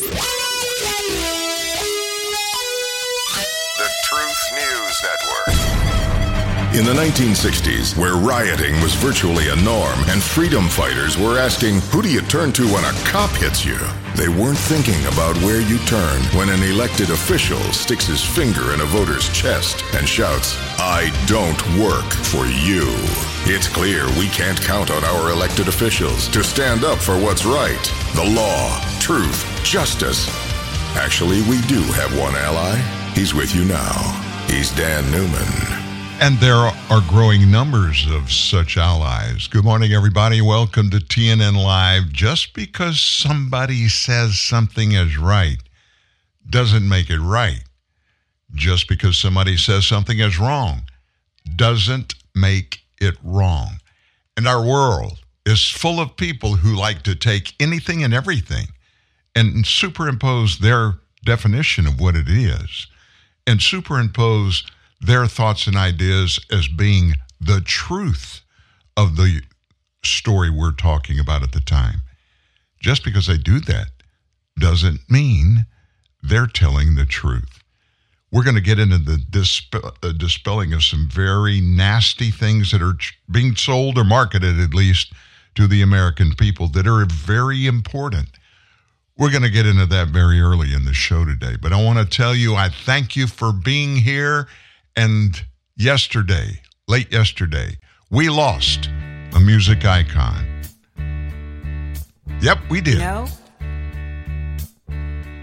The 0.00 0.06
Truth 4.04 4.52
News 4.54 5.02
Network. 5.02 5.54
In 6.74 6.86
the 6.86 6.94
1960s, 6.94 7.98
where 7.98 8.14
rioting 8.14 8.80
was 8.80 8.94
virtually 8.94 9.48
a 9.48 9.56
norm 9.56 9.98
and 10.08 10.22
freedom 10.22 10.70
fighters 10.70 11.18
were 11.18 11.38
asking, 11.38 11.80
who 11.90 12.00
do 12.00 12.10
you 12.10 12.22
turn 12.22 12.50
to 12.52 12.64
when 12.72 12.84
a 12.84 12.92
cop 13.04 13.28
hits 13.32 13.62
you? 13.62 13.78
They 14.16 14.28
weren't 14.28 14.56
thinking 14.56 15.04
about 15.04 15.36
where 15.42 15.60
you 15.60 15.76
turn 15.80 16.22
when 16.32 16.48
an 16.48 16.62
elected 16.62 17.10
official 17.10 17.60
sticks 17.74 18.06
his 18.06 18.24
finger 18.24 18.72
in 18.72 18.80
a 18.80 18.86
voter's 18.86 19.28
chest 19.34 19.84
and 19.94 20.08
shouts, 20.08 20.56
I 20.78 21.10
don't 21.26 21.62
work 21.78 22.10
for 22.10 22.46
you. 22.46 22.88
It's 23.44 23.68
clear 23.68 24.06
we 24.18 24.28
can't 24.28 24.60
count 24.60 24.90
on 24.90 25.02
our 25.02 25.30
elected 25.30 25.66
officials 25.66 26.28
to 26.28 26.44
stand 26.44 26.84
up 26.84 26.98
for 26.98 27.18
what's 27.18 27.46
right 27.46 27.82
the 28.14 28.32
law, 28.36 28.78
truth, 29.00 29.64
justice. 29.64 30.28
Actually, 30.94 31.40
we 31.48 31.60
do 31.62 31.80
have 31.94 32.16
one 32.18 32.36
ally. 32.36 32.76
He's 33.14 33.32
with 33.32 33.54
you 33.54 33.64
now. 33.64 33.92
He's 34.46 34.70
Dan 34.76 35.10
Newman. 35.10 35.48
And 36.20 36.36
there 36.38 36.54
are 36.54 37.00
growing 37.08 37.50
numbers 37.50 38.06
of 38.10 38.30
such 38.30 38.76
allies. 38.76 39.46
Good 39.46 39.64
morning, 39.64 39.92
everybody. 39.92 40.42
Welcome 40.42 40.90
to 40.90 40.98
TNN 40.98 41.56
Live. 41.56 42.12
Just 42.12 42.52
because 42.52 43.00
somebody 43.00 43.88
says 43.88 44.38
something 44.38 44.92
is 44.92 45.16
right 45.16 45.58
doesn't 46.48 46.86
make 46.86 47.08
it 47.08 47.20
right. 47.20 47.64
Just 48.54 48.86
because 48.86 49.16
somebody 49.16 49.56
says 49.56 49.86
something 49.86 50.18
is 50.18 50.38
wrong 50.38 50.82
doesn't 51.56 52.14
make 52.34 52.80
it 53.00 53.16
wrong. 53.22 53.80
And 54.36 54.46
our 54.46 54.64
world 54.64 55.18
is 55.46 55.68
full 55.68 56.00
of 56.00 56.16
people 56.16 56.56
who 56.56 56.74
like 56.74 57.02
to 57.02 57.14
take 57.14 57.54
anything 57.58 58.04
and 58.04 58.14
everything 58.14 58.68
and 59.34 59.66
superimpose 59.66 60.58
their 60.58 60.94
definition 61.24 61.86
of 61.86 62.00
what 62.00 62.16
it 62.16 62.28
is 62.28 62.86
and 63.46 63.60
superimpose 63.60 64.64
their 65.00 65.26
thoughts 65.26 65.66
and 65.66 65.76
ideas 65.76 66.38
as 66.50 66.68
being 66.68 67.14
the 67.40 67.60
truth 67.60 68.42
of 68.96 69.16
the 69.16 69.40
story 70.04 70.50
we're 70.50 70.72
talking 70.72 71.18
about 71.18 71.42
at 71.42 71.52
the 71.52 71.60
time. 71.60 72.02
Just 72.80 73.04
because 73.04 73.26
they 73.26 73.38
do 73.38 73.60
that 73.60 73.88
doesn't 74.58 75.10
mean 75.10 75.66
they're 76.22 76.46
telling 76.46 76.94
the 76.94 77.06
truth. 77.06 77.59
We're 78.32 78.44
going 78.44 78.56
to 78.56 78.60
get 78.60 78.78
into 78.78 78.98
the 78.98 79.92
uh, 80.02 80.12
dispelling 80.12 80.72
of 80.72 80.84
some 80.84 81.08
very 81.10 81.60
nasty 81.60 82.30
things 82.30 82.70
that 82.70 82.80
are 82.80 82.94
ch- 82.94 83.18
being 83.30 83.56
sold 83.56 83.98
or 83.98 84.04
marketed, 84.04 84.60
at 84.60 84.72
least, 84.72 85.12
to 85.56 85.66
the 85.66 85.82
American 85.82 86.34
people 86.36 86.68
that 86.68 86.86
are 86.86 87.04
very 87.06 87.66
important. 87.66 88.28
We're 89.18 89.30
going 89.30 89.42
to 89.42 89.50
get 89.50 89.66
into 89.66 89.84
that 89.86 90.08
very 90.08 90.40
early 90.40 90.72
in 90.72 90.84
the 90.84 90.94
show 90.94 91.24
today. 91.24 91.56
But 91.60 91.72
I 91.72 91.82
want 91.82 91.98
to 91.98 92.04
tell 92.04 92.34
you, 92.34 92.54
I 92.54 92.68
thank 92.68 93.16
you 93.16 93.26
for 93.26 93.52
being 93.52 93.96
here 93.96 94.46
and 94.96 95.44
yesterday, 95.76 96.60
late 96.88 97.12
yesterday, 97.12 97.78
we 98.10 98.28
lost 98.28 98.88
a 99.34 99.40
music 99.40 99.84
icon. 99.84 100.46
Yep, 102.40 102.58
we 102.70 102.80
did. 102.80 102.98
Know, 102.98 103.26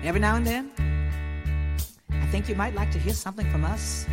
every 0.03 0.19
now 0.19 0.35
and 0.35 0.47
then, 0.47 0.71
I 2.11 2.25
think 2.27 2.49
you 2.49 2.55
might 2.55 2.75
like 2.75 2.91
to 2.91 2.99
hear 2.99 3.13
something 3.13 3.49
from 3.51 3.65
us. 3.65 4.05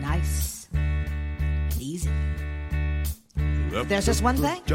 Nice 0.00 0.68
and 0.72 1.76
easy. 1.80 2.10
But 3.70 3.88
there's 3.88 4.06
just 4.06 4.22
one 4.22 4.36
thing. 4.36 4.62
The 4.66 4.74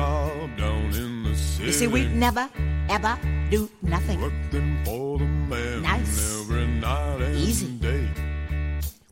You 1.59 1.71
see, 1.71 1.87
we 1.87 2.07
never, 2.07 2.49
ever 2.89 3.17
do 3.49 3.69
nothing. 3.81 4.19
Nice, 5.81 6.45
easy. 7.35 7.79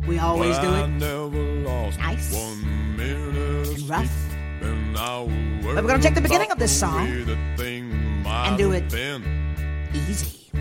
We 0.08 0.20
always 0.20 0.58
do 0.60 0.74
it 0.74 0.88
nice 1.98 2.34
and 2.34 3.90
rough. 3.90 4.12
But 5.64 5.76
we're 5.76 5.82
going 5.82 6.02
to 6.02 6.08
take 6.08 6.16
the 6.16 6.22
beginning 6.22 6.52
of 6.52 6.60
this 6.60 6.78
song 6.78 7.08
and 8.28 8.58
do 8.58 8.72
it 8.74 8.94
easy. 9.94 10.52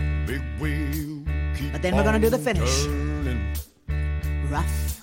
But 1.77 1.83
then 1.83 1.95
we're 1.95 2.11
to 2.11 2.17
do 2.17 2.31
the 2.31 2.39
finish 2.39 2.87
rough. 4.49 4.99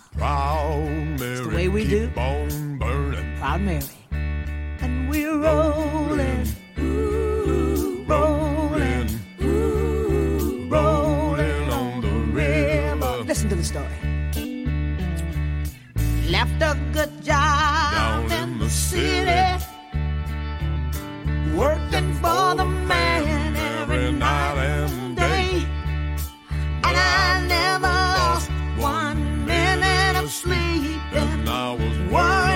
It's 1.23 1.41
the 1.41 1.53
way 1.55 1.69
we 1.69 1.87
do. 1.87 2.11
Proud 2.11 3.61
Mary. 3.61 3.85
And 4.81 5.09
we're 5.09 5.39
rolling. 5.39 6.49
Ooh, 6.81 8.05
rolling. 8.09 9.09
Ooh, 9.41 10.69
rolling 10.69 11.71
on 11.71 12.01
the 12.01 12.11
river. 12.35 13.23
Listen 13.23 13.49
to 13.51 13.55
the 13.55 13.63
story 13.63 13.87
left 16.29 16.61
a 16.61 16.77
good 16.93 17.23
job 17.23 17.93
Down 17.95 18.33
in 18.33 18.59
the 18.59 18.69
city, 18.69 19.65
working 21.55 22.13
for 22.15 22.57
the 22.57 22.65
man 22.65 23.44
never 27.75 27.89
lost 27.89 28.51
one 28.77 29.45
minute 29.45 30.17
of 30.23 30.31
sleep. 30.31 31.01
And 31.13 31.49
I 31.49 31.73
was 31.73 31.97
worried 32.13 32.54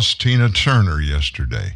lost 0.00 0.18
Tina 0.18 0.48
Turner 0.48 0.98
yesterday. 0.98 1.74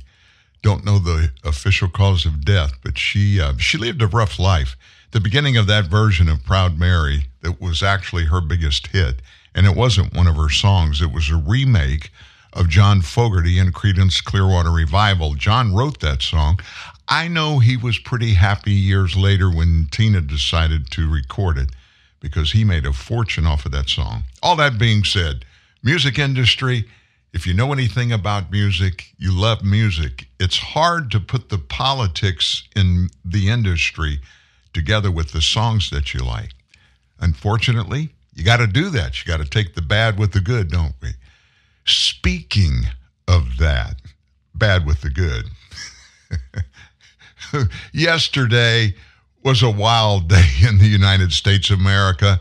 Don't 0.63 0.83
know 0.83 0.99
the 0.99 1.31
official 1.45 1.89
cause 1.89 2.25
of 2.25 2.43
death, 2.43 2.73
but 2.83 2.97
she 2.97 3.39
uh, 3.39 3.53
she 3.59 3.77
lived 3.77 4.01
a 4.01 4.07
rough 4.07 4.39
life. 4.39 4.79
The 5.11 5.21
beginning 5.21 5.59
of 5.59 5.67
that 5.67 5.89
version 5.89 6.31
of 6.31 6.43
Proud 6.43 6.79
Mary 6.79 7.27
that 7.43 7.61
was 7.61 7.83
actually 7.83 8.25
her 8.25 8.41
biggest 8.41 8.87
hit, 8.87 9.21
and 9.55 9.67
it 9.67 9.77
wasn't 9.77 10.15
one 10.15 10.27
of 10.27 10.37
her 10.37 10.49
songs. 10.49 11.03
It 11.03 11.13
was 11.13 11.29
a 11.29 11.37
remake 11.37 12.11
of 12.55 12.71
John 12.71 13.03
Fogerty 13.03 13.59
and 13.59 13.75
Creedence 13.75 14.25
Clearwater 14.25 14.71
Revival. 14.71 15.35
John 15.35 15.75
wrote 15.75 16.01
that 16.01 16.23
song. 16.23 16.61
I 17.07 17.29
know 17.29 17.59
he 17.59 17.77
was 17.77 17.99
pretty 17.99 18.33
happy 18.33 18.73
years 18.73 19.15
later 19.15 19.51
when 19.51 19.89
Tina 19.91 20.23
decided 20.23 20.91
to 20.93 21.13
record 21.13 21.59
it 21.59 21.69
because 22.21 22.53
he 22.53 22.65
made 22.65 22.87
a 22.87 22.95
fortune 22.95 23.45
off 23.45 23.67
of 23.67 23.73
that 23.73 23.91
song. 23.91 24.25
All 24.43 24.57
that 24.57 24.79
being 24.79 25.05
said, 25.05 25.45
music 25.83 26.19
industry 26.19 26.87
if 27.35 27.49
you 27.49 27.53
know 27.53 27.73
anything 27.73 28.13
about 28.13 28.53
music, 28.53 29.13
you 29.19 29.33
love 29.33 29.65
music, 29.65 30.29
it's 30.39 30.57
hard 30.57 31.11
to 31.11 31.19
put 31.19 31.49
the 31.49 31.59
politics 31.59 32.63
in 32.77 33.09
the 33.25 33.51
industry 33.51 34.21
together 34.73 35.11
with 35.11 35.33
the 35.33 35.41
songs 35.41 35.91
that 35.91 36.15
you 36.15 36.21
like. 36.21 36.51
Unfortunately, 37.19 38.11
you 38.35 38.45
got 38.45 38.59
to 38.59 38.69
do 38.69 38.89
that. 38.91 39.19
You 39.19 39.27
got 39.27 39.43
to 39.43 39.51
take 39.51 39.75
the 39.75 39.83
bad 39.83 40.17
with 40.17 40.33
the 40.33 40.41
good, 40.41 40.71
don't 40.71 40.95
we? 41.03 41.11
Speaking 41.85 42.85
of 43.27 43.59
that, 43.59 43.97
bad 44.55 44.87
with 44.87 45.01
the 45.01 45.11
good. 45.11 45.47
Yesterday 47.93 48.95
was 49.43 49.61
a 49.61 49.71
wild 49.71 50.29
day 50.29 50.51
in 50.69 50.79
the 50.79 50.87
United 50.87 51.33
States 51.33 51.69
of 51.71 51.81
America. 51.81 52.41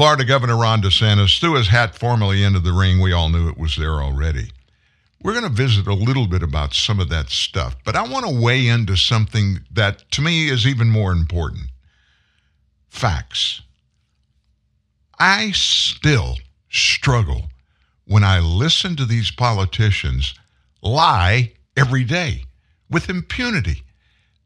Florida 0.00 0.24
Governor 0.24 0.56
Ron 0.56 0.80
DeSantis 0.80 1.38
threw 1.38 1.56
his 1.56 1.68
hat 1.68 1.94
formally 1.94 2.42
into 2.42 2.58
the 2.58 2.72
ring. 2.72 3.02
We 3.02 3.12
all 3.12 3.28
knew 3.28 3.50
it 3.50 3.58
was 3.58 3.76
there 3.76 4.00
already. 4.00 4.50
We're 5.22 5.34
going 5.34 5.44
to 5.44 5.50
visit 5.50 5.86
a 5.86 5.92
little 5.92 6.26
bit 6.26 6.42
about 6.42 6.72
some 6.72 6.98
of 7.00 7.10
that 7.10 7.28
stuff, 7.28 7.76
but 7.84 7.94
I 7.94 8.08
want 8.08 8.24
to 8.24 8.40
weigh 8.42 8.66
into 8.66 8.96
something 8.96 9.58
that 9.70 10.10
to 10.12 10.22
me 10.22 10.48
is 10.48 10.66
even 10.66 10.88
more 10.88 11.12
important 11.12 11.64
facts. 12.88 13.60
I 15.18 15.50
still 15.50 16.36
struggle 16.70 17.50
when 18.06 18.24
I 18.24 18.40
listen 18.40 18.96
to 18.96 19.04
these 19.04 19.30
politicians 19.30 20.32
lie 20.80 21.52
every 21.76 22.04
day 22.04 22.44
with 22.88 23.10
impunity. 23.10 23.82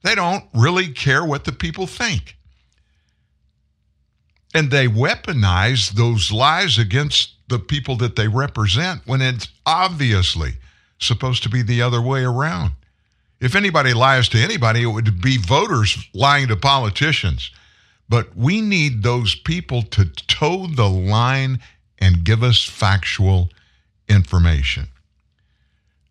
They 0.03 0.17
don't 0.17 0.47
really 0.53 0.89
care 0.89 1.25
what 1.25 1.45
the 1.45 1.53
people 1.53 1.87
think. 1.87 2.37
And 4.55 4.71
they 4.71 4.87
weaponize 4.87 5.91
those 5.91 6.31
lies 6.31 6.79
against 6.79 7.33
the 7.49 7.59
people 7.59 7.97
that 7.97 8.17
they 8.17 8.29
represent 8.29 9.03
when 9.05 9.21
it's 9.21 9.49
obviously 9.67 10.53
supposed 10.99 11.43
to 11.43 11.49
be 11.49 11.63
the 11.63 11.83
other 11.83 12.01
way 12.01 12.25
around. 12.25 12.73
If 13.41 13.55
anybody 13.55 13.93
lies 13.93 14.29
to 14.31 14.39
anybody, 14.39 14.83
it 14.83 14.87
would 14.87 15.21
be 15.21 15.37
voters 15.37 16.09
lying 16.15 16.49
to 16.49 16.57
politicians. 16.57 17.51
But 18.09 18.35
we 18.37 18.61
need 18.61 19.03
those 19.03 19.35
people 19.35 19.83
to 19.83 20.05
toe 20.07 20.67
the 20.67 20.89
line 20.89 21.61
and 21.99 22.25
give 22.25 22.43
us 22.43 22.63
factual 22.63 23.51
information. 24.09 24.87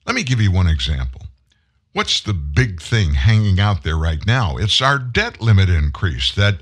Let 0.06 0.16
me 0.16 0.24
give 0.24 0.42
you 0.42 0.52
one 0.52 0.68
example. 0.68 1.22
What's 1.94 2.22
the 2.22 2.34
big 2.34 2.82
thing 2.82 3.14
hanging 3.14 3.60
out 3.60 3.84
there 3.84 3.98
right 3.98 4.26
now? 4.26 4.58
It's 4.58 4.82
our 4.82 4.98
debt 4.98 5.42
limit 5.42 5.70
increase 5.70 6.34
that 6.36 6.62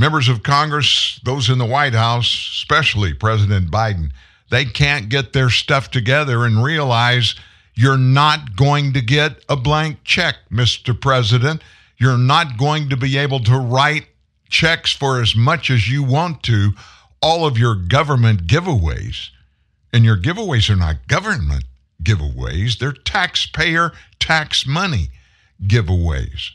Members 0.00 0.30
of 0.30 0.42
Congress, 0.42 1.20
those 1.24 1.50
in 1.50 1.58
the 1.58 1.66
White 1.66 1.92
House, 1.92 2.24
especially 2.24 3.12
President 3.12 3.70
Biden, 3.70 4.12
they 4.48 4.64
can't 4.64 5.10
get 5.10 5.34
their 5.34 5.50
stuff 5.50 5.90
together 5.90 6.46
and 6.46 6.64
realize 6.64 7.34
you're 7.74 7.98
not 7.98 8.56
going 8.56 8.94
to 8.94 9.02
get 9.02 9.44
a 9.46 9.56
blank 9.56 9.98
check, 10.02 10.36
Mr. 10.50 10.98
President. 10.98 11.60
You're 11.98 12.16
not 12.16 12.56
going 12.56 12.88
to 12.88 12.96
be 12.96 13.18
able 13.18 13.40
to 13.40 13.58
write 13.58 14.06
checks 14.48 14.90
for 14.90 15.20
as 15.20 15.36
much 15.36 15.68
as 15.68 15.90
you 15.90 16.02
want 16.02 16.42
to, 16.44 16.72
all 17.20 17.44
of 17.44 17.58
your 17.58 17.74
government 17.74 18.46
giveaways. 18.46 19.28
And 19.92 20.02
your 20.02 20.16
giveaways 20.16 20.70
are 20.70 20.76
not 20.76 21.08
government 21.08 21.64
giveaways, 22.02 22.78
they're 22.78 22.92
taxpayer 22.92 23.92
tax 24.18 24.66
money 24.66 25.10
giveaways. 25.62 26.52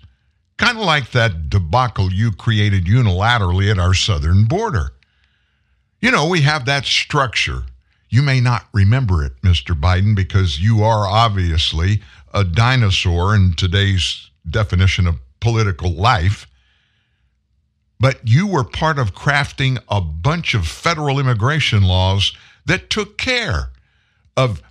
Kind 0.57 0.77
of 0.77 0.85
like 0.85 1.11
that 1.11 1.49
debacle 1.49 2.13
you 2.13 2.31
created 2.31 2.85
unilaterally 2.85 3.69
at 3.69 3.79
our 3.79 3.93
southern 3.93 4.45
border. 4.45 4.93
You 5.99 6.11
know, 6.11 6.27
we 6.27 6.41
have 6.41 6.65
that 6.65 6.85
structure. 6.85 7.63
You 8.09 8.21
may 8.21 8.39
not 8.39 8.67
remember 8.73 9.23
it, 9.23 9.33
Mr. 9.41 9.77
Biden, 9.79 10.15
because 10.15 10.61
you 10.61 10.81
are 10.81 11.05
obviously 11.05 12.01
a 12.33 12.43
dinosaur 12.45 13.35
in 13.35 13.53
today's 13.53 14.29
definition 14.49 15.07
of 15.07 15.19
political 15.41 15.91
life. 15.91 16.47
But 17.99 18.19
you 18.23 18.47
were 18.47 18.63
part 18.63 18.97
of 18.97 19.13
crafting 19.13 19.77
a 19.89 19.99
bunch 19.99 20.53
of 20.53 20.67
federal 20.67 21.19
immigration 21.19 21.83
laws 21.83 22.33
that 22.65 22.89
took 22.89 23.17
care 23.17 23.71
of 24.37 24.61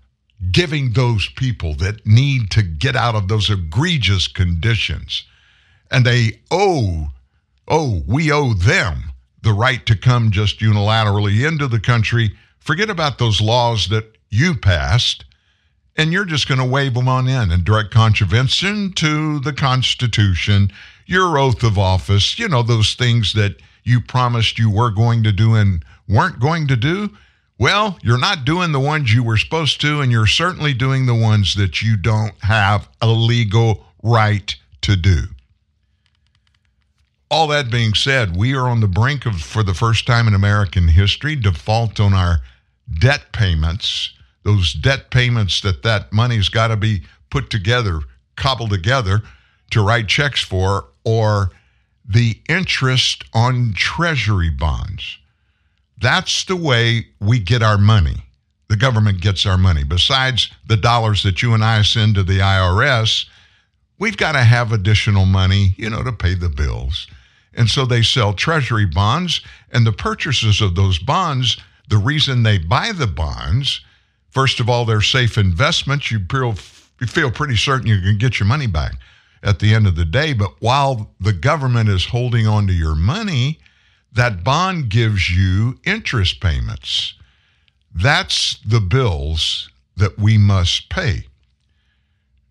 giving 0.51 0.93
those 0.93 1.29
people 1.29 1.75
that 1.75 2.07
need 2.07 2.51
to 2.53 2.63
get 2.63 2.97
out 2.97 3.15
of 3.15 3.29
those 3.29 3.51
egregious 3.51 4.29
conditions 4.29 5.25
and 5.95 6.05
they 6.05 6.41
owe, 6.51 7.07
oh, 7.69 8.03
we 8.09 8.33
owe 8.33 8.53
them 8.53 9.13
the 9.43 9.53
right 9.53 9.87
to 9.87 9.95
come 9.95 10.33
just 10.33 10.59
unilaterally 10.59 11.47
into 11.47 11.69
the 11.69 11.79
country. 11.79 12.33
Forget 12.59 12.91
about 12.91 13.19
those 13.19 13.41
laws 13.41 13.87
that 13.91 14.19
you 14.29 14.57
passed, 14.57 15.25
and 15.95 16.13
you're 16.13 16.25
just 16.25 16.49
going 16.49 16.59
to 16.59 16.65
wave 16.65 16.95
them 16.95 17.07
on 17.07 17.29
in 17.29 17.53
in 17.53 17.63
direct 17.63 17.93
contravention 17.93 18.93
to 18.95 19.39
the 19.39 19.53
Constitution, 19.53 20.73
your 21.07 21.39
oath 21.39 21.63
of 21.63 21.79
office, 21.79 22.41
you 22.41 22.49
know, 22.49 22.65
those 22.65 22.95
things 22.95 23.33
that 23.35 23.63
you 23.85 24.01
promised 24.01 24.59
you 24.59 24.69
were 24.69 24.91
going 24.91 25.23
to 25.23 25.31
do 25.31 25.55
and 25.55 25.85
weren't 26.09 26.41
going 26.41 26.67
to 26.67 26.77
do. 26.77 27.09
Well, 27.57 28.01
you're 28.03 28.19
not 28.19 28.45
doing 28.45 28.73
the 28.73 28.81
ones 28.81 29.15
you 29.15 29.23
were 29.23 29.37
supposed 29.37 29.81
to, 29.83 30.01
and 30.01 30.11
you're 30.11 30.27
certainly 30.27 30.75
doing 30.75 31.07
the 31.07 31.15
ones 31.15 31.55
that 31.55 31.83
you 31.83 31.97
don't 31.97 32.35
have 32.41 32.89
a 33.01 33.07
legal 33.13 33.85
right 34.03 34.57
to 34.81 34.97
do 34.97 35.29
all 37.35 37.49
that 37.49 37.69
being 37.69 37.95
said, 37.95 38.37
we 38.37 38.55
are 38.55 38.69
on 38.69 38.79
the 38.79 38.87
brink 38.87 39.27
of, 39.27 39.41
for 39.41 39.65
the 39.65 39.75
first 39.75 40.07
time 40.07 40.29
in 40.29 40.35
American 40.35 40.87
history, 40.87 41.35
default 41.35 41.99
on 41.99 42.15
our 42.15 42.39
debt 43.01 43.33
payments. 43.33 44.11
Those 44.45 44.73
debt 44.73 45.11
payments 45.11 45.61
that 45.63 45.83
that 45.83 46.13
money's 46.13 46.49
got 46.49 46.69
to 46.69 46.77
be 46.77 47.03
put 47.31 47.51
together, 47.51 48.03
cobbled 48.37 48.71
together 48.71 49.21
to 49.73 49.83
write 49.83 50.07
checks 50.07 50.43
for, 50.43 50.85
or 51.05 51.51
the 52.09 52.39
interest 52.49 53.25
on 53.35 53.73
treasury 53.75 54.51
bonds. 54.51 55.19
That's 55.99 56.45
the 56.45 56.55
way 56.55 57.09
we 57.19 57.41
get 57.41 57.65
our 57.65 57.79
money. 57.79 58.27
The 58.69 58.77
government 58.77 59.21
gets 59.21 59.45
our 59.45 59.59
money. 59.59 59.83
Besides 59.83 60.53
the 60.69 60.77
dollars 60.77 61.25
that 61.25 61.43
you 61.43 61.53
and 61.53 61.65
I 61.65 61.83
send 61.83 62.15
to 62.15 62.23
the 62.23 62.39
IRS, 62.39 63.27
we've 63.99 64.17
got 64.17 64.33
to 64.33 64.45
have 64.45 64.71
additional 64.71 65.27
money, 65.27 65.75
you 65.77 65.91
know, 65.91 66.05
to 66.05 66.13
pay 66.13 66.35
the 66.35 66.49
bills. 66.49 67.09
And 67.57 67.69
so 67.69 67.87
they 67.87 68.03
sell 68.03 68.33
treasury 68.33 68.87
bonds, 68.87 69.41
and 69.73 69.87
the 69.87 69.93
purchasers 69.93 70.61
of 70.61 70.75
those 70.75 70.99
bonds, 70.99 71.57
the 71.89 71.99
reason 71.99 72.43
they 72.43 72.59
buy 72.59 72.93
the 72.93 73.07
bonds, 73.07 73.81
first 74.31 74.61
of 74.61 74.69
all, 74.69 74.85
they're 74.85 75.01
safe 75.01 75.39
investments. 75.39 76.11
You 76.11 76.21
feel, 76.31 76.57
you 77.01 77.07
feel 77.07 77.31
pretty 77.31 77.57
certain 77.57 77.87
you 77.87 78.01
can 78.01 78.19
get 78.19 78.41
your 78.41 78.49
money 78.49 78.67
back 78.67 78.95
at 79.43 79.59
the 79.61 79.75
end 79.75 79.87
of 79.87 79.95
the 79.95 80.05
day. 80.05 80.33
But 80.33 80.55
while 80.61 81.15
the 81.21 81.33
government 81.33 81.89
is 81.89 82.07
holding 82.07 82.47
on 82.47 82.67
to 82.67 82.73
your 82.73 82.95
money, 82.95 83.61
that 84.13 84.43
bond 84.43 84.89
gives 84.89 85.31
you 85.31 85.79
interest 85.85 86.41
payments. 86.41 87.15
That's 87.95 88.59
the 88.67 88.81
bills 88.81 89.71
that 89.97 90.19
we 90.19 90.39
must 90.39 90.89
pay. 90.89 91.27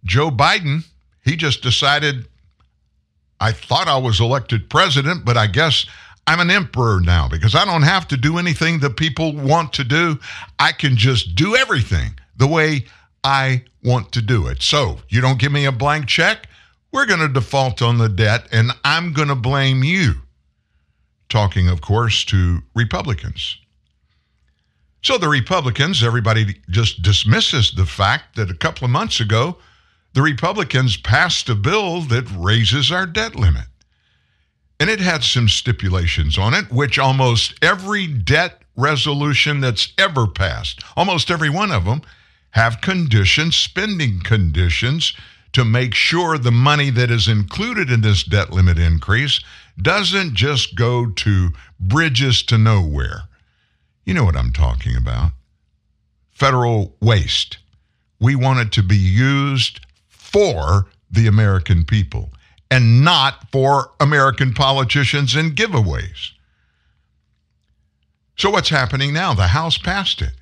Joe 0.05 0.31
Biden, 0.31 0.85
he 1.23 1.35
just 1.35 1.61
decided 1.61 2.27
I 3.39 3.51
thought 3.51 3.87
I 3.87 3.97
was 3.97 4.19
elected 4.19 4.69
president, 4.69 5.25
but 5.25 5.37
I 5.37 5.47
guess 5.47 5.85
I'm 6.25 6.39
an 6.39 6.49
emperor 6.49 7.01
now 7.01 7.27
because 7.27 7.55
I 7.55 7.65
don't 7.65 7.83
have 7.83 8.07
to 8.09 8.17
do 8.17 8.37
anything 8.37 8.79
that 8.79 8.97
people 8.97 9.35
want 9.35 9.73
to 9.73 9.83
do. 9.83 10.19
I 10.59 10.71
can 10.71 10.95
just 10.95 11.35
do 11.35 11.55
everything 11.55 12.17
the 12.37 12.47
way 12.47 12.85
I 13.23 13.63
want 13.83 14.11
to 14.13 14.21
do 14.21 14.47
it. 14.47 14.61
So 14.61 14.99
you 15.09 15.21
don't 15.21 15.39
give 15.39 15.51
me 15.51 15.65
a 15.65 15.71
blank 15.71 16.07
check, 16.07 16.47
we're 16.91 17.05
going 17.05 17.19
to 17.19 17.27
default 17.27 17.81
on 17.81 17.97
the 17.97 18.09
debt 18.09 18.47
and 18.51 18.71
I'm 18.85 19.13
going 19.13 19.27
to 19.27 19.35
blame 19.35 19.83
you. 19.83 20.15
Talking, 21.27 21.67
of 21.67 21.81
course, 21.81 22.23
to 22.25 22.59
Republicans. 22.75 23.57
So 25.01 25.17
the 25.17 25.27
Republicans, 25.27 26.03
everybody 26.03 26.61
just 26.69 27.01
dismisses 27.01 27.71
the 27.71 27.85
fact 27.85 28.35
that 28.35 28.49
a 28.49 28.55
couple 28.55 28.85
of 28.85 28.91
months 28.91 29.19
ago, 29.19 29.57
the 30.13 30.21
Republicans 30.21 30.97
passed 30.97 31.49
a 31.49 31.55
bill 31.55 32.01
that 32.01 32.29
raises 32.35 32.91
our 32.91 33.05
debt 33.05 33.35
limit. 33.35 33.65
And 34.79 34.89
it 34.89 34.99
had 34.99 35.23
some 35.23 35.49
stipulations 35.49 36.37
on 36.37 36.53
it, 36.53 36.71
which 36.71 36.99
almost 36.99 37.53
every 37.61 38.07
debt 38.07 38.61
resolution 38.75 39.59
that's 39.59 39.93
ever 39.97 40.27
passed, 40.27 40.83
almost 40.95 41.31
every 41.31 41.49
one 41.49 41.71
of 41.71 41.85
them, 41.85 42.01
have 42.51 42.81
conditions, 42.81 43.55
spending 43.55 44.19
conditions, 44.21 45.13
to 45.53 45.63
make 45.63 45.93
sure 45.93 46.37
the 46.37 46.51
money 46.51 46.89
that 46.89 47.11
is 47.11 47.27
included 47.27 47.89
in 47.89 48.01
this 48.01 48.23
debt 48.23 48.51
limit 48.51 48.77
increase 48.77 49.39
doesn't 49.81 50.33
just 50.33 50.75
go 50.75 51.09
to 51.11 51.49
bridges 51.79 52.43
to 52.43 52.57
nowhere. 52.57 53.23
You 54.03 54.15
know 54.15 54.23
what 54.23 54.35
I'm 54.35 54.51
talking 54.51 54.95
about. 54.95 55.31
Federal 56.31 56.95
waste. 56.99 57.59
We 58.19 58.35
want 58.35 58.59
it 58.59 58.71
to 58.73 58.83
be 58.83 58.97
used 58.97 59.79
for 60.33 60.87
the 61.09 61.27
American 61.27 61.85
people 61.85 62.31
and 62.69 63.03
not 63.03 63.49
for 63.51 63.91
American 63.99 64.51
politicians 64.53 65.35
and 65.35 65.55
giveaways. 65.55 66.31
So, 68.35 68.49
what's 68.49 68.69
happening 68.69 69.13
now? 69.13 69.35
The 69.35 69.47
House 69.47 69.77
passed 69.77 70.21
it. 70.21 70.33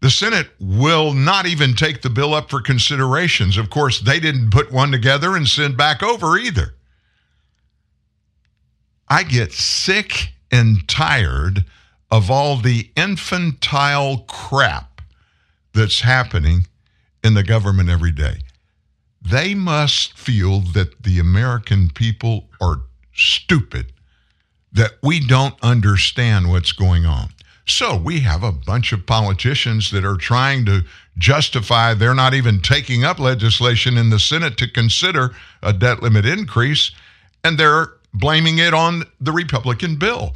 The 0.00 0.10
Senate 0.10 0.48
will 0.58 1.12
not 1.12 1.44
even 1.44 1.74
take 1.74 2.00
the 2.00 2.08
bill 2.08 2.32
up 2.32 2.48
for 2.48 2.62
considerations. 2.62 3.58
Of 3.58 3.68
course, 3.68 4.00
they 4.00 4.18
didn't 4.18 4.50
put 4.50 4.72
one 4.72 4.90
together 4.90 5.36
and 5.36 5.46
send 5.46 5.76
back 5.76 6.02
over 6.02 6.38
either. 6.38 6.74
I 9.08 9.24
get 9.24 9.52
sick 9.52 10.28
and 10.50 10.88
tired 10.88 11.66
of 12.10 12.30
all 12.30 12.56
the 12.56 12.90
infantile 12.96 14.24
crap 14.26 15.02
that's 15.74 16.00
happening 16.00 16.66
in 17.22 17.34
the 17.34 17.42
government 17.42 17.90
every 17.90 18.10
day. 18.10 18.38
They 19.22 19.54
must 19.54 20.16
feel 20.16 20.60
that 20.60 21.02
the 21.02 21.18
American 21.18 21.90
people 21.90 22.48
are 22.60 22.82
stupid, 23.14 23.92
that 24.72 24.92
we 25.02 25.20
don't 25.20 25.54
understand 25.62 26.50
what's 26.50 26.72
going 26.72 27.04
on. 27.04 27.30
So 27.66 27.96
we 27.96 28.20
have 28.20 28.42
a 28.42 28.52
bunch 28.52 28.92
of 28.92 29.06
politicians 29.06 29.90
that 29.90 30.04
are 30.04 30.16
trying 30.16 30.64
to 30.66 30.82
justify 31.18 31.94
they're 31.94 32.14
not 32.14 32.34
even 32.34 32.60
taking 32.60 33.04
up 33.04 33.18
legislation 33.18 33.96
in 33.96 34.10
the 34.10 34.18
Senate 34.18 34.56
to 34.56 34.68
consider 34.68 35.34
a 35.62 35.72
debt 35.72 36.02
limit 36.02 36.24
increase, 36.24 36.90
and 37.44 37.58
they're 37.58 37.92
blaming 38.12 38.58
it 38.58 38.74
on 38.74 39.04
the 39.20 39.32
Republican 39.32 39.96
bill. 39.96 40.34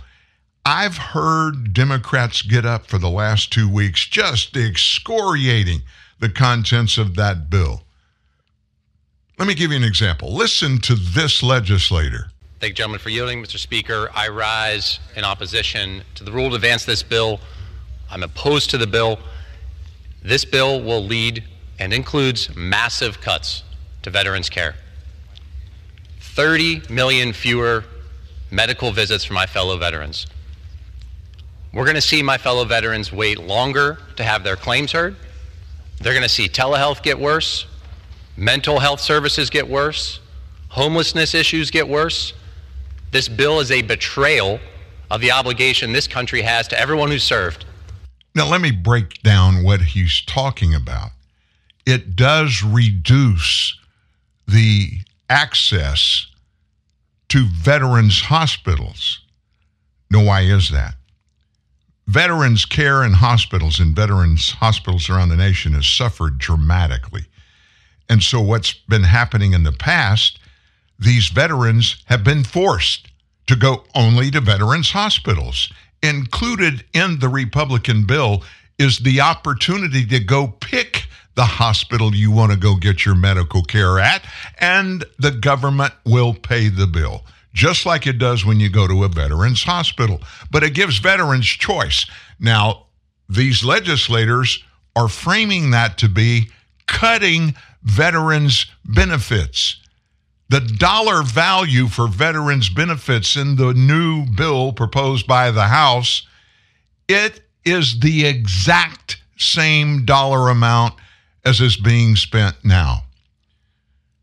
I've 0.66 0.96
heard 0.96 1.74
Democrats 1.74 2.42
get 2.42 2.64
up 2.64 2.86
for 2.86 2.98
the 2.98 3.10
last 3.10 3.52
two 3.52 3.68
weeks 3.68 4.06
just 4.06 4.56
excoriating 4.56 5.82
the 6.20 6.30
contents 6.30 6.96
of 6.98 7.16
that 7.16 7.50
bill. 7.50 7.82
Let 9.36 9.48
me 9.48 9.54
give 9.54 9.72
you 9.72 9.76
an 9.76 9.84
example. 9.84 10.32
Listen 10.32 10.78
to 10.82 10.94
this 10.94 11.42
legislator. 11.42 12.30
Thank 12.60 12.70
you, 12.70 12.74
gentlemen, 12.74 13.00
for 13.00 13.10
yielding. 13.10 13.42
Mr. 13.42 13.58
Speaker, 13.58 14.08
I 14.14 14.28
rise 14.28 15.00
in 15.16 15.24
opposition 15.24 16.02
to 16.14 16.22
the 16.22 16.30
rule 16.30 16.50
to 16.50 16.54
advance 16.54 16.84
this 16.84 17.02
bill. 17.02 17.40
I'm 18.10 18.22
opposed 18.22 18.70
to 18.70 18.78
the 18.78 18.86
bill. 18.86 19.18
This 20.22 20.44
bill 20.44 20.80
will 20.80 21.02
lead 21.02 21.42
and 21.80 21.92
includes 21.92 22.54
massive 22.54 23.20
cuts 23.20 23.64
to 24.02 24.10
veterans' 24.10 24.48
care. 24.48 24.76
30 26.20 26.82
million 26.88 27.32
fewer 27.32 27.84
medical 28.52 28.92
visits 28.92 29.24
for 29.24 29.32
my 29.32 29.46
fellow 29.46 29.76
veterans. 29.78 30.28
We're 31.72 31.84
going 31.84 31.96
to 31.96 32.00
see 32.00 32.22
my 32.22 32.38
fellow 32.38 32.64
veterans 32.64 33.12
wait 33.12 33.38
longer 33.40 33.98
to 34.14 34.22
have 34.22 34.44
their 34.44 34.54
claims 34.54 34.92
heard. 34.92 35.16
They're 36.00 36.12
going 36.12 36.22
to 36.22 36.28
see 36.28 36.48
telehealth 36.48 37.02
get 37.02 37.18
worse, 37.18 37.66
mental 38.36 38.80
health 38.80 39.00
services 39.00 39.50
get 39.50 39.68
worse, 39.68 40.20
homelessness 40.68 41.34
issues 41.34 41.70
get 41.70 41.88
worse. 41.88 42.32
This 43.10 43.28
bill 43.28 43.60
is 43.60 43.70
a 43.70 43.82
betrayal 43.82 44.58
of 45.10 45.20
the 45.20 45.30
obligation 45.30 45.92
this 45.92 46.08
country 46.08 46.42
has 46.42 46.66
to 46.68 46.78
everyone 46.78 47.10
who 47.10 47.18
served. 47.18 47.64
Now, 48.34 48.48
let 48.48 48.60
me 48.60 48.72
break 48.72 49.22
down 49.22 49.62
what 49.62 49.80
he's 49.80 50.20
talking 50.22 50.74
about. 50.74 51.10
It 51.86 52.16
does 52.16 52.62
reduce 52.64 53.78
the 54.48 54.90
access 55.30 56.26
to 57.28 57.46
veterans' 57.46 58.22
hospitals. 58.22 59.20
Now, 60.10 60.24
why 60.24 60.42
is 60.42 60.70
that? 60.70 60.94
Veterans' 62.06 62.66
care 62.66 63.04
in 63.04 63.12
hospitals 63.12 63.78
and 63.78 63.94
veterans' 63.94 64.50
hospitals 64.50 65.08
around 65.08 65.28
the 65.28 65.36
nation 65.36 65.72
has 65.72 65.86
suffered 65.86 66.38
dramatically. 66.38 67.26
And 68.08 68.23
so, 68.23 68.40
what's 68.40 68.73
been 68.73 69.04
happening 69.04 69.52
in 69.52 69.62
the 69.62 69.73
past 69.73 70.38
these 70.99 71.28
veterans 71.28 72.02
have 72.06 72.25
been 72.25 72.44
forced 72.44 73.08
to 73.46 73.56
go 73.56 73.84
only 73.94 74.30
to 74.30 74.40
veterans 74.40 74.90
hospitals. 74.90 75.73
Included 76.02 76.84
in 76.92 77.18
the 77.18 77.28
Republican 77.28 78.06
bill 78.06 78.42
is 78.78 78.99
the 78.99 79.20
opportunity 79.20 80.06
to 80.06 80.20
go 80.20 80.49
pick 80.49 81.06
the 81.34 81.44
hospital 81.44 82.14
you 82.14 82.30
want 82.30 82.52
to 82.52 82.58
go 82.58 82.76
get 82.76 83.04
your 83.04 83.14
medical 83.14 83.62
care 83.62 83.99
at, 83.99 84.25
and 84.58 85.04
the 85.18 85.32
government 85.32 85.92
will 86.04 86.32
pay 86.32 86.68
the 86.68 86.87
bill, 86.87 87.25
just 87.52 87.84
like 87.84 88.06
it 88.06 88.18
does 88.18 88.44
when 88.44 88.61
you 88.61 88.70
go 88.70 88.87
to 88.87 89.04
a 89.04 89.08
veterans 89.08 89.64
hospital. 89.64 90.20
But 90.50 90.62
it 90.62 90.75
gives 90.75 90.99
veterans 90.99 91.46
choice. 91.46 92.06
Now, 92.38 92.87
these 93.28 93.64
legislators 93.64 94.62
are 94.94 95.08
framing 95.08 95.70
that 95.73 95.99
to 95.99 96.08
be 96.08 96.50
cutting 96.87 97.54
veterans' 97.84 98.66
benefits. 98.84 99.80
The 100.48 100.60
dollar 100.60 101.22
value 101.22 101.88
for 101.88 102.06
veterans 102.08 102.68
benefits 102.68 103.36
in 103.36 103.56
the 103.56 103.72
new 103.72 104.26
bill 104.26 104.72
proposed 104.72 105.26
by 105.26 105.50
the 105.50 105.64
House, 105.64 106.26
it 107.08 107.40
is 107.64 108.00
the 108.00 108.26
exact 108.26 109.22
same 109.36 110.04
dollar 110.04 110.50
amount 110.50 110.94
as 111.44 111.60
is 111.60 111.76
being 111.76 112.16
spent 112.16 112.56
now. 112.64 113.04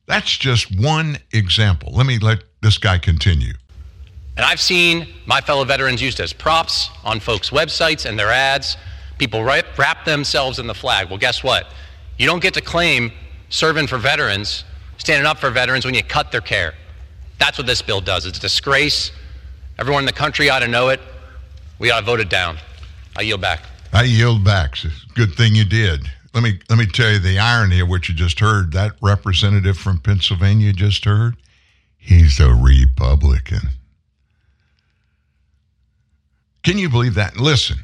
That's 0.07 0.37
just 0.37 0.75
one 0.77 1.17
example. 1.31 1.91
Let 1.93 2.05
me 2.05 2.19
let 2.19 2.43
this 2.61 2.77
guy 2.77 2.97
continue. 2.97 3.53
And 4.37 4.45
I've 4.45 4.61
seen 4.61 5.07
my 5.25 5.41
fellow 5.41 5.63
veterans 5.63 6.01
used 6.01 6.19
as 6.19 6.33
props 6.33 6.89
on 7.03 7.19
folks' 7.19 7.49
websites 7.49 8.05
and 8.05 8.17
their 8.17 8.31
ads. 8.31 8.77
People 9.17 9.43
wrap 9.43 10.05
themselves 10.05 10.57
in 10.57 10.67
the 10.67 10.73
flag. 10.73 11.09
Well, 11.09 11.19
guess 11.19 11.43
what? 11.43 11.71
You 12.17 12.25
don't 12.25 12.41
get 12.41 12.53
to 12.55 12.61
claim 12.61 13.11
serving 13.51 13.86
for 13.86 14.00
veterans 14.00 14.63
standing 15.01 15.25
up 15.25 15.39
for 15.39 15.50
veterans 15.50 15.84
when 15.84 15.96
you 15.96 16.03
cut 16.03 16.31
their 16.31 16.41
care. 16.41 16.75
That's 17.39 17.58
what 17.58 17.65
this 17.65 17.81
bill 17.81 18.01
does. 18.01 18.25
It's 18.27 18.38
a 18.38 18.41
disgrace. 18.41 19.12
Everyone 19.79 20.03
in 20.03 20.05
the 20.05 20.13
country 20.13 20.50
ought 20.50 20.60
to 20.60 20.67
know 20.67 20.89
it. 20.89 21.00
We 21.79 21.89
ought 21.89 22.01
to 22.01 22.05
vote 22.05 22.20
it 22.20 22.29
down. 22.29 22.58
I 23.17 23.22
yield 23.22 23.41
back. 23.41 23.63
I 23.91 24.03
yield 24.03 24.43
back. 24.46 24.77
Good 25.15 25.34
thing 25.34 25.55
you 25.55 25.65
did. 25.65 26.08
Let 26.34 26.43
me 26.43 26.60
let 26.70 26.77
me 26.77 26.86
tell 26.86 27.12
you 27.12 27.20
the 27.20 27.39
irony 27.39 27.79
of 27.81 27.89
what 27.89 28.08
you 28.08 28.15
just 28.15 28.39
heard. 28.39 28.72
That 28.72 28.93
representative 29.01 29.77
from 29.77 30.00
Pennsylvania 30.00 30.72
just 30.72 31.03
heard. 31.03 31.36
He's 31.98 32.39
a 32.39 32.53
Republican. 32.53 33.70
Can 36.63 36.77
you 36.77 36.89
believe 36.89 37.15
that? 37.15 37.38
Listen, 37.38 37.79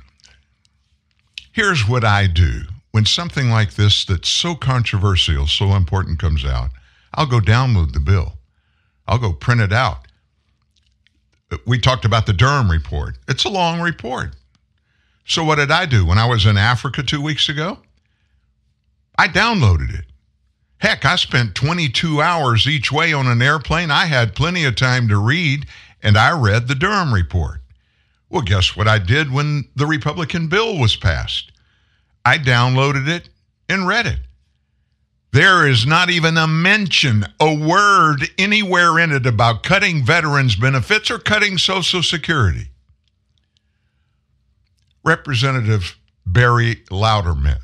here's 1.51 1.87
what 1.87 2.05
I 2.05 2.27
do 2.27 2.61
when 2.97 3.05
something 3.05 3.51
like 3.51 3.75
this 3.75 4.05
that's 4.05 4.27
so 4.27 4.55
controversial, 4.55 5.45
so 5.45 5.75
important 5.75 6.17
comes 6.17 6.43
out. 6.43 6.71
I'll 7.13 7.27
go 7.27 7.39
download 7.39 7.93
the 7.93 7.99
bill. 7.99 8.39
I'll 9.07 9.19
go 9.19 9.33
print 9.33 9.61
it 9.61 9.71
out. 9.71 10.07
We 11.67 11.77
talked 11.77 12.05
about 12.05 12.25
the 12.25 12.33
Durham 12.33 12.71
report. 12.71 13.19
It's 13.27 13.43
a 13.43 13.49
long 13.49 13.81
report. 13.81 14.35
So, 15.27 15.43
what 15.43 15.57
did 15.57 15.69
I 15.69 15.85
do 15.85 16.07
when 16.07 16.17
I 16.17 16.25
was 16.25 16.47
in 16.47 16.57
Africa 16.57 17.03
two 17.03 17.21
weeks 17.21 17.49
ago? 17.49 17.77
I 19.15 19.27
downloaded 19.27 19.93
it. 19.93 20.05
Heck, 20.79 21.05
I 21.05 21.17
spent 21.17 21.53
22 21.53 22.19
hours 22.19 22.65
each 22.65 22.91
way 22.91 23.13
on 23.13 23.27
an 23.27 23.43
airplane. 23.43 23.91
I 23.91 24.07
had 24.07 24.33
plenty 24.33 24.65
of 24.65 24.75
time 24.75 25.07
to 25.09 25.19
read, 25.19 25.67
and 26.01 26.17
I 26.17 26.31
read 26.31 26.67
the 26.67 26.73
Durham 26.73 27.13
report. 27.13 27.59
Well, 28.27 28.41
guess 28.41 28.75
what 28.75 28.87
I 28.87 28.97
did 28.97 29.31
when 29.31 29.65
the 29.75 29.85
Republican 29.85 30.47
bill 30.47 30.79
was 30.79 30.95
passed? 30.95 31.51
I 32.27 32.37
downloaded 32.37 33.07
it 33.07 33.29
and 33.69 33.87
read 33.87 34.05
it. 34.05 34.19
There 35.31 35.65
is 35.65 35.85
not 35.85 36.09
even 36.09 36.35
a 36.35 36.45
mention, 36.45 37.25
a 37.39 37.55
word 37.55 38.29
anywhere 38.37 38.99
in 38.99 39.13
it 39.13 39.25
about 39.25 39.63
cutting 39.63 40.05
veterans' 40.05 40.57
benefits 40.57 41.09
or 41.09 41.19
cutting 41.19 41.57
Social 41.57 42.03
Security. 42.03 42.67
Representative 45.05 45.97
Barry 46.25 46.83
Loudermilk, 46.91 47.61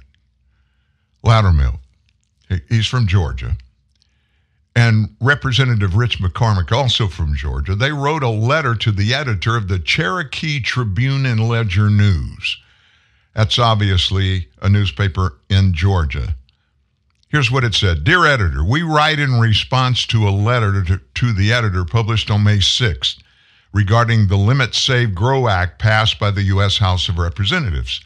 Loudermilk, 1.25 1.79
he's 2.69 2.87
from 2.87 3.05
Georgia, 3.05 3.57
and 4.77 5.17
Representative 5.19 5.97
Rich 5.97 6.19
McCormick, 6.19 6.71
also 6.71 7.09
from 7.09 7.35
Georgia, 7.35 7.75
they 7.75 7.91
wrote 7.91 8.23
a 8.23 8.29
letter 8.29 8.75
to 8.75 8.93
the 8.93 9.13
editor 9.13 9.57
of 9.57 9.67
the 9.67 9.79
Cherokee 9.79 10.61
Tribune 10.61 11.25
and 11.25 11.49
Ledger 11.49 11.89
News. 11.89 12.62
That's 13.33 13.57
obviously 13.57 14.49
a 14.61 14.69
newspaper 14.69 15.39
in 15.49 15.73
Georgia. 15.73 16.35
Here's 17.29 17.49
what 17.49 17.63
it 17.63 17.73
said 17.73 18.03
Dear 18.03 18.25
editor, 18.25 18.63
we 18.63 18.83
write 18.83 19.19
in 19.19 19.39
response 19.39 20.05
to 20.07 20.27
a 20.27 20.29
letter 20.29 20.83
to, 20.83 21.01
to, 21.15 21.33
the 21.33 21.51
editor 21.51 21.83
published 21.83 22.29
on 22.29 22.43
May 22.43 22.57
6th 22.57 23.17
regarding 23.73 24.27
the 24.27 24.37
Limit 24.37 24.75
Save 24.75 25.15
Grow 25.15 25.47
Act 25.47 25.79
passed 25.79 26.19
by 26.19 26.29
the 26.29 26.43
U.S. 26.43 26.77
House 26.77 27.09
of 27.09 27.17
Representatives. 27.17 28.01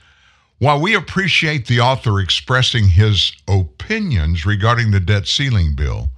While 0.59 0.79
we 0.79 0.95
appreciate 0.95 1.67
the 1.67 1.81
author 1.81 2.21
expressing 2.21 2.87
his 2.87 3.33
opinions 3.47 4.45
regarding 4.45 4.91
the 4.91 5.01
debt 5.01 5.27
ceiling 5.27 5.75
bill, 5.75 6.09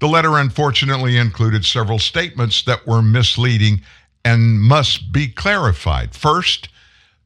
the 0.00 0.08
letter 0.08 0.38
unfortunately 0.38 1.18
included 1.18 1.66
several 1.66 1.98
statements 1.98 2.62
that 2.62 2.86
were 2.86 3.02
misleading 3.02 3.82
and 4.24 4.60
must 4.60 5.12
be 5.12 5.28
clarified. 5.28 6.14
First, 6.14 6.70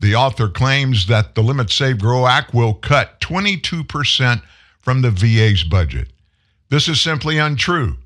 the 0.02 0.16
author 0.16 0.48
claims 0.48 1.06
that 1.06 1.36
the 1.36 1.42
Limit 1.42 1.70
Save 1.70 2.00
Grow 2.00 2.26
Act 2.26 2.52
will 2.52 2.74
cut 2.74 3.20
22% 3.20 4.42
from 4.80 5.00
the 5.00 5.12
VA's 5.12 5.62
budget. 5.62 6.08
This 6.70 6.88
is 6.88 7.00
simply 7.00 7.38
untrue. 7.38 7.96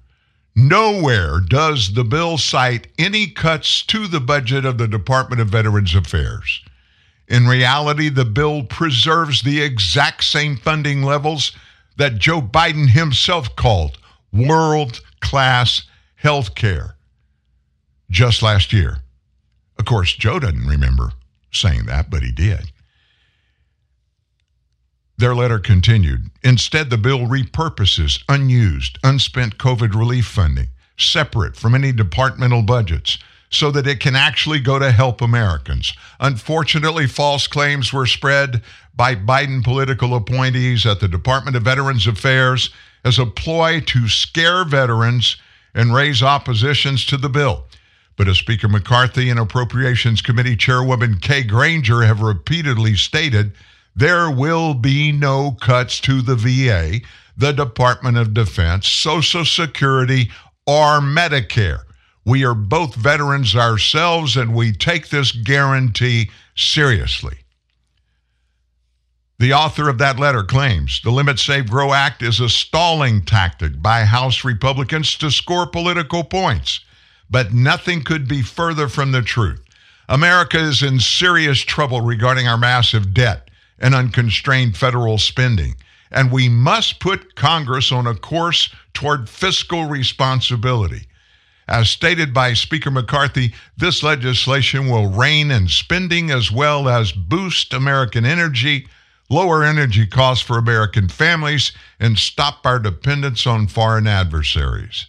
Nowhere 0.54 1.40
does 1.40 1.94
the 1.94 2.04
bill 2.04 2.37
cite 2.37 2.88
any 2.98 3.28
cuts 3.28 3.82
to 3.85 4.06
the 4.06 4.20
budget 4.20 4.66
of 4.66 4.76
the 4.76 4.87
Department 4.87 5.40
of 5.40 5.48
Veterans 5.48 5.94
Affairs. 5.94 6.61
In 7.28 7.48
reality, 7.48 8.11
the 8.11 8.26
bill 8.26 8.62
preserves 8.64 9.40
the 9.40 9.62
exact 9.62 10.24
same 10.24 10.59
funding 10.59 11.02
levels 11.02 11.52
that 11.96 12.18
Joe 12.18 12.42
Biden 12.42 12.90
himself 12.90 13.56
called 13.56 13.96
world 14.35 15.00
class 15.20 15.85
health 16.16 16.54
care 16.54 16.96
just 18.11 18.42
last 18.42 18.74
year. 18.74 18.98
Of 19.78 19.87
course, 19.87 20.12
Joe 20.12 20.38
doesn't 20.38 20.66
remember 20.66 21.12
saying 21.52 21.87
that, 21.87 22.11
but 22.11 22.22
he 22.22 22.32
did. 22.32 22.72
Their 25.18 25.35
letter 25.35 25.59
continued. 25.59 26.30
Instead, 26.42 26.90
the 26.90 26.98
bill 26.98 27.20
repurposes 27.20 28.22
unused, 28.28 28.98
unspent 29.02 29.56
COVID 29.56 29.94
relief 29.94 30.26
funding, 30.26 30.68
separate 30.98 31.56
from 31.56 31.74
any 31.74 31.92
departmental 31.92 32.62
budgets, 32.62 33.18
so 33.48 33.70
that 33.70 33.87
it 33.87 34.00
can 34.00 34.14
actually 34.14 34.61
go 34.61 34.78
to 34.78 34.90
help 34.90 35.22
Americans. 35.22 35.94
Unfortunately, 36.20 37.06
false 37.06 37.46
claims 37.46 37.92
were 37.92 38.06
spread 38.06 38.62
by 38.94 39.14
Biden 39.14 39.62
political 39.62 40.14
appointees 40.14 40.85
at 40.85 41.00
the 41.00 41.09
Department 41.09 41.56
of 41.56 41.62
Veterans 41.62 42.06
Affairs 42.06 42.70
as 43.04 43.18
a 43.18 43.26
ploy 43.26 43.80
to 43.80 44.09
scare 44.09 44.64
veterans 44.64 45.37
and 45.74 45.94
raise 45.94 46.22
oppositions 46.22 47.06
to 47.06 47.16
the 47.16 47.28
bill. 47.28 47.66
But 48.16 48.29
as 48.29 48.38
Speaker 48.38 48.68
McCarthy 48.68 49.29
and 49.29 49.38
Appropriations 49.38 50.22
Committee 50.22 50.57
Chairwoman 50.57 51.18
Kay 51.18 51.42
Granger 51.42 52.02
have 52.02 52.22
repeatedly 52.22 52.94
stated, 52.94 53.52
there 53.94 54.31
will 54.31 54.74
be 54.74 55.12
no 55.12 55.57
cuts 55.61 56.00
to 56.00 56.22
the 56.22 56.37
VA, 56.37 57.00
the 57.37 57.52
Department 57.52 58.16
of 58.16 58.35
Defense, 58.35 58.88
Social 58.88 59.44
Security, 59.44 60.31
or 60.66 61.00
Medicare. 61.00 61.83
We 62.24 62.44
are 62.44 62.55
both 62.55 62.94
veterans 62.94 63.55
ourselves 63.55 64.37
and 64.37 64.55
we 64.55 64.72
take 64.72 65.11
this 65.11 65.33
guarantee 65.33 66.31
seriously. 66.57 67.38
The 69.38 69.52
author 69.52 69.90
of 69.90 69.98
that 69.98 70.18
letter 70.18 70.42
claims 70.42 71.00
the 71.05 71.11
Limit 71.11 71.38
Save 71.38 71.68
Grow 71.68 71.92
Act 71.92 72.22
is 72.22 72.40
a 72.40 72.48
stalling 72.48 73.22
tactic 73.22 73.83
by 73.83 74.05
House 74.05 74.44
Republicans 74.44 75.16
to 75.18 75.31
score 75.31 75.66
political 75.66 76.24
points. 76.24 76.81
But 77.30 77.52
nothing 77.52 78.02
could 78.02 78.28
be 78.28 78.42
further 78.42 78.88
from 78.88 79.12
the 79.12 79.22
truth. 79.22 79.60
America 80.08 80.58
is 80.58 80.82
in 80.82 81.00
serious 81.00 81.60
trouble 81.60 82.00
regarding 82.00 82.46
our 82.46 82.56
massive 82.56 83.12
debt 83.12 83.50
and 83.78 83.94
unconstrained 83.94 84.76
federal 84.76 85.18
spending. 85.18 85.76
And 86.10 86.30
we 86.30 86.48
must 86.48 87.00
put 87.00 87.34
Congress 87.34 87.90
on 87.90 88.06
a 88.06 88.14
course 88.14 88.70
toward 88.94 89.28
fiscal 89.28 89.86
responsibility. 89.86 91.08
As 91.68 91.90
stated 91.90 92.32
by 92.32 92.52
Speaker 92.54 92.92
McCarthy, 92.92 93.52
this 93.76 94.04
legislation 94.04 94.88
will 94.88 95.08
rein 95.08 95.50
in 95.50 95.66
spending 95.66 96.30
as 96.30 96.52
well 96.52 96.88
as 96.88 97.10
boost 97.10 97.74
American 97.74 98.24
energy, 98.24 98.86
lower 99.28 99.64
energy 99.64 100.06
costs 100.06 100.44
for 100.44 100.58
American 100.58 101.08
families, 101.08 101.72
and 101.98 102.16
stop 102.16 102.64
our 102.64 102.78
dependence 102.78 103.48
on 103.48 103.66
foreign 103.66 104.06
adversaries. 104.06 105.06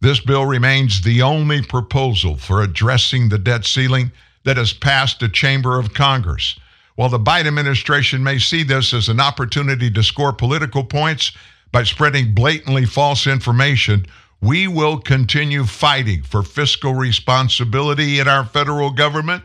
This 0.00 0.20
bill 0.20 0.46
remains 0.46 1.00
the 1.00 1.22
only 1.22 1.62
proposal 1.62 2.36
for 2.36 2.62
addressing 2.62 3.28
the 3.28 3.38
debt 3.38 3.64
ceiling 3.64 4.12
that 4.44 4.56
has 4.56 4.72
passed 4.72 5.20
the 5.20 5.28
chamber 5.28 5.78
of 5.78 5.92
Congress. 5.92 6.58
While 6.94 7.08
the 7.08 7.18
Biden 7.18 7.46
administration 7.46 8.22
may 8.22 8.38
see 8.38 8.62
this 8.62 8.94
as 8.94 9.08
an 9.08 9.20
opportunity 9.20 9.90
to 9.90 10.02
score 10.02 10.32
political 10.32 10.84
points 10.84 11.32
by 11.72 11.82
spreading 11.82 12.34
blatantly 12.34 12.86
false 12.86 13.26
information, 13.26 14.06
we 14.40 14.68
will 14.68 14.98
continue 14.98 15.64
fighting 15.64 16.22
for 16.22 16.42
fiscal 16.42 16.94
responsibility 16.94 18.20
in 18.20 18.28
our 18.28 18.44
federal 18.44 18.90
government, 18.90 19.42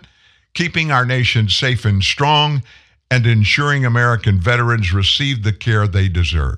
keeping 0.53 0.91
our 0.91 1.05
nation 1.05 1.49
safe 1.49 1.83
and 1.83 2.03
strong, 2.03 2.61
and 3.09 3.25
ensuring 3.25 3.85
American 3.85 4.39
veterans 4.39 4.93
receive 4.93 5.43
the 5.43 5.53
care 5.53 5.87
they 5.87 6.07
deserve. 6.07 6.57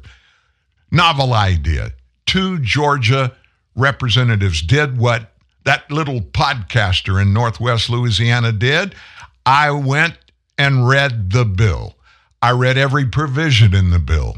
Novel 0.91 1.33
idea. 1.33 1.91
Two 2.25 2.59
Georgia 2.59 3.33
representatives 3.75 4.61
did 4.61 4.97
what 4.97 5.31
that 5.65 5.91
little 5.91 6.21
podcaster 6.21 7.21
in 7.21 7.33
Northwest 7.33 7.89
Louisiana 7.89 8.51
did. 8.51 8.95
I 9.45 9.71
went 9.71 10.17
and 10.57 10.87
read 10.87 11.31
the 11.31 11.45
bill. 11.45 11.95
I 12.41 12.51
read 12.51 12.77
every 12.77 13.05
provision 13.05 13.73
in 13.73 13.89
the 13.89 13.99
bill. 13.99 14.37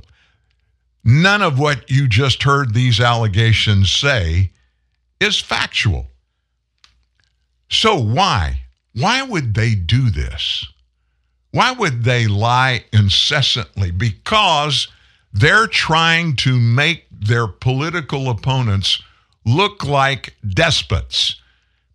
None 1.04 1.42
of 1.42 1.60
what 1.60 1.90
you 1.90 2.08
just 2.08 2.44
heard 2.44 2.74
these 2.74 3.00
allegations 3.00 3.92
say 3.92 4.52
is 5.20 5.40
factual. 5.40 6.08
So, 7.70 7.98
why? 7.98 8.62
Why 8.94 9.22
would 9.22 9.54
they 9.54 9.76
do 9.76 10.10
this? 10.10 10.66
Why 11.52 11.72
would 11.72 12.04
they 12.04 12.28
lie 12.28 12.86
incessantly? 12.92 13.92
Because 13.92 14.88
they're 15.34 15.68
trying 15.68 16.36
to 16.38 16.60
make 16.60 17.06
their 17.12 17.48
political 17.48 18.30
opponents 18.30 19.02
look 19.48 19.86
like 19.86 20.36
despots, 20.48 21.42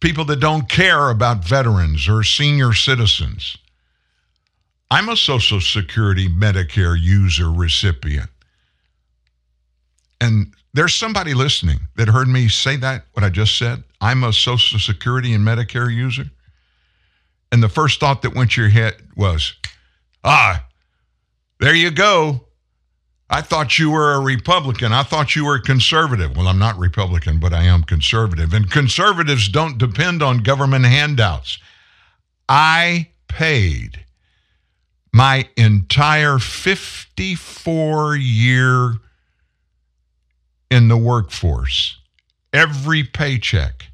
people 0.01 0.25
that 0.25 0.41
don't 0.41 0.69
care 0.69 1.11
about 1.11 1.45
veterans 1.45 2.09
or 2.09 2.23
senior 2.23 2.73
citizens. 2.73 3.59
I'm 4.91 5.11
a 5.11 5.17
Social 5.17 5.61
Security 5.61 6.29
Medicare 6.29 6.99
user 6.99 7.51
recipient. 7.51 8.31
And 10.21 10.55
there's 10.73 10.95
somebody 10.95 11.35
listening 11.35 11.81
that 11.97 12.09
heard 12.09 12.29
me 12.29 12.49
say 12.49 12.77
that, 12.77 13.05
what 13.13 13.23
I 13.23 13.29
just 13.29 13.59
said. 13.59 13.85
I'm 14.01 14.25
a 14.25 14.33
Social 14.33 14.79
Security 14.79 15.35
and 15.35 15.47
Medicare 15.47 15.95
user. 15.95 16.25
And 17.51 17.63
the 17.63 17.69
first 17.69 18.01
thought 18.01 18.23
that 18.23 18.35
went 18.35 18.53
to 18.53 18.63
your 18.63 18.71
head 18.71 18.95
was, 19.15 19.55
ah, 20.25 20.65
there 21.61 21.75
you 21.75 21.91
go. 21.91 22.47
I 23.33 23.41
thought 23.41 23.79
you 23.79 23.91
were 23.91 24.13
a 24.13 24.21
Republican. 24.21 24.93
I 24.93 25.03
thought 25.03 25.35
you 25.35 25.47
were 25.47 25.59
conservative. 25.59 26.37
Well, 26.37 26.49
I'm 26.49 26.59
not 26.59 26.79
Republican, 26.79 27.41
but 27.41 27.55
I 27.55 27.63
am 27.63 27.83
conservative. 27.83 28.53
And 28.53 28.71
conservatives 28.71 29.49
don't 29.49 29.79
depend 29.79 30.23
on 30.23 30.39
government 30.39 30.85
handouts. 30.85 31.59
I 32.49 33.09
paid 33.29 34.05
my 35.13 35.49
entire 35.57 36.39
54 36.39 38.17
year 38.17 38.97
in 40.73 40.89
the 40.89 40.97
workforce, 40.97 41.99
every 42.53 43.05
paycheck, 43.05 43.89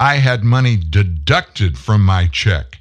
I 0.00 0.16
had 0.16 0.42
money 0.42 0.76
deducted 0.76 1.78
from 1.78 2.04
my 2.04 2.26
check. 2.26 2.80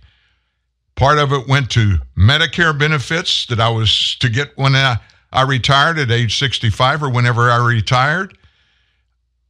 Part 0.95 1.19
of 1.19 1.31
it 1.31 1.47
went 1.47 1.69
to 1.71 1.97
Medicare 2.17 2.77
benefits 2.77 3.45
that 3.47 3.59
I 3.59 3.69
was 3.69 4.15
to 4.19 4.29
get 4.29 4.57
when 4.57 4.75
I, 4.75 4.97
I 5.31 5.43
retired 5.43 5.99
at 5.99 6.11
age 6.11 6.37
65 6.37 7.03
or 7.03 7.09
whenever 7.09 7.49
I 7.49 7.57
retired. 7.57 8.37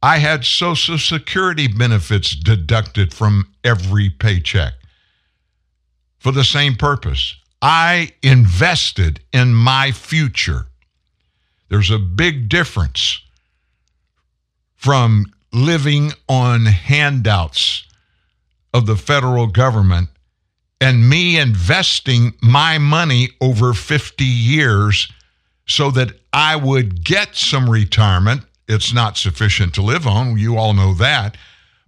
I 0.02 0.18
had 0.18 0.44
Social 0.44 0.98
Security 0.98 1.66
benefits 1.68 2.34
deducted 2.34 3.12
from 3.12 3.52
every 3.64 4.10
paycheck 4.10 4.74
for 6.18 6.32
the 6.32 6.44
same 6.44 6.74
purpose. 6.74 7.36
I 7.60 8.12
invested 8.22 9.20
in 9.32 9.54
my 9.54 9.90
future. 9.90 10.66
There's 11.68 11.90
a 11.90 11.98
big 11.98 12.48
difference 12.48 13.20
from 14.76 15.26
living 15.52 16.12
on 16.28 16.66
handouts 16.66 17.84
of 18.72 18.86
the 18.86 18.96
federal 18.96 19.48
government 19.48 20.08
and 20.80 21.08
me 21.08 21.38
investing 21.38 22.34
my 22.40 22.78
money 22.78 23.30
over 23.40 23.74
50 23.74 24.24
years 24.24 25.08
so 25.68 25.90
that 25.92 26.12
I 26.32 26.56
would 26.56 27.04
get 27.04 27.36
some 27.36 27.70
retirement. 27.70 28.42
It's 28.66 28.92
not 28.92 29.16
sufficient 29.16 29.74
to 29.74 29.82
live 29.82 30.06
on. 30.06 30.38
You 30.38 30.56
all 30.56 30.74
know 30.74 30.94
that. 30.94 31.36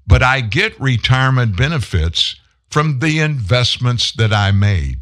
But 0.06 0.22
I 0.22 0.40
get 0.40 0.80
retirement 0.80 1.56
benefits 1.56 2.36
from 2.70 3.00
the 3.00 3.18
investments 3.18 4.12
that 4.12 4.32
I 4.32 4.52
made. 4.52 5.00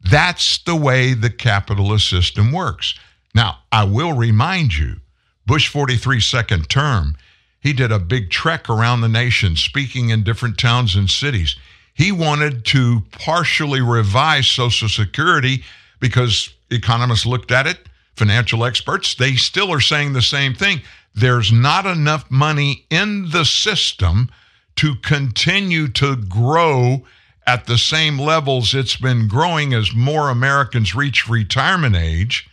That's 0.00 0.58
the 0.58 0.76
way 0.76 1.12
the 1.12 1.30
capitalist 1.30 2.08
system 2.08 2.52
works. 2.52 2.94
Now, 3.34 3.58
I 3.70 3.84
will 3.84 4.12
remind 4.12 4.76
you 4.76 4.96
Bush 5.46 5.68
43 5.68 6.20
second 6.20 6.68
term, 6.68 7.16
he 7.60 7.72
did 7.72 7.90
a 7.90 7.98
big 7.98 8.30
trek 8.30 8.70
around 8.70 9.00
the 9.00 9.08
nation 9.08 9.56
speaking 9.56 10.10
in 10.10 10.22
different 10.22 10.58
towns 10.58 10.94
and 10.94 11.10
cities. 11.10 11.56
He 11.92 12.12
wanted 12.12 12.64
to 12.66 13.02
partially 13.10 13.80
revise 13.80 14.46
Social 14.46 14.88
Security 14.88 15.64
because 15.98 16.50
economists 16.70 17.26
looked 17.26 17.50
at 17.50 17.66
it, 17.66 17.88
financial 18.20 18.66
experts, 18.66 19.14
they 19.14 19.34
still 19.34 19.72
are 19.72 19.80
saying 19.80 20.12
the 20.12 20.20
same 20.20 20.54
thing. 20.54 20.82
There's 21.14 21.50
not 21.50 21.86
enough 21.86 22.30
money 22.30 22.84
in 22.90 23.30
the 23.30 23.46
system 23.46 24.28
to 24.76 24.94
continue 24.96 25.88
to 25.88 26.16
grow 26.16 27.02
at 27.46 27.64
the 27.64 27.78
same 27.78 28.18
levels 28.18 28.74
it's 28.74 28.96
been 28.96 29.26
growing 29.26 29.72
as 29.72 29.94
more 29.94 30.28
Americans 30.28 30.94
reach 30.94 31.28
retirement 31.28 31.96
age. 31.96 32.46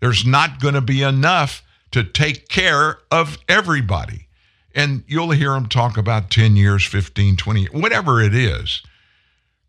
There's 0.00 0.26
not 0.26 0.60
going 0.60 0.74
to 0.74 0.82
be 0.82 1.02
enough 1.02 1.62
to 1.92 2.04
take 2.04 2.48
care 2.48 2.98
of 3.10 3.38
everybody. 3.48 4.28
And 4.74 5.04
you'll 5.06 5.30
hear 5.30 5.52
them 5.54 5.68
talk 5.68 5.96
about 5.96 6.30
10 6.30 6.54
years, 6.54 6.84
15, 6.84 7.36
20, 7.36 7.64
whatever 7.66 8.20
it 8.20 8.34
is. 8.34 8.82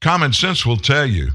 Common 0.01 0.33
sense 0.33 0.65
will 0.65 0.77
tell 0.77 1.05
you 1.05 1.29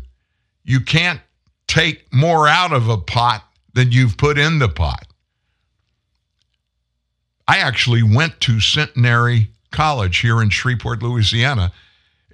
you 0.62 0.80
can't 0.80 1.20
take 1.66 2.12
more 2.12 2.46
out 2.46 2.74
of 2.74 2.90
a 2.90 2.98
pot 2.98 3.42
than 3.74 3.92
you've 3.92 4.16
put 4.16 4.38
in 4.38 4.58
the 4.58 4.68
pot. 4.68 5.06
I 7.46 7.58
actually 7.58 8.02
went 8.02 8.40
to 8.42 8.60
Centenary 8.60 9.48
College 9.70 10.18
here 10.18 10.40
in 10.40 10.50
Shreveport, 10.50 11.02
Louisiana, 11.02 11.72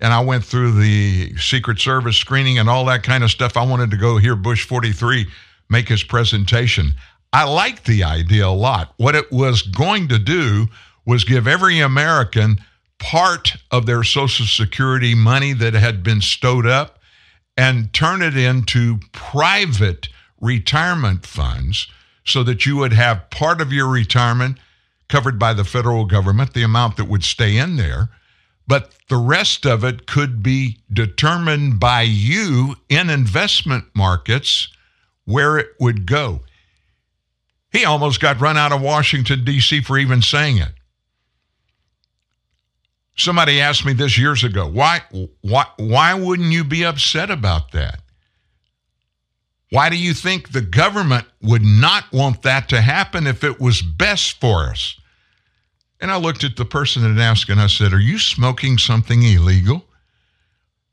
and 0.01 0.13
I 0.13 0.21
went 0.21 0.45
through 0.45 0.81
the 0.81 1.37
Secret 1.37 1.79
Service 1.79 2.17
screening 2.17 2.59
and 2.59 2.69
all 2.69 2.85
that 2.87 3.03
kind 3.03 3.25
of 3.25 3.31
stuff. 3.31 3.57
I 3.57 3.67
wanted 3.67 3.91
to 3.91 3.97
go 3.97 4.19
hear 4.19 4.37
Bush 4.37 4.65
43 4.67 5.27
make 5.69 5.89
his 5.89 6.03
presentation. 6.03 6.93
I 7.33 7.45
liked 7.45 7.87
the 7.87 8.05
idea 8.05 8.47
a 8.47 8.49
lot. 8.49 8.93
What 8.97 9.15
it 9.15 9.31
was 9.31 9.63
going 9.63 10.09
to 10.09 10.19
do 10.19 10.69
was 11.07 11.25
give 11.25 11.47
every 11.47 11.81
American 11.81 12.59
part 12.99 13.57
of 13.71 13.87
their 13.87 14.05
Social 14.05 14.47
Security 14.47 15.15
money 15.15 15.53
that 15.55 15.75
had 15.75 16.03
been 16.03 16.21
stowed 16.21 16.67
up 16.67 16.99
and 17.57 17.93
turn 17.93 18.23
it 18.23 18.37
into 18.37 18.99
private 19.13 20.09
retirement 20.41 21.27
funds 21.27 21.87
so 22.25 22.43
that 22.45 22.67
you 22.67 22.77
would 22.77 22.93
have 22.93 23.31
part 23.31 23.61
of 23.61 23.73
your 23.73 23.89
retirement 23.89 24.59
covered 25.09 25.39
by 25.39 25.53
the 25.53 25.65
federal 25.65 26.05
government, 26.05 26.55
the 26.55 26.63
amount 26.63 26.97
that 26.97 27.09
would 27.09 27.25
stay 27.25 27.57
in 27.57 27.77
there, 27.77 28.09
but 28.67 28.95
the 29.09 29.17
rest 29.17 29.67
of 29.67 29.85
it 29.85 30.07
could 30.07 30.43
be 30.43 30.79
determined 30.93 31.81
by 31.81 32.03
you 32.03 32.77
in 32.89 33.11
investment 33.11 33.85
markets 33.95 34.69
where 35.25 35.59
it 35.59 35.71
would 35.81 36.07
go. 36.07 36.41
He 37.73 37.85
almost 37.85 38.21
got 38.21 38.41
run 38.41 38.57
out 38.57 38.73
of 38.73 38.81
Washington, 38.81 39.45
D.C. 39.45 39.83
for 39.83 39.99
even 39.99 40.23
saying 40.23 40.59
it. 40.59 40.73
Somebody 43.17 43.61
asked 43.61 43.85
me 43.85 43.93
this 43.93 44.17
years 44.17 44.45
ago. 44.45 44.67
Why, 44.67 45.03
why, 45.43 45.67
why 45.77 46.15
wouldn't 46.15 46.53
you 46.53 46.65
be 46.65 46.85
upset 46.85 47.31
about 47.31 47.73
that? 47.73 48.01
Why 49.71 49.89
do 49.89 49.97
you 49.97 50.15
think 50.15 50.51
the 50.51 50.61
government 50.61 51.27
would 51.43 51.63
not 51.63 52.13
want 52.13 52.43
that 52.43 52.69
to 52.71 52.81
happen 52.81 53.27
if 53.27 53.45
it 53.45 53.61
was 53.61 53.83
best 53.83 54.41
for 54.41 54.65
us? 54.65 54.97
And 56.01 56.11
I 56.11 56.17
looked 56.17 56.45
at 56.45 56.57
the 56.57 56.65
person 56.65 57.03
that 57.03 57.23
asked 57.23 57.49
and 57.49 57.61
I 57.61 57.69
said, 57.69 57.93
Are 57.93 58.01
you 58.01 58.19
smoking 58.19 58.79
something 58.79 59.23
illegal? 59.23 59.85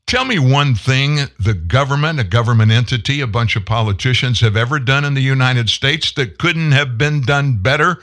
Tell 0.06 0.24
me 0.24 0.38
one 0.38 0.74
thing 0.74 1.18
the 1.38 1.54
government, 1.54 2.20
a 2.20 2.24
government 2.24 2.70
entity, 2.70 3.20
a 3.20 3.26
bunch 3.26 3.56
of 3.56 3.66
politicians 3.66 4.40
have 4.40 4.56
ever 4.56 4.78
done 4.78 5.04
in 5.04 5.14
the 5.14 5.20
United 5.20 5.68
States 5.68 6.12
that 6.12 6.38
couldn't 6.38 6.72
have 6.72 6.96
been 6.96 7.20
done 7.20 7.58
better 7.60 8.00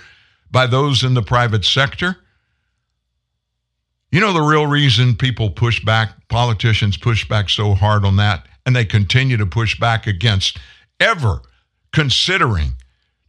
by 0.51 0.67
those 0.67 1.03
in 1.03 1.15
the 1.15 1.23
private 1.23 1.65
sector. 1.65 2.17
You 4.11 4.19
know 4.19 4.33
the 4.33 4.41
real 4.41 4.67
reason 4.67 5.15
people 5.15 5.49
push 5.49 5.83
back, 5.83 6.27
politicians 6.27 6.95
push 6.95 7.27
back 7.27 7.49
so 7.49 7.73
hard 7.73 8.05
on 8.05 8.17
that, 8.17 8.45
and 8.65 8.75
they 8.75 8.85
continue 8.85 9.37
to 9.37 9.45
push 9.45 9.79
back 9.79 10.07
against 10.07 10.59
ever 10.99 11.41
considering 11.93 12.73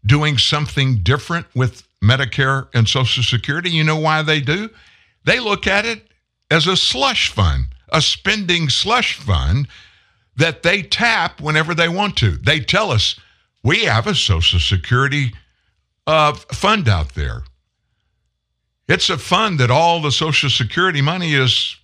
doing 0.05 0.39
something 0.39 1.03
different 1.03 1.47
with 1.55 1.83
Medicare 2.03 2.69
and 2.75 2.89
Social 2.89 3.23
Security. 3.23 3.71
You 3.71 3.85
know 3.85 3.97
why 3.97 4.23
they 4.23 4.41
do? 4.41 4.71
They 5.25 5.41
look 5.41 5.67
at 5.67 5.85
it 5.85 6.03
as 6.51 6.67
a 6.67 6.77
slush 6.77 7.31
fund 7.33 7.67
a 7.91 8.03
spending 8.03 8.69
slush 8.69 9.15
fund 9.15 9.69
that 10.37 10.63
they 10.63 10.83
tap 10.83 11.41
whenever 11.41 11.75
they 11.75 11.89
want 11.89 12.17
to. 12.19 12.33
They 12.33 12.61
tell 12.61 12.91
us 12.91 13.19
we 13.63 13.85
have 13.85 14.07
a 14.07 14.15
Social 14.15 14.61
Security 14.61 15.33
uh, 16.07 16.35
fund 16.35 16.89
out 16.89 17.15
there. 17.15 17.43
It's 18.89 19.11
a 19.11 19.19
fund 19.19 19.59
that 19.61 19.71
all 19.71 20.01
the 20.01 20.13
Social 20.13 20.51
Security 20.51 21.03
money 21.03 21.35
is 21.35 21.77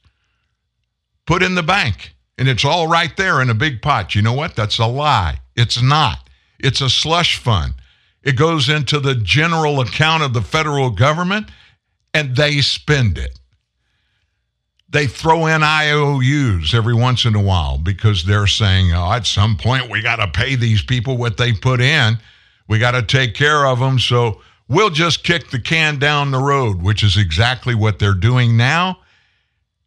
put 1.26 1.42
in 1.42 1.54
the 1.54 1.62
bank, 1.62 2.14
and 2.42 2.48
it's 2.48 2.64
all 2.64 2.88
right 2.88 3.16
there 3.16 3.40
in 3.40 3.50
a 3.50 3.54
big 3.54 3.82
pot. 3.82 4.16
You 4.16 4.22
know 4.22 4.32
what? 4.32 4.56
That's 4.56 4.80
a 4.80 4.86
lie. 4.86 5.38
It's 5.54 5.80
not. 5.80 6.28
It's 6.58 6.80
a 6.80 6.90
slush 6.90 7.36
fund. 7.36 7.74
It 8.24 8.32
goes 8.32 8.68
into 8.68 8.98
the 8.98 9.14
general 9.14 9.80
account 9.80 10.24
of 10.24 10.34
the 10.34 10.42
federal 10.42 10.90
government, 10.90 11.52
and 12.12 12.34
they 12.34 12.60
spend 12.60 13.16
it 13.16 13.38
they 14.92 15.06
throw 15.06 15.46
in 15.46 15.62
IOUs 15.62 16.74
every 16.74 16.94
once 16.94 17.24
in 17.24 17.34
a 17.34 17.40
while 17.40 17.78
because 17.78 18.24
they're 18.24 18.46
saying, 18.46 18.92
oh, 18.92 19.12
at 19.12 19.26
some 19.26 19.56
point 19.56 19.90
we 19.90 20.02
got 20.02 20.16
to 20.16 20.28
pay 20.28 20.54
these 20.54 20.82
people 20.82 21.16
what 21.16 21.38
they 21.38 21.52
put 21.52 21.80
in. 21.80 22.18
We 22.68 22.78
got 22.78 22.90
to 22.90 23.02
take 23.02 23.34
care 23.34 23.66
of 23.66 23.78
them. 23.78 23.98
So 23.98 24.42
we'll 24.68 24.90
just 24.90 25.24
kick 25.24 25.48
the 25.48 25.58
can 25.58 25.98
down 25.98 26.30
the 26.30 26.38
road, 26.38 26.82
which 26.82 27.02
is 27.02 27.16
exactly 27.16 27.74
what 27.74 27.98
they're 27.98 28.12
doing 28.12 28.56
now. 28.58 28.98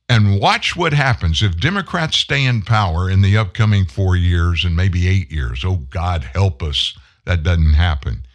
And 0.07 0.39
watch 0.39 0.75
what 0.75 0.93
happens 0.93 1.41
if 1.41 1.59
Democrats 1.59 2.17
stay 2.17 2.45
in 2.45 2.61
power 2.61 3.09
in 3.09 3.21
the 3.21 3.37
upcoming 3.37 3.85
four 3.85 4.15
years 4.15 4.63
and 4.63 4.75
maybe 4.75 5.07
eight 5.07 5.31
years. 5.31 5.63
Oh, 5.65 5.77
God 5.89 6.23
help 6.23 6.61
us. 6.61 6.95
That 7.25 7.41
doesn't 7.41 7.73
happen. 7.73 8.25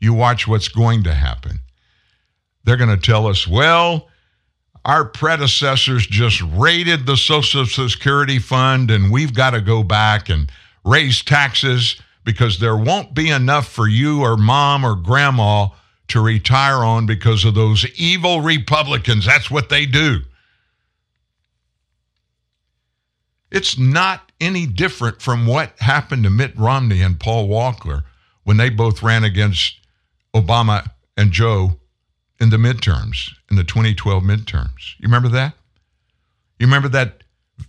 You 0.00 0.14
watch 0.14 0.48
what's 0.48 0.68
going 0.68 1.02
to 1.02 1.12
happen. 1.12 1.60
They're 2.64 2.78
going 2.78 2.88
to 2.88 2.96
tell 2.96 3.26
us, 3.26 3.46
well, 3.46 4.08
our 4.84 5.04
predecessors 5.04 6.06
just 6.06 6.40
raided 6.40 7.04
the 7.04 7.16
Social 7.16 7.66
Security 7.66 8.38
Fund, 8.38 8.90
and 8.90 9.12
we've 9.12 9.34
got 9.34 9.50
to 9.50 9.60
go 9.60 9.82
back 9.82 10.30
and 10.30 10.50
raise 10.84 11.22
taxes 11.22 12.00
because 12.24 12.58
there 12.58 12.76
won't 12.76 13.14
be 13.14 13.28
enough 13.28 13.68
for 13.68 13.86
you 13.86 14.22
or 14.22 14.38
mom 14.38 14.84
or 14.84 14.94
grandma 14.94 15.68
to 16.08 16.22
retire 16.22 16.84
on 16.84 17.04
because 17.04 17.44
of 17.44 17.54
those 17.54 17.86
evil 17.96 18.40
Republicans. 18.40 19.26
That's 19.26 19.50
what 19.50 19.68
they 19.68 19.84
do. 19.84 20.20
It's 23.50 23.78
not 23.78 24.30
any 24.40 24.66
different 24.66 25.22
from 25.22 25.46
what 25.46 25.78
happened 25.78 26.24
to 26.24 26.30
Mitt 26.30 26.56
Romney 26.56 27.00
and 27.00 27.18
Paul 27.18 27.48
Walker 27.48 28.04
when 28.44 28.56
they 28.56 28.70
both 28.70 29.02
ran 29.02 29.24
against 29.24 29.78
Obama 30.34 30.90
and 31.16 31.32
Joe 31.32 31.78
in 32.40 32.50
the 32.50 32.56
midterms, 32.56 33.30
in 33.50 33.56
the 33.56 33.64
2012 33.64 34.22
midterms. 34.22 34.94
You 34.98 35.04
remember 35.04 35.28
that? 35.30 35.54
You 36.58 36.66
remember 36.66 36.88
that 36.90 37.24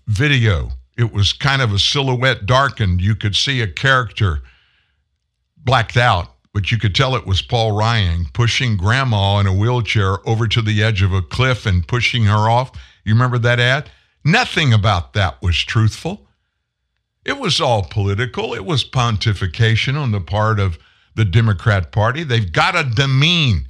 video? 0.08 0.72
It 0.98 1.13
was 1.13 1.34
kind 1.34 1.62
of 1.62 1.74
a 1.74 1.80
silhouette 1.80 2.46
darkened. 2.46 3.02
You 3.02 3.15
could 3.15 3.36
see 3.36 3.62
a 3.62 3.68
character 3.68 4.42
blacked 5.58 5.98
out, 5.98 6.34
but 6.54 6.72
you 6.72 6.78
could 6.78 6.94
tell 6.94 7.15
it 7.15 7.26
was 7.26 7.42
Paul 7.42 7.72
Ryan 7.72 8.26
pushing 8.34 8.76
grandma 8.76 9.39
in 9.39 9.48
a 9.48 9.54
wheelchair 9.54 10.18
over 10.28 10.48
to 10.48 10.62
the 10.62 10.84
edge 10.84 11.02
of 11.02 11.13
a 11.13 11.22
cliff 11.22 11.65
and 11.65 11.88
pushing 11.88 12.26
her 12.26 12.50
off. 12.50 12.72
You 13.06 13.13
remember 13.13 13.38
that 13.39 13.60
ad? 13.60 13.89
Nothing 14.32 14.74
about 14.74 15.13
that 15.13 15.42
was 15.42 15.58
truthful. 15.58 16.28
It 17.26 17.38
was 17.38 17.60
all 17.60 17.84
political. 17.84 18.54
It 18.54 18.65
was 18.65 18.84
pontification 18.84 20.00
on 20.00 20.12
the 20.12 20.22
part 20.22 20.60
of 20.60 20.78
the 21.15 21.26
Democrat 21.26 21.92
Party. 21.92 22.24
They've 22.24 22.52
got 22.52 22.72
to 22.72 22.84
demean 22.84 23.70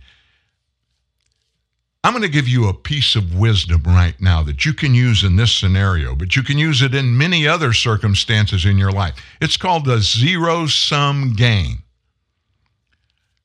I'm 2.03 2.13
going 2.13 2.23
to 2.23 2.29
give 2.29 2.47
you 2.47 2.67
a 2.69 2.73
piece 2.73 3.15
of 3.15 3.35
wisdom 3.37 3.83
right 3.85 4.19
now 4.21 4.41
that 4.43 4.65
you 4.65 4.73
can 4.73 4.95
use 4.95 5.23
in 5.23 5.35
this 5.35 5.53
scenario, 5.53 6.15
but 6.15 6.35
you 6.35 6.43
can 6.43 6.57
use 6.57 6.81
it 6.81 6.95
in 6.95 7.17
many 7.17 7.45
other 7.45 7.73
circumstances 7.73 8.63
in 8.63 8.77
your 8.77 8.91
life. 8.91 9.15
It's 9.41 9.57
called 9.57 9.85
the 9.85 9.99
zero 9.99 10.67
sum 10.67 11.33
game. 11.33 11.83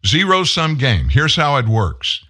Zero 0.06 0.44
sum 0.44 0.76
game. 0.76 1.08
Here's 1.08 1.34
how 1.34 1.56
it 1.56 1.66
works 1.66 2.24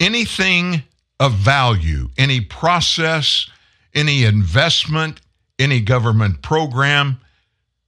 anything 0.00 0.82
of 1.20 1.34
value, 1.34 2.08
any 2.18 2.40
process, 2.40 3.48
any 3.94 4.24
investment, 4.24 5.20
any 5.58 5.80
government 5.80 6.42
program, 6.42 7.18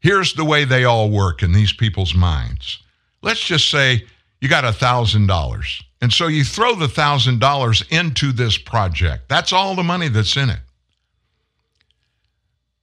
here's 0.00 0.34
the 0.34 0.44
way 0.44 0.64
they 0.64 0.84
all 0.84 1.10
work 1.10 1.42
in 1.42 1.52
these 1.52 1.72
people's 1.72 2.14
minds. 2.14 2.82
Let's 3.22 3.44
just 3.44 3.70
say 3.70 4.04
you 4.40 4.48
got 4.48 4.64
a 4.64 4.68
$1,000 4.68 5.82
and 6.00 6.12
so 6.12 6.28
you 6.28 6.44
throw 6.44 6.74
the 6.74 6.86
$1,000 6.86 7.92
into 7.92 8.32
this 8.32 8.56
project. 8.56 9.28
That's 9.28 9.52
all 9.52 9.74
the 9.74 9.82
money 9.82 10.08
that's 10.08 10.36
in 10.36 10.50
it. 10.50 10.60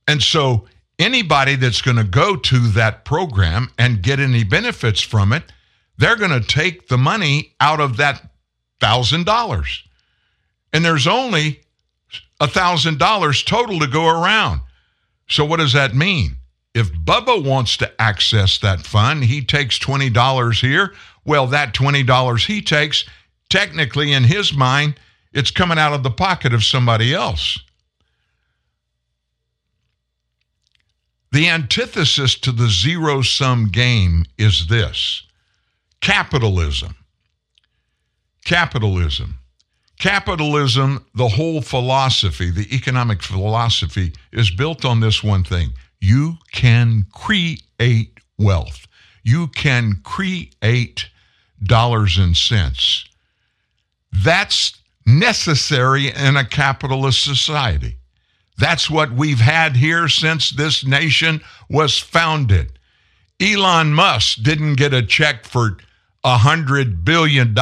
And 0.08 0.22
so 0.22 0.68
anybody 1.00 1.56
that's 1.56 1.82
going 1.82 1.98
to 1.98 2.04
go 2.04 2.36
to 2.36 2.60
that 2.72 3.06
program 3.06 3.70
and 3.78 4.04
get 4.04 4.20
any 4.20 4.44
benefits 4.44 5.02
from 5.02 5.34
it, 5.34 5.44
they're 5.98 6.18
going 6.18 6.40
to 6.40 6.46
take 6.46 6.90
the 6.90 6.98
money 6.98 7.56
out 7.60 7.80
of 7.80 7.98
that 7.98 8.22
$1,000. 8.82 9.85
And 10.76 10.84
there's 10.84 11.08
only 11.08 11.62
$1,000 12.42 13.46
total 13.46 13.80
to 13.80 13.88
go 13.88 14.08
around. 14.10 14.60
So, 15.30 15.46
what 15.46 15.62
does 15.62 15.72
that 15.72 15.96
mean? 15.96 16.36
If 16.74 16.92
Bubba 16.92 17.42
wants 17.42 17.78
to 17.78 18.02
access 18.02 18.58
that 18.58 18.82
fund, 18.82 19.24
he 19.24 19.42
takes 19.42 19.80
$20 19.80 20.60
here. 20.60 20.94
Well, 21.24 21.48
that 21.48 21.74
$20 21.74 22.46
he 22.46 22.62
takes, 22.62 23.06
technically 23.50 24.12
in 24.12 24.26
his 24.26 24.52
mind, 24.52 25.00
it's 25.32 25.50
coming 25.50 25.80
out 25.80 25.94
of 25.94 26.04
the 26.04 26.12
pocket 26.12 26.54
of 26.54 26.62
somebody 26.62 27.14
else. 27.14 27.58
The 31.32 31.48
antithesis 31.48 32.36
to 32.40 32.52
the 32.52 32.68
zero 32.68 33.22
sum 33.22 33.70
game 33.70 34.26
is 34.38 34.68
this 34.68 35.24
capitalism. 36.02 36.98
Capitalism. 38.44 39.40
Capitalism, 40.00 41.06
the 41.16 41.30
whole 41.30 41.62
philosophy, 41.62 42.52
the 42.52 42.74
economic 42.76 43.24
philosophy, 43.24 44.14
is 44.32 44.52
built 44.52 44.84
on 44.84 45.00
this 45.00 45.24
one 45.24 45.44
thing 45.44 45.74
you 46.02 46.38
can 46.52 47.06
create 47.14 48.20
wealth, 48.38 48.88
you 49.24 49.48
can 49.48 50.02
create 50.04 51.10
dollars 51.64 52.18
and 52.18 52.36
cents. 52.36 53.06
That's 54.12 54.78
necessary 55.06 56.10
in 56.10 56.38
a 56.38 56.46
capitalist 56.46 57.24
society. 57.24 57.98
That's 58.58 58.90
what 58.90 59.12
we've 59.12 59.40
had 59.40 59.76
here 59.76 60.08
since 60.08 60.52
this 60.52 60.86
nation 60.86 61.42
was 61.70 61.98
founded. 61.98 62.80
Elon 63.42 63.94
Musk 63.94 64.42
didn't 64.44 64.76
get 64.76 64.94
a 64.94 65.06
check 65.06 65.46
for 65.46 65.78
a 66.24 66.38
$100 66.38 67.04
billion 67.04 67.54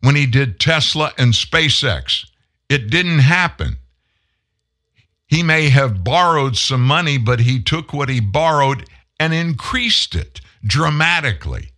when 0.00 0.16
he 0.16 0.26
did 0.26 0.60
Tesla 0.60 1.12
and 1.18 1.32
SpaceX. 1.32 2.26
It 2.68 2.90
didn't 2.90 3.20
happen. 3.20 3.78
He 5.26 5.42
may 5.42 5.68
have 5.68 6.04
borrowed 6.04 6.56
some 6.56 6.82
money, 6.82 7.18
but 7.18 7.40
he 7.40 7.62
took 7.62 7.92
what 7.92 8.08
he 8.08 8.20
borrowed 8.20 8.88
and 9.20 9.34
increased 9.34 10.14
it 10.14 10.40
dramatically. 10.64 11.70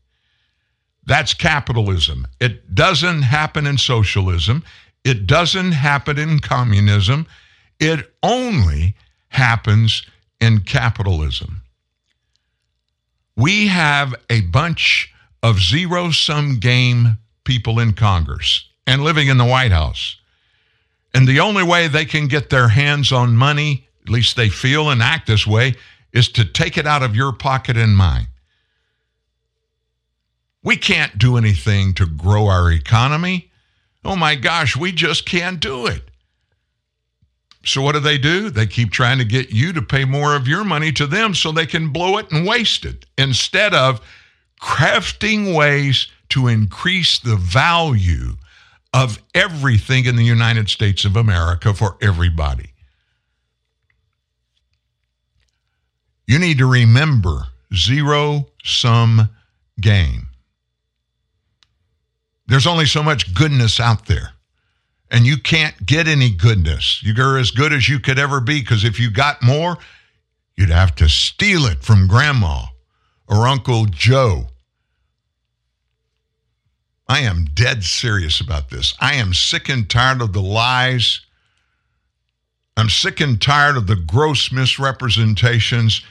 That's 1.04 1.35
capitalism. 1.35 2.26
It 2.40 2.74
doesn't 2.74 3.22
happen 3.22 3.66
in 3.66 3.78
socialism. 3.78 4.62
It 5.04 5.26
doesn't 5.26 5.72
happen 5.72 6.18
in 6.18 6.38
communism. 6.40 7.26
It 7.80 8.12
only 8.22 8.94
happens 9.28 10.04
in 10.40 10.61
capitalism. 10.61 11.62
We 13.37 13.68
have 13.68 14.14
a 14.28 14.42
bunch 14.42 15.12
of 15.42 15.61
zero 15.61 16.11
sum 16.11 16.59
game 16.61 17.18
people 17.50 17.80
in 17.80 17.92
Congress 17.92 18.68
and 18.86 19.02
living 19.02 19.26
in 19.26 19.36
the 19.36 19.44
White 19.44 19.72
House. 19.72 20.16
And 21.12 21.26
the 21.26 21.40
only 21.40 21.64
way 21.64 21.88
they 21.88 22.04
can 22.04 22.28
get 22.28 22.48
their 22.48 22.68
hands 22.68 23.10
on 23.10 23.36
money, 23.36 23.88
at 24.04 24.08
least 24.08 24.36
they 24.36 24.48
feel 24.48 24.88
and 24.88 25.02
act 25.02 25.26
this 25.26 25.48
way, 25.48 25.74
is 26.12 26.28
to 26.28 26.44
take 26.44 26.78
it 26.78 26.86
out 26.86 27.02
of 27.02 27.16
your 27.16 27.32
pocket 27.32 27.76
and 27.76 27.96
mine. 27.96 28.28
We 30.62 30.76
can't 30.76 31.18
do 31.18 31.36
anything 31.36 31.92
to 31.94 32.06
grow 32.06 32.46
our 32.46 32.70
economy. 32.70 33.50
Oh 34.04 34.14
my 34.14 34.36
gosh, 34.36 34.76
we 34.76 34.92
just 34.92 35.26
can't 35.26 35.58
do 35.58 35.86
it. 35.86 36.08
So 37.64 37.82
what 37.82 37.94
do 37.94 38.00
they 38.00 38.16
do? 38.16 38.48
They 38.48 38.68
keep 38.68 38.92
trying 38.92 39.18
to 39.18 39.24
get 39.24 39.50
you 39.50 39.72
to 39.72 39.82
pay 39.82 40.04
more 40.04 40.36
of 40.36 40.46
your 40.46 40.62
money 40.62 40.92
to 40.92 41.06
them 41.08 41.34
so 41.34 41.50
they 41.50 41.66
can 41.66 41.92
blow 41.92 42.16
it 42.18 42.30
and 42.30 42.46
waste 42.46 42.84
it 42.84 43.06
instead 43.18 43.74
of 43.74 44.00
crafting 44.62 45.56
ways 45.56 46.06
to 46.30 46.48
increase 46.48 47.18
the 47.18 47.36
value 47.36 48.36
of 48.92 49.22
everything 49.34 50.06
in 50.06 50.16
the 50.16 50.24
United 50.24 50.68
States 50.68 51.04
of 51.04 51.16
America 51.16 51.72
for 51.74 51.96
everybody. 52.00 52.74
You 56.26 56.38
need 56.38 56.58
to 56.58 56.66
remember 56.66 57.46
zero 57.74 58.46
sum 58.62 59.30
game. 59.80 60.28
There's 62.46 62.66
only 62.66 62.86
so 62.86 63.02
much 63.02 63.34
goodness 63.34 63.78
out 63.78 64.06
there. 64.06 64.32
And 65.10 65.26
you 65.26 65.38
can't 65.38 65.86
get 65.86 66.06
any 66.06 66.30
goodness. 66.30 67.02
You're 67.02 67.38
as 67.38 67.50
good 67.50 67.72
as 67.72 67.88
you 67.88 67.98
could 67.98 68.18
ever 68.18 68.40
be 68.40 68.60
because 68.60 68.84
if 68.84 69.00
you 69.00 69.10
got 69.10 69.42
more, 69.42 69.76
you'd 70.56 70.70
have 70.70 70.94
to 70.96 71.08
steal 71.08 71.66
it 71.66 71.82
from 71.82 72.06
grandma 72.06 72.66
or 73.28 73.48
Uncle 73.48 73.86
Joe 73.86 74.49
I 77.10 77.22
am 77.22 77.46
dead 77.54 77.82
serious 77.82 78.40
about 78.40 78.70
this. 78.70 78.94
I 79.00 79.14
am 79.14 79.34
sick 79.34 79.68
and 79.68 79.90
tired 79.90 80.22
of 80.22 80.32
the 80.32 80.40
lies. 80.40 81.20
I'm 82.76 82.88
sick 82.88 83.18
and 83.18 83.42
tired 83.42 83.76
of 83.76 83.88
the 83.88 83.96
gross 83.96 84.52
misrepresentations. 84.52 86.02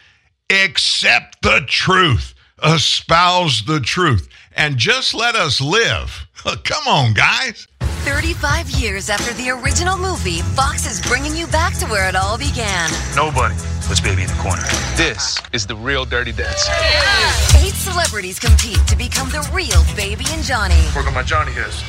Accept 0.49 1.41
the 1.41 1.61
truth, 1.65 2.35
espouse 2.61 3.63
the 3.65 3.79
truth, 3.79 4.27
and 4.57 4.75
just 4.75 5.13
let 5.13 5.35
us 5.35 5.61
live. 5.61 6.27
Come 6.65 6.85
on, 6.85 7.13
guys. 7.13 7.65
35 8.05 8.69
years 8.71 9.09
after 9.09 9.33
the 9.33 9.49
original 9.49 9.97
movie, 9.97 10.41
Fox 10.55 10.85
is 10.85 11.01
bringing 11.07 11.35
you 11.35 11.47
back 11.47 11.77
to 11.79 11.85
where 11.87 12.07
it 12.07 12.15
all 12.15 12.37
began. 12.37 12.89
Nobody 13.15 13.55
puts 13.87 13.99
baby 13.99 14.21
in 14.23 14.27
the 14.27 14.39
corner. 14.41 14.63
This 14.95 15.39
is 15.51 15.65
the 15.65 15.75
real 15.75 16.05
Dirty 16.05 16.31
Dance. 16.31 16.67
Yeah. 16.67 17.61
Eight 17.63 17.73
celebrities 17.73 18.39
compete 18.39 18.79
to 18.87 18.95
become 18.95 19.29
the 19.29 19.41
real 19.53 19.83
Baby 19.95 20.25
and 20.29 20.43
Johnny. 20.43 20.79
Work 20.95 21.07
on 21.07 21.13
my 21.13 21.23
Johnny 21.23 21.51
hairs. 21.51 21.83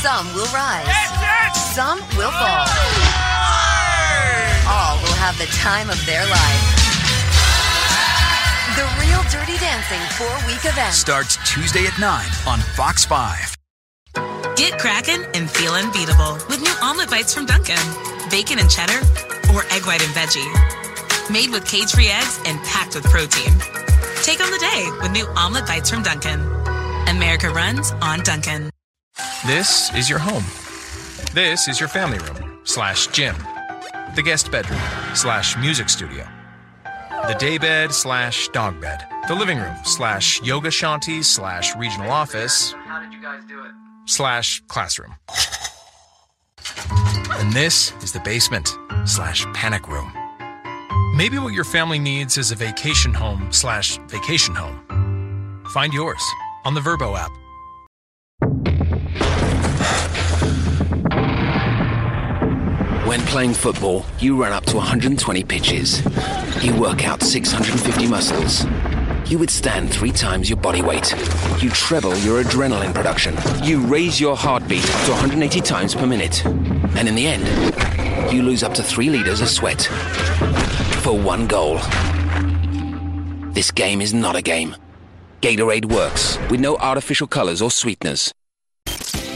Some 0.00 0.26
will 0.34 0.48
rise. 0.54 0.86
Some 1.74 1.98
will 2.16 2.30
fall. 2.30 2.68
All 4.66 4.96
will 5.02 5.18
have 5.18 5.36
the 5.38 5.46
time 5.58 5.90
of 5.90 5.98
their 6.06 6.24
life. 6.26 6.78
The 8.76 8.86
Real 9.00 9.22
Dirty 9.30 9.58
Dancing 9.58 10.00
four 10.16 10.34
week 10.46 10.64
event 10.64 10.94
starts 10.94 11.36
Tuesday 11.50 11.86
at 11.86 11.98
9 11.98 12.24
on 12.46 12.60
Fox 12.76 13.04
5. 13.04 13.57
Get 14.58 14.76
cracking 14.76 15.24
and 15.34 15.48
feel 15.48 15.72
unbeatable 15.72 16.34
with 16.48 16.60
new 16.60 16.74
omelet 16.82 17.08
bites 17.08 17.32
from 17.32 17.46
Dunkin'. 17.46 17.78
Bacon 18.28 18.58
and 18.58 18.68
cheddar 18.68 18.98
or 19.54 19.62
egg 19.70 19.86
white 19.86 20.02
and 20.02 20.12
veggie. 20.12 21.30
Made 21.30 21.50
with 21.50 21.64
cage 21.64 21.92
free 21.92 22.08
eggs 22.08 22.40
and 22.44 22.60
packed 22.64 22.96
with 22.96 23.04
protein. 23.04 23.52
Take 24.24 24.40
on 24.40 24.50
the 24.50 24.58
day 24.58 24.88
with 25.00 25.12
new 25.12 25.26
omelet 25.36 25.64
bites 25.64 25.88
from 25.88 26.02
Dunkin'. 26.02 26.40
America 27.06 27.50
runs 27.50 27.92
on 28.02 28.18
Dunkin'. 28.24 28.68
This 29.46 29.94
is 29.94 30.10
your 30.10 30.18
home. 30.18 30.42
This 31.32 31.68
is 31.68 31.78
your 31.78 31.88
family 31.88 32.18
room 32.18 32.58
slash 32.64 33.06
gym. 33.06 33.36
The 34.16 34.22
guest 34.22 34.50
bedroom 34.50 34.80
slash 35.14 35.56
music 35.56 35.88
studio. 35.88 36.26
The 37.28 37.36
daybed 37.38 37.92
slash 37.92 38.48
dog 38.48 38.80
bed. 38.80 39.06
The 39.28 39.36
living 39.36 39.58
room 39.58 39.76
slash 39.84 40.42
yoga 40.42 40.72
shanty 40.72 41.22
slash 41.22 41.76
regional 41.76 42.10
office. 42.10 42.72
How 42.72 42.98
did 42.98 43.12
you 43.12 43.22
guys 43.22 43.44
do 43.46 43.62
it? 43.62 43.70
Slash 44.08 44.62
classroom. 44.68 45.16
And 47.28 47.52
this 47.52 47.92
is 48.02 48.10
the 48.10 48.20
basement 48.20 48.74
slash 49.04 49.44
panic 49.52 49.86
room. 49.86 50.10
Maybe 51.14 51.38
what 51.38 51.52
your 51.52 51.64
family 51.64 51.98
needs 51.98 52.38
is 52.38 52.50
a 52.50 52.54
vacation 52.54 53.12
home 53.12 53.52
slash 53.52 53.98
vacation 54.08 54.54
home. 54.54 55.62
Find 55.72 55.92
yours 55.92 56.22
on 56.64 56.72
the 56.72 56.80
Vrbo 56.80 57.18
app. 57.18 57.30
When 63.08 63.20
playing 63.22 63.54
football, 63.54 64.04
you 64.18 64.40
run 64.40 64.52
up 64.52 64.66
to 64.66 64.76
120 64.76 65.42
pitches. 65.44 66.04
You 66.62 66.78
work 66.78 67.06
out 67.06 67.22
650 67.22 68.06
muscles 68.06 68.66
you 69.30 69.38
would 69.38 69.50
stand 69.50 69.90
three 69.90 70.10
times 70.10 70.48
your 70.48 70.56
body 70.56 70.80
weight. 70.80 71.12
You 71.62 71.68
treble 71.70 72.16
your 72.18 72.42
adrenaline 72.42 72.94
production. 72.94 73.36
You 73.62 73.80
raise 73.80 74.18
your 74.18 74.34
heartbeat 74.36 74.82
to 74.82 75.10
180 75.10 75.60
times 75.60 75.94
per 75.94 76.06
minute. 76.06 76.44
And 76.46 77.06
in 77.06 77.14
the 77.14 77.26
end, 77.26 78.32
you 78.32 78.42
lose 78.42 78.62
up 78.62 78.72
to 78.74 78.82
three 78.82 79.10
liters 79.10 79.40
of 79.40 79.48
sweat 79.50 79.82
for 81.02 81.18
one 81.18 81.46
goal. 81.46 81.78
This 83.52 83.70
game 83.70 84.00
is 84.00 84.14
not 84.14 84.34
a 84.34 84.42
game. 84.42 84.74
Gatorade 85.42 85.92
works 85.92 86.38
with 86.50 86.60
no 86.60 86.76
artificial 86.78 87.26
colors 87.26 87.60
or 87.60 87.70
sweeteners. 87.70 88.32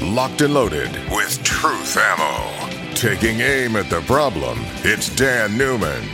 Locked 0.01 0.41
and 0.41 0.55
loaded 0.55 0.91
with 1.11 1.43
truth 1.45 1.97
ammo. 1.99 2.82
Taking 3.03 3.41
aim 3.41 3.75
at 3.75 3.91
the 3.91 4.01
problem, 4.03 4.61
it's 4.85 5.09
Dan 5.17 5.59
Newman. 5.59 6.09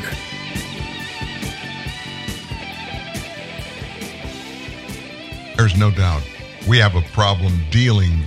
There's 5.59 5.77
no 5.77 5.90
doubt 5.90 6.22
we 6.66 6.79
have 6.79 6.94
a 6.94 7.03
problem 7.12 7.61
dealing 7.70 8.24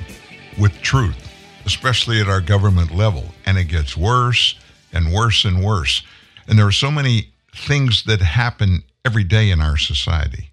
with 0.60 0.80
truth, 0.84 1.17
especially 1.65 2.21
at 2.21 2.28
our 2.28 2.39
government 2.39 2.91
level. 2.91 3.26
And 3.47 3.58
it 3.58 3.63
gets 3.63 3.97
worse 3.97 4.54
and 4.93 5.12
worse 5.12 5.43
and 5.43 5.65
worse. 5.65 6.04
And 6.47 6.60
there 6.60 6.67
are 6.67 6.71
so 6.71 6.91
many 6.91 7.34
things 7.56 8.04
that 8.04 8.21
happen 8.21 8.84
every 9.04 9.24
day 9.24 9.50
in 9.50 9.60
our 9.60 9.78
society. 9.78 10.52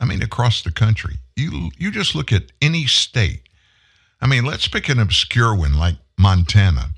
I 0.00 0.06
mean, 0.06 0.22
across 0.22 0.62
the 0.62 0.72
country. 0.72 1.18
You, 1.36 1.70
you 1.78 1.92
just 1.92 2.16
look 2.16 2.32
at 2.32 2.50
any 2.60 2.86
state. 2.86 3.42
I 4.20 4.26
mean, 4.26 4.44
let's 4.44 4.66
pick 4.66 4.88
an 4.88 4.98
obscure 4.98 5.54
one 5.54 5.78
like 5.78 5.98
Montana. 6.18 6.93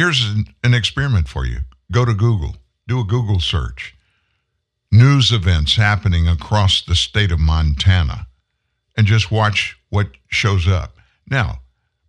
Here's 0.00 0.24
an, 0.30 0.46
an 0.64 0.72
experiment 0.72 1.28
for 1.28 1.44
you 1.44 1.58
go 1.92 2.06
to 2.06 2.14
Google, 2.14 2.56
do 2.88 3.00
a 3.00 3.04
Google 3.04 3.38
search. 3.38 3.94
News 4.90 5.30
events 5.30 5.76
happening 5.76 6.26
across 6.26 6.80
the 6.80 6.94
state 6.94 7.30
of 7.30 7.38
Montana, 7.38 8.26
and 8.96 9.06
just 9.06 9.30
watch 9.30 9.78
what 9.90 10.12
shows 10.28 10.66
up. 10.66 10.96
Now, 11.30 11.60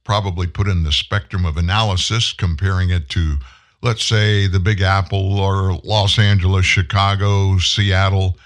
probably 0.06 0.48
put 0.48 0.70
in 0.70 0.84
the 0.84 0.94
spectrum 0.94 1.46
of 1.46 1.58
analysis, 1.58 2.32
comparing 2.32 2.92
it 2.92 3.10
to, 3.10 3.36
let's 3.82 4.06
say, 4.06 4.48
the 4.48 4.62
Big 4.62 4.80
Apple 4.80 5.38
or 5.38 5.74
Los 5.84 6.18
Angeles, 6.18 6.66
Chicago, 6.66 7.58
Seattle. 7.58 8.38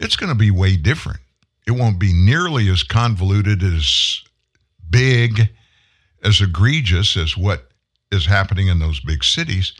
It's 0.00 0.16
going 0.16 0.32
to 0.32 0.34
be 0.36 0.50
way 0.50 0.76
different. 0.76 1.20
It 1.68 1.72
won't 1.78 2.00
be 2.00 2.12
nearly 2.12 2.68
as 2.68 2.82
convoluted, 2.82 3.62
as 3.62 4.22
big, 4.90 5.50
as 6.24 6.40
egregious 6.40 7.16
as 7.16 7.36
what 7.36 7.68
is 8.12 8.26
happening 8.26 8.68
in 8.68 8.78
those 8.78 9.00
big 9.00 9.24
cities. 9.24 9.72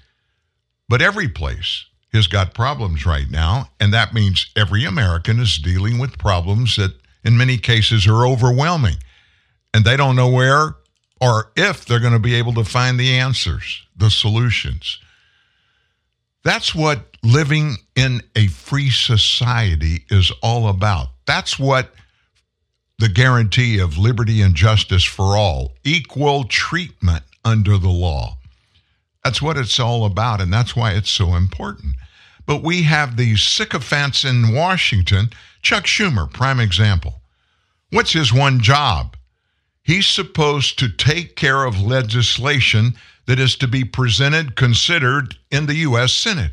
But 0.88 1.03
every 1.03 1.29
place 1.29 1.85
has 2.12 2.27
got 2.27 2.55
problems 2.55 3.07
right 3.07 3.31
now, 3.31 3.71
and 3.81 3.92
that 3.92 4.12
means 4.12 4.51
every 4.57 4.85
American 4.85 5.38
is 5.38 5.59
dealing 5.59 5.99
with 5.99 6.18
problems 6.18 6.77
that, 6.77 6.95
in 7.25 7.37
many 7.37 7.57
cases, 7.57 8.07
are 8.07 8.27
overwhelming. 8.27 8.97
And 9.73 9.85
they 9.85 9.97
don't 9.97 10.16
know 10.16 10.29
where 10.29 10.77
or 11.23 11.53
if 11.57 11.85
they're 11.85 12.01
going 12.01 12.12
to 12.12 12.18
be 12.18 12.35
able 12.35 12.53
to 12.55 12.64
find 12.64 12.99
the 12.99 13.14
answers, 13.14 13.87
the 13.97 14.11
solutions. 14.11 14.99
That's 16.42 16.75
what 16.75 17.16
living 17.23 17.77
in 17.95 18.23
a 18.35 18.49
free 18.49 18.90
society 18.90 20.05
is 20.11 20.33
all 20.42 20.68
about. 20.68 21.11
That's 21.25 21.61
what 21.61 21.95
the 22.99 23.09
guarantee 23.09 23.79
of 23.79 23.97
liberty 23.97 24.42
and 24.42 24.55
justice 24.55 25.05
for 25.05 25.37
all, 25.37 25.75
equal 25.85 26.45
treatment 26.45 27.23
under 27.44 27.78
the 27.78 27.88
law. 27.88 28.38
That's 29.24 29.40
what 29.40 29.57
it's 29.57 29.78
all 29.78 30.05
about, 30.05 30.40
and 30.40 30.52
that's 30.52 30.74
why 30.74 30.92
it's 30.92 31.11
so 31.11 31.35
important. 31.35 31.94
But 32.44 32.62
we 32.62 32.83
have 32.83 33.16
these 33.16 33.42
sycophants 33.42 34.24
in 34.24 34.55
Washington. 34.55 35.31
Chuck 35.62 35.85
Schumer, 35.85 36.33
prime 36.33 36.59
example. 36.59 37.20
What's 37.90 38.12
his 38.12 38.33
one 38.33 38.61
job? 38.61 39.16
He's 39.83 40.07
supposed 40.07 40.78
to 40.78 40.88
take 40.88 41.37
care 41.37 41.64
of 41.64 41.81
legislation 41.81 42.94
that 43.26 43.38
is 43.38 43.57
to 43.57 43.68
be 43.68 43.85
presented, 43.85 44.57
considered 44.57 45.37
in 45.50 45.66
the 45.66 45.76
U.S. 45.76 46.12
Senate. 46.12 46.52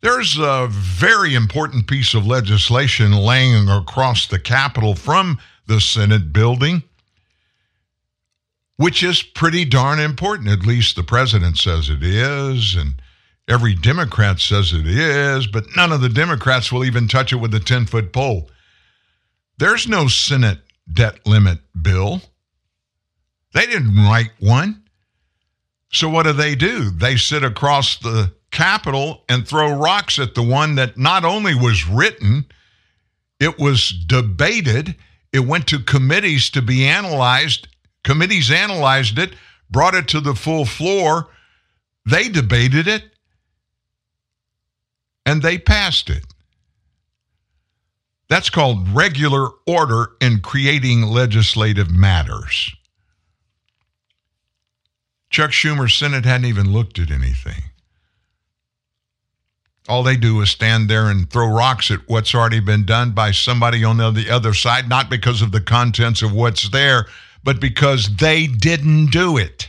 There's 0.00 0.38
a 0.38 0.68
very 0.70 1.34
important 1.34 1.88
piece 1.88 2.14
of 2.14 2.26
legislation 2.26 3.12
laying 3.12 3.68
across 3.68 4.28
the 4.28 4.38
Capitol 4.38 4.94
from 4.94 5.38
the 5.66 5.80
Senate 5.80 6.32
building, 6.32 6.84
which 8.78 9.02
is 9.02 9.22
pretty 9.22 9.64
darn 9.64 9.98
important. 9.98 10.48
At 10.48 10.64
least 10.64 10.96
the 10.96 11.02
president 11.02 11.58
says 11.58 11.90
it 11.90 12.02
is, 12.02 12.74
and 12.74 13.02
every 13.46 13.74
Democrat 13.74 14.38
says 14.38 14.72
it 14.72 14.86
is, 14.86 15.46
but 15.46 15.66
none 15.76 15.92
of 15.92 16.00
the 16.00 16.08
Democrats 16.08 16.72
will 16.72 16.84
even 16.84 17.08
touch 17.08 17.32
it 17.32 17.36
with 17.36 17.52
a 17.54 17.60
10 17.60 17.86
foot 17.86 18.12
pole. 18.12 18.48
There's 19.58 19.88
no 19.88 20.06
Senate 20.06 20.60
debt 20.90 21.26
limit 21.26 21.58
bill. 21.80 22.22
They 23.52 23.66
didn't 23.66 23.96
write 23.96 24.30
one. 24.38 24.84
So 25.90 26.08
what 26.08 26.24
do 26.24 26.32
they 26.32 26.54
do? 26.54 26.90
They 26.90 27.16
sit 27.16 27.42
across 27.42 27.98
the 27.98 28.32
Capitol 28.52 29.24
and 29.28 29.46
throw 29.46 29.72
rocks 29.72 30.20
at 30.20 30.34
the 30.34 30.42
one 30.42 30.76
that 30.76 30.96
not 30.96 31.24
only 31.24 31.54
was 31.54 31.88
written, 31.88 32.46
it 33.40 33.58
was 33.58 33.90
debated, 33.90 34.94
it 35.32 35.40
went 35.40 35.66
to 35.68 35.80
committees 35.80 36.50
to 36.50 36.62
be 36.62 36.86
analyzed. 36.86 37.68
Committees 38.08 38.50
analyzed 38.50 39.18
it, 39.18 39.34
brought 39.68 39.94
it 39.94 40.08
to 40.08 40.20
the 40.22 40.34
full 40.34 40.64
floor. 40.64 41.28
They 42.06 42.30
debated 42.30 42.88
it, 42.88 43.04
and 45.26 45.42
they 45.42 45.58
passed 45.58 46.08
it. 46.08 46.24
That's 48.30 48.48
called 48.48 48.88
regular 48.94 49.50
order 49.66 50.12
in 50.22 50.40
creating 50.40 51.02
legislative 51.02 51.90
matters. 51.90 52.74
Chuck 55.28 55.50
Schumer's 55.50 55.94
Senate 55.94 56.24
hadn't 56.24 56.46
even 56.46 56.72
looked 56.72 56.98
at 56.98 57.10
anything. 57.10 57.64
All 59.86 60.02
they 60.02 60.16
do 60.16 60.40
is 60.40 60.50
stand 60.50 60.88
there 60.88 61.10
and 61.10 61.28
throw 61.28 61.52
rocks 61.52 61.90
at 61.90 62.08
what's 62.08 62.34
already 62.34 62.60
been 62.60 62.86
done 62.86 63.10
by 63.10 63.32
somebody 63.32 63.84
on 63.84 63.98
the 63.98 64.30
other 64.30 64.54
side, 64.54 64.88
not 64.88 65.10
because 65.10 65.42
of 65.42 65.52
the 65.52 65.60
contents 65.60 66.22
of 66.22 66.32
what's 66.32 66.70
there, 66.70 67.04
but 67.42 67.60
because 67.60 68.16
they 68.16 68.46
didn't 68.46 69.06
do 69.06 69.36
it. 69.36 69.68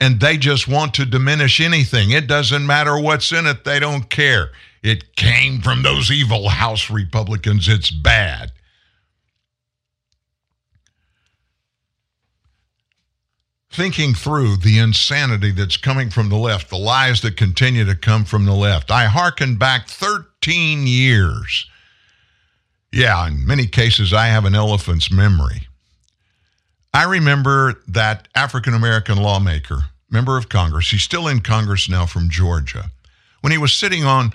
And 0.00 0.20
they 0.20 0.36
just 0.36 0.68
want 0.68 0.94
to 0.94 1.04
diminish 1.04 1.60
anything. 1.60 2.10
It 2.10 2.28
doesn't 2.28 2.66
matter 2.66 2.98
what's 2.98 3.32
in 3.32 3.46
it, 3.46 3.64
they 3.64 3.80
don't 3.80 4.08
care. 4.08 4.50
It 4.82 5.16
came 5.16 5.60
from 5.60 5.82
those 5.82 6.10
evil 6.10 6.48
House 6.48 6.88
Republicans. 6.88 7.68
It's 7.68 7.90
bad. 7.90 8.52
Thinking 13.70 14.14
through 14.14 14.56
the 14.56 14.78
insanity 14.78 15.50
that's 15.50 15.76
coming 15.76 16.10
from 16.10 16.30
the 16.30 16.36
left, 16.36 16.70
the 16.70 16.78
lies 16.78 17.20
that 17.22 17.36
continue 17.36 17.84
to 17.84 17.94
come 17.94 18.24
from 18.24 18.44
the 18.44 18.54
left, 18.54 18.90
I 18.90 19.04
hearken 19.04 19.56
back 19.56 19.88
13 19.88 20.86
years. 20.86 21.66
Yeah, 22.90 23.26
in 23.26 23.46
many 23.46 23.66
cases, 23.66 24.12
I 24.12 24.28
have 24.28 24.46
an 24.46 24.54
elephant's 24.54 25.12
memory. 25.12 25.67
I 26.92 27.04
remember 27.04 27.82
that 27.88 28.28
African 28.34 28.74
American 28.74 29.18
lawmaker, 29.18 29.84
member 30.10 30.36
of 30.36 30.48
Congress, 30.48 30.90
he's 30.90 31.02
still 31.02 31.28
in 31.28 31.40
Congress 31.40 31.88
now 31.88 32.06
from 32.06 32.30
Georgia, 32.30 32.90
when 33.40 33.52
he 33.52 33.58
was 33.58 33.72
sitting 33.72 34.04
on 34.04 34.32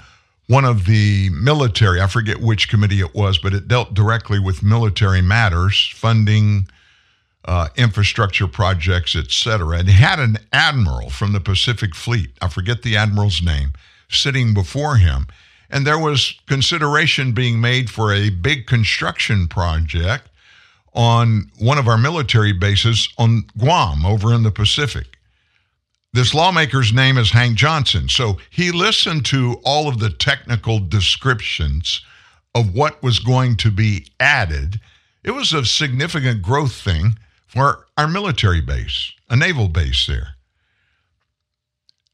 one 0.48 0.66
of 0.66 0.86
the 0.86 1.30
military, 1.30 2.02
I 2.02 2.08
forget 2.08 2.42
which 2.42 2.70
committee 2.70 3.00
it 3.00 3.16
was, 3.16 3.38
but 3.38 3.54
it 3.54 3.68
dealt 3.68 3.94
directly 3.94 4.40
with 4.40 4.62
military 4.62 5.22
matters, 5.22 5.92
funding, 5.96 6.68
uh, 7.46 7.70
infrastructure 7.76 8.48
projects, 8.48 9.16
etc. 9.16 9.80
And 9.80 9.88
he 9.88 9.96
had 9.96 10.20
an 10.20 10.38
admiral 10.52 11.10
from 11.10 11.34
the 11.34 11.40
Pacific 11.40 11.96
Fleet, 11.96 12.32
I 12.42 12.50
forget 12.50 12.84
the 12.84 12.98
admiral's 12.98 13.42
name, 13.42 13.74
sitting 14.10 14.54
before 14.54 14.98
him. 14.98 15.28
And 15.70 15.88
there 15.88 16.00
was 16.00 16.40
consideration 16.46 17.32
being 17.32 17.60
made 17.60 17.90
for 17.90 18.14
a 18.14 18.30
big 18.30 18.68
construction 18.68 19.48
project 19.48 20.30
on 20.94 21.52
one 21.58 21.78
of 21.78 21.88
our 21.88 21.98
military 21.98 22.54
bases 22.54 23.10
on 23.18 23.46
Guam 23.58 24.06
over 24.06 24.34
in 24.34 24.44
the 24.44 24.52
Pacific. 24.52 25.18
This 26.14 26.34
lawmaker's 26.34 26.94
name 26.94 27.18
is 27.18 27.32
Hank 27.32 27.58
Johnson. 27.58 28.08
So 28.08 28.38
he 28.52 28.72
listened 28.72 29.26
to 29.28 29.60
all 29.66 29.88
of 29.88 30.00
the 30.00 30.12
technical 30.12 30.80
descriptions 30.80 32.02
of 32.54 32.76
what 32.76 33.02
was 33.02 33.18
going 33.18 33.56
to 33.58 33.72
be 33.72 34.06
added. 34.20 34.80
It 35.24 35.32
was 35.32 35.54
a 35.54 35.66
significant 35.66 36.44
growth 36.44 36.74
thing 36.74 37.18
for 37.48 37.88
our 37.98 38.08
military 38.08 38.62
base, 38.62 39.12
a 39.30 39.36
naval 39.36 39.70
base 39.70 40.06
there. 40.06 40.36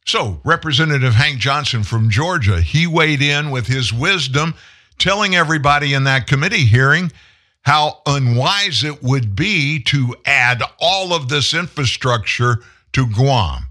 So, 0.06 0.42
Representative 0.44 1.14
Hank 1.14 1.40
Johnson 1.40 1.84
from 1.84 2.10
Georgia, 2.10 2.62
he 2.62 2.88
weighed 2.88 3.22
in 3.22 3.52
with 3.52 3.68
his 3.68 3.94
wisdom, 3.94 4.56
telling 4.98 5.36
everybody 5.36 5.94
in 5.94 6.06
that 6.06 6.26
committee 6.26 6.66
hearing 6.66 7.12
how 7.64 8.02
unwise 8.06 8.84
it 8.84 9.04
would 9.04 9.36
be 9.36 9.82
to 9.84 10.16
add 10.26 10.64
all 10.80 11.14
of 11.14 11.30
this 11.30 11.54
infrastructure 11.54 12.58
to 12.94 13.06
Guam. 13.08 13.68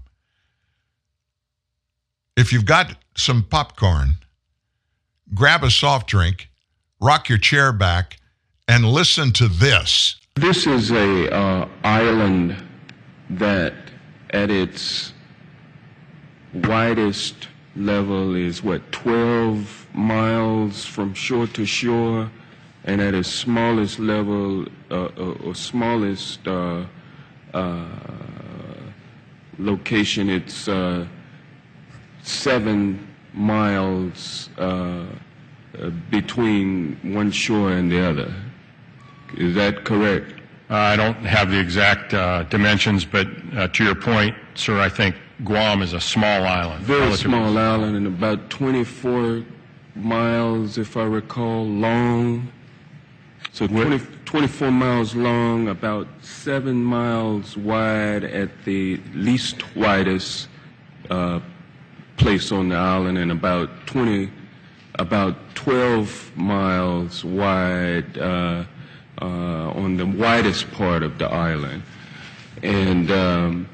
If 2.37 2.53
you've 2.53 2.65
got 2.65 2.95
some 3.17 3.43
popcorn, 3.43 4.15
grab 5.33 5.63
a 5.63 5.69
soft 5.69 6.07
drink, 6.07 6.49
rock 7.01 7.27
your 7.27 7.37
chair 7.37 7.73
back, 7.73 8.17
and 8.67 8.85
listen 8.85 9.33
to 9.33 9.47
this. 9.47 10.15
This 10.35 10.65
is 10.67 10.91
a 10.91 11.33
uh, 11.33 11.67
island 11.83 12.55
that, 13.31 13.73
at 14.29 14.49
its 14.49 15.11
widest 16.53 17.49
level, 17.75 18.35
is 18.35 18.63
what 18.63 18.89
12 18.91 19.87
miles 19.93 20.85
from 20.85 21.13
shore 21.13 21.47
to 21.47 21.65
shore, 21.65 22.31
and 22.89 23.01
at 23.01 23.13
its 23.13 23.29
smallest 23.29 23.99
level, 23.99 24.65
uh, 24.89 24.95
uh, 24.95 25.45
or 25.45 25.53
smallest 25.53 26.47
uh, 26.47 26.83
uh, 27.53 27.85
location, 29.59 30.27
it's 30.27 30.67
uh, 30.67 31.05
seven 32.23 33.07
miles 33.33 34.49
uh, 34.57 35.05
uh, 35.79 35.89
between 36.09 36.97
one 37.13 37.29
shore 37.29 37.73
and 37.73 37.91
the 37.91 37.99
other. 38.01 38.33
Is 39.37 39.53
that 39.53 39.85
correct? 39.85 40.33
I 40.71 40.95
don't 40.95 41.17
have 41.17 41.51
the 41.51 41.59
exact 41.59 42.15
uh, 42.15 42.43
dimensions, 42.43 43.05
but 43.05 43.27
uh, 43.55 43.67
to 43.67 43.83
your 43.83 43.95
point, 43.95 44.35
sir, 44.55 44.79
I 44.79 44.89
think 44.89 45.15
Guam 45.43 45.83
is 45.83 45.93
a 45.93 46.01
small 46.01 46.43
island. 46.43 46.83
Very 46.83 47.13
small 47.13 47.55
island 47.55 47.95
and 47.97 48.07
about 48.07 48.49
24 48.49 49.43
miles, 49.95 50.79
if 50.79 50.97
I 50.97 51.03
recall, 51.03 51.65
long. 51.67 52.51
So 53.59 53.67
20, 53.67 53.99
24 54.23 54.71
miles 54.71 55.13
long, 55.15 55.67
about 55.67 56.07
seven 56.21 56.81
miles 56.81 57.57
wide 57.57 58.23
at 58.23 58.63
the 58.63 59.01
least 59.13 59.75
widest 59.75 60.47
uh, 61.09 61.41
place 62.15 62.53
on 62.53 62.69
the 62.69 62.77
island, 62.77 63.17
and 63.17 63.33
about 63.33 63.85
20, 63.85 64.31
about 64.95 65.35
12 65.55 66.37
miles 66.37 67.25
wide 67.25 68.17
uh, 68.17 68.63
uh, 69.21 69.25
on 69.25 69.97
the 69.97 70.05
widest 70.05 70.71
part 70.71 71.03
of 71.03 71.17
the 71.17 71.27
island. 71.27 71.83
And 72.63 73.11
um, 73.11 73.67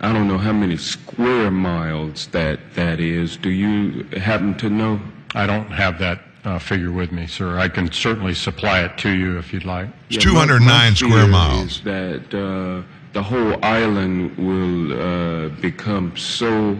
I 0.00 0.14
don't 0.14 0.28
know 0.28 0.38
how 0.38 0.54
many 0.54 0.78
square 0.78 1.50
miles 1.50 2.28
that 2.28 2.72
that 2.72 3.00
is. 3.00 3.36
Do 3.36 3.50
you 3.50 4.04
happen 4.18 4.56
to 4.56 4.70
know? 4.70 4.98
I 5.34 5.46
don't 5.46 5.70
have 5.70 5.98
that 5.98 6.27
uh, 6.48 6.58
figure 6.58 6.90
with 6.90 7.12
me, 7.12 7.26
sir. 7.26 7.58
I 7.58 7.68
can 7.68 7.92
certainly 7.92 8.34
supply 8.34 8.80
it 8.82 8.96
to 8.98 9.10
you 9.10 9.38
if 9.38 9.52
you'd 9.52 9.66
like. 9.66 9.88
It's 10.08 10.24
yeah, 10.24 10.32
209 10.32 10.96
square 10.96 11.26
miles. 11.26 11.72
Is 11.72 11.80
that 11.82 12.34
uh, 12.34 12.82
the 13.12 13.22
whole 13.22 13.62
island 13.62 14.36
will 14.38 14.92
uh, 14.92 15.48
become 15.60 16.16
so 16.16 16.76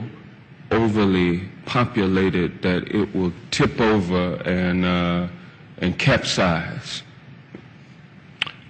overly 0.71 1.49
populated 1.67 2.63
that 2.63 2.89
it 2.89 3.15
will 3.15 3.33
tip 3.51 3.81
over 3.81 4.37
and 4.49 4.85
uh, 4.85 5.29
and 5.79 5.99
capsize? 5.99 7.03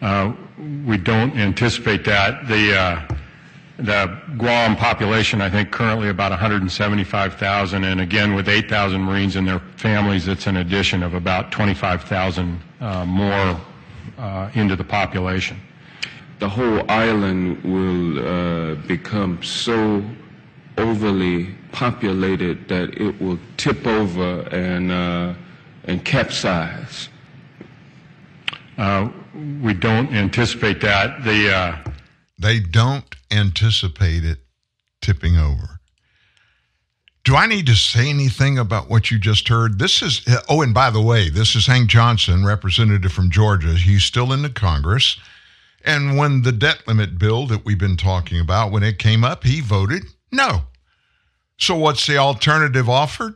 Uh, 0.02 0.32
we 0.84 0.96
don't 0.96 1.36
anticipate 1.36 2.04
that. 2.04 2.48
The 2.48 2.76
uh, 2.76 3.14
the 3.78 4.18
Guam 4.36 4.76
population, 4.76 5.40
I 5.40 5.48
think, 5.48 5.70
currently 5.70 6.08
about 6.08 6.32
175,000, 6.32 7.84
and 7.84 8.00
again, 8.00 8.34
with 8.34 8.48
8,000 8.48 9.00
Marines 9.00 9.36
and 9.36 9.46
their 9.46 9.60
families, 9.76 10.26
it's 10.26 10.48
an 10.48 10.56
addition 10.56 11.02
of 11.02 11.14
about 11.14 11.52
25,000 11.52 12.60
uh, 12.80 13.04
more 13.04 13.60
uh, 14.18 14.50
into 14.54 14.74
the 14.74 14.82
population. 14.82 15.60
The 16.40 16.48
whole 16.48 16.88
island 16.90 17.62
will 17.62 18.18
uh, 18.18 18.74
become 18.86 19.42
so 19.42 20.02
overly 20.76 21.54
populated 21.72 22.68
that 22.68 22.94
it 22.94 23.20
will 23.20 23.38
tip 23.56 23.86
over 23.86 24.40
and 24.54 24.90
uh, 24.90 25.34
and 25.84 26.04
capsize. 26.04 27.08
Uh, 28.76 29.08
we 29.60 29.74
don't 29.74 30.12
anticipate 30.12 30.80
that. 30.80 31.24
The 31.24 31.52
uh, 31.52 31.76
they 32.38 32.60
don't 32.60 33.04
anticipate 33.30 34.24
it 34.24 34.38
tipping 35.00 35.36
over. 35.36 35.80
Do 37.24 37.36
I 37.36 37.46
need 37.46 37.66
to 37.66 37.74
say 37.74 38.08
anything 38.08 38.58
about 38.58 38.88
what 38.88 39.10
you 39.10 39.18
just 39.18 39.48
heard? 39.48 39.78
This 39.78 40.00
is, 40.00 40.26
oh, 40.48 40.62
and 40.62 40.72
by 40.72 40.88
the 40.90 41.02
way, 41.02 41.28
this 41.28 41.54
is 41.54 41.66
Hank 41.66 41.90
Johnson, 41.90 42.44
representative 42.44 43.12
from 43.12 43.30
Georgia. 43.30 43.74
He's 43.74 44.04
still 44.04 44.32
in 44.32 44.42
the 44.42 44.48
Congress. 44.48 45.18
And 45.84 46.16
when 46.16 46.42
the 46.42 46.52
debt 46.52 46.86
limit 46.86 47.18
bill 47.18 47.46
that 47.48 47.64
we've 47.64 47.78
been 47.78 47.96
talking 47.96 48.40
about, 48.40 48.72
when 48.72 48.82
it 48.82 48.98
came 48.98 49.24
up, 49.24 49.44
he 49.44 49.60
voted 49.60 50.04
no. 50.32 50.62
So 51.58 51.76
what's 51.76 52.06
the 52.06 52.16
alternative 52.16 52.88
offered? 52.88 53.34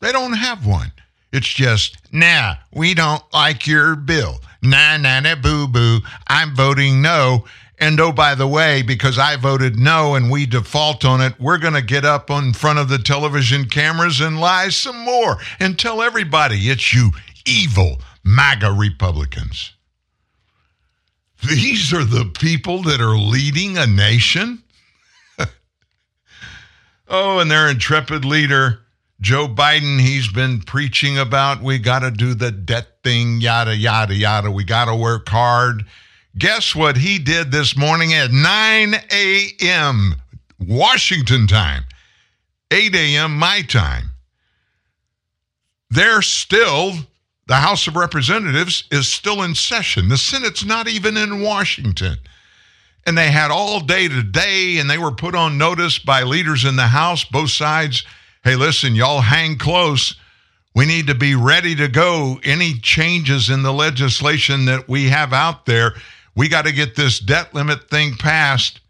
They 0.00 0.10
don't 0.12 0.32
have 0.32 0.66
one. 0.66 0.92
It's 1.32 1.48
just, 1.48 1.96
nah, 2.12 2.54
we 2.72 2.94
don't 2.94 3.22
like 3.32 3.66
your 3.66 3.94
bill. 3.94 4.40
Nah, 4.62 4.96
nah, 4.96 5.20
nah, 5.20 5.34
boo, 5.34 5.68
boo. 5.68 6.00
I'm 6.26 6.54
voting 6.54 7.02
no. 7.02 7.44
And 7.80 8.00
oh, 8.00 8.10
by 8.10 8.34
the 8.34 8.48
way, 8.48 8.82
because 8.82 9.18
I 9.18 9.36
voted 9.36 9.78
no 9.78 10.16
and 10.16 10.30
we 10.30 10.46
default 10.46 11.04
on 11.04 11.20
it, 11.20 11.40
we're 11.40 11.58
going 11.58 11.74
to 11.74 11.82
get 11.82 12.04
up 12.04 12.28
in 12.28 12.52
front 12.52 12.80
of 12.80 12.88
the 12.88 12.98
television 12.98 13.66
cameras 13.66 14.20
and 14.20 14.40
lie 14.40 14.70
some 14.70 14.98
more 14.98 15.36
and 15.60 15.78
tell 15.78 16.02
everybody 16.02 16.70
it's 16.70 16.92
you 16.92 17.12
evil 17.46 18.00
MAGA 18.24 18.72
Republicans. 18.72 19.72
These 21.48 21.92
are 21.92 22.04
the 22.04 22.24
people 22.24 22.82
that 22.82 23.00
are 23.00 23.16
leading 23.16 23.78
a 23.78 23.86
nation? 23.86 24.64
oh, 27.08 27.38
and 27.38 27.48
their 27.48 27.68
intrepid 27.68 28.24
leader, 28.24 28.80
Joe 29.20 29.46
Biden, 29.46 30.00
he's 30.00 30.26
been 30.32 30.62
preaching 30.62 31.16
about 31.16 31.62
we 31.62 31.78
got 31.78 32.00
to 32.00 32.10
do 32.10 32.34
the 32.34 32.50
debt 32.50 32.88
thing, 33.04 33.40
yada, 33.40 33.76
yada, 33.76 34.14
yada. 34.14 34.50
We 34.50 34.64
got 34.64 34.86
to 34.86 34.96
work 34.96 35.28
hard. 35.28 35.86
Guess 36.36 36.74
what 36.74 36.96
he 36.98 37.18
did 37.18 37.50
this 37.50 37.76
morning 37.76 38.12
at 38.12 38.30
9 38.30 38.94
a.m. 39.10 40.14
Washington 40.60 41.46
time, 41.46 41.84
8 42.70 42.94
a.m. 42.94 43.36
my 43.36 43.62
time? 43.62 44.10
They're 45.90 46.22
still, 46.22 46.92
the 47.46 47.56
House 47.56 47.86
of 47.86 47.96
Representatives 47.96 48.84
is 48.90 49.10
still 49.10 49.42
in 49.42 49.54
session. 49.54 50.08
The 50.08 50.18
Senate's 50.18 50.64
not 50.64 50.86
even 50.86 51.16
in 51.16 51.40
Washington. 51.40 52.18
And 53.06 53.16
they 53.16 53.30
had 53.30 53.50
all 53.50 53.80
day 53.80 54.06
today, 54.06 54.76
and 54.78 54.90
they 54.90 54.98
were 54.98 55.12
put 55.12 55.34
on 55.34 55.56
notice 55.56 55.98
by 55.98 56.24
leaders 56.24 56.66
in 56.66 56.76
the 56.76 56.88
House, 56.88 57.24
both 57.24 57.50
sides. 57.50 58.04
Hey, 58.44 58.54
listen, 58.54 58.94
y'all 58.94 59.22
hang 59.22 59.56
close. 59.56 60.14
We 60.74 60.84
need 60.84 61.06
to 61.06 61.14
be 61.14 61.34
ready 61.34 61.74
to 61.76 61.88
go. 61.88 62.38
Any 62.44 62.74
changes 62.74 63.48
in 63.48 63.62
the 63.62 63.72
legislation 63.72 64.66
that 64.66 64.88
we 64.88 65.08
have 65.08 65.32
out 65.32 65.64
there 65.64 65.94
we 66.38 66.48
got 66.48 66.66
to 66.66 66.72
get 66.72 66.94
this 66.94 67.18
debt 67.18 67.52
limit 67.52 67.90
thing 67.90 68.14
passed. 68.14 68.80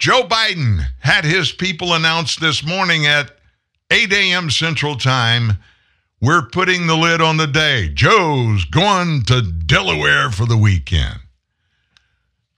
Joe 0.00 0.24
Biden 0.24 0.84
had 0.98 1.24
his 1.24 1.52
people 1.52 1.94
announce 1.94 2.34
this 2.34 2.66
morning 2.66 3.06
at 3.06 3.30
8 3.92 4.12
a.m. 4.12 4.50
Central 4.50 4.96
Time 4.96 5.52
we're 6.20 6.46
putting 6.46 6.86
the 6.86 6.96
lid 6.96 7.20
on 7.20 7.36
the 7.36 7.46
day. 7.46 7.88
Joe's 7.88 8.64
going 8.64 9.22
to 9.24 9.42
Delaware 9.42 10.30
for 10.30 10.46
the 10.46 10.56
weekend. 10.56 11.20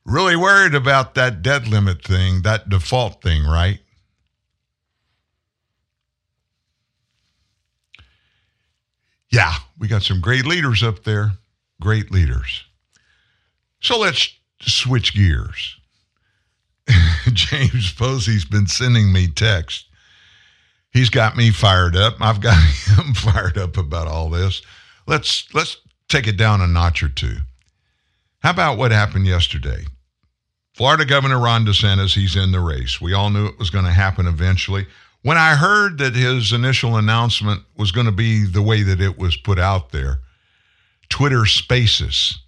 Really 0.04 0.36
worried 0.36 0.74
about 0.74 1.14
that 1.16 1.42
debt 1.42 1.66
limit 1.66 2.02
thing, 2.02 2.42
that 2.42 2.68
default 2.68 3.22
thing, 3.22 3.44
right? 3.44 3.80
Yeah, 9.30 9.52
we 9.78 9.88
got 9.88 10.02
some 10.02 10.20
great 10.20 10.46
leaders 10.46 10.82
up 10.82 11.02
there. 11.02 11.32
Great 11.80 12.10
leaders. 12.10 12.64
So 13.80 13.98
let's 13.98 14.34
switch 14.60 15.14
gears. 15.14 15.76
James 17.32 17.92
Posey's 17.92 18.44
been 18.44 18.66
sending 18.66 19.12
me 19.12 19.28
text. 19.28 19.86
He's 20.92 21.10
got 21.10 21.36
me 21.36 21.50
fired 21.50 21.96
up. 21.96 22.16
I've 22.20 22.40
got 22.40 22.56
him 22.86 23.14
fired 23.14 23.58
up 23.58 23.76
about 23.76 24.08
all 24.08 24.30
this. 24.30 24.62
Let's 25.06 25.52
let's 25.54 25.76
take 26.08 26.26
it 26.26 26.36
down 26.36 26.60
a 26.60 26.66
notch 26.66 27.02
or 27.02 27.08
two. 27.08 27.36
How 28.40 28.50
about 28.50 28.78
what 28.78 28.92
happened 28.92 29.26
yesterday? 29.26 29.84
Florida 30.74 31.04
Governor 31.04 31.38
Ron 31.38 31.64
DeSantis, 31.64 32.14
he's 32.14 32.36
in 32.36 32.52
the 32.52 32.60
race. 32.60 33.00
We 33.00 33.14
all 33.14 33.30
knew 33.30 33.46
it 33.46 33.58
was 33.58 33.70
going 33.70 33.86
to 33.86 33.90
happen 33.90 34.26
eventually. 34.26 34.86
When 35.22 35.38
I 35.38 35.56
heard 35.56 35.98
that 35.98 36.14
his 36.14 36.52
initial 36.52 36.96
announcement 36.96 37.62
was 37.76 37.92
going 37.92 38.06
to 38.06 38.12
be 38.12 38.44
the 38.44 38.62
way 38.62 38.82
that 38.82 39.00
it 39.00 39.18
was 39.18 39.36
put 39.36 39.58
out 39.58 39.90
there, 39.90 40.20
Twitter 41.08 41.46
Spaces, 41.46 42.38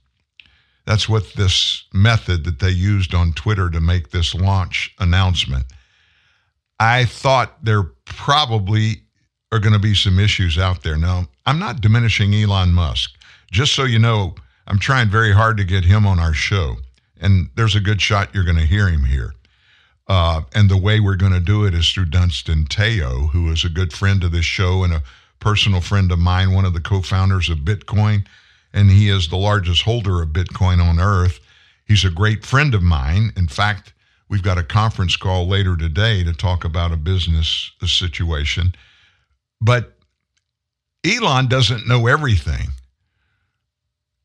that's 0.89 1.07
what 1.07 1.35
this 1.35 1.85
method 1.93 2.45
that 2.45 2.61
they 2.61 2.71
used 2.71 3.15
on 3.15 3.35
Twitter 3.35 3.69
to 3.69 3.79
make 3.79 4.09
this 4.09 4.35
launch 4.35 4.95
announcement. 4.99 5.67
I 6.81 7.05
thought 7.05 7.63
there 7.63 7.83
probably 8.07 9.03
are 9.53 9.59
going 9.59 9.75
to 9.75 9.79
be 9.79 9.95
some 9.95 10.19
issues 10.19 10.57
out 10.57 10.83
there. 10.83 10.97
Now, 10.97 11.27
I'm 11.45 11.59
not 11.59 11.83
diminishing 11.83 12.33
Elon 12.33 12.73
Musk. 12.73 13.11
Just 13.53 13.75
so 13.75 13.85
you 13.85 13.99
know, 13.99 14.35
I'm 14.67 14.79
trying 14.79 15.11
very 15.11 15.31
hard 15.31 15.59
to 15.59 15.65
get 15.65 15.85
him 15.85 16.07
on 16.07 16.19
our 16.19 16.33
show. 16.33 16.77
And 17.21 17.51
there's 17.55 17.77
a 17.77 17.81
good 17.81 18.01
shot 18.01 18.35
you're 18.35 18.43
going 18.43 18.57
to 18.57 18.65
hear 18.65 18.89
him 18.89 19.05
here. 19.05 19.35
Uh, 20.07 20.41
and 20.55 20.71
the 20.71 20.79
way 20.79 21.01
we're 21.01 21.17
going 21.17 21.33
to 21.33 21.41
do 21.41 21.67
it 21.67 21.75
is 21.75 21.91
through 21.91 22.07
Dunstan 22.07 22.65
Teo, 22.65 23.27
who 23.27 23.53
is 23.53 23.63
a 23.63 23.69
good 23.69 23.93
friend 23.93 24.25
of 24.25 24.33
this 24.33 24.47
show 24.47 24.85
and 24.85 24.95
a 24.95 25.03
personal 25.39 25.83
friend 25.83 26.11
of 26.11 26.19
mine, 26.19 26.55
one 26.55 26.65
of 26.65 26.73
the 26.73 26.81
co 26.81 27.03
founders 27.03 27.51
of 27.51 27.59
Bitcoin 27.59 28.25
and 28.73 28.91
he 28.91 29.09
is 29.09 29.29
the 29.29 29.37
largest 29.37 29.83
holder 29.83 30.23
of 30.23 30.31
Bitcoin 30.31 30.83
on 30.83 31.01
earth. 31.01 31.41
He's 31.85 32.05
a 32.05 32.11
great 32.11 32.45
friend 32.45 32.75
of 32.75 32.83
mine. 32.83 33.33
In 33.37 33.49
fact, 33.49 33.95
we've 34.29 34.43
got 34.43 34.59
a 34.59 34.63
conference 34.63 35.17
call 35.17 35.47
later 35.47 35.77
today 35.77 36.23
to 36.25 36.33
talk 36.33 36.65
about 36.65 36.93
a 36.93 36.97
business 36.97 37.73
situation. 37.85 38.75
But 39.61 39.97
Elon 41.05 41.49
doesn't 41.49 41.89
know 41.89 42.07
everything. 42.07 42.69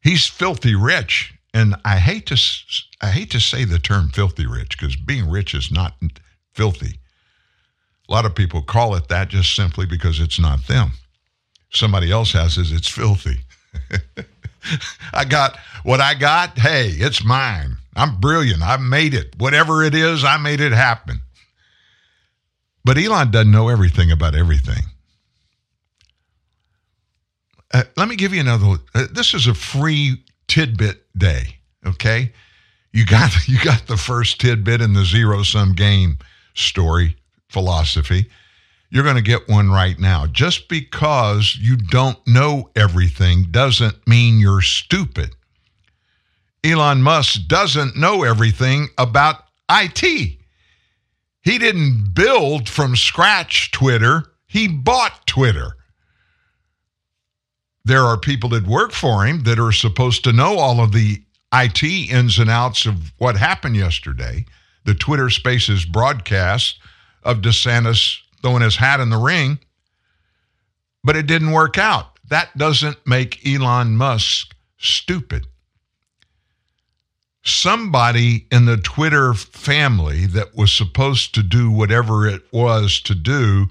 He's 0.01 0.27
filthy 0.27 0.75
rich, 0.75 1.33
and 1.53 1.75
I 1.85 1.97
hate 1.97 2.25
to 2.27 2.37
I 3.01 3.09
hate 3.09 3.31
to 3.31 3.39
say 3.39 3.63
the 3.63 3.79
term 3.79 4.09
filthy 4.09 4.45
rich 4.45 4.77
because 4.77 4.95
being 4.97 5.29
rich 5.29 5.53
is 5.53 5.71
not 5.71 5.95
filthy. 6.53 6.99
A 8.09 8.11
lot 8.11 8.25
of 8.25 8.35
people 8.35 8.61
call 8.61 8.95
it 8.95 9.07
that 9.07 9.29
just 9.29 9.55
simply 9.55 9.85
because 9.85 10.19
it's 10.19 10.39
not 10.39 10.67
them. 10.67 10.91
Somebody 11.69 12.11
else 12.11 12.33
has 12.33 12.57
it, 12.57 12.71
it's 12.71 12.89
filthy. 12.89 13.39
I 15.13 15.25
got 15.25 15.57
what 15.83 16.01
I 16.01 16.13
got. 16.13 16.57
Hey, 16.57 16.89
it's 16.89 17.23
mine. 17.23 17.77
I'm 17.95 18.19
brilliant. 18.19 18.61
I 18.61 18.77
made 18.77 19.13
it. 19.13 19.35
Whatever 19.37 19.83
it 19.83 19.93
is, 19.93 20.23
I 20.23 20.37
made 20.37 20.61
it 20.61 20.71
happen. 20.71 21.21
But 22.83 22.97
Elon 22.97 23.31
doesn't 23.31 23.51
know 23.51 23.69
everything 23.69 24.11
about 24.11 24.35
everything. 24.35 24.83
Uh, 27.73 27.83
let 27.97 28.07
me 28.07 28.15
give 28.15 28.33
you 28.33 28.41
another. 28.41 28.75
Uh, 28.93 29.07
this 29.11 29.33
is 29.33 29.47
a 29.47 29.53
free 29.53 30.23
tidbit 30.47 31.05
day. 31.17 31.57
Okay, 31.85 32.31
you 32.91 33.05
got 33.05 33.31
you 33.47 33.59
got 33.63 33.87
the 33.87 33.97
first 33.97 34.39
tidbit 34.39 34.81
in 34.81 34.93
the 34.93 35.05
zero 35.05 35.43
sum 35.43 35.73
game 35.73 36.19
story 36.53 37.15
philosophy. 37.49 38.29
You're 38.93 39.03
going 39.03 39.15
to 39.15 39.23
get 39.23 39.49
one 39.49 39.71
right 39.71 39.97
now. 39.97 40.27
Just 40.27 40.69
because 40.69 41.57
you 41.59 41.77
don't 41.77 42.19
know 42.27 42.69
everything 42.75 43.47
doesn't 43.49 44.07
mean 44.07 44.37
you're 44.37 44.61
stupid. 44.61 45.35
Elon 46.63 47.01
Musk 47.01 47.47
doesn't 47.47 47.97
know 47.97 48.21
everything 48.21 48.89
about 48.99 49.45
IT. 49.67 50.03
He 50.03 51.57
didn't 51.57 52.13
build 52.13 52.69
from 52.69 52.95
scratch 52.95 53.71
Twitter, 53.71 54.25
he 54.45 54.67
bought 54.67 55.25
Twitter. 55.25 55.75
There 57.83 58.03
are 58.03 58.19
people 58.19 58.49
that 58.49 58.67
work 58.67 58.91
for 58.91 59.25
him 59.25 59.41
that 59.45 59.57
are 59.57 59.71
supposed 59.71 60.23
to 60.25 60.33
know 60.33 60.59
all 60.59 60.79
of 60.79 60.91
the 60.91 61.19
IT 61.51 61.81
ins 61.81 62.37
and 62.37 62.49
outs 62.49 62.85
of 62.85 63.11
what 63.17 63.37
happened 63.37 63.75
yesterday. 63.75 64.45
The 64.85 64.93
Twitter 64.93 65.31
Spaces 65.31 65.83
broadcast 65.83 66.77
of 67.23 67.37
DeSantis 67.37 68.19
throwing 68.43 68.61
his 68.61 68.75
hat 68.75 68.99
in 68.99 69.09
the 69.09 69.17
ring, 69.17 69.57
but 71.03 71.15
it 71.15 71.25
didn't 71.25 71.51
work 71.51 71.79
out. 71.79 72.19
That 72.29 72.55
doesn't 72.55 73.07
make 73.07 73.45
Elon 73.47 73.97
Musk 73.97 74.53
stupid 74.77 75.47
somebody 77.43 78.47
in 78.51 78.65
the 78.65 78.77
Twitter 78.77 79.33
family 79.33 80.25
that 80.27 80.55
was 80.55 80.71
supposed 80.71 81.35
to 81.35 81.43
do 81.43 81.69
whatever 81.69 82.25
it 82.25 82.41
was 82.51 83.01
to 83.01 83.13
do 83.13 83.67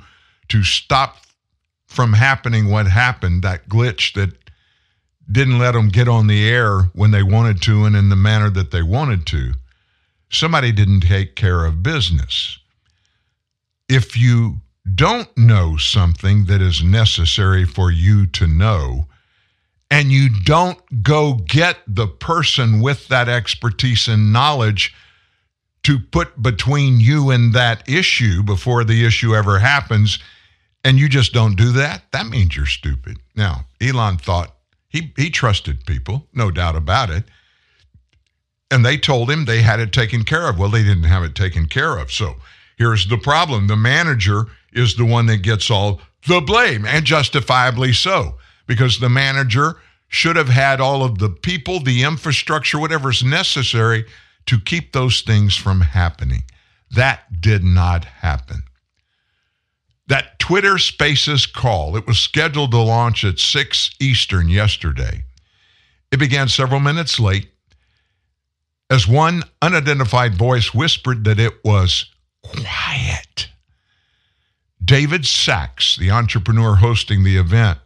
to 0.48 0.62
stop 0.62 1.18
from 1.86 2.12
happening 2.12 2.70
what 2.70 2.86
happened, 2.86 3.42
that 3.42 3.68
glitch 3.68 4.12
that 4.14 4.30
didn't 5.30 5.58
let 5.58 5.72
them 5.72 5.88
get 5.88 6.08
on 6.08 6.26
the 6.26 6.48
air 6.48 6.82
when 6.94 7.10
they 7.10 7.22
wanted 7.22 7.62
to 7.62 7.84
and 7.84 7.96
in 7.96 8.10
the 8.10 8.16
manner 8.16 8.50
that 8.50 8.70
they 8.70 8.82
wanted 8.82 9.26
to. 9.26 9.52
Somebody 10.30 10.72
didn't 10.72 11.00
take 11.00 11.34
care 11.34 11.64
of 11.64 11.82
business. 11.82 12.58
If 13.92 14.16
you 14.16 14.62
don't 14.94 15.28
know 15.36 15.76
something 15.76 16.46
that 16.46 16.62
is 16.62 16.82
necessary 16.82 17.66
for 17.66 17.90
you 17.90 18.26
to 18.28 18.46
know, 18.46 19.06
and 19.90 20.10
you 20.10 20.30
don't 20.44 21.02
go 21.02 21.34
get 21.34 21.76
the 21.86 22.06
person 22.06 22.80
with 22.80 23.08
that 23.08 23.28
expertise 23.28 24.08
and 24.08 24.32
knowledge 24.32 24.94
to 25.82 25.98
put 25.98 26.40
between 26.40 27.00
you 27.00 27.30
and 27.30 27.52
that 27.52 27.86
issue 27.86 28.42
before 28.42 28.82
the 28.82 29.04
issue 29.04 29.34
ever 29.34 29.58
happens, 29.58 30.18
and 30.84 30.98
you 30.98 31.08
just 31.08 31.34
don't 31.34 31.56
do 31.56 31.72
that, 31.72 32.10
that 32.12 32.26
means 32.26 32.56
you're 32.56 32.64
stupid. 32.64 33.18
Now, 33.36 33.66
Elon 33.80 34.16
thought 34.16 34.56
he, 34.88 35.12
he 35.16 35.28
trusted 35.28 35.84
people, 35.84 36.26
no 36.32 36.50
doubt 36.50 36.76
about 36.76 37.10
it. 37.10 37.24
And 38.70 38.86
they 38.86 38.96
told 38.96 39.30
him 39.30 39.44
they 39.44 39.60
had 39.60 39.80
it 39.80 39.92
taken 39.92 40.24
care 40.24 40.48
of. 40.48 40.58
Well, 40.58 40.70
they 40.70 40.82
didn't 40.82 41.02
have 41.02 41.24
it 41.24 41.34
taken 41.34 41.66
care 41.66 41.98
of. 41.98 42.10
So 42.10 42.36
here's 42.82 43.06
the 43.06 43.18
problem 43.18 43.68
the 43.68 43.76
manager 43.76 44.46
is 44.72 44.96
the 44.96 45.04
one 45.04 45.26
that 45.26 45.38
gets 45.38 45.70
all 45.70 46.00
the 46.26 46.40
blame, 46.40 46.84
and 46.84 47.04
justifiably 47.04 47.92
so 47.92 48.36
because 48.66 48.98
the 48.98 49.08
manager 49.08 49.76
should 50.08 50.34
have 50.34 50.48
had 50.48 50.80
all 50.80 51.04
of 51.04 51.18
the 51.18 51.28
people, 51.28 51.78
the 51.78 52.02
infrastructure, 52.02 52.80
whatever's 52.80 53.22
necessary 53.22 54.04
to 54.46 54.58
keep 54.58 54.92
those 54.92 55.20
things 55.20 55.56
from 55.56 55.80
happening. 55.80 56.42
That 56.90 57.40
did 57.40 57.62
not 57.62 58.04
happen. 58.04 58.64
That 60.08 60.40
Twitter 60.40 60.76
Spaces 60.78 61.46
call, 61.46 61.96
it 61.96 62.06
was 62.06 62.18
scheduled 62.18 62.72
to 62.72 62.78
launch 62.78 63.24
at 63.24 63.38
6 63.38 63.90
Eastern 64.00 64.48
yesterday. 64.48 65.24
It 66.10 66.18
began 66.18 66.48
several 66.48 66.80
minutes 66.80 67.20
late 67.20 67.48
as 68.90 69.08
one 69.08 69.44
unidentified 69.62 70.34
voice 70.34 70.74
whispered 70.74 71.24
that 71.24 71.38
it 71.38 71.64
was 71.64 72.11
quiet. 72.42 73.48
David 74.84 75.26
Sacks, 75.26 75.96
the 75.96 76.10
entrepreneur 76.10 76.76
hosting 76.76 77.22
the 77.22 77.36
event, 77.36 77.78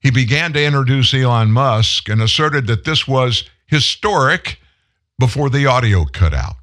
he 0.00 0.10
began 0.10 0.52
to 0.52 0.64
introduce 0.64 1.14
Elon 1.14 1.52
Musk 1.52 2.08
and 2.08 2.20
asserted 2.20 2.66
that 2.66 2.84
this 2.84 3.06
was 3.06 3.44
historic 3.66 4.58
before 5.18 5.50
the 5.50 5.66
audio 5.66 6.04
cut 6.04 6.34
out. 6.34 6.56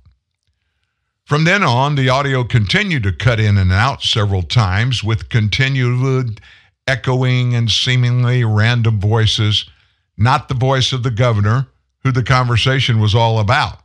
From 1.25 1.43
then 1.43 1.63
on, 1.63 1.95
the 1.95 2.09
audio 2.09 2.43
continued 2.43 3.03
to 3.03 3.11
cut 3.11 3.39
in 3.39 3.57
and 3.57 3.71
out 3.71 4.01
several 4.01 4.41
times 4.41 5.03
with 5.03 5.29
continued 5.29 6.41
echoing 6.87 7.53
and 7.53 7.69
seemingly 7.69 8.43
random 8.43 8.99
voices, 8.99 9.69
not 10.17 10.47
the 10.47 10.55
voice 10.55 10.91
of 10.91 11.03
the 11.03 11.11
governor, 11.11 11.67
who 12.03 12.11
the 12.11 12.23
conversation 12.23 12.99
was 12.99 13.13
all 13.13 13.39
about. 13.39 13.79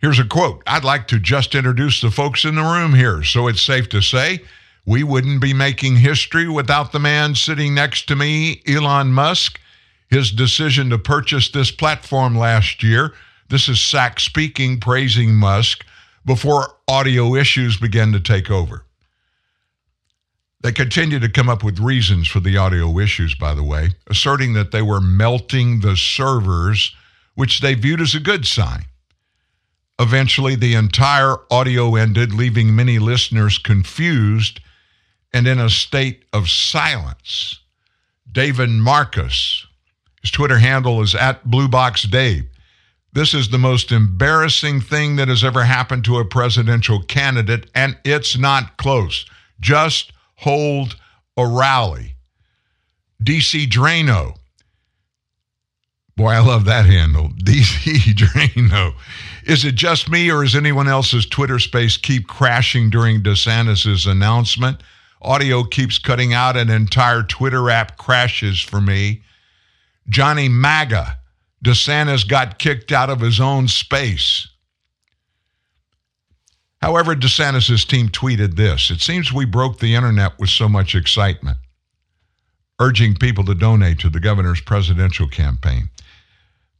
Here's 0.00 0.20
a 0.20 0.24
quote 0.24 0.62
I'd 0.66 0.84
like 0.84 1.08
to 1.08 1.18
just 1.18 1.54
introduce 1.54 2.00
the 2.00 2.10
folks 2.10 2.44
in 2.44 2.54
the 2.54 2.62
room 2.62 2.94
here, 2.94 3.24
so 3.24 3.48
it's 3.48 3.60
safe 3.60 3.88
to 3.90 4.00
say 4.00 4.40
we 4.86 5.02
wouldn't 5.02 5.40
be 5.40 5.52
making 5.52 5.96
history 5.96 6.48
without 6.48 6.92
the 6.92 7.00
man 7.00 7.34
sitting 7.34 7.74
next 7.74 8.06
to 8.08 8.16
me, 8.16 8.62
Elon 8.66 9.12
Musk. 9.12 9.60
His 10.08 10.30
decision 10.30 10.88
to 10.88 10.98
purchase 10.98 11.50
this 11.50 11.70
platform 11.70 12.34
last 12.34 12.82
year. 12.82 13.12
This 13.50 13.68
is 13.68 13.78
Sack 13.78 14.20
speaking, 14.20 14.80
praising 14.80 15.34
Musk 15.34 15.84
before 16.24 16.76
audio 16.86 17.34
issues 17.34 17.76
began 17.76 18.12
to 18.12 18.20
take 18.20 18.50
over. 18.50 18.86
They 20.62 20.72
continued 20.72 21.22
to 21.22 21.28
come 21.28 21.48
up 21.48 21.62
with 21.62 21.78
reasons 21.78 22.26
for 22.26 22.40
the 22.40 22.56
audio 22.56 22.98
issues, 22.98 23.34
by 23.34 23.52
the 23.52 23.62
way, 23.62 23.90
asserting 24.08 24.54
that 24.54 24.70
they 24.70 24.82
were 24.82 25.00
melting 25.00 25.80
the 25.80 25.96
servers, 25.96 26.94
which 27.34 27.60
they 27.60 27.74
viewed 27.74 28.00
as 28.00 28.14
a 28.14 28.20
good 28.20 28.46
sign. 28.46 28.86
Eventually, 29.98 30.54
the 30.54 30.74
entire 30.74 31.36
audio 31.50 31.96
ended, 31.96 32.32
leaving 32.32 32.74
many 32.74 32.98
listeners 32.98 33.58
confused 33.58 34.60
and 35.32 35.46
in 35.46 35.58
a 35.58 35.68
state 35.68 36.24
of 36.32 36.48
silence. 36.48 37.60
David 38.30 38.70
Marcus, 38.70 39.66
his 40.22 40.30
Twitter 40.30 40.58
handle 40.58 41.02
is 41.02 41.14
at 41.14 41.44
BlueBoxDave. 41.46 42.46
This 43.12 43.34
is 43.34 43.48
the 43.48 43.58
most 43.58 43.90
embarrassing 43.90 44.80
thing 44.80 45.16
that 45.16 45.28
has 45.28 45.42
ever 45.42 45.64
happened 45.64 46.04
to 46.04 46.18
a 46.18 46.24
presidential 46.24 47.02
candidate, 47.02 47.68
and 47.74 47.96
it's 48.04 48.38
not 48.38 48.76
close. 48.76 49.26
Just 49.60 50.12
hold 50.36 50.96
a 51.36 51.46
rally. 51.46 52.14
DC 53.22 53.66
Draino. 53.68 54.37
Boy, 56.18 56.32
I 56.32 56.40
love 56.40 56.64
that 56.64 56.84
handle. 56.84 57.28
DC 57.44 58.12
Draino. 58.12 58.92
Is 59.44 59.64
it 59.64 59.76
just 59.76 60.10
me, 60.10 60.28
or 60.32 60.42
is 60.42 60.56
anyone 60.56 60.88
else's 60.88 61.24
Twitter 61.24 61.60
space 61.60 61.96
keep 61.96 62.26
crashing 62.26 62.90
during 62.90 63.22
DeSantis' 63.22 64.04
announcement? 64.04 64.82
Audio 65.22 65.62
keeps 65.62 65.96
cutting 66.00 66.34
out. 66.34 66.56
An 66.56 66.70
entire 66.70 67.22
Twitter 67.22 67.70
app 67.70 67.98
crashes 67.98 68.60
for 68.60 68.80
me. 68.80 69.22
Johnny 70.08 70.48
MAGA. 70.48 71.18
DeSantis 71.64 72.26
got 72.26 72.58
kicked 72.58 72.90
out 72.90 73.10
of 73.10 73.20
his 73.20 73.38
own 73.38 73.68
space. 73.68 74.48
However, 76.82 77.14
DeSantis' 77.14 77.86
team 77.86 78.08
tweeted 78.08 78.56
this 78.56 78.90
It 78.90 79.00
seems 79.00 79.32
we 79.32 79.44
broke 79.44 79.78
the 79.78 79.94
internet 79.94 80.36
with 80.40 80.50
so 80.50 80.68
much 80.68 80.96
excitement, 80.96 81.58
urging 82.80 83.14
people 83.14 83.44
to 83.44 83.54
donate 83.54 84.00
to 84.00 84.10
the 84.10 84.20
governor's 84.20 84.60
presidential 84.60 85.28
campaign. 85.28 85.90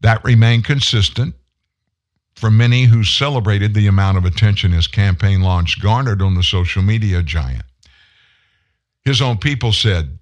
That 0.01 0.25
remained 0.25 0.65
consistent 0.65 1.35
for 2.37 2.51
many 2.51 2.85
who 2.85 3.03
celebrated 3.03 3.75
the 3.75 3.89
amount 3.89 4.17
of 4.17 4.25
attention 4.25 4.71
his 4.71 4.87
campaign 4.87 5.43
launch 5.43 5.81
garnered 5.83 6.23
on 6.23 6.35
the 6.35 6.43
social 6.43 6.83
media 6.83 7.23
giant. 7.23 7.65
His 9.05 9.21
own 9.21 9.39
people 9.39 9.73
said, 9.73 10.19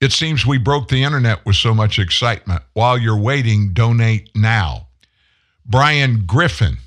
It 0.00 0.12
seems 0.12 0.46
we 0.46 0.58
broke 0.58 0.88
the 0.88 1.02
internet 1.02 1.44
with 1.44 1.56
so 1.56 1.74
much 1.74 1.98
excitement. 1.98 2.62
While 2.74 2.98
you're 2.98 3.18
waiting, 3.18 3.72
donate 3.72 4.30
now. 4.34 4.88
Bryan 5.66 6.24
Griffin 6.26 6.78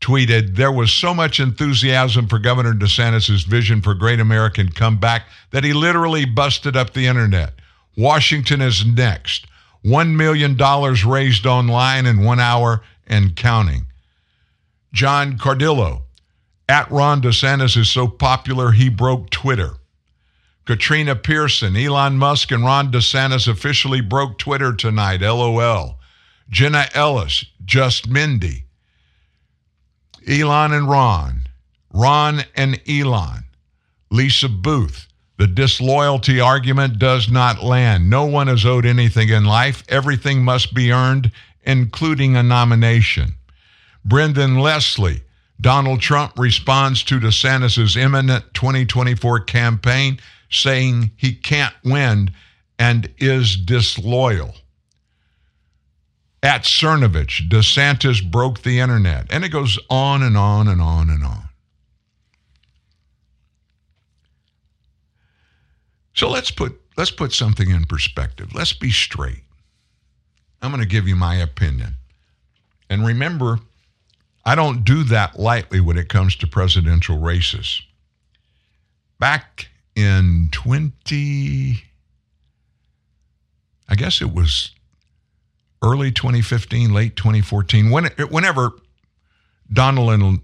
tweeted, 0.00 0.56
There 0.56 0.72
was 0.72 0.92
so 0.92 1.12
much 1.12 1.40
enthusiasm 1.40 2.28
for 2.28 2.38
Governor 2.38 2.72
DeSantis' 2.72 3.44
vision 3.44 3.82
for 3.82 3.92
great 3.92 4.20
American 4.20 4.70
comeback 4.70 5.26
that 5.50 5.64
he 5.64 5.72
literally 5.72 6.24
busted 6.24 6.76
up 6.76 6.94
the 6.94 7.06
internet. 7.06 7.54
Washington 7.96 8.62
is 8.62 8.86
next. 8.86 9.47
$1 9.88 10.14
million 10.14 10.56
raised 11.06 11.46
online 11.46 12.06
in 12.06 12.22
one 12.22 12.40
hour 12.40 12.82
and 13.06 13.34
counting. 13.34 13.86
John 14.92 15.38
Cardillo, 15.38 16.02
at 16.68 16.90
Ron 16.90 17.22
DeSantis 17.22 17.76
is 17.76 17.90
so 17.90 18.06
popular 18.06 18.72
he 18.72 18.88
broke 18.88 19.30
Twitter. 19.30 19.76
Katrina 20.66 21.16
Pearson, 21.16 21.76
Elon 21.76 22.18
Musk, 22.18 22.52
and 22.52 22.62
Ron 22.62 22.92
DeSantis 22.92 23.48
officially 23.48 24.02
broke 24.02 24.36
Twitter 24.38 24.74
tonight. 24.74 25.22
LOL. 25.22 25.98
Jenna 26.50 26.86
Ellis, 26.92 27.46
just 27.64 28.08
Mindy. 28.08 28.64
Elon 30.26 30.74
and 30.74 30.90
Ron. 30.90 31.48
Ron 31.90 32.42
and 32.54 32.80
Elon. 32.86 33.44
Lisa 34.10 34.48
Boothe. 34.48 35.07
The 35.38 35.46
disloyalty 35.46 36.40
argument 36.40 36.98
does 36.98 37.30
not 37.30 37.62
land. 37.62 38.10
No 38.10 38.26
one 38.26 38.48
is 38.48 38.66
owed 38.66 38.84
anything 38.84 39.28
in 39.28 39.44
life. 39.44 39.84
Everything 39.88 40.42
must 40.42 40.74
be 40.74 40.90
earned, 40.92 41.30
including 41.62 42.36
a 42.36 42.42
nomination. 42.42 43.34
Brendon 44.04 44.58
Leslie, 44.58 45.22
Donald 45.60 46.00
Trump 46.00 46.36
responds 46.36 47.04
to 47.04 47.20
DeSantis' 47.20 47.96
imminent 47.96 48.52
2024 48.54 49.40
campaign, 49.40 50.18
saying 50.50 51.12
he 51.16 51.34
can't 51.34 51.74
win 51.84 52.32
and 52.78 53.08
is 53.18 53.56
disloyal. 53.56 54.54
At 56.42 56.62
Cernovich, 56.62 57.48
DeSantis 57.48 58.28
broke 58.28 58.62
the 58.62 58.80
internet. 58.80 59.26
And 59.30 59.44
it 59.44 59.50
goes 59.50 59.78
on 59.88 60.22
and 60.22 60.36
on 60.36 60.66
and 60.68 60.80
on 60.80 61.10
and 61.10 61.24
on. 61.24 61.47
So 66.18 66.28
let's 66.28 66.50
put 66.50 66.80
let's 66.96 67.12
put 67.12 67.32
something 67.32 67.70
in 67.70 67.84
perspective. 67.84 68.52
Let's 68.52 68.72
be 68.72 68.90
straight. 68.90 69.44
I'm 70.60 70.72
going 70.72 70.82
to 70.82 70.88
give 70.88 71.06
you 71.06 71.14
my 71.14 71.36
opinion. 71.36 71.94
And 72.90 73.06
remember, 73.06 73.60
I 74.44 74.56
don't 74.56 74.82
do 74.84 75.04
that 75.04 75.38
lightly 75.38 75.78
when 75.78 75.96
it 75.96 76.08
comes 76.08 76.34
to 76.36 76.48
presidential 76.48 77.18
races. 77.18 77.80
Back 79.20 79.68
in 79.94 80.48
20 80.50 81.84
I 83.88 83.94
guess 83.94 84.20
it 84.20 84.34
was 84.34 84.72
early 85.84 86.10
2015, 86.10 86.92
late 86.92 87.14
2014, 87.14 87.90
when, 87.90 88.06
whenever 88.28 88.72
Donald 89.72 90.10
and 90.10 90.40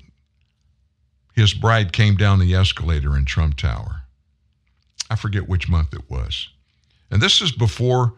his 1.35 1.53
bride 1.53 1.93
came 1.93 2.15
down 2.15 2.39
the 2.39 2.55
escalator 2.55 3.17
in 3.17 3.25
Trump 3.25 3.57
Tower. 3.57 4.04
I 5.15 5.17
forget 5.17 5.49
which 5.49 5.69
month 5.69 5.95
it 5.95 6.11
was. 6.11 6.49
And 7.09 7.23
this 7.23 7.41
is 7.41 7.53
before 7.53 8.15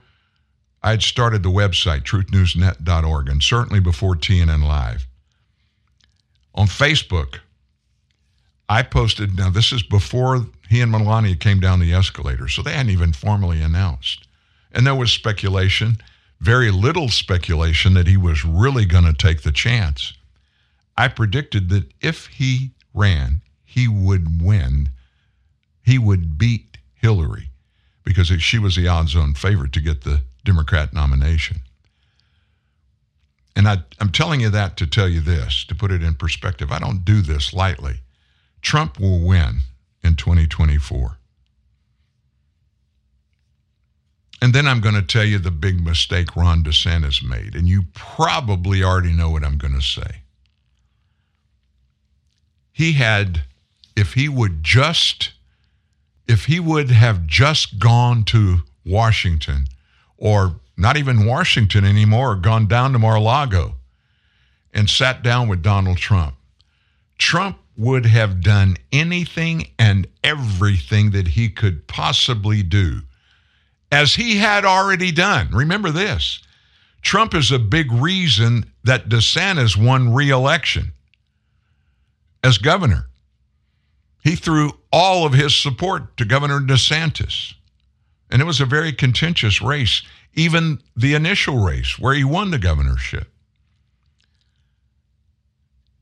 I'd 0.83 1.03
started 1.03 1.43
the 1.43 1.51
website, 1.51 2.05
truthnewsnet.org, 2.05 3.29
and 3.29 3.43
certainly 3.43 3.81
before 3.81 4.15
TNN 4.15 4.67
Live. 4.67 5.07
On 6.55 6.67
Facebook, 6.67 7.41
I 8.71 8.83
posted, 8.83 9.37
now 9.37 9.51
this 9.51 9.73
is 9.73 9.83
before 9.83 10.47
he 10.71 10.81
and 10.81 10.91
Melania 10.91 11.37
came 11.37 11.61
down 11.61 11.81
the 11.81 11.93
escalator, 11.93 12.49
so 12.49 12.63
they 12.63 12.73
hadn't 12.73 12.93
even 12.93 13.13
formally 13.13 13.61
announced. 13.61 14.27
And 14.73 14.87
there 14.87 14.95
was 14.95 15.13
speculation, 15.13 15.99
very 16.41 16.71
little 16.71 17.11
speculation, 17.11 17.93
that 17.93 18.07
he 18.07 18.17
was 18.17 18.43
really 18.43 18.87
going 18.87 19.05
to 19.05 19.13
take 19.13 19.43
the 19.43 19.53
chance. 19.53 20.15
I 20.97 21.09
predicted 21.09 21.69
that 21.69 21.93
if 22.01 22.29
he 22.29 22.71
ran, 22.95 23.43
he 23.67 23.87
would 23.87 24.41
win. 24.41 24.89
He 25.83 25.99
would 25.99 26.39
beat 26.39 26.76
Hillary 27.07 27.51
because 28.03 28.27
she 28.43 28.59
was 28.59 28.75
the 28.75 28.89
odds 28.89 29.15
on 29.15 29.33
favorite 29.33 29.73
to 29.73 29.81
get 29.81 30.03
the 30.03 30.23
Democrat 30.45 30.93
nomination. 30.93 31.59
And 33.55 33.69
I, 33.69 33.79
am 34.01 34.11
telling 34.11 34.41
you 34.41 34.51
that 34.51 34.77
to 34.79 34.89
tell 34.89 35.09
you 35.09 35.21
this, 35.21 35.65
to 35.67 35.75
put 35.77 35.93
it 35.93 36.03
in 36.03 36.17
perspective. 36.17 36.73
I 36.73 36.81
don't 36.81 37.05
do 37.05 37.23
this 37.23 37.55
lightly. 37.55 38.01
Trump 38.61 38.99
will 38.99 39.21
win 39.25 39.61
in 40.03 40.17
2024. 40.17 41.17
And 44.43 44.53
then 44.53 44.67
I'm 44.67 44.81
going 44.81 44.97
to 44.97 45.03
tell 45.03 45.25
you 45.25 45.39
the 45.39 45.53
big 45.53 45.81
mistake 45.81 46.35
Ron 46.35 46.65
DeSantis 46.65 47.23
made. 47.23 47.55
And 47.55 47.69
you 47.69 47.85
probably 47.95 48.83
already 48.83 49.13
know 49.13 49.31
what 49.31 49.45
I'm 49.45 49.59
going 49.59 49.75
to 49.75 49.81
say. 49.81 50.23
He 52.73 52.95
had, 52.95 53.43
if 53.95 54.15
he 54.15 54.29
would 54.29 54.65
just 54.65 55.36
if 56.29 56.47
he 56.47 56.61
would 56.61 56.91
have 56.91 57.27
just 57.27 57.79
gone 57.79 58.24
to 58.24 58.59
Washington 58.85 59.66
or 60.16 60.61
not 60.77 60.97
even 60.97 61.27
Washington 61.27 61.85
anymore, 61.85 62.37
gone 62.37 62.66
down 62.66 62.93
to 62.93 62.99
Mar-a-Lago 62.99 63.74
and 64.72 64.91
sat 64.91 65.22
down 65.22 65.49
with 65.49 65.62
Donald 65.62 65.97
Trump, 65.97 66.35
Trump 67.18 67.59
would 67.77 68.07
have 68.07 68.41
done 68.41 68.77
anything 68.93 69.68
and 69.79 70.07
everything 70.24 71.11
that 71.11 71.29
he 71.29 71.49
could 71.49 71.87
possibly 71.87 72.62
do, 72.62 73.01
as 73.93 74.14
he 74.14 74.37
had 74.37 74.64
already 74.64 75.12
done. 75.12 75.51
Remember 75.53 75.91
this 75.91 76.43
Trump 77.03 77.35
is 77.35 77.53
a 77.53 77.59
big 77.59 77.93
reason 77.93 78.64
that 78.85 79.09
DeSantis 79.09 79.77
won 79.77 80.12
re 80.12 80.31
election 80.31 80.93
as 82.43 82.59
governor. 82.59 83.07
He 84.22 84.37
threw 84.37 84.72
all 84.99 85.27
of 85.27 85.35
his 85.35 85.55
support 85.55 86.17
to 86.17 86.25
Governor 86.25 86.59
DeSantis. 86.59 87.53
And 88.31 88.41
it 88.41 88.47
was 88.47 88.63
a 88.63 88.65
very 88.65 88.95
contentious 88.95 89.61
race, 89.61 90.01
even 90.33 90.81
the 90.97 91.13
initial 91.13 91.59
race 91.59 91.99
where 91.99 92.15
he 92.15 92.25
won 92.25 92.51
the 92.51 92.59
governorship. 92.59 93.31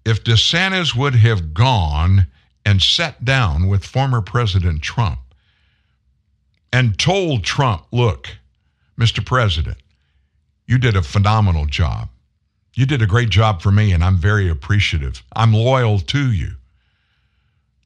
If 0.04 0.22
DeSantis 0.22 0.94
would 0.94 1.16
have 1.16 1.54
gone 1.54 2.28
and 2.64 2.80
sat 2.80 3.24
down 3.24 3.66
with 3.66 3.84
former 3.84 4.20
President 4.20 4.80
Trump 4.80 5.18
and 6.72 6.96
told 6.96 7.42
Trump, 7.42 7.86
look, 7.90 8.28
Mr. 8.96 9.26
President, 9.26 9.78
you 10.68 10.78
did 10.78 10.94
a 10.94 11.02
phenomenal 11.02 11.66
job. 11.66 12.10
You 12.74 12.86
did 12.86 13.02
a 13.02 13.08
great 13.08 13.30
job 13.30 13.60
for 13.60 13.72
me, 13.72 13.90
and 13.90 14.04
I'm 14.04 14.18
very 14.18 14.48
appreciative. 14.48 15.24
I'm 15.34 15.52
loyal 15.52 15.98
to 15.98 16.30
you. 16.30 16.52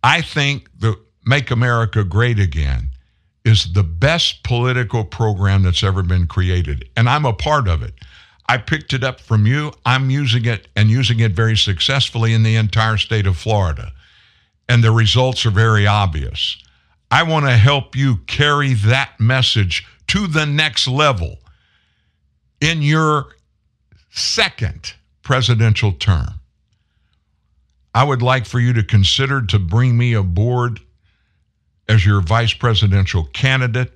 I 0.03 0.21
think 0.21 0.69
the 0.79 0.99
Make 1.25 1.51
America 1.51 2.05
Great 2.05 2.39
Again 2.39 2.91
is 3.45 3.73
the 3.73 3.83
best 3.83 4.43
political 4.43 5.05
program 5.05 5.63
that's 5.63 5.83
ever 5.83 6.03
been 6.03 6.27
created, 6.27 6.89
and 6.97 7.09
I'm 7.09 7.25
a 7.25 7.33
part 7.33 7.69
of 7.69 7.83
it. 7.83 7.95
I 8.49 8.57
picked 8.57 8.93
it 8.95 9.05
up 9.05 9.21
from 9.21 9.47
you. 9.47 9.73
I'm 9.85 10.09
using 10.11 10.47
it 10.47 10.69
and 10.75 10.89
using 10.91 11.21
it 11.21 11.33
very 11.33 11.57
successfully 11.57 12.33
in 12.33 12.43
the 12.43 12.57
entire 12.57 12.97
state 12.97 13.27
of 13.27 13.37
Florida. 13.37 13.93
And 14.69 14.83
the 14.83 14.91
results 14.91 15.45
are 15.45 15.51
very 15.51 15.87
obvious. 15.87 16.57
I 17.11 17.23
want 17.23 17.47
to 17.47 17.57
help 17.57 17.95
you 17.95 18.19
carry 18.27 18.75
that 18.75 19.19
message 19.19 19.87
to 20.09 20.27
the 20.27 20.47
next 20.47 20.89
level 20.89 21.39
in 22.61 22.83
your 22.83 23.37
second 24.11 24.95
presidential 25.23 25.93
term. 25.93 26.38
I 27.99 28.05
would 28.05 28.23
like 28.23 28.47
for 28.47 28.61
you 28.61 28.73
to 28.75 28.85
consider 28.85 29.43
to 29.47 29.59
bring 29.59 29.99
me 29.99 30.13
aboard 30.13 30.79
as 31.89 32.07
your 32.07 32.21
vice 32.21 32.53
presidential 32.53 33.25
candidate. 33.25 33.91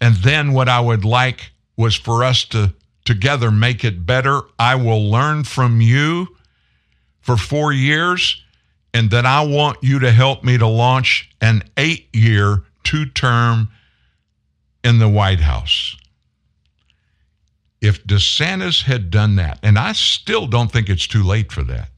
And 0.00 0.16
then 0.16 0.52
what 0.52 0.68
I 0.68 0.80
would 0.80 1.04
like 1.04 1.52
was 1.76 1.94
for 1.94 2.24
us 2.24 2.44
to 2.46 2.74
together 3.04 3.52
make 3.52 3.84
it 3.84 4.04
better. 4.04 4.40
I 4.58 4.74
will 4.74 5.08
learn 5.08 5.44
from 5.44 5.80
you 5.80 6.26
for 7.20 7.36
four 7.36 7.72
years, 7.72 8.42
and 8.92 9.12
then 9.12 9.26
I 9.26 9.42
want 9.42 9.78
you 9.80 10.00
to 10.00 10.10
help 10.10 10.42
me 10.42 10.58
to 10.58 10.66
launch 10.66 11.30
an 11.40 11.62
eight 11.76 12.08
year, 12.12 12.64
two 12.82 13.06
term 13.06 13.68
in 14.82 14.98
the 14.98 15.08
White 15.08 15.38
House. 15.38 15.94
If 17.80 18.04
DeSantis 18.04 18.82
had 18.82 19.12
done 19.12 19.36
that, 19.36 19.60
and 19.62 19.78
I 19.78 19.92
still 19.92 20.48
don't 20.48 20.72
think 20.72 20.88
it's 20.88 21.06
too 21.06 21.22
late 21.22 21.52
for 21.52 21.62
that, 21.62 21.90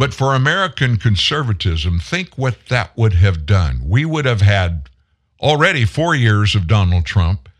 but 0.00 0.14
for 0.14 0.34
American 0.34 0.96
conservatism, 0.96 1.98
think 1.98 2.38
what 2.38 2.56
that 2.70 2.96
would 2.96 3.12
have 3.12 3.44
done. 3.44 3.82
We 3.84 4.06
would 4.06 4.24
have 4.24 4.40
had 4.40 4.88
already 5.42 5.84
four 5.84 6.14
years 6.14 6.54
of 6.54 6.66
Donald 6.66 7.04
Trump 7.04 7.50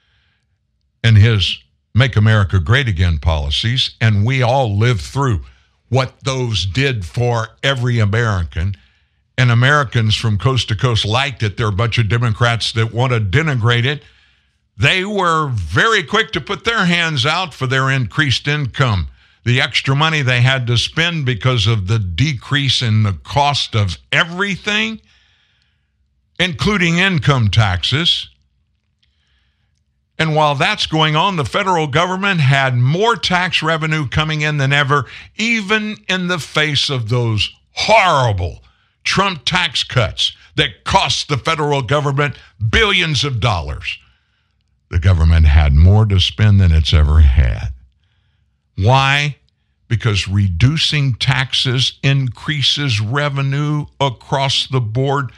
and 1.04 1.18
his 1.18 1.62
Make 1.94 2.16
America 2.16 2.58
Great 2.58 2.88
Again 2.88 3.18
policies, 3.18 3.90
and 4.00 4.24
we 4.24 4.40
all 4.40 4.78
lived 4.78 5.02
through 5.02 5.42
what 5.90 6.14
those 6.24 6.64
did 6.64 7.04
for 7.04 7.48
every 7.62 7.98
American. 7.98 8.74
And 9.36 9.50
Americans 9.50 10.14
from 10.14 10.38
coast 10.38 10.68
to 10.68 10.74
coast 10.74 11.04
liked 11.04 11.42
it. 11.42 11.58
There 11.58 11.66
are 11.66 11.68
a 11.68 11.72
bunch 11.72 11.98
of 11.98 12.08
Democrats 12.08 12.72
that 12.72 12.94
want 12.94 13.12
to 13.12 13.20
denigrate 13.20 13.84
it. 13.84 14.02
They 14.78 15.04
were 15.04 15.48
very 15.48 16.02
quick 16.02 16.30
to 16.30 16.40
put 16.40 16.64
their 16.64 16.86
hands 16.86 17.26
out 17.26 17.52
for 17.52 17.66
their 17.66 17.90
increased 17.90 18.48
income 18.48 19.08
the 19.44 19.60
extra 19.60 19.96
money 19.96 20.22
they 20.22 20.40
had 20.40 20.66
to 20.66 20.76
spend 20.76 21.24
because 21.24 21.66
of 21.66 21.86
the 21.86 21.98
decrease 21.98 22.82
in 22.82 23.02
the 23.02 23.12
cost 23.12 23.74
of 23.74 23.98
everything, 24.12 25.00
including 26.38 26.98
income 26.98 27.48
taxes. 27.48 28.28
And 30.18 30.34
while 30.34 30.54
that's 30.54 30.84
going 30.84 31.16
on, 31.16 31.36
the 31.36 31.46
federal 31.46 31.86
government 31.86 32.40
had 32.40 32.76
more 32.76 33.16
tax 33.16 33.62
revenue 33.62 34.06
coming 34.06 34.42
in 34.42 34.58
than 34.58 34.72
ever, 34.72 35.06
even 35.36 35.96
in 36.08 36.26
the 36.28 36.38
face 36.38 36.90
of 36.90 37.08
those 37.08 37.50
horrible 37.72 38.62
Trump 39.02 39.46
tax 39.46 39.82
cuts 39.82 40.36
that 40.56 40.84
cost 40.84 41.28
the 41.28 41.38
federal 41.38 41.80
government 41.80 42.36
billions 42.68 43.24
of 43.24 43.40
dollars. 43.40 43.98
The 44.90 44.98
government 44.98 45.46
had 45.46 45.72
more 45.72 46.04
to 46.04 46.20
spend 46.20 46.60
than 46.60 46.72
it's 46.72 46.92
ever 46.92 47.20
had. 47.20 47.72
Why? 48.82 49.36
Because 49.88 50.28
reducing 50.28 51.14
taxes 51.14 51.98
increases 52.02 53.00
revenue 53.00 53.86
across 54.00 54.66
the 54.68 54.80
board. 54.80 55.32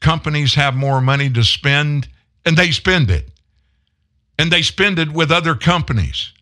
companies 0.00 0.54
have 0.54 0.74
more 0.74 1.02
money 1.02 1.28
to 1.28 1.44
spend, 1.44 2.08
and 2.46 2.56
they 2.56 2.70
spend 2.70 3.10
it. 3.10 3.28
And 4.38 4.50
they 4.50 4.62
spend 4.62 4.98
it 4.98 5.12
with 5.12 5.30
other 5.30 5.54
companies. 5.54 6.32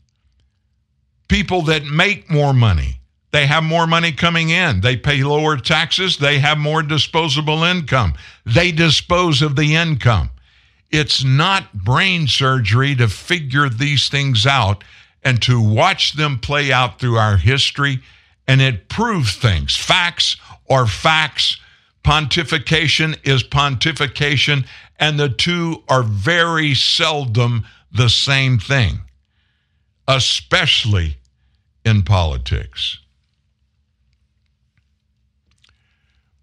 People 1.27 1.63
that 1.63 1.85
make 1.85 2.31
more 2.31 2.55
money, 2.55 3.01
they 3.33 3.47
have 3.47 3.65
more 3.65 3.89
money 3.89 4.13
coming 4.13 4.51
in. 4.51 4.81
They 4.81 4.97
pay 4.97 5.25
lower 5.25 5.57
taxes, 5.57 6.17
they 6.19 6.39
have 6.39 6.57
more 6.57 6.85
disposable 6.85 7.65
income. 7.65 8.15
They 8.47 8.71
dispose 8.71 9.43
of 9.43 9.57
the 9.57 9.75
income. 9.75 10.31
It's 10.91 11.25
not 11.25 11.75
brain 11.75 12.29
surgery 12.29 12.95
to 12.95 13.09
figure 13.09 13.69
these 13.69 14.09
things 14.09 14.47
out 14.47 14.85
and 15.23 15.43
to 15.43 15.61
watch 15.61 16.15
them 16.15 16.39
play 16.39 16.73
out 16.73 16.99
through 16.99 17.17
our 17.17 17.37
history, 17.37 18.01
and 18.47 18.61
it 18.61 18.89
proves 18.89 19.35
things. 19.37 19.77
Facts 19.77 20.37
are 20.71 20.87
facts. 20.87 21.59
Pontification 22.05 23.19
is 23.27 23.43
pontification, 23.43 24.67
and 24.99 25.19
the 25.19 25.29
two 25.29 25.83
are 25.89 26.03
very 26.03 26.75
seldom 26.75 27.67
the 27.93 28.09
same 28.09 28.59
thing, 28.59 29.01
especially 30.07 31.17
in 31.85 32.03
politics. 32.03 32.99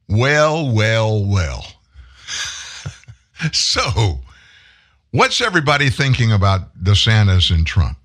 Well, 0.08 0.72
well, 0.72 1.26
well. 1.26 1.66
so, 3.52 4.20
what's 5.12 5.42
everybody 5.42 5.90
thinking 5.90 6.32
about 6.32 6.78
DeSantis 6.84 7.50
and 7.50 7.66
Trump? 7.66 7.98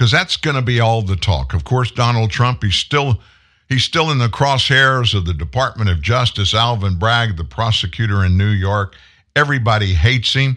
Because 0.00 0.12
that's 0.12 0.38
going 0.38 0.56
to 0.56 0.62
be 0.62 0.80
all 0.80 1.02
the 1.02 1.14
talk. 1.14 1.52
Of 1.52 1.64
course, 1.64 1.90
Donald 1.90 2.30
Trump, 2.30 2.62
he's 2.62 2.74
still 2.74 3.20
he's 3.68 3.84
still 3.84 4.10
in 4.10 4.16
the 4.16 4.30
crosshairs 4.30 5.14
of 5.14 5.26
the 5.26 5.34
Department 5.34 5.90
of 5.90 6.00
Justice. 6.00 6.54
Alvin 6.54 6.98
Bragg, 6.98 7.36
the 7.36 7.44
prosecutor 7.44 8.24
in 8.24 8.38
New 8.38 8.48
York, 8.48 8.96
everybody 9.36 9.92
hates 9.92 10.32
him. 10.32 10.56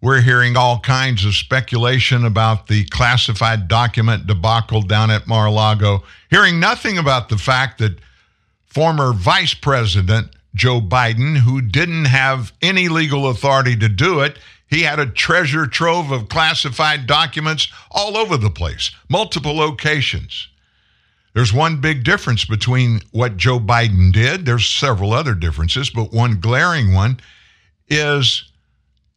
We're 0.00 0.20
hearing 0.20 0.56
all 0.56 0.78
kinds 0.78 1.24
of 1.24 1.34
speculation 1.34 2.24
about 2.24 2.68
the 2.68 2.84
classified 2.84 3.66
document 3.66 4.28
debacle 4.28 4.82
down 4.82 5.10
at 5.10 5.26
Mar 5.26 5.46
a 5.46 5.50
Lago, 5.50 6.04
hearing 6.30 6.60
nothing 6.60 6.98
about 6.98 7.30
the 7.30 7.36
fact 7.36 7.78
that 7.78 7.98
former 8.66 9.12
Vice 9.12 9.54
President 9.54 10.28
Joe 10.54 10.80
Biden, 10.80 11.38
who 11.38 11.60
didn't 11.60 12.04
have 12.04 12.52
any 12.62 12.88
legal 12.88 13.28
authority 13.28 13.74
to 13.74 13.88
do 13.88 14.20
it, 14.20 14.38
he 14.68 14.82
had 14.82 14.98
a 14.98 15.06
treasure 15.06 15.66
trove 15.66 16.10
of 16.10 16.28
classified 16.28 17.06
documents 17.06 17.68
all 17.90 18.16
over 18.16 18.36
the 18.36 18.50
place, 18.50 18.90
multiple 19.08 19.56
locations. 19.56 20.48
There's 21.34 21.52
one 21.52 21.80
big 21.80 22.04
difference 22.04 22.44
between 22.44 23.00
what 23.12 23.36
Joe 23.36 23.58
Biden 23.58 24.12
did. 24.12 24.44
There's 24.44 24.68
several 24.68 25.12
other 25.12 25.34
differences, 25.34 25.90
but 25.90 26.12
one 26.12 26.40
glaring 26.40 26.94
one 26.94 27.20
is 27.88 28.50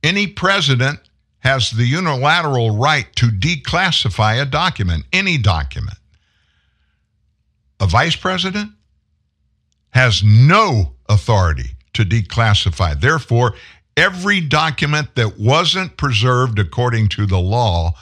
any 0.04 0.28
president 0.28 1.00
has 1.40 1.72
the 1.72 1.86
unilateral 1.86 2.78
right 2.78 3.14
to 3.16 3.28
declassify 3.28 4.42
a 4.42 4.46
document, 4.46 5.06
any 5.12 5.38
document. 5.38 5.98
A 7.80 7.88
vice 7.88 8.16
president 8.16 8.72
has 9.90 10.24
no 10.24 10.94
authority 11.10 11.72
to 11.94 12.06
declassify. 12.06 13.00
Therefore, 13.00 13.56
every 13.98 14.42
document 14.42 15.16
that 15.16 15.40
wasn't 15.40 15.98
preserved 15.98 16.60
according 16.60 17.10
to 17.10 17.26
the 17.26 17.40
law 17.40 17.94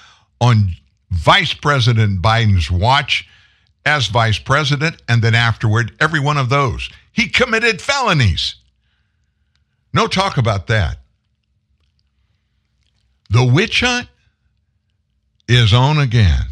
on 0.42 0.72
Vice 1.12 1.54
President 1.54 2.22
Biden's 2.22 2.70
watch 2.72 3.28
as 3.86 4.08
vice 4.08 4.38
president, 4.38 5.02
and 5.08 5.22
then 5.22 5.34
afterward, 5.34 5.92
every 6.00 6.20
one 6.20 6.38
of 6.38 6.50
those. 6.50 6.90
He 7.12 7.28
committed 7.28 7.82
felonies. 7.82 8.56
No 9.94 10.08
talk 10.08 10.38
about 10.38 10.68
that. 10.68 11.00
The 13.30 13.44
witch 13.44 13.82
hunt 13.82 14.08
is 15.48 15.74
on 15.74 15.98
again. 15.98 16.46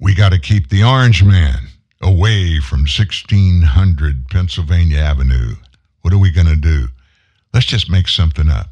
We 0.00 0.14
got 0.14 0.32
to 0.32 0.38
keep 0.38 0.68
the 0.68 0.84
orange 0.84 1.22
man 1.22 1.68
away 2.00 2.60
from 2.60 2.80
1600 2.80 4.28
Pennsylvania 4.28 4.98
Avenue. 4.98 5.56
What 6.02 6.12
are 6.12 6.18
we 6.18 6.30
going 6.30 6.46
to 6.46 6.56
do? 6.56 6.88
Let's 7.54 7.66
just 7.66 7.88
make 7.88 8.08
something 8.08 8.48
up. 8.48 8.70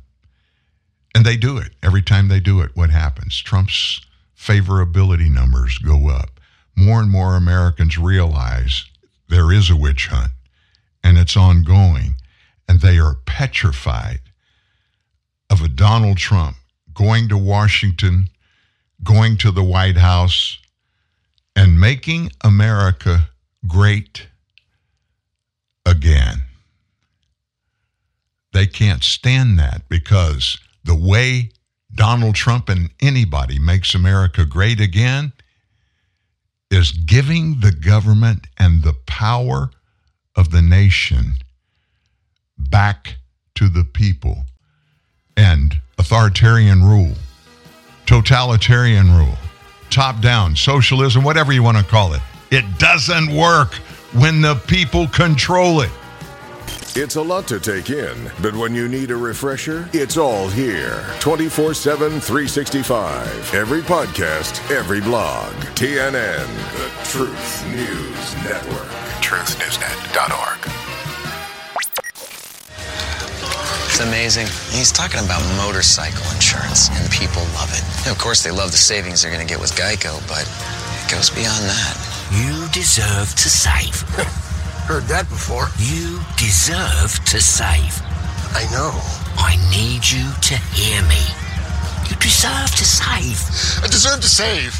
And 1.15 1.25
they 1.25 1.37
do 1.37 1.57
it. 1.57 1.73
Every 1.85 2.03
time 2.03 2.27
they 2.27 2.41
do 2.41 2.61
it, 2.63 2.73
what 2.75 2.91
happens? 2.91 3.41
Trump's 3.41 4.01
favorability 4.37 5.31
numbers 5.31 5.79
go 5.79 6.09
up. 6.09 6.41
More 6.77 7.01
and 7.01 7.09
more 7.09 7.37
Americans 7.37 7.97
realize 7.97 8.87
there 9.29 9.53
is 9.53 9.71
a 9.71 9.77
witch 9.77 10.09
hunt 10.09 10.33
and 11.05 11.17
it's 11.17 11.37
ongoing, 11.37 12.17
and 12.69 12.81
they 12.81 12.99
are 12.99 13.17
petrified 13.25 14.21
of 15.49 15.61
a 15.63 15.69
Donald 15.69 16.17
Trump 16.17 16.57
going 16.93 17.29
to 17.29 17.39
Washington, 17.39 18.29
going 19.05 19.37
to 19.39 19.51
the 19.51 19.63
White 19.63 19.97
House, 19.97 20.59
and 21.55 21.79
making 21.79 22.33
America 22.43 23.29
great 23.67 24.27
again. 25.87 26.43
They 28.53 28.67
can't 28.67 29.03
stand 29.03 29.59
that 29.59 29.89
because 29.89 30.59
the 30.85 30.95
way 30.95 31.51
Donald 31.95 32.35
Trump 32.35 32.69
and 32.69 32.91
anybody 33.01 33.59
makes 33.59 33.95
America 33.95 34.45
great 34.45 34.81
again 34.81 35.33
is 36.71 36.93
giving 36.93 37.61
the 37.61 37.73
government 37.73 38.47
and 38.59 38.83
the 38.83 38.95
power 39.07 39.71
of 40.37 40.51
the 40.51 40.63
nation 40.63 41.35
back 42.57 43.17
to 43.55 43.69
the 43.69 43.85
people 43.85 44.45
and 45.37 45.81
authoritarian 45.99 46.83
rule, 46.83 47.13
totalitarian 48.07 49.15
rule, 49.15 49.37
top 49.91 50.21
down, 50.21 50.57
socialism, 50.57 51.23
whatever 51.23 51.53
you 51.53 51.63
want 51.63 51.77
to 51.77 51.85
call 51.85 52.15
it. 52.15 52.23
It 52.51 52.65
doesn't 52.79 53.35
work 53.35 53.75
when 54.15 54.41
the 54.41 54.55
people 54.67 55.07
control 55.09 55.83
it. 55.83 55.91
It's 56.95 57.17
a 57.17 57.23
lot 57.23 57.49
to 57.49 57.59
take 57.59 57.89
in, 57.89 58.31
but 58.43 58.55
when 58.55 58.75
you 58.75 58.87
need 58.87 59.11
a 59.13 59.17
refresher, 59.17 59.89
it's 59.95 60.19
all 60.19 60.47
here. 60.49 61.03
24 61.21 61.73
7, 61.73 62.21
365. 62.21 63.55
Every 63.55 63.81
podcast, 63.81 64.61
every 64.71 65.01
blog. 65.01 65.55
TNN, 65.73 66.47
the 66.77 66.91
Truth 67.09 67.67
News 67.69 68.35
Network. 68.45 68.93
TruthNewsNet.org. 69.25 70.59
It's 73.87 74.01
amazing. 74.01 74.49
He's 74.77 74.93
talking 74.93 75.25
about 75.25 75.41
motorcycle 75.65 76.31
insurance, 76.35 76.91
and 76.93 77.11
people 77.11 77.41
love 77.57 77.73
it. 77.73 78.11
of 78.11 78.19
course, 78.19 78.45
they 78.45 78.51
love 78.51 78.71
the 78.71 78.77
savings 78.77 79.23
they're 79.23 79.33
going 79.33 79.47
to 79.47 79.51
get 79.51 79.61
with 79.63 79.73
Geico, 79.73 80.21
but 80.29 80.45
it 80.45 81.11
goes 81.11 81.31
beyond 81.31 81.65
that. 81.65 81.97
You 82.37 82.69
deserve 82.69 83.31
to 83.31 83.49
save. 83.49 84.05
Heard 84.87 85.05
that 85.05 85.31
before. 85.31 85.71
You 85.79 86.19
deserve 86.35 87.15
to 87.31 87.39
save. 87.39 88.03
I 88.51 88.67
know. 88.75 88.91
I 89.39 89.55
need 89.71 90.03
you 90.03 90.27
to 90.27 90.55
hear 90.75 90.99
me. 91.07 91.23
You 92.11 92.19
deserve 92.19 92.75
to 92.75 92.85
save. 92.85 93.39
I 93.79 93.87
deserve 93.87 94.19
to 94.21 94.29
save. 94.29 94.75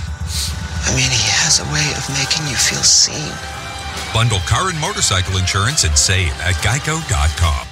I 0.85 0.91
mean, 0.99 1.07
he 1.07 1.23
has 1.39 1.63
a 1.63 1.67
way 1.71 1.87
of 1.95 2.03
making 2.19 2.51
you 2.51 2.59
feel 2.59 2.83
seen. 2.83 3.31
Bundle 4.11 4.43
car 4.51 4.69
and 4.75 4.79
motorcycle 4.83 5.39
insurance 5.39 5.85
and 5.87 5.97
save 5.97 6.35
at 6.43 6.59
geico.com. 6.67 7.71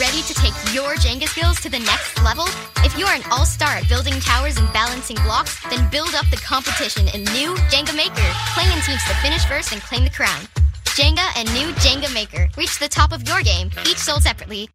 Ready 0.00 0.24
to 0.24 0.34
take 0.34 0.56
your 0.72 0.96
Jenga 0.96 1.28
skills 1.28 1.60
to 1.60 1.68
the 1.68 1.84
next 1.84 2.16
level? 2.24 2.48
If 2.80 2.96
you're 2.96 3.12
an 3.12 3.22
all 3.30 3.44
star 3.44 3.76
at 3.76 3.88
building 3.92 4.16
towers 4.24 4.56
and 4.56 4.72
balancing 4.72 5.20
blocks, 5.28 5.60
then 5.68 5.84
build 5.90 6.16
up 6.16 6.24
the 6.32 6.40
competition 6.40 7.12
in 7.12 7.28
new 7.36 7.52
Jenga 7.68 7.94
Maker. 7.94 8.24
Play 8.56 8.64
in 8.72 8.80
teams 8.88 9.04
to 9.04 9.14
finish 9.20 9.44
first 9.44 9.72
and 9.72 9.82
claim 9.84 10.04
the 10.04 10.10
crown. 10.10 10.48
Jenga 10.96 11.26
and 11.36 11.52
new 11.54 11.72
Jenga 11.74 12.12
Maker. 12.12 12.48
Reach 12.56 12.78
the 12.78 12.88
top 12.88 13.12
of 13.12 13.26
your 13.26 13.42
game, 13.42 13.70
each 13.86 13.98
sold 13.98 14.22
separately. 14.22 14.68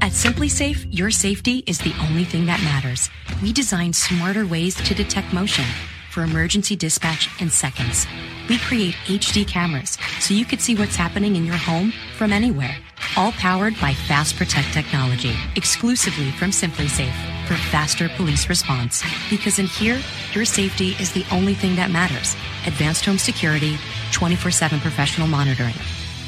At 0.00 0.12
SimpliSafe, 0.12 0.86
your 0.90 1.10
safety 1.10 1.62
is 1.66 1.78
the 1.78 1.94
only 2.08 2.24
thing 2.24 2.46
that 2.46 2.60
matters. 2.62 3.10
We 3.42 3.52
design 3.52 3.92
smarter 3.92 4.46
ways 4.46 4.74
to 4.76 4.94
detect 4.94 5.32
motion 5.32 5.64
for 6.10 6.22
emergency 6.22 6.74
dispatch 6.74 7.28
in 7.40 7.50
seconds. 7.50 8.06
We 8.48 8.58
create 8.58 8.94
HD 9.04 9.46
cameras 9.46 9.96
so 10.18 10.34
you 10.34 10.44
could 10.44 10.60
see 10.60 10.74
what's 10.74 10.96
happening 10.96 11.36
in 11.36 11.44
your 11.44 11.56
home 11.56 11.92
from 12.16 12.32
anywhere. 12.32 12.76
All 13.16 13.32
powered 13.32 13.78
by 13.80 13.94
Fast 13.94 14.36
Protect 14.36 14.72
technology, 14.72 15.34
exclusively 15.54 16.30
from 16.32 16.50
SimpliSafe 16.50 17.46
for 17.46 17.54
faster 17.70 18.08
police 18.10 18.48
response. 18.48 19.02
Because 19.28 19.58
in 19.58 19.66
here, 19.66 20.00
your 20.32 20.44
safety 20.44 20.90
is 21.00 21.12
the 21.12 21.24
only 21.30 21.54
thing 21.54 21.76
that 21.76 21.90
matters. 21.90 22.34
Advanced 22.66 23.04
home 23.04 23.18
security, 23.18 23.78
24 24.12 24.50
7 24.50 24.80
professional 24.80 25.28
monitoring. 25.28 25.74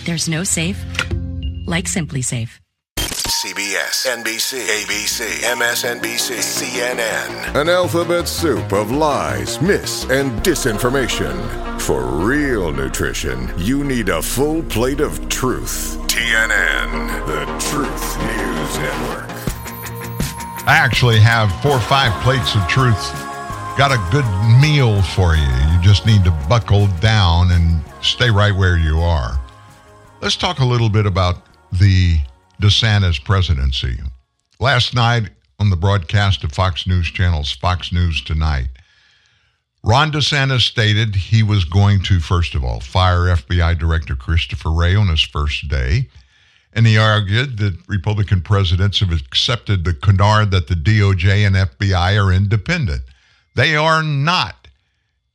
There's 0.05 0.29
no 0.29 0.45
safe 0.45 0.85
like 1.67 1.87
SimpliSafe. 1.87 2.59
CBS, 3.43 4.07
NBC, 4.07 4.65
ABC, 4.69 5.43
MSNBC, 5.57 6.39
CNN. 6.39 7.61
An 7.61 7.69
alphabet 7.69 8.29
soup 8.29 8.73
of 8.73 8.93
lies, 8.93 9.61
myths, 9.61 10.05
and 10.11 10.31
disinformation. 10.45 11.81
For 11.81 12.05
real 12.05 12.71
nutrition, 12.71 13.53
you 13.59 13.83
need 13.83 14.11
a 14.11 14.23
full 14.23 14.63
plate 14.63 15.01
of 15.01 15.29
truth. 15.29 15.99
TNN, 16.07 17.27
the 17.27 17.45
Truth 17.59 18.19
News 18.21 18.79
Network. 18.79 19.31
I 20.65 20.77
actually 20.77 21.19
have 21.19 21.51
four 21.63 21.73
or 21.73 21.81
five 21.81 22.13
plates 22.23 22.55
of 22.55 22.65
truth. 22.69 23.32
Got 23.79 23.91
a 23.91 24.11
good 24.11 24.27
meal 24.61 25.01
for 25.01 25.35
you. 25.35 25.41
You 25.43 25.81
just 25.81 26.05
need 26.05 26.25
to 26.25 26.31
buckle 26.47 26.89
down 27.01 27.53
and 27.53 27.83
stay 28.03 28.29
right 28.29 28.55
where 28.55 28.77
you 28.77 28.99
are. 28.99 29.41
Let's 30.21 30.37
talk 30.37 30.59
a 30.59 30.65
little 30.65 30.91
bit 30.91 31.07
about 31.07 31.37
the 31.73 32.19
DeSantis 32.61 33.25
presidency. 33.25 33.99
Last 34.61 34.95
night 34.95 35.31
on 35.59 35.71
the 35.71 35.77
broadcast 35.77 36.45
of 36.45 36.53
Fox 36.53 36.87
News 36.87 37.11
Channel's 37.11 37.51
Fox 37.51 37.93
News 37.93 38.23
Tonight, 38.23 38.69
Ron 39.83 40.13
DeSantis 40.13 40.61
stated 40.61 41.17
he 41.17 41.43
was 41.43 41.65
going 41.65 42.03
to, 42.03 42.21
first 42.21 42.55
of 42.55 42.63
all, 42.63 42.81
fire 42.81 43.35
FBI 43.35 43.79
Director 43.79 44.15
Christopher 44.15 44.71
Wray 44.71 44.95
on 44.95 45.09
his 45.09 45.23
first 45.23 45.69
day. 45.69 46.11
And 46.75 46.87
he 46.87 46.99
argued 46.99 47.57
that 47.57 47.79
Republican 47.89 48.43
presidents 48.43 49.01
have 49.01 49.13
accepted 49.13 49.85
the 49.85 49.95
canard 49.95 50.51
that 50.51 50.69
the 50.69 50.75
DOJ 50.75 51.47
and 51.47 51.57
FBI 51.57 52.23
are 52.23 52.31
independent. 52.31 53.03
They 53.55 53.77
are 53.77 54.03
not 54.03 54.69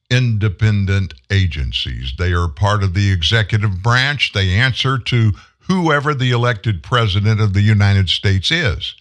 independent 0.09 1.13
agencies. 1.29 2.13
They 2.17 2.31
are 2.33 2.47
part 2.47 2.83
of 2.83 2.93
the 2.93 3.11
executive 3.11 3.83
branch. 3.83 4.33
They 4.33 4.51
answer 4.51 4.97
to 4.97 5.33
whoever 5.67 6.13
the 6.13 6.31
elected 6.31 6.81
president 6.81 7.41
of 7.41 7.53
the 7.53 7.61
United 7.61 8.09
States 8.09 8.51
is. 8.51 8.95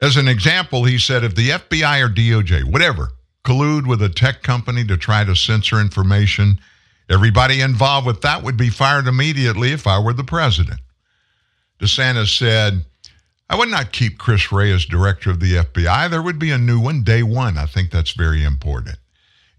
As 0.00 0.16
an 0.16 0.28
example, 0.28 0.84
he 0.84 0.98
said 0.98 1.24
if 1.24 1.34
the 1.34 1.50
FBI 1.50 2.04
or 2.04 2.10
DOJ, 2.10 2.64
whatever, 2.64 3.12
collude 3.44 3.86
with 3.86 4.02
a 4.02 4.08
tech 4.08 4.42
company 4.42 4.84
to 4.84 4.96
try 4.96 5.24
to 5.24 5.34
censor 5.34 5.80
information, 5.80 6.60
everybody 7.08 7.60
involved 7.60 8.06
with 8.06 8.20
that 8.20 8.42
would 8.42 8.56
be 8.56 8.68
fired 8.68 9.06
immediately 9.06 9.72
if 9.72 9.86
I 9.86 9.98
were 9.98 10.12
the 10.12 10.24
president. 10.24 10.80
DeSantis 11.80 12.36
said, 12.36 12.84
I 13.48 13.56
would 13.56 13.68
not 13.68 13.92
keep 13.92 14.18
Chris 14.18 14.50
Wray 14.50 14.72
as 14.72 14.86
director 14.86 15.30
of 15.30 15.40
the 15.40 15.54
FBI. 15.56 16.10
There 16.10 16.22
would 16.22 16.38
be 16.38 16.50
a 16.50 16.58
new 16.58 16.80
one 16.80 17.02
day 17.02 17.22
one. 17.22 17.58
I 17.58 17.66
think 17.66 17.90
that's 17.90 18.12
very 18.12 18.42
important. 18.42 18.96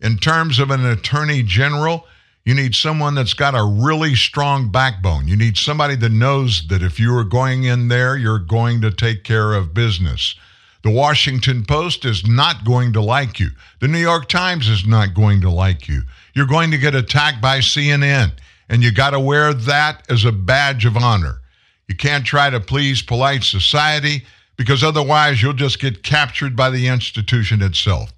In 0.02 0.18
terms 0.18 0.60
of 0.60 0.72
an 0.72 0.86
attorney 0.86 1.44
general, 1.44 2.08
you 2.46 2.54
need 2.54 2.76
someone 2.76 3.16
that's 3.16 3.34
got 3.34 3.56
a 3.56 3.64
really 3.64 4.16
strong 4.16 4.72
backbone. 4.72 5.28
You 5.28 5.36
need 5.36 5.58
somebody 5.58 5.96
that 5.98 6.12
knows 6.12 6.68
that 6.68 6.84
if 6.84 7.00
you 7.00 7.16
are 7.18 7.24
going 7.24 7.64
in 7.64 7.88
there, 7.88 8.18
you're 8.18 8.40
going 8.40 8.82
to 8.82 8.92
take 8.92 9.24
care 9.24 9.54
of 9.54 9.74
business. 9.74 10.36
The 10.84 10.92
Washington 10.92 11.66
Post 11.66 12.06
is 12.06 12.28
not 12.28 12.64
going 12.64 12.94
to 12.94 13.02
like 13.02 13.40
you. 13.40 13.50
The 13.82 13.88
New 13.88 14.00
York 14.00 14.30
Times 14.30 14.68
is 14.68 14.86
not 14.86 15.16
going 15.16 15.42
to 15.42 15.50
like 15.50 15.88
you. 15.88 16.04
You're 16.36 16.46
going 16.46 16.70
to 16.72 16.78
get 16.78 16.94
attacked 16.94 17.42
by 17.42 17.60
CNN, 17.60 18.34
and 18.70 18.84
you 18.84 18.92
got 18.92 19.12
to 19.12 19.20
wear 19.20 19.54
that 19.54 20.06
as 20.12 20.26
a 20.26 20.32
badge 20.32 20.86
of 20.86 20.98
honor. 20.98 21.40
You 21.88 21.96
can't 21.96 22.26
try 22.26 22.50
to 22.50 22.60
please 22.60 23.02
polite 23.02 23.44
society 23.44 24.26
because 24.58 24.84
otherwise 24.84 25.42
you'll 25.42 25.54
just 25.54 25.80
get 25.80 26.04
captured 26.04 26.56
by 26.56 26.70
the 26.70 26.88
institution 26.88 27.62
itself. 27.62 28.14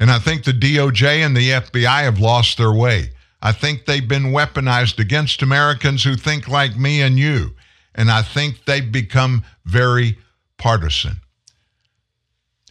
And 0.00 0.10
I 0.10 0.18
think 0.18 0.44
the 0.44 0.52
DOJ 0.52 1.24
and 1.24 1.36
the 1.36 1.50
FBI 1.50 2.02
have 2.02 2.18
lost 2.18 2.58
their 2.58 2.72
way. 2.72 3.10
I 3.40 3.52
think 3.52 3.84
they've 3.84 4.06
been 4.06 4.32
weaponized 4.32 4.98
against 4.98 5.42
Americans 5.42 6.02
who 6.02 6.16
think 6.16 6.48
like 6.48 6.76
me 6.76 7.02
and 7.02 7.18
you. 7.18 7.54
And 7.94 8.10
I 8.10 8.22
think 8.22 8.64
they've 8.64 8.90
become 8.90 9.44
very 9.64 10.18
partisan. 10.58 11.20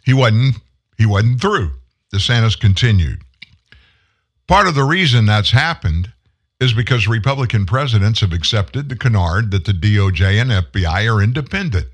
He 0.04 0.14
wasn't 0.14 0.56
he 0.98 1.06
wasn't 1.06 1.42
through. 1.42 1.72
DeSantis 2.14 2.60
continued. 2.60 3.22
Part 4.48 4.68
of 4.68 4.76
the 4.76 4.84
reason 4.84 5.26
that's 5.26 5.52
happened 5.52 6.13
is 6.64 6.74
because 6.74 7.08
Republican 7.08 7.66
presidents 7.66 8.22
have 8.22 8.32
accepted 8.32 8.88
the 8.88 8.96
canard 8.96 9.52
that 9.52 9.66
the 9.66 9.74
DOJ 9.74 10.42
and 10.42 10.50
FBI 10.50 11.14
are 11.14 11.22
independent. 11.22 11.88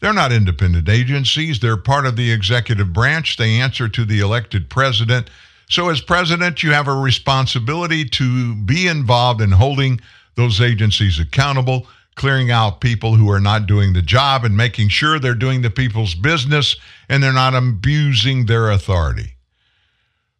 They're 0.00 0.12
not 0.12 0.32
independent 0.32 0.88
agencies. 0.88 1.60
They're 1.60 1.76
part 1.76 2.06
of 2.06 2.16
the 2.16 2.32
executive 2.32 2.92
branch. 2.92 3.36
They 3.36 3.60
answer 3.60 3.88
to 3.88 4.04
the 4.04 4.20
elected 4.20 4.70
president. 4.70 5.28
So, 5.68 5.90
as 5.90 6.00
president, 6.00 6.62
you 6.62 6.72
have 6.72 6.88
a 6.88 6.94
responsibility 6.94 8.04
to 8.04 8.54
be 8.54 8.86
involved 8.86 9.40
in 9.40 9.52
holding 9.52 10.00
those 10.34 10.60
agencies 10.60 11.18
accountable, 11.18 11.86
clearing 12.14 12.50
out 12.50 12.80
people 12.80 13.16
who 13.16 13.30
are 13.30 13.40
not 13.40 13.66
doing 13.66 13.92
the 13.92 14.02
job, 14.02 14.44
and 14.44 14.56
making 14.56 14.88
sure 14.88 15.18
they're 15.18 15.34
doing 15.34 15.62
the 15.62 15.70
people's 15.70 16.14
business 16.14 16.76
and 17.08 17.22
they're 17.22 17.32
not 17.32 17.54
abusing 17.54 18.46
their 18.46 18.70
authority. 18.70 19.34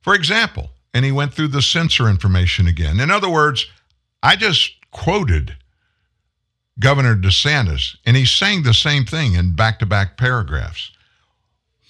For 0.00 0.14
example, 0.14 0.70
and 0.96 1.04
he 1.04 1.12
went 1.12 1.34
through 1.34 1.48
the 1.48 1.60
censor 1.60 2.08
information 2.08 2.66
again. 2.66 3.00
In 3.00 3.10
other 3.10 3.28
words, 3.28 3.66
I 4.22 4.34
just 4.34 4.72
quoted 4.92 5.54
Governor 6.78 7.14
DeSantis, 7.14 7.96
and 8.06 8.16
he's 8.16 8.30
saying 8.30 8.62
the 8.62 8.72
same 8.72 9.04
thing 9.04 9.34
in 9.34 9.54
back 9.54 9.78
to 9.80 9.86
back 9.86 10.16
paragraphs. 10.16 10.92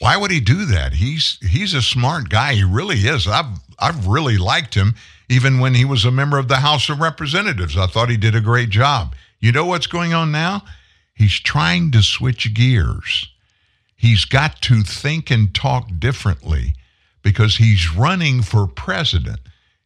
Why 0.01 0.17
would 0.17 0.33
he 0.33 0.41
do 0.41 0.65
that? 0.65 0.95
He's 0.95 1.39
he's 1.41 1.73
a 1.73 1.83
smart 1.83 2.31
guy. 2.31 2.55
He 2.55 2.65
really 2.65 2.97
is. 2.97 3.29
I've 3.29 3.61
I've 3.79 4.09
really 4.09 4.39
liked 4.39 4.75
him 4.75 4.97
even 5.29 5.61
when 5.61 5.77
he 5.77 5.85
was 5.85 6.05
a 6.05 6.11
member 6.11 6.39
of 6.39 6.49
the 6.49 6.57
House 6.57 6.89
of 6.89 6.99
Representatives. 6.99 7.77
I 7.77 7.87
thought 7.87 8.11
he 8.11 8.17
did 8.17 8.35
a 8.35 8.41
great 8.41 8.71
job. 8.71 9.15
You 9.39 9.53
know 9.53 9.67
what's 9.67 9.87
going 9.87 10.15
on 10.15 10.33
now? 10.33 10.65
He's 11.15 11.39
trying 11.39 11.93
to 11.93 12.03
switch 12.03 12.53
gears. 12.55 13.29
He's 13.95 14.25
got 14.25 14.61
to 14.63 14.83
think 14.83 15.31
and 15.31 15.55
talk 15.55 15.91
differently 15.97 16.75
because 17.27 17.57
he's 17.57 17.93
running 17.93 18.41
for 18.41 18.68
president. 18.68 19.41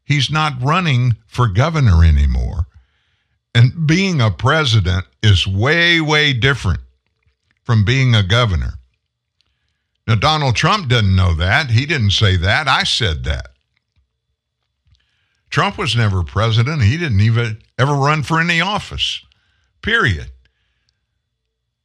He's 0.05 0.31
not 0.31 0.61
running 0.61 1.17
for 1.27 1.49
governor 1.49 2.05
anymore. 2.05 2.67
And 3.55 3.87
being 3.87 4.21
a 4.21 4.31
president 4.31 5.07
is 5.23 5.47
way, 5.47 6.03
way 6.03 6.35
different 6.35 6.81
from 7.63 7.83
being 7.87 8.15
a 8.15 8.23
governor. 8.23 8.75
Now, 10.07 10.17
Donald 10.17 10.55
Trump 10.55 10.91
didn't 10.91 11.17
know 11.17 11.33
that. 11.33 11.71
He 11.71 11.87
didn't 11.87 12.11
say 12.11 12.37
that. 12.37 12.69
I 12.69 12.83
said 12.83 13.25
that. 13.25 13.53
Trump 15.49 15.79
was 15.79 15.97
never 15.97 16.23
president. 16.23 16.83
He 16.83 16.99
didn't 16.99 17.23
even 17.23 17.63
ever 17.79 17.95
run 17.95 18.23
for 18.23 18.39
any 18.39 18.61
office, 18.61 19.25
period. 19.81 20.31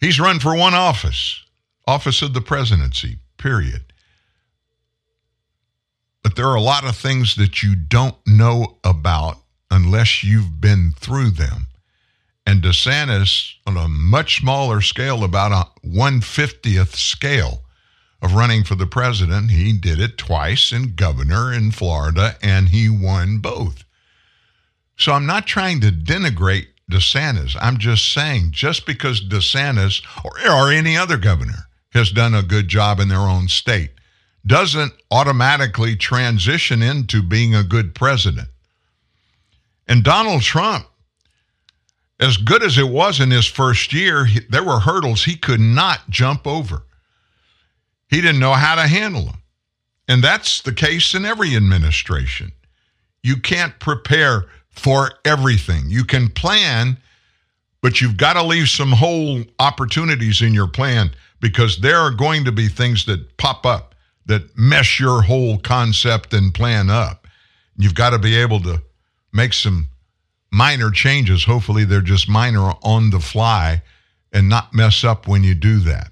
He's 0.02 0.20
run 0.20 0.42
for 0.42 0.54
one 0.54 0.74
office, 0.74 1.46
office 1.88 2.22
of 2.22 2.34
the 2.34 2.42
presidency, 2.42 3.20
period. 3.38 3.94
But 6.26 6.36
there 6.36 6.48
are 6.48 6.56
a 6.56 6.62
lot 6.62 6.86
of 6.86 6.98
things 6.98 7.36
that 7.36 7.62
you 7.62 7.76
don't 7.76 8.16
know 8.26 8.80
about 8.84 9.44
unless 9.70 10.24
you've 10.24 10.60
been 10.60 10.92
through 10.98 11.30
them. 11.30 11.68
And 12.48 12.64
DeSantis, 12.64 13.54
on 13.68 13.78
a 13.78 13.88
much 13.88 14.40
smaller 14.40 14.82
scale, 14.82 15.24
about 15.24 15.52
a 15.52 15.88
150th 15.88 16.96
scale 16.96 17.62
of 18.24 18.34
running 18.34 18.64
for 18.64 18.74
the 18.74 18.88
president, 18.88 19.52
he 19.52 19.72
did 19.72 20.00
it 20.00 20.18
twice 20.18 20.72
in 20.72 20.96
governor 20.96 21.54
in 21.54 21.70
Florida, 21.70 22.38
and 22.42 22.70
he 22.70 22.90
won 22.90 23.38
both. 23.38 23.84
So 24.98 25.12
I'm 25.12 25.28
not 25.28 25.46
trying 25.46 25.80
to 25.82 25.92
denigrate 25.92 26.70
DeSantis. 26.90 27.56
I'm 27.62 27.78
just 27.78 28.12
saying, 28.12 28.48
just 28.50 28.88
because 28.88 29.22
DeSantis 29.24 30.02
or, 30.26 30.32
or 30.52 30.72
any 30.72 30.98
other 30.98 31.18
governor 31.18 31.68
has 31.92 32.10
done 32.10 32.34
a 32.34 32.42
good 32.42 32.68
job 32.68 33.00
in 33.00 33.10
their 33.10 33.20
own 33.20 33.48
state 33.48 33.92
doesn't 34.46 34.94
automatically 35.12 35.96
transition 35.96 36.82
into 36.82 37.22
being 37.22 37.56
a 37.56 37.64
good 37.64 37.96
president. 37.96 38.48
And 39.88 40.04
Donald 40.04 40.42
Trump, 40.42 40.88
as 42.20 42.38
good 42.38 42.64
as 42.64 42.78
it 42.78 42.88
was 42.88 43.20
in 43.20 43.32
his 43.32 43.46
first 43.46 43.94
year, 43.94 44.26
he, 44.26 44.40
there 44.50 44.64
were 44.64 44.80
hurdles 44.80 45.24
he 45.24 45.36
could 45.36 45.60
not 45.60 46.10
jump 46.10 46.48
over. 46.48 46.84
He 48.10 48.22
didn't 48.22 48.40
know 48.40 48.54
how 48.54 48.76
to 48.76 48.88
handle 48.88 49.26
them. 49.26 49.42
And 50.08 50.24
that's 50.24 50.62
the 50.62 50.74
case 50.74 51.14
in 51.16 51.26
every 51.26 51.56
administration. 51.56 52.52
You 53.24 53.38
can't 53.38 53.80
prepare 53.80 54.46
for 54.70 55.12
everything. 55.26 55.86
You 55.88 56.06
can 56.06 56.30
plan, 56.30 56.98
but 57.82 58.00
you've 58.00 58.18
got 58.18 58.34
to 58.34 58.44
leave 58.44 58.70
some 58.70 58.92
whole 58.92 59.42
opportunities 59.60 60.42
in 60.42 60.54
your 60.54 60.68
plan 60.68 61.12
because 61.42 61.80
there 61.80 61.98
are 61.98 62.12
going 62.12 62.46
to 62.46 62.52
be 62.52 62.68
things 62.68 63.06
that 63.06 63.38
pop 63.38 63.66
up 63.66 63.95
that 64.26 64.58
mess 64.58 65.00
your 65.00 65.22
whole 65.22 65.58
concept 65.58 66.34
and 66.34 66.54
plan 66.54 66.90
up. 66.90 67.28
You've 67.78 67.96
got 67.96 68.12
to 68.12 68.20
be 68.20 68.36
able 68.36 68.60
to 68.62 68.82
make 69.32 69.54
some 69.54 69.90
minor 70.52 70.90
changes. 70.90 71.44
Hopefully, 71.44 71.84
they're 71.84 72.02
just 72.02 72.30
minor 72.30 72.74
on 72.82 73.10
the 73.10 73.20
fly 73.20 73.82
and 74.32 74.50
not 74.50 74.74
mess 74.74 75.04
up 75.04 75.28
when 75.28 75.44
you 75.44 75.54
do 75.54 75.80
that. 75.80 76.12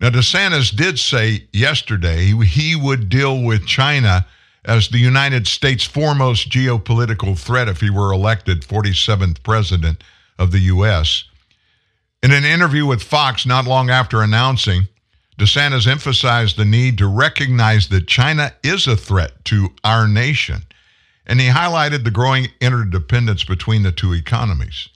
Now, 0.00 0.10
DeSantis 0.10 0.74
did 0.74 0.98
say 0.98 1.46
yesterday 1.52 2.32
he 2.44 2.76
would 2.76 3.08
deal 3.08 3.42
with 3.42 3.66
China 3.66 4.26
as 4.64 4.88
the 4.88 4.98
United 4.98 5.46
States' 5.46 5.84
foremost 5.84 6.50
geopolitical 6.50 7.38
threat 7.38 7.68
if 7.68 7.80
he 7.80 7.90
were 7.90 8.12
elected 8.12 8.62
47th 8.62 9.42
president 9.42 10.02
of 10.38 10.50
the 10.52 10.60
U.S. 10.60 11.24
In 12.22 12.32
an 12.32 12.44
interview 12.44 12.86
with 12.86 13.02
Fox 13.02 13.46
not 13.46 13.66
long 13.66 13.90
after 13.90 14.22
announcing 14.22 14.88
DeSantis 15.38 15.86
emphasized 15.86 16.56
the 16.56 16.64
need 16.64 16.98
to 16.98 17.08
recognize 17.08 17.88
that 17.88 18.06
China 18.06 18.52
is 18.62 18.86
a 18.86 18.96
threat 18.96 19.44
to 19.46 19.70
our 19.82 20.06
nation 20.06 20.62
and 21.26 21.40
he 21.40 21.48
highlighted 21.48 22.04
the 22.04 22.10
growing 22.10 22.48
interdependence 22.60 23.44
between 23.44 23.82
the 23.82 23.92
two 23.92 24.12
economies. 24.12 24.88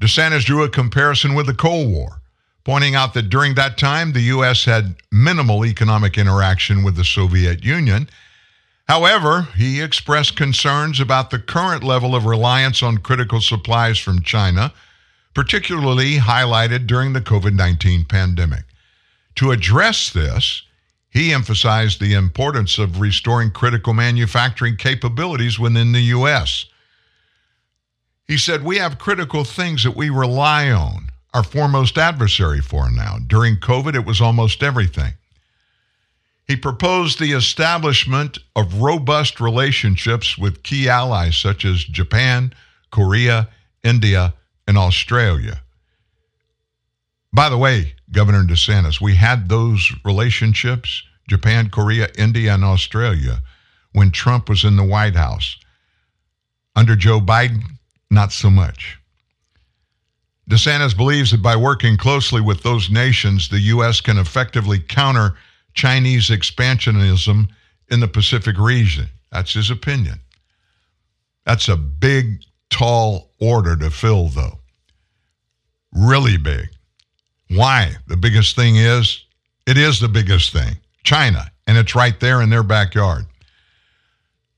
DeSantis 0.00 0.44
drew 0.44 0.62
a 0.62 0.68
comparison 0.68 1.34
with 1.34 1.46
the 1.46 1.54
Cold 1.54 1.92
War, 1.92 2.20
pointing 2.64 2.94
out 2.94 3.14
that 3.14 3.30
during 3.30 3.54
that 3.54 3.76
time, 3.76 4.12
the 4.12 4.20
U.S. 4.22 4.64
had 4.64 4.96
minimal 5.10 5.66
economic 5.66 6.16
interaction 6.16 6.82
with 6.82 6.96
the 6.96 7.04
Soviet 7.04 7.64
Union. 7.64 8.08
However, 8.88 9.48
he 9.56 9.80
expressed 9.80 10.36
concerns 10.36 11.00
about 11.00 11.30
the 11.30 11.38
current 11.38 11.84
level 11.84 12.14
of 12.14 12.24
reliance 12.24 12.82
on 12.82 12.98
critical 12.98 13.40
supplies 13.40 13.98
from 13.98 14.22
China, 14.22 14.72
particularly 15.34 16.16
highlighted 16.16 16.86
during 16.86 17.12
the 17.12 17.20
COVID 17.20 17.54
19 17.54 18.04
pandemic. 18.04 18.64
To 19.40 19.52
address 19.52 20.10
this, 20.10 20.64
he 21.08 21.32
emphasized 21.32 21.98
the 21.98 22.12
importance 22.12 22.76
of 22.76 23.00
restoring 23.00 23.52
critical 23.52 23.94
manufacturing 23.94 24.76
capabilities 24.76 25.58
within 25.58 25.92
the 25.92 26.02
U.S. 26.12 26.66
He 28.26 28.36
said, 28.36 28.62
We 28.62 28.76
have 28.76 28.98
critical 28.98 29.44
things 29.44 29.82
that 29.84 29.96
we 29.96 30.10
rely 30.10 30.70
on, 30.70 31.08
our 31.32 31.42
foremost 31.42 31.96
adversary 31.96 32.60
for 32.60 32.90
now. 32.90 33.16
During 33.26 33.56
COVID, 33.56 33.94
it 33.94 34.04
was 34.04 34.20
almost 34.20 34.62
everything. 34.62 35.14
He 36.46 36.54
proposed 36.54 37.18
the 37.18 37.32
establishment 37.32 38.36
of 38.54 38.82
robust 38.82 39.40
relationships 39.40 40.36
with 40.36 40.62
key 40.62 40.86
allies 40.86 41.38
such 41.38 41.64
as 41.64 41.82
Japan, 41.84 42.52
Korea, 42.90 43.48
India, 43.82 44.34
and 44.68 44.76
Australia. 44.76 45.62
By 47.32 47.48
the 47.48 47.56
way, 47.56 47.94
Governor 48.12 48.44
DeSantis, 48.44 49.00
we 49.00 49.14
had 49.14 49.48
those 49.48 49.92
relationships, 50.04 51.02
Japan, 51.28 51.70
Korea, 51.70 52.08
India, 52.18 52.54
and 52.54 52.64
Australia, 52.64 53.40
when 53.92 54.10
Trump 54.10 54.48
was 54.48 54.64
in 54.64 54.76
the 54.76 54.84
White 54.84 55.14
House. 55.14 55.56
Under 56.74 56.96
Joe 56.96 57.20
Biden, 57.20 57.62
not 58.10 58.32
so 58.32 58.50
much. 58.50 58.98
DeSantis 60.48 60.96
believes 60.96 61.30
that 61.30 61.42
by 61.42 61.54
working 61.54 61.96
closely 61.96 62.40
with 62.40 62.62
those 62.62 62.90
nations, 62.90 63.48
the 63.48 63.60
U.S. 63.60 64.00
can 64.00 64.18
effectively 64.18 64.80
counter 64.80 65.36
Chinese 65.74 66.28
expansionism 66.28 67.48
in 67.88 68.00
the 68.00 68.08
Pacific 68.08 68.58
region. 68.58 69.06
That's 69.30 69.54
his 69.54 69.70
opinion. 69.70 70.20
That's 71.46 71.68
a 71.68 71.76
big, 71.76 72.42
tall 72.70 73.30
order 73.40 73.76
to 73.76 73.90
fill, 73.90 74.28
though. 74.28 74.58
Really 75.92 76.36
big. 76.36 76.68
Why? 77.50 77.96
The 78.06 78.16
biggest 78.16 78.54
thing 78.54 78.76
is, 78.76 79.24
it 79.66 79.76
is 79.76 80.00
the 80.00 80.08
biggest 80.08 80.52
thing 80.52 80.76
China, 81.02 81.50
and 81.66 81.76
it's 81.76 81.94
right 81.94 82.18
there 82.20 82.42
in 82.42 82.50
their 82.50 82.62
backyard. 82.62 83.26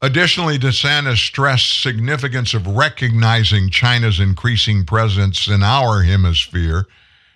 Additionally, 0.02 0.58
DeSantis 0.58 1.16
stressed 1.16 1.80
significance 1.80 2.54
of 2.54 2.66
recognizing 2.66 3.70
China's 3.70 4.18
increasing 4.18 4.84
presence 4.84 5.46
in 5.46 5.62
our 5.62 6.02
hemisphere 6.02 6.86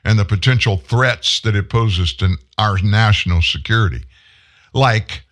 and 0.04 0.18
the 0.18 0.24
potential 0.24 0.76
threats 0.76 1.40
that 1.40 1.56
it 1.56 1.70
poses 1.70 2.12
to 2.14 2.36
our 2.58 2.76
national 2.82 3.40
security. 3.40 4.02
Like 4.74 5.24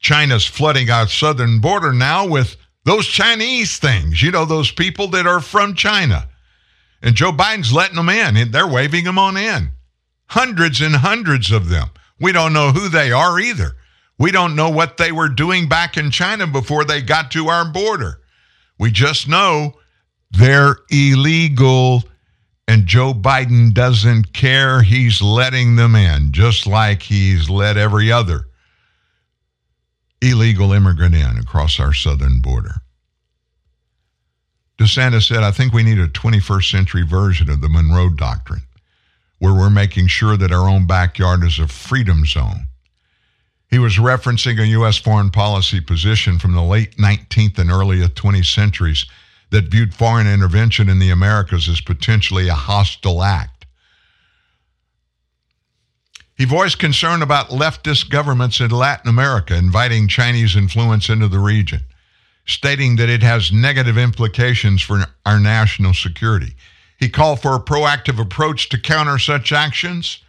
China's 0.00 0.46
flooding 0.46 0.90
our 0.90 1.08
southern 1.08 1.60
border 1.60 1.92
now 1.92 2.26
with 2.26 2.56
those 2.84 3.06
Chinese 3.06 3.78
things, 3.78 4.22
you 4.22 4.30
know, 4.30 4.44
those 4.44 4.70
people 4.70 5.08
that 5.08 5.26
are 5.26 5.40
from 5.40 5.74
China. 5.74 6.28
And 7.06 7.14
Joe 7.14 7.30
Biden's 7.30 7.72
letting 7.72 7.94
them 7.94 8.08
in, 8.08 8.36
and 8.36 8.52
they're 8.52 8.66
waving 8.66 9.04
them 9.04 9.16
on 9.16 9.36
in. 9.36 9.70
Hundreds 10.26 10.80
and 10.80 10.96
hundreds 10.96 11.52
of 11.52 11.68
them. 11.68 11.88
We 12.18 12.32
don't 12.32 12.52
know 12.52 12.72
who 12.72 12.88
they 12.88 13.12
are 13.12 13.38
either. 13.38 13.76
We 14.18 14.32
don't 14.32 14.56
know 14.56 14.70
what 14.70 14.96
they 14.96 15.12
were 15.12 15.28
doing 15.28 15.68
back 15.68 15.96
in 15.96 16.10
China 16.10 16.48
before 16.48 16.84
they 16.84 17.00
got 17.02 17.30
to 17.30 17.46
our 17.46 17.64
border. 17.64 18.20
We 18.80 18.90
just 18.90 19.28
know 19.28 19.74
they're 20.32 20.78
illegal, 20.90 22.02
and 22.66 22.88
Joe 22.88 23.14
Biden 23.14 23.72
doesn't 23.72 24.32
care. 24.32 24.82
He's 24.82 25.22
letting 25.22 25.76
them 25.76 25.94
in, 25.94 26.32
just 26.32 26.66
like 26.66 27.02
he's 27.02 27.48
let 27.48 27.76
every 27.76 28.10
other 28.10 28.48
illegal 30.20 30.72
immigrant 30.72 31.14
in 31.14 31.38
across 31.38 31.78
our 31.78 31.92
southern 31.92 32.40
border. 32.40 32.82
DeSantis 34.78 35.28
said, 35.28 35.42
I 35.42 35.50
think 35.50 35.72
we 35.72 35.82
need 35.82 35.98
a 35.98 36.08
21st 36.08 36.70
century 36.70 37.02
version 37.02 37.48
of 37.50 37.60
the 37.60 37.68
Monroe 37.68 38.10
Doctrine, 38.10 38.62
where 39.38 39.54
we're 39.54 39.70
making 39.70 40.08
sure 40.08 40.36
that 40.36 40.52
our 40.52 40.68
own 40.68 40.86
backyard 40.86 41.44
is 41.44 41.58
a 41.58 41.66
freedom 41.66 42.26
zone 42.26 42.66
he 43.68 43.78
was 43.78 43.96
referencing 43.96 44.60
a 44.60 44.66
U.S. 44.68 44.96
foreign 44.96 45.30
policy 45.30 45.80
position 45.80 46.38
from 46.38 46.54
the 46.54 46.62
late 46.62 46.96
19th 46.96 47.58
and 47.58 47.70
early 47.70 47.98
20th 47.98 48.52
centuries 48.54 49.06
that 49.50 49.64
viewed 49.64 49.94
foreign 49.94 50.26
intervention 50.26 50.88
in 50.88 50.98
the 50.98 51.10
Americas 51.10 51.68
as 51.68 51.80
potentially 51.80 52.48
a 52.48 52.54
hostile 52.54 53.22
act. 53.22 53.66
He 56.36 56.44
voiced 56.44 56.78
concern 56.78 57.22
about 57.22 57.48
leftist 57.48 58.10
governments 58.10 58.60
in 58.60 58.70
Latin 58.70 59.08
America 59.08 59.56
inviting 59.56 60.06
Chinese 60.06 60.54
influence 60.54 61.08
into 61.08 61.28
the 61.28 61.38
region, 61.38 61.80
stating 62.46 62.96
that 62.96 63.08
it 63.08 63.22
has 63.22 63.52
negative 63.52 63.98
implications 63.98 64.80
for 64.80 65.04
our 65.24 65.40
national 65.40 65.94
security. 65.94 66.54
He 66.98 67.08
called 67.08 67.42
for 67.42 67.54
a 67.54 67.60
proactive 67.60 68.20
approach 68.20 68.68
to 68.70 68.80
counter 68.80 69.18
such 69.18 69.52
actions 69.52 70.20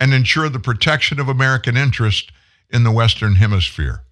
and 0.00 0.14
ensure 0.14 0.48
the 0.48 0.58
protection 0.58 1.20
of 1.20 1.28
American 1.28 1.76
interests 1.76 2.30
in 2.70 2.84
the 2.84 2.90
Western 2.90 3.34
Hemisphere. 3.36 4.02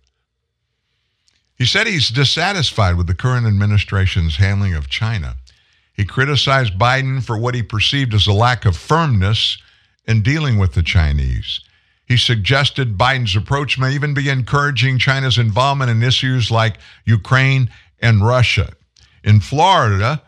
He 1.56 1.64
said 1.64 1.86
he's 1.86 2.08
dissatisfied 2.08 2.96
with 2.96 3.06
the 3.06 3.14
current 3.14 3.46
administration's 3.46 4.36
handling 4.36 4.74
of 4.74 4.88
China. 4.88 5.36
He 5.92 6.04
criticized 6.04 6.78
Biden 6.78 7.22
for 7.22 7.38
what 7.38 7.54
he 7.54 7.62
perceived 7.62 8.12
as 8.12 8.26
a 8.26 8.32
lack 8.32 8.64
of 8.64 8.76
firmness 8.76 9.58
in 10.06 10.22
dealing 10.22 10.58
with 10.58 10.74
the 10.74 10.82
Chinese. 10.82 11.60
He 12.06 12.16
suggested 12.16 12.98
Biden's 12.98 13.34
approach 13.34 13.78
may 13.78 13.92
even 13.92 14.12
be 14.12 14.28
encouraging 14.28 14.98
China's 14.98 15.38
involvement 15.38 15.90
in 15.90 16.02
issues 16.02 16.50
like 16.50 16.78
Ukraine 17.04 17.70
and 18.00 18.24
Russia. 18.24 18.72
In 19.22 19.40
Florida, 19.40 20.22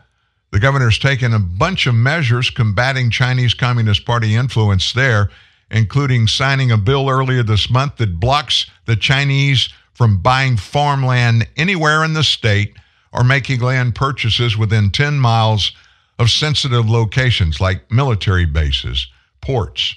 the 0.51 0.59
governor's 0.59 0.97
taken 0.97 1.33
a 1.33 1.39
bunch 1.39 1.85
of 1.85 1.93
measures 1.93 2.49
combating 2.49 3.11
Chinese 3.11 3.53
Communist 3.53 4.05
Party 4.05 4.33
influence 4.33 4.93
there, 4.93 5.29
including 5.69 6.25
signing 6.27 6.71
a 6.71 6.77
bill 6.77 7.09
earlier 7.09 7.43
this 7.43 7.69
month 7.69 7.97
that 7.97 8.19
blocks 8.19 8.65
the 8.85 8.95
Chinese 8.95 9.69
from 9.93 10.21
buying 10.21 10.57
farmland 10.57 11.47
anywhere 11.57 12.03
in 12.03 12.13
the 12.13 12.23
state 12.23 12.75
or 13.11 13.23
making 13.23 13.59
land 13.59 13.93
purchases 13.93 14.57
within 14.57 14.89
10 14.89 15.19
miles 15.19 15.73
of 16.17 16.31
sensitive 16.31 16.89
locations 16.89 17.61
like 17.61 17.91
military 17.91 18.45
bases, 18.45 19.07
ports, 19.41 19.95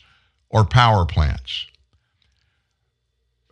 or 0.51 0.65
power 0.65 1.07
plants. 1.07 1.67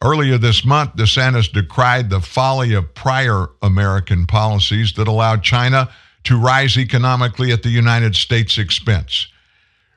Earlier 0.02 0.38
this 0.38 0.64
month, 0.64 0.94
DeSantis 0.94 1.52
decried 1.52 2.08
the 2.08 2.20
folly 2.20 2.72
of 2.72 2.94
prior 2.94 3.48
American 3.62 4.26
policies 4.26 4.92
that 4.92 5.08
allowed 5.08 5.42
China 5.42 5.90
to 6.24 6.38
rise 6.38 6.76
economically 6.76 7.50
at 7.50 7.62
the 7.62 7.70
United 7.70 8.14
States' 8.14 8.58
expense. 8.58 9.26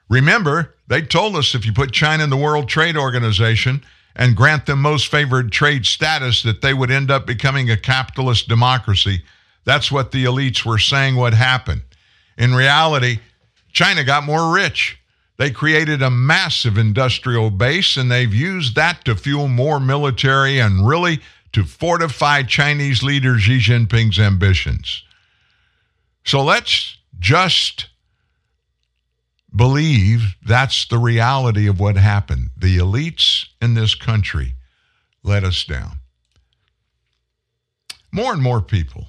Remember, 0.10 0.76
they 0.88 1.02
told 1.02 1.36
us 1.36 1.54
if 1.54 1.66
you 1.66 1.74
put 1.74 1.92
China 1.92 2.24
in 2.24 2.30
the 2.30 2.38
World 2.38 2.68
Trade 2.68 2.98
Organization 2.98 3.84
and 4.16 4.36
grant 4.36 4.66
them 4.66 4.82
most 4.82 5.08
favored 5.08 5.52
trade 5.52 5.86
status, 5.86 6.42
that 6.44 6.62
they 6.62 6.74
would 6.74 6.92
end 6.92 7.12
up 7.12 7.26
becoming 7.26 7.70
a 7.70 7.78
capitalist 7.78 8.48
democracy. 8.48 9.24
That's 9.64 9.92
what 9.92 10.12
the 10.12 10.26
elites 10.26 10.66
were 10.66 10.80
saying 10.80 11.16
would 11.16 11.34
happen. 11.34 11.84
In 12.38 12.56
reality, 12.56 13.20
China 13.72 14.04
got 14.04 14.24
more 14.24 14.54
rich. 14.54 15.01
They 15.38 15.52
created 15.52 16.02
a 16.02 16.10
massive 16.12 16.78
industrial 16.78 17.50
base 17.50 17.98
and 17.98 18.12
they've 18.12 18.34
used 18.34 18.76
that 18.76 19.04
to 19.06 19.16
fuel 19.16 19.48
more 19.48 19.80
military 19.80 20.60
and 20.60 20.88
really 20.88 21.20
to 21.54 21.64
fortify 21.64 22.44
Chinese 22.44 23.04
leader 23.04 23.38
Xi 23.38 23.58
Jinping's 23.60 24.20
ambitions. 24.20 25.04
So 26.24 26.44
let's 26.44 26.98
just 27.20 27.88
believe 29.54 30.36
that's 30.46 30.86
the 30.86 30.98
reality 30.98 31.68
of 31.68 31.80
what 31.80 31.98
happened. 31.98 32.52
The 32.58 32.78
elites 32.78 33.48
in 33.62 33.74
this 33.74 33.96
country 33.96 34.54
let 35.24 35.44
us 35.44 35.64
down. 35.66 36.00
More 38.12 38.34
and 38.34 38.42
more 38.42 38.62
people 38.62 39.08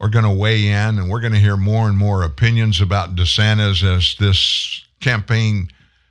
are 0.00 0.08
going 0.08 0.24
to 0.24 0.30
weigh 0.30 0.66
in, 0.66 0.98
and 0.98 1.08
we're 1.08 1.20
going 1.20 1.32
to 1.32 1.38
hear 1.38 1.56
more 1.56 1.88
and 1.88 1.96
more 1.96 2.24
opinions 2.24 2.80
about 2.80 3.14
DeSantis 3.14 3.84
as 3.84 4.16
this 4.18 4.84
campaign 5.02 5.68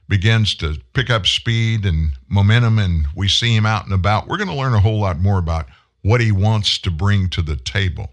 begins 0.07 0.53
to 0.55 0.77
pick 0.93 1.09
up 1.09 1.25
speed 1.25 1.85
and 1.85 2.11
momentum, 2.27 2.77
and 2.77 3.07
we 3.15 3.27
see 3.27 3.55
him 3.55 3.65
out 3.65 3.85
and 3.85 3.93
about. 3.93 4.27
We're 4.27 4.37
going 4.37 4.49
to 4.49 4.55
learn 4.55 4.73
a 4.73 4.79
whole 4.81 4.99
lot 4.99 5.19
more 5.19 5.39
about 5.39 5.67
what 6.01 6.21
he 6.21 6.31
wants 6.31 6.77
to 6.79 6.91
bring 6.91 7.29
to 7.29 7.41
the 7.41 7.55
table. 7.55 8.11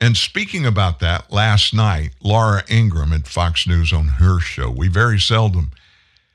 And 0.00 0.16
speaking 0.16 0.64
about 0.64 1.00
that, 1.00 1.32
last 1.32 1.74
night, 1.74 2.10
Laura 2.22 2.62
Ingraham 2.70 3.12
at 3.12 3.26
Fox 3.26 3.66
News 3.66 3.92
on 3.92 4.06
her 4.06 4.38
show, 4.38 4.70
we 4.70 4.86
very 4.86 5.18
seldom 5.18 5.72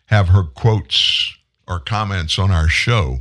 have 0.08 0.30
her 0.30 0.44
quotes 0.44 1.34
or 1.68 1.80
comments 1.80 2.38
on 2.38 2.52
our 2.52 2.68
show. 2.68 3.20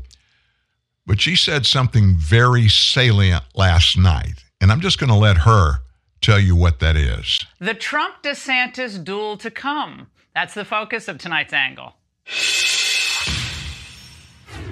But 1.06 1.20
she 1.20 1.36
said 1.36 1.66
something 1.66 2.16
very 2.16 2.68
salient 2.68 3.44
last 3.54 3.96
night, 3.96 4.44
and 4.60 4.72
I'm 4.72 4.80
just 4.80 4.98
going 4.98 5.10
to 5.10 5.16
let 5.16 5.38
her 5.38 5.82
tell 6.22 6.40
you 6.40 6.56
what 6.56 6.78
that 6.80 6.96
is. 6.96 7.44
The 7.58 7.74
Trump 7.74 8.22
DeSantis 8.22 9.02
duel 9.04 9.36
to 9.38 9.50
come. 9.50 10.06
That's 10.34 10.54
the 10.54 10.64
focus 10.64 11.08
of 11.08 11.18
tonight's 11.18 11.52
angle. 11.52 11.94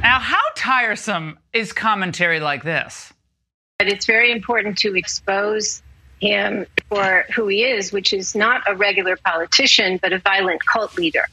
Now, 0.01 0.19
how 0.19 0.41
tiresome 0.55 1.39
is 1.53 1.73
commentary 1.73 2.41
like 2.41 2.63
this? 2.63 3.13
But 3.79 3.89
it's 3.89 4.07
very 4.07 4.31
important 4.33 4.79
to 4.79 4.97
expose 4.97 5.83
him 6.21 6.67
for 6.89 7.25
who 7.35 7.49
he 7.49 7.65
is, 7.65 7.93
which 7.93 8.13
is 8.13 8.35
not 8.35 8.63
a 8.67 8.75
regular 8.75 9.17
politician, 9.17 9.99
but 10.01 10.13
a 10.13 10.19
violent 10.19 10.65
cult 10.65 10.97
leader. 10.97 11.27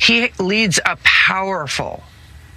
He 0.00 0.30
leads 0.38 0.80
a 0.86 0.96
powerful 1.02 2.02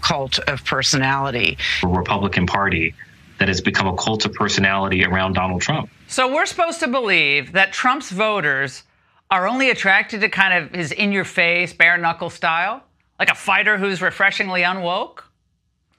cult 0.01 0.39
of 0.39 0.63
personality. 0.63 1.57
The 1.81 1.87
Republican 1.87 2.45
Party 2.45 2.93
that 3.39 3.47
has 3.47 3.61
become 3.61 3.87
a 3.87 3.95
cult 3.95 4.25
of 4.25 4.33
personality 4.33 5.03
around 5.03 5.33
Donald 5.33 5.61
Trump. 5.61 5.89
So 6.09 6.33
we're 6.33 6.45
supposed 6.45 6.79
to 6.79 6.87
believe 6.87 7.51
that 7.51 7.73
Trump's 7.73 8.11
voters 8.11 8.83
are 9.29 9.45
only 9.45 9.69
attracted 9.69 10.21
to 10.21 10.29
kind 10.29 10.53
of 10.53 10.71
his 10.71 10.93
in 10.93 11.11
your 11.11 11.25
face, 11.25 11.73
bare 11.73 11.97
knuckle 11.97 12.29
style? 12.29 12.81
Like 13.19 13.29
a 13.29 13.35
fighter 13.35 13.77
who's 13.77 14.01
refreshingly 14.01 14.61
unwoke? 14.61 15.23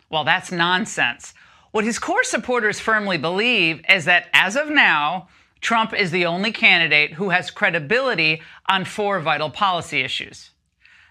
Well, 0.09 0.25
that's 0.25 0.51
nonsense. 0.51 1.35
What 1.73 1.85
his 1.85 1.99
core 1.99 2.25
supporters 2.25 2.81
firmly 2.81 3.19
believe 3.19 3.83
is 3.87 4.07
that 4.07 4.29
as 4.33 4.57
of 4.57 4.71
now, 4.71 5.29
Trump 5.61 5.93
is 5.93 6.11
the 6.11 6.25
only 6.25 6.53
candidate 6.53 7.13
who 7.13 7.29
has 7.29 7.51
credibility 7.51 8.41
on 8.67 8.87
four 8.87 9.21
vital 9.21 9.51
policy 9.51 10.01
issues. 10.01 10.53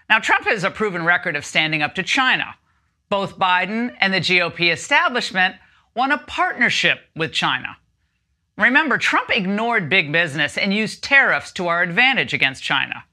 Now, 0.08 0.18
Trump 0.18 0.46
has 0.46 0.64
a 0.64 0.72
proven 0.72 1.04
record 1.04 1.36
of 1.36 1.46
standing 1.46 1.82
up 1.82 1.94
to 1.94 2.02
China. 2.02 2.56
Both 3.10 3.38
Biden 3.38 3.94
and 4.00 4.12
the 4.12 4.18
GOP 4.18 4.72
establishment 4.72 5.54
want 5.94 6.12
a 6.12 6.18
partnership 6.18 7.02
with 7.14 7.32
China. 7.32 7.76
Remember, 8.58 8.98
Trump 8.98 9.30
ignored 9.30 9.88
big 9.88 10.10
business 10.10 10.58
and 10.58 10.74
used 10.74 11.04
tariffs 11.04 11.52
to 11.52 11.68
our 11.68 11.80
advantage 11.80 12.34
against 12.34 12.60
China. 12.64 13.04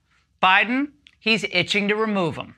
Biden, 0.42 0.88
he's 1.20 1.44
itching 1.52 1.88
to 1.88 1.96
remove 1.96 2.34
them. 2.34 2.56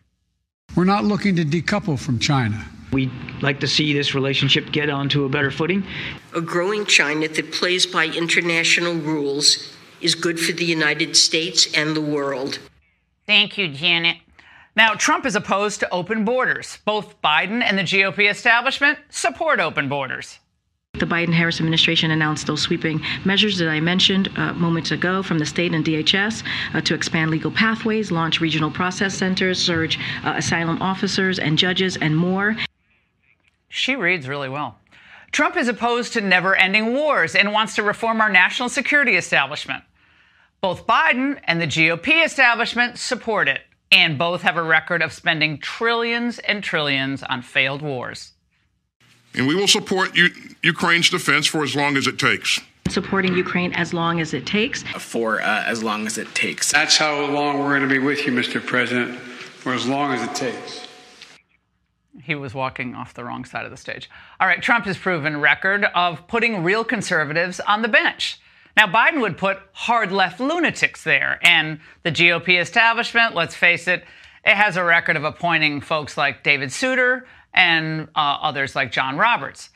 We're 0.73 0.85
not 0.85 1.03
looking 1.03 1.35
to 1.35 1.43
decouple 1.43 1.99
from 1.99 2.17
China. 2.17 2.65
We'd 2.93 3.11
like 3.41 3.59
to 3.59 3.67
see 3.67 3.91
this 3.91 4.15
relationship 4.15 4.71
get 4.71 4.89
onto 4.89 5.25
a 5.25 5.29
better 5.29 5.51
footing. 5.51 5.85
A 6.33 6.39
growing 6.39 6.85
China 6.85 7.27
that 7.27 7.51
plays 7.51 7.85
by 7.85 8.05
international 8.05 8.93
rules 8.93 9.75
is 9.99 10.15
good 10.15 10.39
for 10.39 10.53
the 10.53 10.63
United 10.63 11.17
States 11.17 11.67
and 11.73 11.93
the 11.93 12.01
world. 12.01 12.59
Thank 13.25 13.57
you, 13.57 13.67
Janet. 13.67 14.17
Now, 14.77 14.93
Trump 14.93 15.25
is 15.25 15.35
opposed 15.35 15.81
to 15.81 15.89
open 15.89 16.23
borders. 16.23 16.77
Both 16.85 17.21
Biden 17.21 17.61
and 17.61 17.77
the 17.77 17.83
GOP 17.83 18.29
establishment 18.29 18.99
support 19.09 19.59
open 19.59 19.89
borders. 19.89 20.39
The 20.99 21.05
Biden 21.05 21.33
Harris 21.33 21.59
administration 21.59 22.09
announced 22.09 22.47
those 22.47 22.61
sweeping 22.61 23.01
measures 23.23 23.59
that 23.59 23.69
I 23.69 23.79
mentioned 23.79 24.29
uh, 24.35 24.53
moments 24.53 24.89
ago 24.89 25.21
from 25.21 25.37
the 25.37 25.45
state 25.45 25.73
and 25.73 25.85
DHS 25.85 26.43
uh, 26.73 26.81
to 26.81 26.95
expand 26.95 27.29
legal 27.29 27.51
pathways, 27.51 28.11
launch 28.11 28.41
regional 28.41 28.71
process 28.71 29.13
centers, 29.13 29.59
surge 29.59 29.99
uh, 30.23 30.33
asylum 30.37 30.81
officers 30.81 31.37
and 31.37 31.55
judges, 31.57 31.97
and 31.97 32.17
more. 32.17 32.55
She 33.69 33.95
reads 33.95 34.27
really 34.27 34.49
well. 34.49 34.79
Trump 35.31 35.55
is 35.55 35.67
opposed 35.67 36.13
to 36.13 36.21
never 36.21 36.55
ending 36.55 36.93
wars 36.93 37.35
and 37.35 37.53
wants 37.53 37.75
to 37.75 37.83
reform 37.83 38.19
our 38.19 38.29
national 38.29 38.69
security 38.69 39.15
establishment. 39.15 39.83
Both 40.61 40.87
Biden 40.87 41.39
and 41.43 41.61
the 41.61 41.67
GOP 41.67 42.25
establishment 42.25 42.97
support 42.97 43.47
it, 43.47 43.61
and 43.91 44.17
both 44.17 44.41
have 44.41 44.57
a 44.57 44.63
record 44.63 45.03
of 45.03 45.13
spending 45.13 45.59
trillions 45.59 46.39
and 46.39 46.63
trillions 46.63 47.21
on 47.21 47.43
failed 47.43 47.83
wars 47.83 48.33
and 49.37 49.47
we 49.47 49.55
will 49.55 49.67
support 49.67 50.15
U- 50.15 50.29
Ukraine's 50.63 51.09
defense 51.09 51.47
for 51.47 51.63
as 51.63 51.75
long 51.75 51.95
as 51.95 52.07
it 52.07 52.19
takes. 52.19 52.59
Supporting 52.89 53.35
Ukraine 53.35 53.73
as 53.73 53.93
long 53.93 54.19
as 54.19 54.33
it 54.33 54.45
takes. 54.45 54.83
For 54.83 55.41
uh, 55.41 55.63
as 55.65 55.83
long 55.83 56.07
as 56.07 56.17
it 56.17 56.33
takes. 56.33 56.71
That's 56.71 56.97
how 56.97 57.25
long 57.25 57.59
we're 57.59 57.77
going 57.77 57.87
to 57.87 57.87
be 57.87 57.99
with 57.99 58.25
you, 58.25 58.31
Mr. 58.31 58.65
President, 58.65 59.15
for 59.17 59.73
as 59.73 59.87
long 59.87 60.13
as 60.13 60.23
it 60.27 60.35
takes. 60.35 60.87
He 62.23 62.35
was 62.35 62.53
walking 62.53 62.95
off 62.95 63.13
the 63.13 63.23
wrong 63.23 63.45
side 63.45 63.65
of 63.65 63.71
the 63.71 63.77
stage. 63.77 64.09
All 64.39 64.47
right, 64.47 64.61
Trump 64.61 64.85
has 64.85 64.97
proven 64.97 65.39
record 65.39 65.85
of 65.95 66.27
putting 66.27 66.63
real 66.63 66.83
conservatives 66.83 67.59
on 67.61 67.83
the 67.83 67.87
bench. 67.87 68.39
Now, 68.75 68.87
Biden 68.87 69.21
would 69.21 69.37
put 69.37 69.59
hard 69.71 70.11
left 70.11 70.39
lunatics 70.39 71.03
there, 71.03 71.39
and 71.41 71.79
the 72.03 72.11
GOP 72.11 72.59
establishment, 72.59 73.33
let's 73.33 73.55
face 73.55 73.87
it, 73.87 74.03
it 74.45 74.55
has 74.55 74.77
a 74.77 74.83
record 74.83 75.15
of 75.15 75.23
appointing 75.23 75.81
folks 75.81 76.15
like 76.17 76.43
David 76.43 76.71
Souter, 76.71 77.27
and 77.57 78.07
uh, 78.15 78.37
others 78.41 78.75
like 78.75 78.91
John 78.91 79.17
Roberts. 79.17 79.69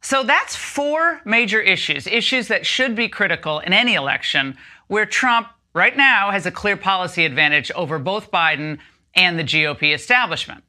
So 0.00 0.22
that's 0.22 0.56
four 0.56 1.20
major 1.26 1.60
issues, 1.60 2.06
issues 2.06 2.48
that 2.48 2.64
should 2.64 2.94
be 2.94 3.08
critical 3.08 3.58
in 3.58 3.74
any 3.74 3.94
election 3.94 4.56
where 4.86 5.04
Trump 5.04 5.48
right 5.74 5.96
now 5.96 6.30
has 6.30 6.46
a 6.46 6.50
clear 6.50 6.76
policy 6.76 7.26
advantage 7.26 7.70
over 7.72 7.98
both 7.98 8.30
Biden 8.30 8.78
and 9.14 9.38
the 9.38 9.44
GOP 9.44 9.92
establishment. 9.92 10.64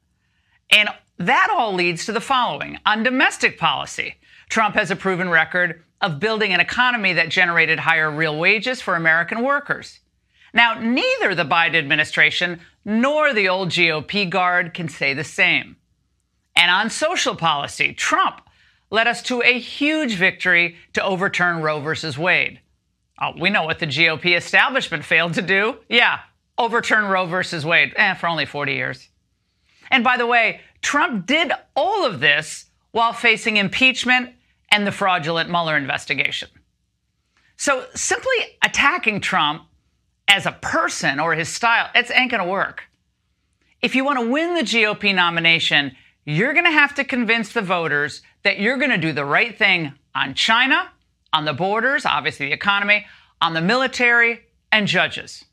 And 0.68 0.88
that 1.18 1.48
all 1.50 1.72
leads 1.72 2.04
to 2.06 2.12
the 2.12 2.20
following. 2.20 2.78
On 2.84 3.04
domestic 3.04 3.56
policy, 3.56 4.16
Trump 4.50 4.74
has 4.74 4.90
a 4.90 4.96
proven 4.96 5.30
record 5.30 5.84
of 6.00 6.18
building 6.18 6.52
an 6.52 6.60
economy 6.60 7.12
that 7.12 7.28
generated 7.28 7.78
higher 7.78 8.10
real 8.10 8.36
wages 8.36 8.80
for 8.80 8.96
American 8.96 9.42
workers. 9.42 10.00
Now, 10.52 10.74
neither 10.74 11.34
the 11.34 11.44
Biden 11.44 11.76
administration 11.76 12.60
nor 12.84 13.32
the 13.32 13.48
old 13.48 13.68
GOP 13.70 14.28
guard 14.28 14.74
can 14.74 14.88
say 14.88 15.14
the 15.14 15.24
same. 15.24 15.76
And 16.54 16.70
on 16.70 16.90
social 16.90 17.34
policy, 17.34 17.92
Trump 17.94 18.40
led 18.90 19.06
us 19.06 19.22
to 19.22 19.42
a 19.42 19.58
huge 19.58 20.14
victory 20.14 20.76
to 20.92 21.02
overturn 21.02 21.62
Roe 21.62 21.80
versus 21.80 22.18
Wade. 22.18 22.60
Oh, 23.20 23.32
we 23.38 23.50
know 23.50 23.64
what 23.64 23.78
the 23.78 23.86
GOP 23.86 24.36
establishment 24.36 25.04
failed 25.04 25.34
to 25.34 25.42
do. 25.42 25.76
Yeah, 25.88 26.20
overturn 26.58 27.06
Roe 27.06 27.26
versus 27.26 27.64
Wade 27.64 27.92
eh, 27.96 28.14
for 28.14 28.26
only 28.26 28.46
40 28.46 28.74
years. 28.74 29.08
And 29.90 30.04
by 30.04 30.16
the 30.16 30.26
way, 30.26 30.60
Trump 30.82 31.26
did 31.26 31.52
all 31.74 32.04
of 32.04 32.20
this 32.20 32.66
while 32.90 33.12
facing 33.12 33.56
impeachment 33.56 34.30
and 34.70 34.86
the 34.86 34.92
fraudulent 34.92 35.50
Mueller 35.50 35.76
investigation. 35.76 36.48
So 37.56 37.86
simply 37.94 38.34
attacking 38.64 39.20
Trump 39.20 39.62
as 40.28 40.46
a 40.46 40.52
person 40.52 41.20
or 41.20 41.34
his 41.34 41.48
style, 41.48 41.88
it 41.94 42.10
ain't 42.10 42.30
going 42.30 42.42
to 42.42 42.48
work. 42.48 42.84
If 43.82 43.94
you 43.94 44.04
want 44.04 44.18
to 44.18 44.30
win 44.30 44.54
the 44.54 44.62
GOP 44.62 45.14
nomination, 45.14 45.94
you're 46.24 46.52
going 46.52 46.64
to 46.64 46.70
have 46.70 46.94
to 46.94 47.04
convince 47.04 47.52
the 47.52 47.62
voters 47.62 48.22
that 48.42 48.58
you're 48.58 48.76
going 48.76 48.90
to 48.90 48.98
do 48.98 49.12
the 49.12 49.24
right 49.24 49.56
thing 49.56 49.92
on 50.14 50.34
China, 50.34 50.90
on 51.32 51.44
the 51.44 51.52
borders, 51.52 52.06
obviously 52.06 52.46
the 52.46 52.52
economy, 52.52 53.06
on 53.40 53.54
the 53.54 53.60
military, 53.60 54.40
and 54.70 54.86
judges. 54.86 55.44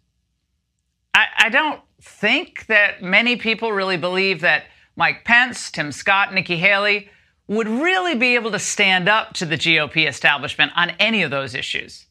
I, 1.13 1.25
I 1.37 1.49
don't 1.49 1.81
think 2.01 2.67
that 2.67 3.01
many 3.01 3.35
people 3.35 3.71
really 3.71 3.97
believe 3.97 4.41
that 4.41 4.65
Mike 4.95 5.25
Pence, 5.25 5.71
Tim 5.71 5.91
Scott, 5.91 6.33
Nikki 6.33 6.57
Haley 6.57 7.09
would 7.47 7.67
really 7.67 8.15
be 8.15 8.35
able 8.35 8.51
to 8.51 8.59
stand 8.59 9.09
up 9.09 9.33
to 9.33 9.45
the 9.45 9.57
GOP 9.57 10.07
establishment 10.07 10.71
on 10.75 10.91
any 10.99 11.23
of 11.23 11.31
those 11.31 11.55
issues. 11.55 12.05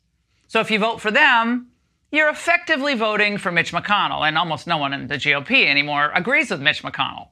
So 0.48 0.60
if 0.60 0.70
you 0.70 0.78
vote 0.78 1.00
for 1.00 1.10
them, 1.10 1.68
you're 2.10 2.30
effectively 2.30 2.94
voting 2.94 3.38
for 3.38 3.52
Mitch 3.52 3.72
McConnell, 3.72 4.26
and 4.26 4.36
almost 4.36 4.66
no 4.66 4.78
one 4.78 4.92
in 4.92 5.06
the 5.06 5.14
GOP 5.14 5.66
anymore 5.66 6.10
agrees 6.14 6.50
with 6.50 6.60
Mitch 6.60 6.82
McConnell. 6.82 7.28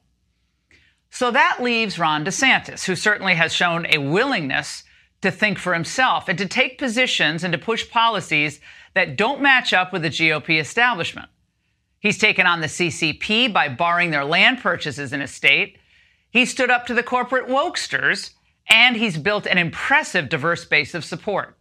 So 1.17 1.31
that 1.31 1.63
leaves 1.63 1.97
Ron 1.97 2.23
DeSantis, 2.23 2.85
who 2.85 2.95
certainly 2.95 3.33
has 3.33 3.51
shown 3.51 3.87
a 3.89 3.97
willingness 3.97 4.83
to 5.23 5.31
think 5.31 5.57
for 5.57 5.73
himself 5.73 6.29
and 6.29 6.37
to 6.37 6.47
take 6.47 6.77
positions 6.77 7.43
and 7.43 7.51
to 7.53 7.57
push 7.57 7.89
policies 7.89 8.59
that 8.93 9.17
don't 9.17 9.41
match 9.41 9.73
up 9.73 9.91
with 9.91 10.03
the 10.03 10.11
GOP 10.11 10.59
establishment. 10.59 11.27
He's 11.99 12.19
taken 12.19 12.45
on 12.45 12.61
the 12.61 12.67
CCP 12.67 13.51
by 13.51 13.67
barring 13.67 14.11
their 14.11 14.25
land 14.25 14.59
purchases 14.59 15.11
in 15.11 15.21
a 15.23 15.27
state. 15.27 15.79
He 16.29 16.45
stood 16.45 16.69
up 16.69 16.85
to 16.85 16.93
the 16.93 17.01
corporate 17.01 17.47
wokesters, 17.47 18.33
and 18.69 18.95
he's 18.95 19.17
built 19.17 19.47
an 19.47 19.57
impressive 19.57 20.29
diverse 20.29 20.65
base 20.65 20.93
of 20.93 21.03
support. 21.03 21.57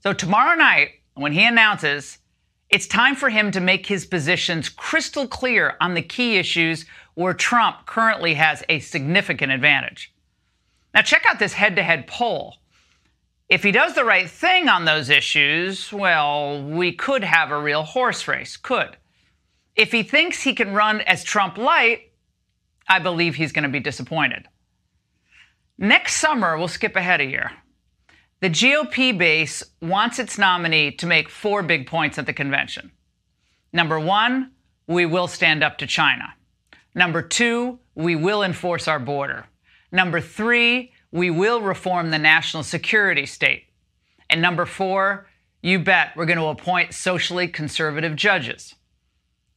So 0.00 0.12
tomorrow 0.12 0.56
night, 0.56 0.94
when 1.14 1.30
he 1.30 1.46
announces, 1.46 2.18
it's 2.70 2.88
time 2.88 3.14
for 3.14 3.30
him 3.30 3.52
to 3.52 3.60
make 3.60 3.86
his 3.86 4.04
positions 4.04 4.68
crystal 4.68 5.28
clear 5.28 5.76
on 5.80 5.94
the 5.94 6.02
key 6.02 6.38
issues 6.38 6.86
where 7.14 7.34
Trump 7.34 7.86
currently 7.86 8.34
has 8.34 8.62
a 8.68 8.80
significant 8.80 9.52
advantage. 9.52 10.12
Now, 10.94 11.02
check 11.02 11.24
out 11.26 11.38
this 11.38 11.52
head 11.52 11.76
to 11.76 11.82
head 11.82 12.06
poll. 12.06 12.56
If 13.48 13.62
he 13.62 13.72
does 13.72 13.94
the 13.94 14.04
right 14.04 14.30
thing 14.30 14.68
on 14.68 14.84
those 14.84 15.10
issues, 15.10 15.92
well, 15.92 16.62
we 16.62 16.92
could 16.92 17.24
have 17.24 17.50
a 17.50 17.60
real 17.60 17.82
horse 17.82 18.28
race, 18.28 18.56
could. 18.56 18.96
If 19.74 19.92
he 19.92 20.02
thinks 20.02 20.42
he 20.42 20.54
can 20.54 20.72
run 20.72 21.00
as 21.02 21.24
Trump 21.24 21.58
light, 21.58 22.12
I 22.88 22.98
believe 22.98 23.34
he's 23.34 23.52
going 23.52 23.64
to 23.64 23.68
be 23.68 23.80
disappointed. 23.80 24.46
Next 25.78 26.16
summer, 26.16 26.58
we'll 26.58 26.68
skip 26.68 26.94
ahead 26.94 27.20
a 27.20 27.24
year. 27.24 27.50
The 28.40 28.50
GOP 28.50 29.16
base 29.16 29.62
wants 29.80 30.18
its 30.18 30.38
nominee 30.38 30.92
to 30.92 31.06
make 31.06 31.28
four 31.28 31.62
big 31.62 31.86
points 31.86 32.18
at 32.18 32.26
the 32.26 32.32
convention. 32.32 32.92
Number 33.72 33.98
one, 33.98 34.52
we 34.86 35.06
will 35.06 35.28
stand 35.28 35.62
up 35.62 35.78
to 35.78 35.86
China. 35.86 36.34
Number 36.94 37.22
two, 37.22 37.78
we 37.94 38.16
will 38.16 38.42
enforce 38.42 38.88
our 38.88 38.98
border. 38.98 39.46
Number 39.92 40.20
three, 40.20 40.92
we 41.12 41.30
will 41.30 41.60
reform 41.60 42.10
the 42.10 42.18
national 42.18 42.62
security 42.62 43.26
state. 43.26 43.64
And 44.28 44.40
number 44.40 44.66
four, 44.66 45.26
you 45.62 45.78
bet 45.78 46.16
we're 46.16 46.26
going 46.26 46.38
to 46.38 46.46
appoint 46.46 46.94
socially 46.94 47.48
conservative 47.48 48.16
judges. 48.16 48.74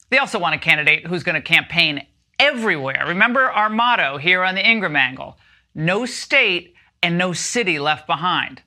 They 0.10 0.18
also 0.18 0.40
want 0.40 0.56
a 0.56 0.60
candidate 0.60 1.08
who's 1.08 1.24
going 1.24 1.36
to 1.36 1.42
campaign 1.42 2.06
everywhere. 2.40 3.06
Remember 3.08 3.50
our 3.50 3.70
motto 3.70 4.18
here 4.18 4.44
on 4.44 4.56
the 4.56 4.68
Ingraham 4.68 4.96
Angle 4.96 5.38
no 5.76 6.06
state 6.06 6.76
and 7.02 7.18
no 7.18 7.34
city 7.34 7.80
left 7.80 8.06
behind. 8.06 8.62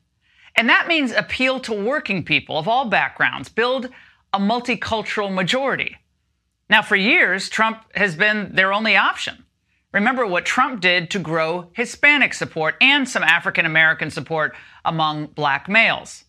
And 0.56 0.68
that 0.68 0.88
means 0.88 1.12
appeal 1.12 1.60
to 1.60 1.72
working 1.72 2.24
people 2.24 2.58
of 2.58 2.66
all 2.66 2.86
backgrounds, 2.88 3.48
build 3.48 3.90
a 4.32 4.38
multicultural 4.38 5.32
majority. 5.32 5.96
Now, 6.68 6.82
for 6.82 6.96
years, 6.96 7.48
Trump 7.48 7.82
has 7.94 8.16
been 8.16 8.54
their 8.54 8.72
only 8.72 8.96
option. 8.96 9.44
Remember 9.92 10.26
what 10.26 10.44
Trump 10.44 10.80
did 10.80 11.10
to 11.10 11.18
grow 11.18 11.70
Hispanic 11.72 12.34
support 12.34 12.74
and 12.80 13.08
some 13.08 13.22
African 13.22 13.64
American 13.64 14.10
support 14.10 14.54
among 14.84 15.26
black 15.28 15.68
males. 15.68 16.24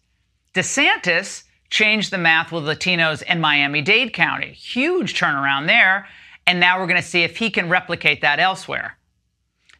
DeSantis 0.54 1.44
changed 1.70 2.12
the 2.12 2.18
math 2.18 2.52
with 2.52 2.64
Latinos 2.64 3.22
in 3.24 3.42
Miami 3.42 3.82
Dade 3.82 4.14
County. 4.14 4.54
Huge 4.54 5.20
turnaround 5.20 5.68
there. 5.68 6.08
And 6.46 6.60
now 6.60 6.80
we're 6.80 6.88
going 6.88 7.02
to 7.02 7.08
see 7.08 7.24
if 7.24 7.38
he 7.38 7.50
can 7.50 7.68
replicate 7.68 8.22
that 8.22 8.40
elsewhere. 8.40 8.98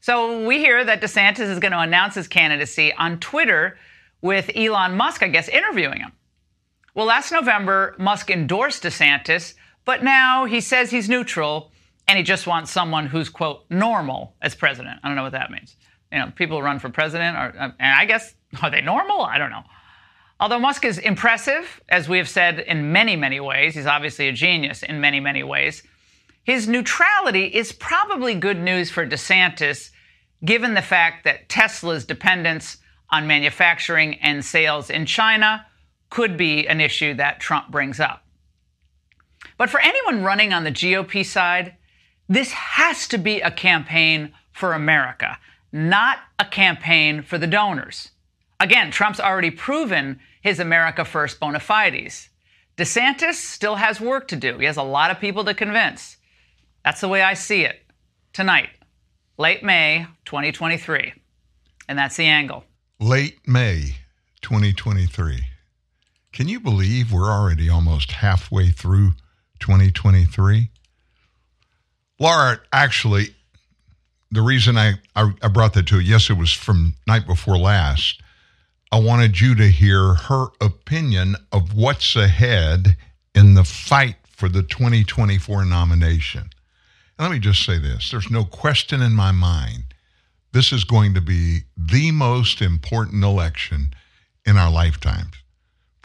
So 0.02 0.46
we 0.46 0.58
hear 0.58 0.84
that 0.84 1.02
DeSantis 1.02 1.50
is 1.50 1.60
going 1.60 1.72
to 1.72 1.80
announce 1.80 2.16
his 2.16 2.28
candidacy 2.28 2.94
on 2.94 3.20
Twitter 3.20 3.78
with 4.22 4.52
Elon 4.56 4.98
Musk, 4.98 5.24
I 5.24 5.30
guess, 5.30 5.48
interviewing 5.48 6.00
him. 6.00 6.12
Well, 6.94 7.06
last 7.06 7.32
November, 7.32 7.96
Musk 7.98 8.30
endorsed 8.30 8.84
DeSantis, 8.84 9.54
but 9.88 10.04
now 10.04 10.44
he 10.44 10.60
says 10.60 10.92
he's 10.92 11.08
neutral 11.08 11.72
and 12.10 12.18
he 12.18 12.24
just 12.24 12.46
wants 12.46 12.72
someone 12.72 13.08
who's, 13.08 13.30
quote, 13.30 13.64
normal 13.70 14.36
as 14.42 14.54
president. 14.54 15.00
I 15.02 15.08
don't 15.08 15.16
know 15.16 15.24
what 15.24 15.32
that 15.32 15.50
means. 15.50 15.78
You 16.12 16.20
know, 16.20 16.34
people 16.36 16.62
run 16.62 16.80
for 16.80 16.90
president 16.90 17.38
are, 17.38 17.54
uh, 17.58 17.72
and 17.80 17.96
I 17.96 18.04
guess, 18.04 18.36
are 18.62 18.70
they 18.70 18.82
normal? 18.82 19.22
I 19.22 19.38
don't 19.38 19.50
know. 19.50 19.64
Although 20.42 20.60
Musk 20.60 20.84
is 20.84 20.98
impressive, 20.98 21.82
as 21.88 22.10
we 22.10 22.18
have 22.18 22.28
said 22.28 22.60
in 22.60 22.92
many, 22.92 23.16
many 23.16 23.40
ways, 23.40 23.76
he's 23.76 23.86
obviously 23.86 24.28
a 24.28 24.34
genius 24.34 24.84
in 24.84 25.00
many, 25.00 25.22
many 25.22 25.42
ways. 25.42 25.84
His 26.44 26.68
neutrality 26.68 27.46
is 27.46 27.72
probably 27.72 28.36
good 28.36 28.60
news 28.60 28.92
for 28.92 29.08
DeSantis, 29.08 29.92
given 30.44 30.74
the 30.74 30.82
fact 30.82 31.24
that 31.24 31.48
Tesla's 31.48 32.04
dependence 32.04 32.78
on 33.10 33.26
manufacturing 33.26 34.16
and 34.16 34.44
sales 34.44 34.90
in 34.90 35.06
China 35.06 35.66
could 36.10 36.36
be 36.36 36.68
an 36.68 36.82
issue 36.82 37.14
that 37.14 37.40
Trump 37.40 37.72
brings 37.72 38.02
up. 38.02 38.27
But 39.58 39.70
for 39.70 39.80
anyone 39.80 40.24
running 40.24 40.54
on 40.54 40.64
the 40.64 40.72
GOP 40.72 41.26
side, 41.26 41.76
this 42.30 42.52
has 42.52 43.08
to 43.10 43.18
be 43.18 43.42
a 43.42 43.52
campaign 43.52 44.34
for 44.52 44.74
America, 44.74 45.38
not 45.72 46.20
a 46.40 46.46
campaign 46.46 47.22
for 47.22 47.38
the 47.38 47.48
donors. 47.48 48.12
Again, 48.60 48.92
Trump's 48.92 49.20
already 49.20 49.52
proven 49.52 50.20
his 50.42 50.60
America 50.60 51.06
First 51.06 51.40
bona 51.40 51.60
fides. 51.60 52.30
DeSantis 52.78 53.34
still 53.34 53.76
has 53.76 54.00
work 54.00 54.28
to 54.28 54.36
do. 54.36 54.58
He 54.58 54.66
has 54.66 54.78
a 54.78 54.84
lot 54.84 55.10
of 55.10 55.20
people 55.20 55.44
to 55.46 55.54
convince. 55.54 56.18
That's 56.84 57.02
the 57.02 57.08
way 57.08 57.22
I 57.22 57.34
see 57.34 57.64
it 57.64 57.82
tonight, 58.34 58.70
late 59.38 59.64
May 59.64 60.06
2023. 60.26 61.14
And 61.90 61.98
that's 61.98 62.18
the 62.18 62.26
angle. 62.26 62.66
Late 63.00 63.40
May 63.48 63.96
2023. 64.42 65.44
Can 66.34 66.48
you 66.48 66.60
believe 66.60 67.12
we're 67.12 67.32
already 67.32 67.70
almost 67.70 68.12
halfway 68.12 68.70
through 68.70 69.14
2023? 69.60 70.70
Laura, 72.20 72.60
actually, 72.74 73.36
the 74.32 74.42
reason 74.42 74.78
I, 74.78 74.94
I, 75.16 75.32
I 75.42 75.48
brought 75.48 75.74
that 75.74 75.88
to 75.88 76.00
you, 76.00 76.02
yes, 76.02 76.30
it 76.30 76.38
was 76.38 76.52
from 76.52 76.96
night 77.06 77.28
before 77.28 77.58
last 77.58 78.22
I 78.92 79.00
wanted 79.00 79.42
you 79.42 79.54
to 79.56 79.68
hear 79.68 80.14
her 80.14 80.48
opinion 80.62 81.36
of 81.52 81.76
what's 81.76 82.16
ahead 82.16 82.96
in 83.36 83.54
the 83.54 83.66
fight 83.66 84.16
for 84.30 84.48
the 84.48 84.64
2024 84.64 85.66
nomination. 85.66 86.50
And 87.20 87.28
let 87.28 87.32
me 87.32 87.40
just 87.40 87.66
say 87.66 87.80
this 87.80 88.12
there's 88.12 88.32
no 88.32 88.46
question 88.46 89.02
in 89.02 89.14
my 89.14 89.32
mind 89.32 89.84
this 90.54 90.72
is 90.72 90.86
going 90.86 91.14
to 91.14 91.22
be 91.22 91.60
the 91.76 92.12
most 92.12 92.62
important 92.62 93.24
election 93.24 93.94
in 94.46 94.58
our 94.58 94.72
lifetimes, 94.72 95.34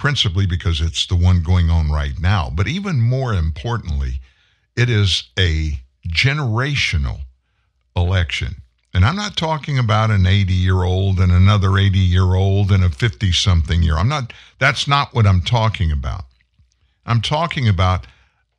principally 0.03 0.47
because 0.47 0.81
it's 0.81 1.07
the 1.07 1.15
one 1.15 1.45
going 1.45 1.71
on 1.71 1.89
right 1.89 2.19
now. 2.19 2.51
But 2.53 2.67
even 2.67 3.01
more 3.01 3.33
importantly, 3.33 4.21
it 4.77 4.91
is 4.91 5.31
a 5.39 5.79
generational 6.09 7.21
election. 7.95 8.63
And 8.93 9.05
I'm 9.05 9.15
not 9.15 9.37
talking 9.37 9.79
about 9.79 10.11
an 10.11 10.27
80 10.27 10.55
year 10.55 10.83
old 10.83 11.21
and 11.21 11.31
another 11.31 11.79
80 11.79 12.01
year 12.01 12.35
old 12.35 12.73
and 12.73 12.83
a 12.83 12.91
50 12.91 13.31
something 13.31 13.81
year. 13.81 13.95
I'm 13.95 14.09
not, 14.09 14.33
that's 14.59 14.89
not 14.89 15.15
what 15.15 15.25
I'm 15.25 15.41
talking 15.41 15.93
about. 15.93 16.25
I'm 17.07 17.21
talking 17.21 17.69
about 17.69 18.09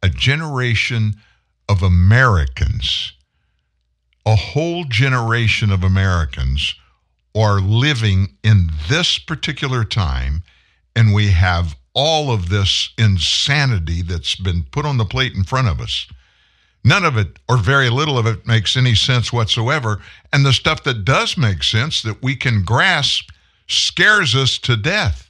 a 0.02 0.08
generation 0.08 1.16
of 1.68 1.84
Americans, 1.84 3.12
a 4.26 4.38
whole 4.38 4.86
generation 4.86 5.74
of 5.74 5.84
Americans 5.84 6.74
are 7.36 7.60
living 7.60 8.38
in 8.46 8.70
this 8.88 9.20
particular 9.20 9.84
time, 9.84 10.42
and 10.96 11.14
we 11.14 11.32
have 11.32 11.76
all 11.94 12.32
of 12.32 12.50
this 12.50 12.90
insanity 12.98 14.02
that's 14.02 14.36
been 14.36 14.64
put 14.72 14.86
on 14.86 14.98
the 14.98 15.06
plate 15.06 15.34
in 15.34 15.44
front 15.44 15.68
of 15.68 15.80
us. 15.80 16.08
None 16.84 17.06
of 17.06 17.18
it, 17.18 17.40
or 17.48 17.58
very 17.58 17.90
little 17.90 18.18
of 18.18 18.26
it, 18.26 18.46
makes 18.46 18.76
any 18.76 18.96
sense 18.96 19.32
whatsoever. 19.32 20.02
And 20.34 20.46
the 20.46 20.54
stuff 20.54 20.84
that 20.84 21.06
does 21.06 21.38
make 21.38 21.64
sense 21.64 22.02
that 22.02 22.22
we 22.22 22.36
can 22.36 22.64
grasp 22.64 23.30
scares 23.68 24.36
us 24.36 24.58
to 24.60 24.76
death. 24.76 25.30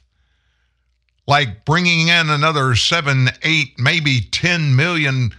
Like 1.26 1.64
bringing 1.64 2.08
in 2.08 2.28
another 2.28 2.74
seven, 2.74 3.28
eight, 3.42 3.78
maybe 3.78 4.20
10 4.20 4.74
million 4.74 5.30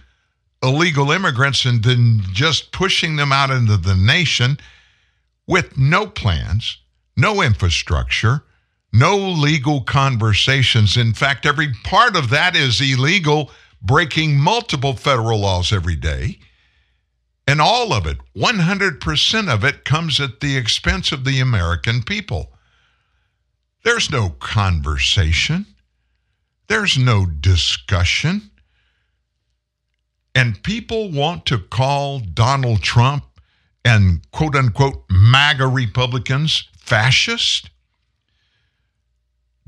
illegal 0.62 1.12
immigrants 1.12 1.64
and 1.64 1.84
then 1.84 2.22
just 2.32 2.72
pushing 2.72 3.16
them 3.16 3.30
out 3.30 3.50
into 3.50 3.76
the 3.76 3.94
nation 3.94 4.58
with 5.46 5.76
no 5.76 6.06
plans, 6.06 6.78
no 7.16 7.42
infrastructure, 7.42 8.42
no 8.98 9.16
legal 9.16 9.82
conversations. 9.82 10.96
In 10.96 11.12
fact, 11.12 11.46
every 11.46 11.72
part 11.84 12.16
of 12.16 12.30
that 12.30 12.56
is 12.56 12.80
illegal 12.80 13.50
breaking 13.82 14.38
multiple 14.38 14.94
federal 14.94 15.40
laws 15.40 15.72
every 15.72 15.96
day. 15.96 16.38
And 17.46 17.60
all 17.60 17.92
of 17.92 18.06
it, 18.06 18.18
100% 18.36 19.48
of 19.48 19.64
it, 19.64 19.84
comes 19.84 20.20
at 20.20 20.40
the 20.40 20.56
expense 20.56 21.12
of 21.12 21.24
the 21.24 21.38
American 21.40 22.02
people. 22.02 22.52
There's 23.84 24.10
no 24.10 24.30
conversation, 24.30 25.66
there's 26.66 26.98
no 26.98 27.26
discussion. 27.26 28.50
And 30.34 30.62
people 30.62 31.10
want 31.12 31.46
to 31.46 31.58
call 31.58 32.18
Donald 32.18 32.82
Trump 32.82 33.24
and 33.84 34.20
quote 34.32 34.56
unquote 34.56 35.04
MAGA 35.08 35.66
Republicans 35.66 36.68
fascist. 36.78 37.70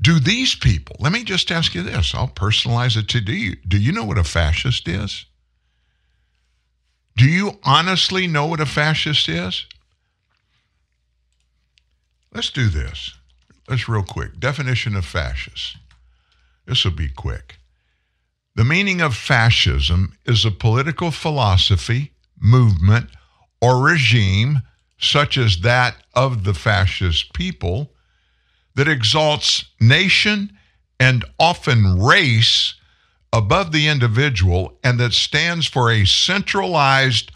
Do 0.01 0.19
these 0.19 0.55
people, 0.55 0.95
let 0.99 1.11
me 1.11 1.23
just 1.23 1.51
ask 1.51 1.75
you 1.75 1.83
this, 1.83 2.15
I'll 2.15 2.29
personalize 2.29 2.95
it 2.95 3.09
to 3.09 3.19
you. 3.19 3.57
Do 3.67 3.77
you 3.77 3.91
know 3.91 4.05
what 4.05 4.17
a 4.17 4.23
fascist 4.23 4.87
is? 4.87 5.25
Do 7.17 7.25
you 7.25 7.59
honestly 7.63 8.27
know 8.27 8.45
what 8.45 8.61
a 8.61 8.65
fascist 8.65 9.27
is? 9.27 9.65
Let's 12.31 12.49
do 12.49 12.69
this. 12.69 13.13
Let's 13.67 13.89
real 13.89 14.03
quick. 14.03 14.39
Definition 14.39 14.95
of 14.95 15.05
fascist. 15.05 15.77
This 16.65 16.85
will 16.85 16.91
be 16.91 17.09
quick. 17.09 17.57
The 18.55 18.63
meaning 18.63 19.01
of 19.01 19.15
fascism 19.15 20.13
is 20.25 20.45
a 20.45 20.51
political 20.51 21.11
philosophy, 21.11 22.13
movement, 22.39 23.09
or 23.61 23.81
regime 23.81 24.61
such 24.97 25.37
as 25.37 25.61
that 25.61 25.95
of 26.13 26.43
the 26.43 26.53
fascist 26.53 27.33
people 27.33 27.91
that 28.79 28.87
exalts 28.87 29.65
nation 29.81 30.57
and 31.01 31.25
often 31.37 32.01
race 32.01 32.75
above 33.33 33.73
the 33.73 33.89
individual 33.89 34.79
and 34.85 34.97
that 34.97 35.11
stands 35.11 35.67
for 35.67 35.91
a 35.91 36.05
centralized 36.05 37.29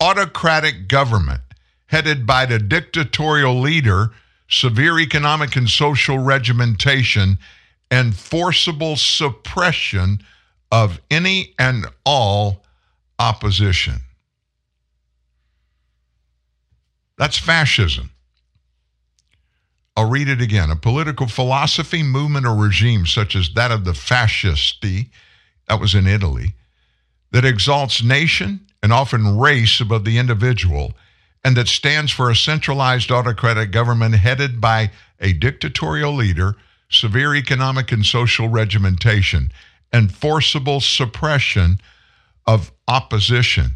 autocratic 0.00 0.88
government 0.88 1.42
headed 1.86 2.26
by 2.26 2.44
the 2.44 2.58
dictatorial 2.58 3.60
leader, 3.60 4.10
severe 4.48 4.98
economic 4.98 5.54
and 5.54 5.70
social 5.70 6.18
regimentation, 6.18 7.38
and 7.92 8.16
forcible 8.16 8.96
suppression 8.96 10.20
of 10.72 11.00
any 11.08 11.54
and 11.56 11.86
all 12.04 12.64
opposition. 13.20 14.00
That's 17.16 17.38
fascism. 17.38 18.10
I'll 19.96 20.08
read 20.08 20.28
it 20.28 20.40
again. 20.40 20.70
A 20.70 20.76
political 20.76 21.26
philosophy, 21.26 22.02
movement, 22.02 22.46
or 22.46 22.54
regime 22.54 23.06
such 23.06 23.34
as 23.34 23.52
that 23.54 23.70
of 23.70 23.84
the 23.84 23.92
fascisti, 23.92 25.08
that 25.68 25.80
was 25.80 25.94
in 25.94 26.06
Italy, 26.06 26.54
that 27.32 27.44
exalts 27.44 28.02
nation 28.02 28.60
and 28.82 28.92
often 28.92 29.38
race 29.38 29.80
above 29.80 30.04
the 30.04 30.18
individual 30.18 30.94
and 31.44 31.56
that 31.56 31.68
stands 31.68 32.12
for 32.12 32.30
a 32.30 32.36
centralized 32.36 33.10
autocratic 33.10 33.70
government 33.70 34.14
headed 34.14 34.60
by 34.60 34.90
a 35.20 35.32
dictatorial 35.32 36.14
leader, 36.14 36.56
severe 36.90 37.34
economic 37.34 37.92
and 37.92 38.04
social 38.04 38.48
regimentation, 38.48 39.50
and 39.92 40.12
forcible 40.12 40.80
suppression 40.80 41.78
of 42.46 42.72
opposition. 42.88 43.74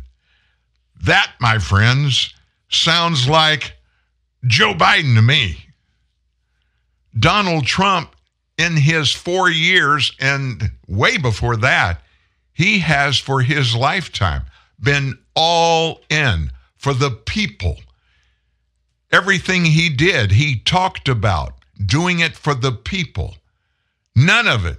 That, 1.02 1.32
my 1.40 1.58
friends, 1.58 2.34
sounds 2.68 3.28
like 3.28 3.76
Joe 4.46 4.74
Biden 4.74 5.14
to 5.16 5.22
me. 5.22 5.63
Donald 7.18 7.66
Trump, 7.66 8.14
in 8.56 8.76
his 8.76 9.12
four 9.12 9.50
years 9.50 10.12
and 10.20 10.70
way 10.86 11.16
before 11.16 11.56
that, 11.56 12.02
he 12.52 12.78
has 12.80 13.18
for 13.18 13.42
his 13.42 13.74
lifetime 13.74 14.44
been 14.80 15.18
all 15.34 16.00
in 16.08 16.50
for 16.76 16.94
the 16.94 17.10
people. 17.10 17.78
Everything 19.10 19.64
he 19.64 19.88
did, 19.88 20.32
he 20.32 20.56
talked 20.56 21.08
about 21.08 21.54
doing 21.84 22.20
it 22.20 22.36
for 22.36 22.54
the 22.54 22.72
people. 22.72 23.36
None 24.14 24.46
of 24.46 24.64
it, 24.64 24.78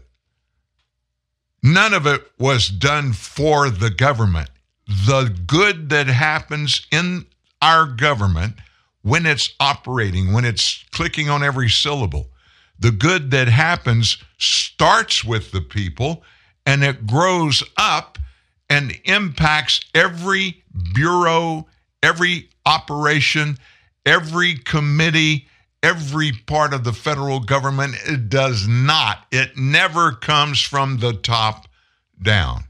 none 1.62 1.94
of 1.94 2.08
it 2.08 2.32
was 2.38 2.70
done 2.70 3.12
for 3.12 3.70
the 3.70 3.90
government. 3.90 4.50
The 4.88 5.36
good 5.46 5.90
that 5.90 6.08
happens 6.08 6.86
in 6.92 7.26
our 7.62 7.86
government 7.86 8.56
when 9.06 9.28
it's 9.28 9.54
operating, 9.60 10.34
when 10.34 10.46
it's 10.46 10.84
clicking 10.92 11.30
on 11.30 11.44
every 11.44 11.70
syllable, 11.70 12.32
the 12.80 12.90
good 12.90 13.30
that 13.30 13.48
happens 13.48 14.18
starts 14.40 15.24
with 15.24 15.52
the 15.52 15.62
people 15.62 16.24
and 16.66 16.84
it 16.84 17.06
grows 17.06 17.62
up 17.78 18.18
and 18.68 19.00
impacts 19.04 19.80
every 19.94 20.64
bureau, 20.96 21.68
every 22.02 22.50
operation, 22.66 23.60
every 24.08 24.56
committee, 24.56 25.48
every 25.84 26.32
part 26.48 26.74
of 26.74 26.84
the 26.84 26.92
federal 26.92 27.40
government. 27.40 27.94
It 28.08 28.28
does 28.28 28.68
not. 28.68 29.28
It 29.32 29.56
never 29.56 30.14
comes 30.14 30.60
from 30.60 30.98
the 30.98 31.14
top 31.14 31.68
down. 32.20 32.64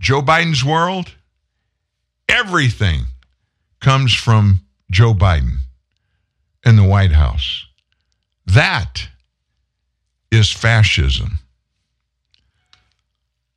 Joe 0.00 0.22
Biden's 0.22 0.64
world, 0.64 1.12
everything 2.26 3.02
comes 3.80 4.14
from 4.14 4.62
Joe 4.90 5.14
Biden 5.14 5.58
in 6.64 6.76
the 6.76 6.84
White 6.84 7.12
House. 7.12 7.66
That 8.46 9.08
is 10.30 10.50
fascism. 10.50 11.38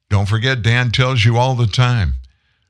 Don't 0.09 0.27
forget, 0.27 0.61
Dan 0.61 0.91
tells 0.91 1.23
you 1.23 1.37
all 1.37 1.55
the 1.55 1.67
time 1.67 2.15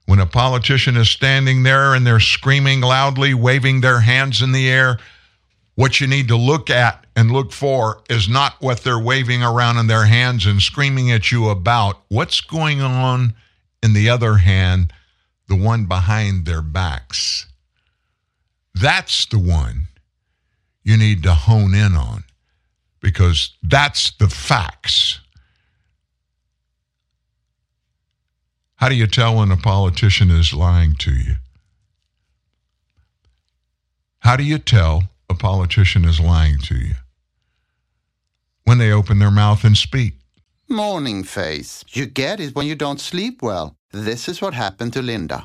when 0.06 0.20
a 0.20 0.26
politician 0.26 0.96
is 0.98 1.10
standing 1.10 1.64
there 1.64 1.96
and 1.96 2.06
they're 2.06 2.20
screaming 2.20 2.82
loudly, 2.82 3.34
waving 3.34 3.82
their 3.82 4.02
hands 4.02 4.42
in 4.42 4.52
the 4.52 4.70
air, 4.70 4.98
what 5.76 6.00
you 6.00 6.08
need 6.08 6.28
to 6.28 6.36
look 6.36 6.70
at 6.70 7.06
and 7.16 7.32
look 7.32 7.52
for 7.52 8.04
is 8.10 8.28
not 8.30 8.62
what 8.62 8.84
they're 8.84 9.00
waving 9.00 9.42
around 9.42 9.78
in 9.78 9.88
their 9.88 10.06
hands 10.06 10.46
and 10.46 10.62
screaming 10.62 11.12
at 11.12 11.32
you 11.32 11.50
about. 11.50 12.02
What's 12.10 12.42
going 12.42 12.82
on 12.82 13.34
in 13.82 13.94
the 13.94 14.10
other 14.10 14.36
hand, 14.36 14.94
the 15.48 15.56
one 15.56 15.86
behind 15.86 16.46
their 16.46 16.62
backs? 16.62 17.48
That's 18.74 19.26
the 19.26 19.40
one 19.40 19.88
you 20.84 20.98
need 20.98 21.24
to 21.24 21.34
hone 21.34 21.74
in 21.74 21.96
on 21.96 22.24
because 23.00 23.56
that's 23.62 24.12
the 24.12 24.28
facts. 24.28 25.20
How 28.76 28.90
do 28.90 28.96
you 28.96 29.08
tell 29.08 29.38
when 29.38 29.52
a 29.52 29.58
politician 29.58 30.32
is 30.32 30.54
lying 30.54 30.96
to 31.00 31.12
you? 31.12 31.36
How 34.20 34.36
do 34.36 34.44
you 34.44 34.58
tell 34.58 35.04
a 35.30 35.36
politician 35.36 36.06
is 36.06 36.20
lying 36.20 36.58
to 36.60 36.76
you? 36.76 36.96
When 38.64 38.78
they 38.78 38.92
open 38.92 39.20
their 39.20 39.32
mouth 39.32 39.64
and 39.64 39.76
speak. 39.76 40.14
Morning 40.72 41.26
face. 41.26 41.84
You 41.90 42.06
get 42.06 42.40
it 42.40 42.56
when 42.56 42.66
you 42.66 42.76
don't 42.76 43.02
sleep 43.02 43.42
well. 43.42 43.76
This 43.92 44.30
is 44.30 44.42
what 44.42 44.54
happened 44.54 44.94
to 44.94 45.02
Linda. 45.02 45.44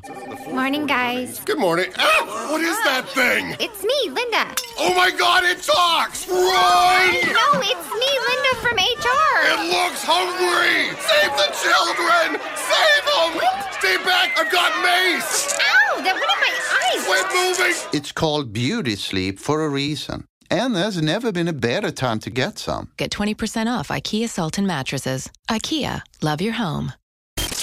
Morning, 0.52 0.86
guys. 0.86 1.40
Good 1.40 1.58
morning. 1.58 1.90
Ah, 1.98 2.46
what 2.52 2.60
is 2.60 2.78
that 2.84 3.08
thing? 3.08 3.56
It's 3.58 3.82
me, 3.82 4.00
Linda. 4.06 4.54
Oh 4.78 4.94
my 4.94 5.10
god, 5.10 5.42
it 5.42 5.64
talks! 5.64 6.28
Run! 6.28 7.10
No, 7.34 7.58
it's 7.58 7.88
me, 7.90 8.10
Linda 8.22 8.52
from 8.62 8.78
HR. 8.78 9.34
It 9.50 9.66
looks 9.74 10.06
hungry! 10.06 10.94
Save 10.94 11.34
the 11.34 11.50
children! 11.58 12.38
Save 12.54 13.04
them! 13.10 13.42
What? 13.42 13.74
Stay 13.74 13.96
back! 14.06 14.38
I've 14.38 14.52
got 14.52 14.70
mace! 14.86 15.58
Ow, 15.58 16.02
that 16.06 16.14
went 16.14 16.30
in 16.30 16.38
my 16.38 16.54
eyes. 16.86 17.02
Quit 17.04 17.26
moving! 17.34 17.98
It's 17.98 18.12
called 18.12 18.52
beauty 18.52 18.94
sleep 18.94 19.40
for 19.40 19.64
a 19.64 19.68
reason. 19.68 20.28
And 20.50 20.74
there's 20.74 21.00
never 21.00 21.32
been 21.32 21.48
a 21.48 21.52
better 21.52 21.90
time 21.90 22.18
to 22.20 22.30
get 22.30 22.58
some. 22.58 22.90
Get 22.96 23.10
20% 23.10 23.66
off 23.66 23.88
IKEA 23.88 24.28
Sultan 24.28 24.66
mattresses. 24.66 25.30
IKEA, 25.48 26.02
love 26.22 26.40
your 26.40 26.54
home. 26.54 26.92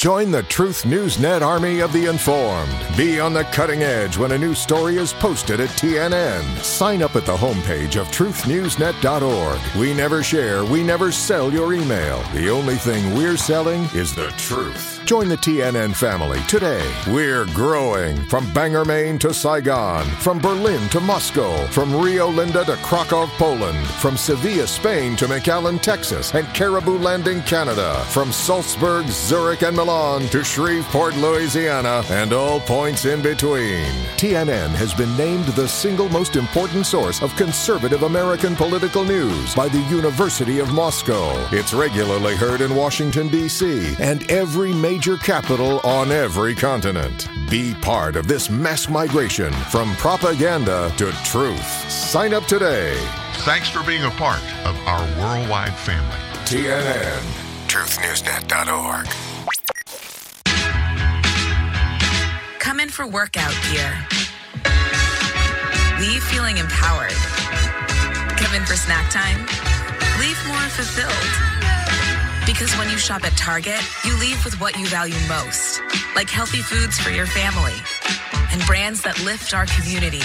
Join 0.03 0.31
the 0.31 0.43
Truth 0.43 0.85
News 0.85 1.17
Net 1.17 1.41
army 1.41 1.79
of 1.79 1.93
the 1.93 2.07
informed. 2.07 2.69
Be 2.97 3.21
on 3.21 3.31
the 3.31 3.45
cutting 3.45 3.83
edge 3.83 4.17
when 4.17 4.33
a 4.33 4.37
new 4.37 4.53
story 4.53 4.97
is 4.97 5.13
posted 5.13 5.61
at 5.61 5.69
TNN. 5.69 6.43
Sign 6.61 7.01
up 7.01 7.15
at 7.15 7.25
the 7.25 7.37
homepage 7.37 7.95
of 7.95 8.07
truthnewsnet.org. 8.07 9.79
We 9.79 9.93
never 9.93 10.21
share, 10.21 10.65
we 10.65 10.83
never 10.83 11.09
sell 11.09 11.53
your 11.53 11.73
email. 11.73 12.21
The 12.33 12.49
only 12.49 12.75
thing 12.75 13.15
we're 13.15 13.37
selling 13.37 13.83
is 13.93 14.13
the 14.13 14.27
truth. 14.31 14.92
Join 15.05 15.27
the 15.27 15.35
TNN 15.35 15.93
family 15.93 16.39
today. 16.47 16.89
We're 17.07 17.45
growing 17.47 18.15
from 18.23 18.51
Bangor, 18.53 18.85
Maine 18.85 19.19
to 19.19 19.33
Saigon, 19.33 20.05
from 20.05 20.39
Berlin 20.39 20.87
to 20.89 21.01
Moscow, 21.01 21.67
from 21.67 21.93
Rio 21.93 22.29
Linda 22.29 22.63
to 22.63 22.77
Krakow, 22.77 23.27
Poland, 23.37 23.85
from 23.85 24.15
Sevilla, 24.15 24.65
Spain 24.65 25.17
to 25.17 25.25
McAllen, 25.25 25.81
Texas, 25.81 26.33
and 26.33 26.47
Caribou 26.53 26.97
Landing, 26.97 27.41
Canada, 27.41 28.01
from 28.11 28.31
Salzburg, 28.31 29.05
Zurich, 29.07 29.61
and 29.61 29.75
Milan 29.75 30.21
to 30.29 30.41
Shreveport, 30.41 31.17
Louisiana, 31.17 32.01
and 32.09 32.31
all 32.31 32.61
points 32.61 33.03
in 33.03 33.21
between. 33.21 33.83
TNN 34.15 34.69
has 34.69 34.93
been 34.93 35.15
named 35.17 35.45
the 35.47 35.67
single 35.67 36.07
most 36.09 36.37
important 36.37 36.85
source 36.85 37.21
of 37.21 37.35
conservative 37.35 38.03
American 38.03 38.55
political 38.55 39.03
news 39.03 39.53
by 39.53 39.67
the 39.67 39.81
University 39.81 40.59
of 40.59 40.71
Moscow. 40.73 41.35
It's 41.51 41.73
regularly 41.73 42.37
heard 42.37 42.61
in 42.61 42.73
Washington, 42.73 43.27
D.C., 43.27 43.95
and 43.99 44.31
every 44.31 44.71
major 44.71 44.92
capital 44.99 45.79
on 45.83 46.11
every 46.11 46.53
continent. 46.53 47.27
Be 47.49 47.73
part 47.75 48.15
of 48.15 48.27
this 48.27 48.49
mass 48.49 48.89
migration 48.89 49.51
from 49.71 49.95
propaganda 49.95 50.93
to 50.97 51.11
truth. 51.23 51.65
Sign 51.89 52.33
up 52.33 52.43
today. 52.45 52.95
Thanks 53.45 53.69
for 53.69 53.83
being 53.83 54.03
a 54.03 54.09
part 54.11 54.41
of 54.65 54.75
our 54.87 55.01
worldwide 55.19 55.73
family. 55.73 56.17
TNN. 56.45 57.21
TruthNewsNet.org. 57.67 59.07
Come 62.59 62.79
in 62.79 62.89
for 62.89 63.07
workout 63.07 63.53
gear. 63.71 64.07
Leave 65.99 66.23
feeling 66.23 66.57
empowered. 66.57 67.11
Come 68.37 68.55
in 68.55 68.65
for 68.65 68.75
snack 68.75 69.09
time. 69.11 69.39
Leave 70.19 70.37
more 70.47 70.69
fulfilled. 70.69 71.52
Because 72.53 72.77
when 72.77 72.87
you 72.91 72.99
shop 72.99 73.25
at 73.25 73.35
Target, 73.35 73.81
you 74.05 74.15
leave 74.19 74.45
with 74.45 74.59
what 74.61 74.77
you 74.77 74.85
value 74.85 75.17
most, 75.27 75.81
like 76.15 76.29
healthy 76.29 76.61
foods 76.61 76.99
for 76.99 77.09
your 77.09 77.25
family 77.25 77.73
and 78.51 78.63
brands 78.67 79.01
that 79.01 79.19
lift 79.23 79.55
our 79.55 79.65
communities. 79.65 80.23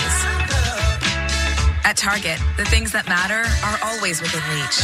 At 1.84 1.96
Target, 1.96 2.38
the 2.58 2.66
things 2.66 2.92
that 2.92 3.08
matter 3.08 3.48
are 3.64 3.78
always 3.82 4.20
within 4.20 4.42
reach. 4.52 4.78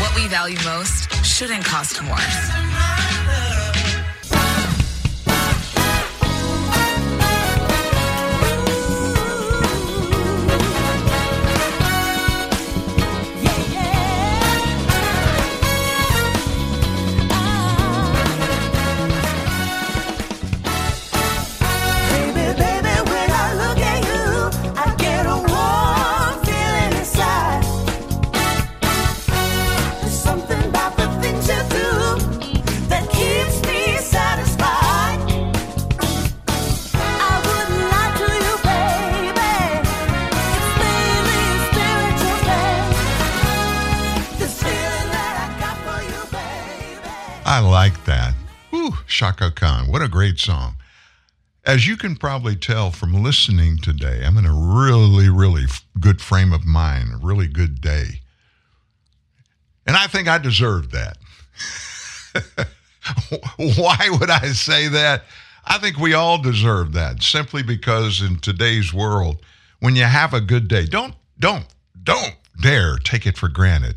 What 0.00 0.14
we 0.14 0.28
value 0.28 0.58
most 0.64 1.12
shouldn't 1.24 1.64
cost 1.64 2.00
more. 2.04 2.75
Chaka 49.16 49.50
Khan. 49.50 49.90
What 49.90 50.02
a 50.02 50.08
great 50.08 50.38
song. 50.38 50.76
As 51.64 51.88
you 51.88 51.96
can 51.96 52.16
probably 52.16 52.54
tell 52.54 52.90
from 52.90 53.22
listening 53.22 53.78
today, 53.78 54.22
I'm 54.22 54.36
in 54.36 54.44
a 54.44 54.52
really, 54.52 55.30
really 55.30 55.64
good 55.98 56.20
frame 56.20 56.52
of 56.52 56.66
mind, 56.66 57.14
a 57.14 57.16
really 57.16 57.46
good 57.46 57.80
day. 57.80 58.20
And 59.86 59.96
I 59.96 60.06
think 60.06 60.28
I 60.28 60.36
deserve 60.36 60.90
that. 60.90 61.16
Why 63.56 63.96
would 64.20 64.28
I 64.28 64.48
say 64.48 64.88
that? 64.88 65.24
I 65.64 65.78
think 65.78 65.96
we 65.96 66.12
all 66.12 66.36
deserve 66.36 66.92
that 66.92 67.22
simply 67.22 67.62
because 67.62 68.20
in 68.20 68.38
today's 68.40 68.92
world, 68.92 69.38
when 69.80 69.96
you 69.96 70.04
have 70.04 70.34
a 70.34 70.42
good 70.42 70.68
day, 70.68 70.84
don't, 70.84 71.14
don't, 71.38 71.64
don't 72.02 72.36
dare 72.60 72.98
take 72.98 73.26
it 73.26 73.38
for 73.38 73.48
granted. 73.48 73.96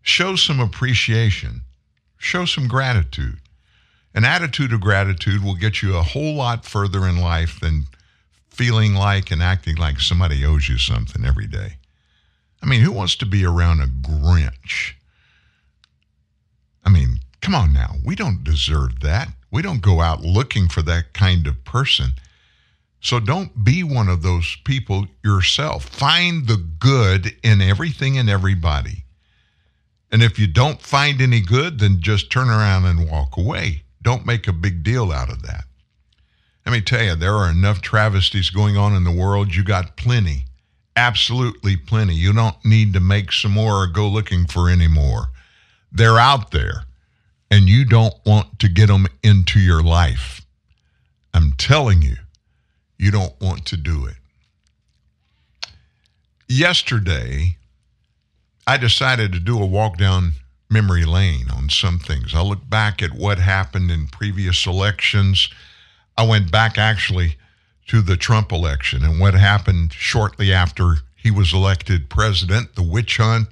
Show 0.00 0.34
some 0.34 0.60
appreciation, 0.60 1.60
show 2.16 2.46
some 2.46 2.68
gratitude. 2.68 3.36
An 4.14 4.24
attitude 4.24 4.72
of 4.72 4.80
gratitude 4.80 5.44
will 5.44 5.54
get 5.54 5.82
you 5.82 5.96
a 5.96 6.02
whole 6.02 6.34
lot 6.34 6.64
further 6.64 7.06
in 7.06 7.20
life 7.20 7.60
than 7.60 7.84
feeling 8.48 8.94
like 8.94 9.30
and 9.30 9.42
acting 9.42 9.76
like 9.76 10.00
somebody 10.00 10.44
owes 10.44 10.68
you 10.68 10.78
something 10.78 11.24
every 11.24 11.46
day. 11.46 11.76
I 12.62 12.66
mean, 12.66 12.80
who 12.80 12.92
wants 12.92 13.16
to 13.16 13.26
be 13.26 13.44
around 13.44 13.80
a 13.80 13.86
Grinch? 13.86 14.94
I 16.84 16.90
mean, 16.90 17.20
come 17.40 17.54
on 17.54 17.72
now. 17.72 17.94
We 18.04 18.16
don't 18.16 18.44
deserve 18.44 19.00
that. 19.00 19.28
We 19.50 19.62
don't 19.62 19.80
go 19.80 20.00
out 20.00 20.22
looking 20.22 20.68
for 20.68 20.82
that 20.82 21.12
kind 21.12 21.46
of 21.46 21.64
person. 21.64 22.12
So 23.00 23.18
don't 23.18 23.64
be 23.64 23.82
one 23.82 24.08
of 24.08 24.22
those 24.22 24.56
people 24.64 25.06
yourself. 25.24 25.86
Find 25.86 26.46
the 26.46 26.56
good 26.56 27.34
in 27.42 27.62
everything 27.62 28.18
and 28.18 28.28
everybody. 28.28 29.04
And 30.12 30.22
if 30.22 30.38
you 30.38 30.46
don't 30.46 30.82
find 30.82 31.20
any 31.20 31.40
good, 31.40 31.78
then 31.78 32.02
just 32.02 32.30
turn 32.30 32.48
around 32.48 32.84
and 32.84 33.08
walk 33.08 33.36
away. 33.36 33.84
Don't 34.02 34.26
make 34.26 34.48
a 34.48 34.52
big 34.52 34.82
deal 34.82 35.12
out 35.12 35.30
of 35.30 35.42
that. 35.42 35.64
Let 36.64 36.72
me 36.72 36.80
tell 36.80 37.02
you, 37.02 37.14
there 37.14 37.34
are 37.34 37.50
enough 37.50 37.80
travesties 37.80 38.50
going 38.50 38.76
on 38.76 38.94
in 38.94 39.04
the 39.04 39.10
world. 39.10 39.54
You 39.54 39.64
got 39.64 39.96
plenty, 39.96 40.44
absolutely 40.94 41.76
plenty. 41.76 42.14
You 42.14 42.32
don't 42.32 42.62
need 42.64 42.92
to 42.94 43.00
make 43.00 43.32
some 43.32 43.52
more 43.52 43.82
or 43.82 43.86
go 43.86 44.08
looking 44.08 44.46
for 44.46 44.68
any 44.68 44.88
more. 44.88 45.28
They're 45.90 46.18
out 46.18 46.50
there, 46.50 46.84
and 47.50 47.68
you 47.68 47.84
don't 47.84 48.14
want 48.24 48.58
to 48.60 48.68
get 48.68 48.86
them 48.86 49.06
into 49.22 49.58
your 49.58 49.82
life. 49.82 50.42
I'm 51.34 51.52
telling 51.52 52.02
you, 52.02 52.16
you 52.98 53.10
don't 53.10 53.38
want 53.40 53.66
to 53.66 53.76
do 53.76 54.06
it. 54.06 54.14
Yesterday, 56.48 57.56
I 58.66 58.76
decided 58.76 59.32
to 59.32 59.40
do 59.40 59.60
a 59.60 59.66
walk 59.66 59.96
down 59.96 60.32
memory 60.70 61.04
lane 61.04 61.50
on 61.50 61.68
some 61.68 61.98
things. 61.98 62.34
I 62.34 62.42
look 62.42 62.70
back 62.70 63.02
at 63.02 63.12
what 63.12 63.38
happened 63.38 63.90
in 63.90 64.06
previous 64.06 64.66
elections. 64.66 65.48
I 66.16 66.26
went 66.26 66.52
back 66.52 66.78
actually 66.78 67.36
to 67.88 68.00
the 68.00 68.16
Trump 68.16 68.52
election 68.52 69.04
and 69.04 69.18
what 69.18 69.34
happened 69.34 69.92
shortly 69.92 70.52
after 70.52 70.98
he 71.16 71.30
was 71.30 71.52
elected 71.52 72.08
president, 72.08 72.76
the 72.76 72.82
witch 72.82 73.16
hunt, 73.16 73.48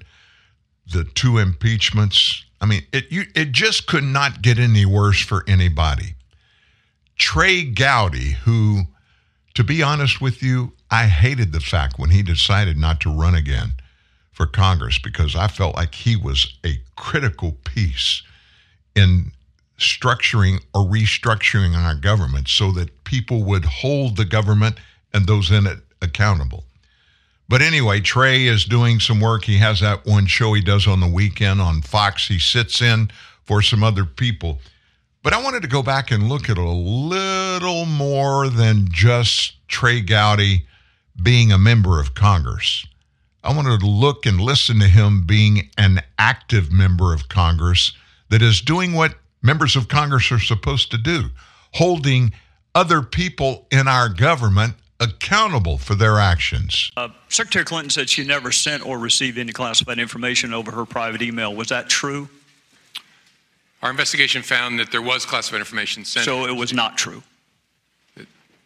the 0.90 1.04
two 1.04 1.38
impeachments. 1.38 2.44
I 2.60 2.66
mean, 2.66 2.82
it 2.92 3.10
you, 3.10 3.24
it 3.34 3.52
just 3.52 3.86
could 3.86 4.04
not 4.04 4.40
get 4.40 4.58
any 4.58 4.86
worse 4.86 5.20
for 5.20 5.44
anybody. 5.48 6.14
Trey 7.18 7.64
Gowdy, 7.64 8.36
who, 8.44 8.82
to 9.54 9.64
be 9.64 9.82
honest 9.82 10.20
with 10.20 10.40
you, 10.40 10.72
I 10.90 11.06
hated 11.06 11.52
the 11.52 11.60
fact 11.60 11.98
when 11.98 12.10
he 12.10 12.22
decided 12.22 12.78
not 12.78 13.00
to 13.00 13.10
run 13.10 13.34
again 13.34 13.72
for 14.38 14.46
Congress 14.46 15.00
because 15.00 15.34
I 15.34 15.48
felt 15.48 15.74
like 15.74 15.96
he 15.96 16.14
was 16.14 16.56
a 16.64 16.80
critical 16.94 17.56
piece 17.64 18.22
in 18.94 19.32
structuring 19.80 20.62
or 20.72 20.82
restructuring 20.82 21.76
our 21.76 21.96
government 21.96 22.46
so 22.46 22.70
that 22.70 23.02
people 23.02 23.42
would 23.42 23.64
hold 23.64 24.16
the 24.16 24.24
government 24.24 24.76
and 25.12 25.26
those 25.26 25.50
in 25.50 25.66
it 25.66 25.80
accountable. 26.00 26.62
But 27.48 27.62
anyway, 27.62 28.00
Trey 28.00 28.46
is 28.46 28.64
doing 28.64 29.00
some 29.00 29.20
work. 29.20 29.42
He 29.42 29.58
has 29.58 29.80
that 29.80 30.06
one 30.06 30.26
show 30.26 30.52
he 30.52 30.62
does 30.62 30.86
on 30.86 31.00
the 31.00 31.08
weekend 31.08 31.60
on 31.60 31.82
Fox. 31.82 32.28
He 32.28 32.38
sits 32.38 32.80
in 32.80 33.10
for 33.44 33.60
some 33.60 33.82
other 33.82 34.04
people. 34.04 34.60
But 35.24 35.32
I 35.32 35.42
wanted 35.42 35.62
to 35.62 35.68
go 35.68 35.82
back 35.82 36.12
and 36.12 36.28
look 36.28 36.48
at 36.48 36.58
a 36.58 36.70
little 36.70 37.86
more 37.86 38.48
than 38.48 38.86
just 38.88 39.66
Trey 39.66 40.00
Gowdy 40.00 40.64
being 41.20 41.50
a 41.50 41.58
member 41.58 41.98
of 41.98 42.14
Congress. 42.14 42.86
I 43.44 43.54
wanted 43.54 43.80
to 43.80 43.86
look 43.86 44.26
and 44.26 44.40
listen 44.40 44.80
to 44.80 44.88
him 44.88 45.26
being 45.26 45.70
an 45.78 46.02
active 46.18 46.72
member 46.72 47.14
of 47.14 47.28
Congress 47.28 47.92
that 48.30 48.42
is 48.42 48.60
doing 48.60 48.92
what 48.92 49.14
members 49.42 49.76
of 49.76 49.88
Congress 49.88 50.30
are 50.32 50.40
supposed 50.40 50.90
to 50.90 50.98
do, 50.98 51.30
holding 51.74 52.32
other 52.74 53.02
people 53.02 53.66
in 53.70 53.88
our 53.88 54.08
government 54.08 54.74
accountable 55.00 55.78
for 55.78 55.94
their 55.94 56.18
actions. 56.18 56.90
Uh, 56.96 57.08
Secretary 57.28 57.64
Clinton 57.64 57.90
said 57.90 58.10
she 58.10 58.24
never 58.24 58.50
sent 58.50 58.84
or 58.84 58.98
received 58.98 59.38
any 59.38 59.52
classified 59.52 59.98
information 59.98 60.52
over 60.52 60.72
her 60.72 60.84
private 60.84 61.22
email. 61.22 61.54
Was 61.54 61.68
that 61.68 61.88
true? 61.88 62.28
Our 63.82 63.90
investigation 63.90 64.42
found 64.42 64.80
that 64.80 64.90
there 64.90 65.02
was 65.02 65.24
classified 65.24 65.60
information 65.60 66.04
sent. 66.04 66.24
So 66.24 66.46
it 66.46 66.56
was 66.56 66.72
not 66.72 66.98
true. 66.98 67.22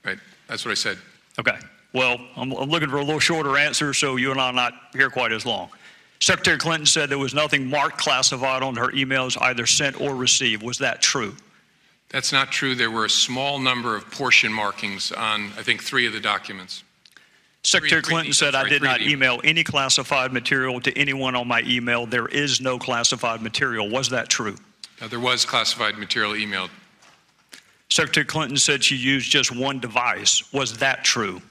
Right. 0.05 0.19
That's 0.49 0.65
what 0.65 0.71
I 0.71 0.75
said. 0.75 0.99
Okay. 1.39 1.57
Well, 1.93 2.19
I'm, 2.37 2.53
I'm 2.53 2.71
looking 2.71 2.89
for 2.89 2.97
a 2.97 3.05
little 3.05 3.21
shorter 3.21 3.57
answer 3.59 3.93
so 3.93 4.17
you 4.17 4.31
and 4.31 4.41
I 4.41 4.47
are 4.47 4.53
not 4.53 4.75
here 4.93 5.11
quite 5.11 5.33
as 5.33 5.45
long. 5.45 5.69
Secretary 6.21 6.57
Clinton 6.57 6.87
said 6.87 7.11
there 7.11 7.19
was 7.19 7.35
nothing 7.35 7.69
marked 7.69 7.99
classified 7.99 8.63
on 8.63 8.77
her 8.77 8.89
emails, 8.89 9.37
either 9.41 9.67
sent 9.67 10.01
or 10.01 10.15
received. 10.15 10.63
Was 10.63 10.79
that 10.79 11.03
true? 11.03 11.35
That's 12.11 12.33
not 12.33 12.53
true. 12.53 12.75
There 12.75 12.91
were 12.91 13.07
a 13.07 13.11
small 13.11 13.59
number 13.59 13.97
of 13.97 14.09
portion 14.11 14.53
markings 14.53 15.11
on, 15.13 15.47
I 15.59 15.63
think, 15.63 15.83
three 15.83 16.07
of 16.07 16.13
the 16.13 16.21
documents. 16.21 16.85
Secretary 17.65 18.03
Three- 18.03 18.11
Clinton 18.11 18.33
three- 18.33 18.33
said, 18.35 18.55
I 18.55 18.69
did 18.69 18.83
not 18.83 19.01
email 19.01 19.41
any 19.45 19.65
classified 19.65 20.33
material 20.33 20.81
to 20.83 20.97
anyone 20.97 21.35
on 21.35 21.49
my 21.49 21.63
email. 21.63 22.07
There 22.07 22.29
is 22.29 22.61
no 22.61 22.79
classified 22.79 23.43
material. 23.43 23.89
Was 23.89 24.09
that 24.11 24.29
true? 24.29 24.57
There 25.09 25.21
was 25.21 25.45
classified 25.45 25.99
material 25.99 26.33
emailed. 26.33 26.71
Secretary 27.91 28.25
Clinton 28.25 28.57
said 28.57 28.85
she 28.85 28.97
used 28.97 29.31
just 29.31 29.55
one 29.55 29.81
device. 29.81 30.53
Was 30.53 30.79
that 30.79 31.05
true? 31.05 31.43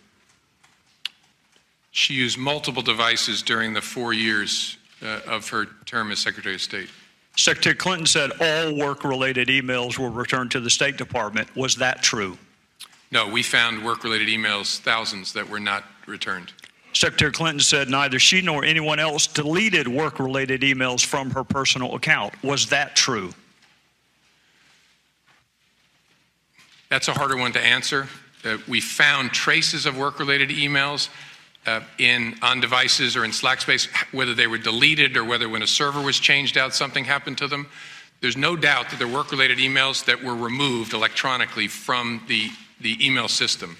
She 1.92 2.14
used 2.14 2.38
multiple 2.38 2.82
devices 2.82 3.42
during 3.42 3.74
the 3.74 3.82
four 3.82 4.14
years 4.14 4.78
uh, 5.04 5.20
of 5.28 5.48
her 5.50 5.66
term 5.86 6.12
as 6.12 6.20
Secretary 6.20 6.56
of 6.56 6.62
State. 6.62 6.90
Secretary 7.38 7.76
Clinton 7.76 8.06
said 8.06 8.32
all 8.40 8.76
work 8.76 9.04
related 9.04 9.48
emails 9.50 9.98
were 9.98 10.10
returned 10.10 10.52
to 10.52 10.60
the 10.60 10.70
State 10.70 10.98
Department. 10.98 11.54
Was 11.56 11.76
that 11.78 12.02
true? 12.02 12.38
No, 13.12 13.28
we 13.28 13.44
found 13.44 13.84
work 13.84 14.04
related 14.04 14.30
emails, 14.30 14.80
thousands, 14.80 15.34
that 15.34 15.48
were 15.50 15.60
not 15.60 15.84
returned. 16.08 16.54
Secretary 16.94 17.32
Clinton 17.32 17.60
said 17.60 17.90
neither 17.90 18.20
she 18.20 18.42
nor 18.42 18.64
anyone 18.64 19.00
else 19.00 19.28
deleted 19.28 19.88
work 19.88 20.20
related 20.20 20.62
emails 20.62 21.06
from 21.06 21.30
her 21.32 21.44
personal 21.44 21.96
account. 21.96 22.34
Was 22.44 22.68
that 22.68 22.96
true? 22.96 23.34
That's 26.90 27.08
a 27.08 27.14
harder 27.14 27.38
one 27.38 27.54
to 27.54 27.62
answer. 27.62 28.08
Uh, 28.44 28.58
we 28.68 28.82
found 28.82 29.32
traces 29.32 29.86
of 29.86 29.98
work 29.98 30.20
related 30.20 30.50
emails. 30.50 31.10
Uh, 31.64 31.80
in 32.00 32.34
on 32.42 32.60
devices 32.60 33.16
or 33.16 33.24
in 33.24 33.32
Slack 33.32 33.62
space, 33.62 33.88
whether 34.12 34.34
they 34.34 34.48
were 34.48 34.58
deleted 34.58 35.16
or 35.16 35.24
whether 35.24 35.48
when 35.48 35.62
a 35.62 35.68
server 35.68 36.02
was 36.02 36.20
changed 36.20 36.58
out, 36.58 36.74
something 36.74 37.06
happened 37.06 37.38
to 37.38 37.48
them. 37.48 37.68
There's 38.20 38.38
no 38.38 38.56
doubt 38.56 38.90
that 38.90 38.98
there 38.98 39.08
were 39.08 39.18
work 39.18 39.32
related 39.32 39.60
emails 39.60 40.06
that 40.06 40.24
were 40.24 40.36
removed 40.36 40.94
electronically 40.94 41.68
from 41.68 42.22
the, 42.28 42.50
the 42.80 42.98
email 43.06 43.28
system. 43.28 43.78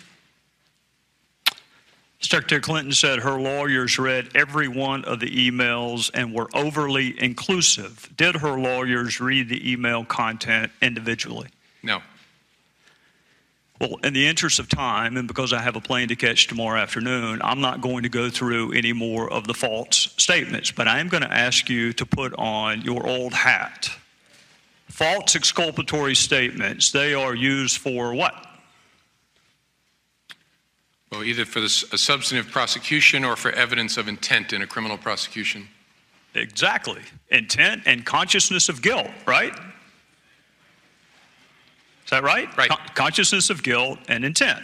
Secretary 2.20 2.62
Clinton 2.62 2.92
said 2.92 3.20
her 3.20 3.40
lawyers 3.40 3.98
read 3.98 4.30
every 4.36 4.68
one 4.68 5.04
of 5.06 5.20
the 5.20 5.50
emails 5.50 6.12
and 6.14 6.34
were 6.34 6.48
overly 6.54 7.20
inclusive. 7.22 8.10
Did 8.16 8.36
her 8.36 8.60
lawyers 8.60 9.20
read 9.20 9.50
the 9.50 9.72
email 9.72 10.06
content 10.06 10.72
individually? 10.82 11.50
No. 11.82 12.02
Well, 13.82 13.98
in 14.04 14.14
the 14.14 14.28
interest 14.28 14.60
of 14.60 14.70
time, 14.70 15.18
and 15.18 15.28
because 15.28 15.52
I 15.54 15.60
have 15.60 15.76
a 15.76 15.82
plane 15.82 16.08
to 16.10 16.16
catch 16.16 16.46
tomorrow 16.46 16.80
afternoon, 16.80 17.42
I'm 17.44 17.62
not 17.62 17.82
going 17.82 18.04
to 18.04 18.10
go 18.10 18.30
through 18.30 18.74
any 18.74 18.94
more 18.94 19.28
of 19.34 19.48
the 19.48 19.56
false 19.56 20.14
statements, 20.18 20.70
but 20.70 20.88
I 20.88 21.00
am 21.00 21.08
going 21.08 21.24
to 21.24 21.34
ask 21.34 21.68
you 21.68 21.92
to 21.94 22.06
put 22.06 22.32
on 22.36 22.84
your 22.84 23.08
old 23.08 23.34
hat. 23.34 23.90
False 24.88 25.36
exculpatory 25.36 26.14
statements, 26.14 26.92
they 26.92 27.16
are 27.16 27.34
used 27.34 27.80
for 27.80 28.14
what? 28.14 28.36
Well, 31.12 31.24
either 31.24 31.44
for 31.44 31.58
a 31.60 31.68
substantive 31.68 32.52
prosecution 32.52 33.26
or 33.26 33.36
for 33.36 33.50
evidence 33.50 33.98
of 33.98 34.08
intent 34.08 34.54
in 34.54 34.62
a 34.62 34.68
criminal 34.68 35.00
prosecution. 35.00 35.68
Exactly. 36.36 37.02
Intent 37.30 37.82
and 37.88 38.06
consciousness 38.06 38.70
of 38.70 38.84
guilt, 38.84 39.10
right? 39.26 39.54
Is 42.12 42.18
that 42.18 42.24
right? 42.24 42.58
Right. 42.58 42.70
Con- 42.70 42.88
consciousness 42.94 43.50
of 43.50 43.64
guilt 43.64 43.98
and 44.10 44.26
intent. 44.26 44.60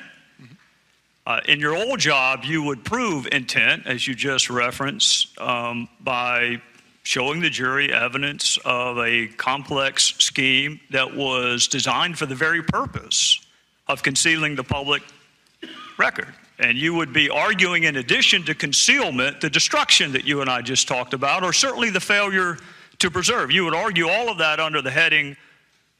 Uh, 1.26 1.40
in 1.48 1.61
your 1.61 1.78
old 1.78 1.98
job, 1.98 2.44
you 2.44 2.61
would 2.61 2.84
prove 2.84 3.26
intent, 3.32 3.88
as 3.88 4.06
you 4.06 4.15
just 4.15 4.49
referenced, 4.49 5.40
um, 5.40 5.88
by 6.02 6.61
showing 7.03 7.40
the 7.40 7.49
jury 7.49 7.94
evidence 7.94 8.57
of 8.65 8.98
a 8.98 9.28
complex 9.38 10.14
scheme 10.18 10.78
that 10.91 11.15
was 11.15 11.69
designed 11.69 12.18
for 12.18 12.26
the 12.26 12.36
very 12.36 12.61
purpose 12.61 13.40
of 13.88 14.03
concealing 14.03 14.57
the 14.57 14.64
public 14.64 15.02
record. 15.98 16.34
And 16.60 16.78
you 16.78 16.95
would 16.95 17.14
be 17.14 17.30
arguing, 17.30 17.84
in 17.84 17.95
addition 17.95 18.44
to 18.44 18.56
concealment, 18.56 19.40
the 19.40 19.49
destruction 19.49 20.11
that 20.11 20.26
you 20.26 20.41
and 20.41 20.49
I 20.49 20.61
just 20.61 20.86
talked 20.86 21.14
about, 21.14 21.45
or 21.45 21.53
certainly 21.53 21.91
the 21.91 22.02
failure 22.02 22.57
to 22.99 23.10
preserve. 23.10 23.52
You 23.52 23.64
would 23.64 23.76
argue 23.76 24.10
all 24.10 24.28
of 24.28 24.38
that 24.40 24.60
under 24.60 24.82
the 24.82 24.91
heading 24.91 25.38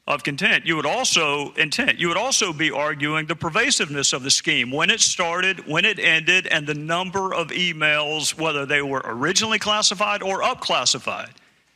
of 0.08 0.24
content. 0.24 0.64
You 0.64 0.74
would 0.74 0.86
also 0.86 1.52
intent. 1.52 2.00
You 2.00 2.08
would 2.08 2.16
also 2.16 2.52
be 2.52 2.70
arguing 2.70 3.26
the 3.26 3.36
pervasiveness 3.36 4.14
of 4.14 4.22
the 4.22 4.30
scheme, 4.30 4.70
when 4.72 4.88
it 4.88 5.00
started, 5.00 5.68
when 5.68 5.84
it 5.84 5.98
ended, 5.98 6.46
and 6.46 6.66
the 6.66 6.74
number 6.74 7.34
of 7.34 7.48
emails, 7.48 8.36
whether 8.36 8.64
they 8.64 8.80
were 8.80 9.02
originally 9.04 9.58
classified 9.58 10.22
or 10.22 10.40
upclassified. 10.40 11.30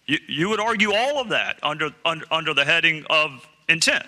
You, 0.06 0.18
you 0.26 0.48
would 0.48 0.60
argue 0.60 0.94
all 0.94 1.20
of 1.20 1.28
that 1.28 1.58
under, 1.62 1.90
under, 2.06 2.24
under 2.30 2.54
the 2.54 2.64
heading 2.64 3.04
of 3.10 3.46
intent. 3.68 4.06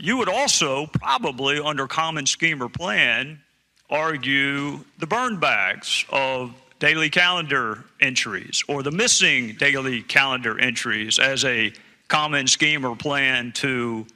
You 0.00 0.16
would 0.16 0.28
also 0.28 0.86
probably, 0.86 1.60
under 1.60 1.86
common 1.86 2.26
scheme 2.26 2.60
or 2.60 2.68
plan, 2.68 3.40
argue 3.88 4.80
the 4.98 5.06
burn 5.06 5.38
bags 5.38 6.04
of 6.10 6.52
daily 6.80 7.08
calendar 7.08 7.84
entries 8.00 8.64
or 8.66 8.82
the 8.82 8.90
missing 8.90 9.54
daily 9.54 10.02
calendar 10.02 10.58
entries 10.58 11.20
as 11.20 11.44
a 11.44 11.72
common 12.08 12.46
scheme 12.46 12.84
or 12.84 12.96
plan 12.96 13.52
to 13.52 14.06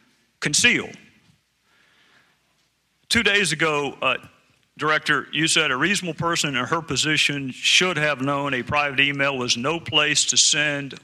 conceal. 0.41 0.89
Two 3.09 3.23
days 3.23 3.53
ago, 3.53 3.97
uh, 4.03 4.17
Director, 4.77 5.27
you 5.33 5.49
said 5.49 5.73
a 5.73 5.77
reasonable 5.77 6.15
person 6.15 6.57
in 6.57 6.65
her 6.65 6.81
position 6.81 7.51
should 7.51 7.97
have 7.97 8.21
known 8.21 8.55
a 8.55 8.63
private 8.63 9.01
email 9.01 9.37
was 9.37 9.57
no 9.57 9.81
place 9.81 10.25
to 10.27 10.37
send 10.37 10.95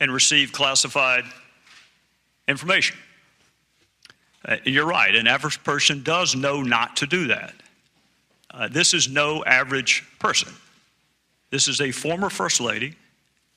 and 0.00 0.12
receive 0.12 0.50
classified 0.50 1.24
information. 2.48 2.96
Uh, 4.44 4.56
you're 4.64 4.86
right, 4.86 5.14
an 5.14 5.28
average 5.28 5.62
person 5.62 6.02
does 6.02 6.34
know 6.34 6.62
not 6.62 6.96
to 6.96 7.06
do 7.06 7.28
that. 7.28 7.54
Uh, 8.52 8.66
this 8.66 8.94
is 8.94 9.08
no 9.08 9.44
average 9.44 10.04
person. 10.18 10.52
This 11.50 11.68
is 11.68 11.80
a 11.80 11.92
former 11.92 12.30
First 12.30 12.60
Lady, 12.60 12.96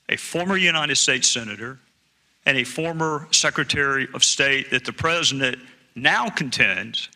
a 0.08 0.18
former 0.18 0.56
United 0.56 0.98
States 0.98 1.28
Senator, 1.28 1.80
and 2.46 2.58
a 2.58 2.64
former 2.64 3.28
Secretary 3.32 4.08
of 4.14 4.24
State 4.24 4.72
that 4.72 4.86
the 4.86 4.94
President 4.94 5.58
now 5.96 6.30
contends 6.30 7.10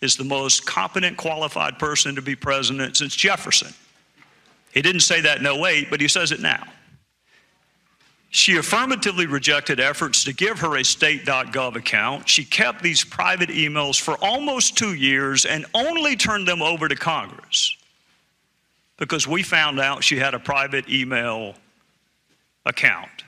is 0.00 0.16
the 0.16 0.24
most 0.24 0.64
competent, 0.64 1.16
qualified 1.16 1.78
person 1.78 2.14
to 2.14 2.22
be 2.22 2.34
president 2.34 2.96
since 2.96 3.14
Jefferson. 3.14 3.72
He 4.72 4.82
didn't 4.82 5.02
say 5.02 5.20
that 5.20 5.38
in 5.38 5.46
08, 5.46 5.90
but 5.90 6.00
he 6.00 6.08
says 6.08 6.32
it 6.32 6.40
now. 6.40 6.66
She 8.30 8.56
affirmatively 8.56 9.26
rejected 9.26 9.80
efforts 9.80 10.22
to 10.24 10.32
give 10.32 10.60
her 10.60 10.76
a 10.76 10.84
state.gov 10.84 11.74
account. 11.74 12.28
She 12.28 12.44
kept 12.44 12.80
these 12.80 13.04
private 13.04 13.48
emails 13.48 14.00
for 14.00 14.14
almost 14.24 14.78
two 14.78 14.94
years 14.94 15.44
and 15.44 15.66
only 15.74 16.14
turned 16.14 16.46
them 16.46 16.62
over 16.62 16.86
to 16.86 16.94
Congress 16.94 17.76
because 18.98 19.26
we 19.26 19.42
found 19.42 19.80
out 19.80 20.04
she 20.04 20.16
had 20.16 20.34
a 20.34 20.38
private 20.38 20.88
email 20.88 21.54
account. 22.64 23.19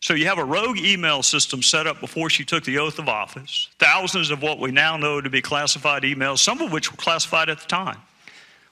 So 0.00 0.14
you 0.14 0.26
have 0.26 0.38
a 0.38 0.44
rogue 0.44 0.78
email 0.78 1.22
system 1.22 1.62
set 1.62 1.86
up 1.86 2.00
before 2.00 2.30
she 2.30 2.44
took 2.44 2.64
the 2.64 2.78
oath 2.78 2.98
of 2.98 3.08
office, 3.08 3.68
thousands 3.78 4.30
of 4.30 4.42
what 4.42 4.60
we 4.60 4.70
now 4.70 4.96
know 4.96 5.20
to 5.20 5.28
be 5.28 5.42
classified 5.42 6.04
emails, 6.04 6.38
some 6.38 6.60
of 6.60 6.70
which 6.70 6.92
were 6.92 6.96
classified 6.96 7.48
at 7.48 7.58
the 7.58 7.66
time. 7.66 7.98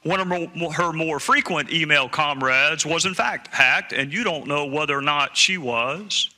One 0.04 0.20
of 0.20 0.72
her 0.74 0.92
more 0.92 1.18
frequent 1.18 1.72
email 1.72 2.08
comrades 2.08 2.86
was, 2.86 3.06
in 3.06 3.14
fact, 3.14 3.48
hacked, 3.52 3.92
and 3.92 4.12
you 4.12 4.22
don't 4.22 4.46
know 4.46 4.66
whether 4.66 4.96
or 4.96 5.02
not 5.02 5.36
she 5.36 5.58
was. 5.58 6.30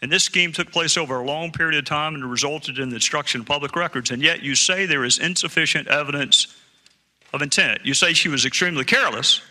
And 0.00 0.12
this 0.12 0.22
scheme 0.22 0.52
took 0.52 0.70
place 0.70 0.96
over 0.96 1.18
a 1.18 1.24
long 1.24 1.50
period 1.50 1.76
of 1.76 1.84
time 1.84 2.14
and 2.14 2.24
resulted 2.24 2.78
in 2.78 2.88
the 2.88 2.96
destruction 2.96 3.40
of 3.40 3.48
public 3.48 3.74
records. 3.74 4.12
And 4.12 4.22
yet 4.22 4.42
you 4.42 4.54
say 4.54 4.86
there 4.86 5.04
is 5.04 5.18
insufficient 5.18 5.88
evidence 5.88 6.56
of 7.34 7.42
intent. 7.42 7.84
You 7.84 7.94
say 7.94 8.12
she 8.12 8.28
was 8.28 8.46
extremely 8.46 8.84
careless, 8.84 9.42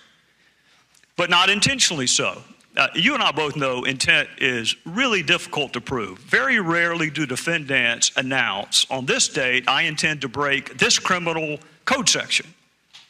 but 1.18 1.30
not 1.30 1.49
intentionally 1.49 2.07
so. 2.07 2.41
Uh, 2.80 2.88
you 2.95 3.14
and 3.14 3.22
I 3.22 3.34
both 3.34 3.57
know 3.57 3.84
intent 3.84 4.30
is 4.38 4.73
really 4.85 5.22
difficult 5.22 5.73
to 5.73 5.81
prove. 5.81 6.18
Very 6.19 6.61
rarely 6.61 7.10
do 7.10 7.26
defendants 7.26 8.10
announce, 8.15 8.85
on 8.89 9.06
this 9.06 9.27
date, 9.27 9.65
I 9.68 9.81
intend 9.81 10.22
to 10.22 10.30
break 10.30 10.77
this 10.77 10.97
criminal 10.97 11.60
code 11.84 12.07
section 12.07 12.45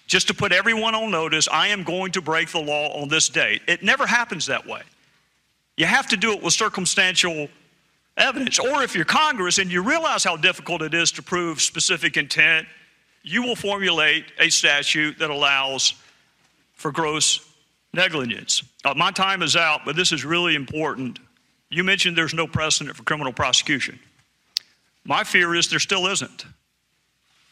just 0.07 0.27
to 0.27 0.33
put 0.33 0.51
everyone 0.51 0.95
on 0.95 1.11
notice, 1.11 1.47
I 1.47 1.67
am 1.67 1.83
going 1.83 2.13
to 2.13 2.21
break 2.21 2.49
the 2.49 2.59
law 2.59 2.99
on 2.99 3.09
this 3.09 3.29
date. 3.29 3.61
It 3.67 3.83
never 3.83 4.07
happens 4.07 4.47
that 4.47 4.65
way. 4.65 4.81
You 5.77 5.85
have 5.85 6.07
to 6.07 6.17
do 6.17 6.33
it 6.33 6.41
with 6.41 6.53
circumstantial 6.53 7.47
evidence. 8.17 8.57
Or 8.57 8.81
if 8.81 8.95
you're 8.95 9.05
Congress 9.05 9.59
and 9.59 9.71
you 9.71 9.83
realize 9.83 10.23
how 10.23 10.35
difficult 10.35 10.81
it 10.81 10.95
is 10.95 11.11
to 11.11 11.21
prove 11.21 11.61
specific 11.61 12.17
intent, 12.17 12.67
you 13.21 13.43
will 13.43 13.55
formulate 13.55 14.25
a 14.39 14.49
statute 14.49 15.19
that 15.19 15.29
allows 15.29 15.93
for 16.73 16.91
gross 16.91 17.47
negligence. 17.93 18.63
Uh, 18.85 18.93
my 18.95 19.11
time 19.11 19.41
is 19.41 19.55
out, 19.55 19.81
but 19.85 19.95
this 19.95 20.11
is 20.11 20.23
really 20.23 20.55
important. 20.55 21.19
You 21.69 21.83
mentioned 21.83 22.17
there's 22.17 22.33
no 22.33 22.47
precedent 22.47 22.95
for 22.95 23.03
criminal 23.03 23.33
prosecution. 23.33 23.99
My 25.05 25.23
fear 25.23 25.55
is 25.55 25.69
there 25.69 25.79
still 25.79 26.07
isn't. 26.07 26.45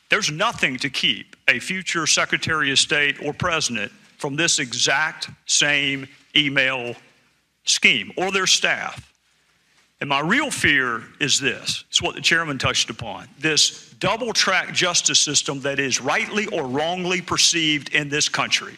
There's 0.09 0.31
nothing 0.31 0.77
to 0.77 0.89
keep 0.89 1.35
a 1.47 1.59
future 1.59 2.07
Secretary 2.07 2.71
of 2.71 2.79
State 2.79 3.17
or 3.23 3.33
President 3.33 3.91
from 4.17 4.35
this 4.35 4.59
exact 4.59 5.29
same 5.45 6.07
email 6.35 6.95
scheme 7.65 8.11
or 8.17 8.31
their 8.31 8.47
staff. 8.47 9.13
And 9.99 10.09
my 10.09 10.19
real 10.19 10.51
fear 10.51 11.03
is 11.19 11.39
this 11.39 11.83
it's 11.89 12.01
what 12.01 12.15
the 12.15 12.21
chairman 12.21 12.57
touched 12.57 12.89
upon 12.89 13.27
this 13.39 13.91
double 13.99 14.31
track 14.31 14.73
justice 14.73 15.19
system 15.19 15.59
that 15.61 15.79
is 15.79 15.99
rightly 15.99 16.45
or 16.47 16.67
wrongly 16.67 17.21
perceived 17.21 17.93
in 17.93 18.09
this 18.09 18.29
country. 18.29 18.77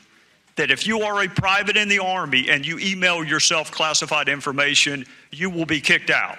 That 0.60 0.72
if 0.72 0.86
you 0.86 1.04
are 1.04 1.24
a 1.24 1.30
private 1.30 1.78
in 1.78 1.88
the 1.88 2.00
Army 2.00 2.50
and 2.50 2.68
you 2.68 2.80
email 2.80 3.24
yourself 3.24 3.72
classified 3.72 4.28
information, 4.28 5.06
you 5.32 5.50
will 5.50 5.66
be 5.66 5.80
kicked 5.80 6.10
out. 6.10 6.38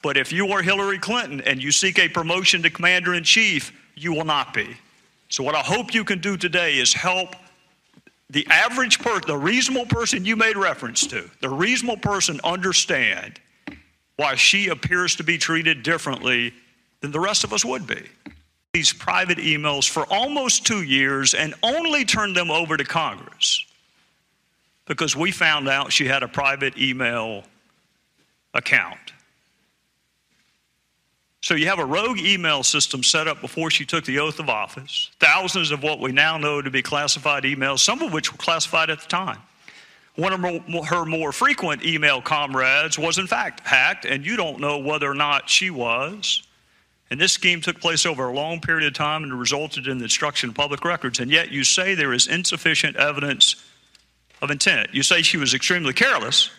But 0.00 0.16
if 0.16 0.32
you 0.32 0.48
are 0.52 0.62
Hillary 0.62 0.98
Clinton 0.98 1.42
and 1.42 1.62
you 1.62 1.70
seek 1.70 1.98
a 1.98 2.08
promotion 2.08 2.62
to 2.62 2.70
commander 2.70 3.12
in 3.12 3.24
chief, 3.24 3.70
you 3.94 4.14
will 4.14 4.24
not 4.24 4.54
be. 4.54 4.74
So, 5.28 5.44
what 5.44 5.54
I 5.54 5.60
hope 5.60 5.92
you 5.92 6.02
can 6.02 6.18
do 6.18 6.38
today 6.38 6.78
is 6.78 6.94
help 6.94 7.36
the 8.30 8.46
average 8.46 9.00
person, 9.00 9.24
the 9.26 9.36
reasonable 9.36 9.84
person 9.84 10.24
you 10.24 10.34
made 10.34 10.56
reference 10.56 11.06
to, 11.08 11.28
the 11.42 11.50
reasonable 11.50 11.98
person 11.98 12.40
understand 12.44 13.38
why 14.16 14.34
she 14.34 14.68
appears 14.68 15.14
to 15.16 15.24
be 15.24 15.36
treated 15.36 15.82
differently 15.82 16.54
than 17.02 17.10
the 17.10 17.20
rest 17.20 17.44
of 17.44 17.52
us 17.52 17.66
would 17.66 17.86
be. 17.86 18.02
These 18.72 18.94
private 18.94 19.36
emails 19.36 19.86
for 19.86 20.10
almost 20.10 20.64
two 20.64 20.82
years 20.82 21.34
and 21.34 21.52
only 21.62 22.06
turned 22.06 22.34
them 22.34 22.50
over 22.50 22.78
to 22.78 22.84
Congress 22.84 23.66
because 24.86 25.14
we 25.14 25.30
found 25.30 25.68
out 25.68 25.92
she 25.92 26.06
had 26.06 26.22
a 26.22 26.28
private 26.28 26.78
email 26.78 27.44
account. 28.54 29.12
So 31.42 31.52
you 31.52 31.66
have 31.66 31.80
a 31.80 31.84
rogue 31.84 32.18
email 32.18 32.62
system 32.62 33.02
set 33.02 33.28
up 33.28 33.42
before 33.42 33.70
she 33.70 33.84
took 33.84 34.06
the 34.06 34.18
oath 34.20 34.38
of 34.38 34.48
office, 34.48 35.10
thousands 35.20 35.70
of 35.70 35.82
what 35.82 36.00
we 36.00 36.10
now 36.10 36.38
know 36.38 36.62
to 36.62 36.70
be 36.70 36.80
classified 36.80 37.42
emails, 37.42 37.80
some 37.80 38.00
of 38.00 38.14
which 38.14 38.32
were 38.32 38.38
classified 38.38 38.88
at 38.88 39.00
the 39.00 39.08
time. 39.08 39.40
One 40.16 40.32
of 40.32 40.86
her 40.86 41.04
more 41.04 41.30
frequent 41.32 41.84
email 41.84 42.22
comrades 42.22 42.98
was, 42.98 43.18
in 43.18 43.26
fact, 43.26 43.60
hacked, 43.66 44.06
and 44.06 44.24
you 44.24 44.36
don't 44.36 44.60
know 44.60 44.78
whether 44.78 45.10
or 45.10 45.14
not 45.14 45.50
she 45.50 45.68
was. 45.68 46.42
And 47.10 47.20
this 47.20 47.32
scheme 47.32 47.60
took 47.60 47.80
place 47.80 48.06
over 48.06 48.28
a 48.28 48.32
long 48.32 48.60
period 48.60 48.86
of 48.86 48.94
time 48.94 49.22
and 49.22 49.38
resulted 49.38 49.86
in 49.86 49.98
the 49.98 50.06
destruction 50.06 50.50
of 50.50 50.54
public 50.54 50.84
records. 50.84 51.18
And 51.18 51.30
yet 51.30 51.50
you 51.50 51.62
say 51.62 51.94
there 51.94 52.12
is 52.12 52.26
insufficient 52.26 52.96
evidence 52.96 53.56
of 54.40 54.50
intent. 54.50 54.88
You 54.92 55.02
say 55.02 55.22
she 55.22 55.36
was 55.36 55.52
extremely 55.52 55.92
careless, 55.92 56.50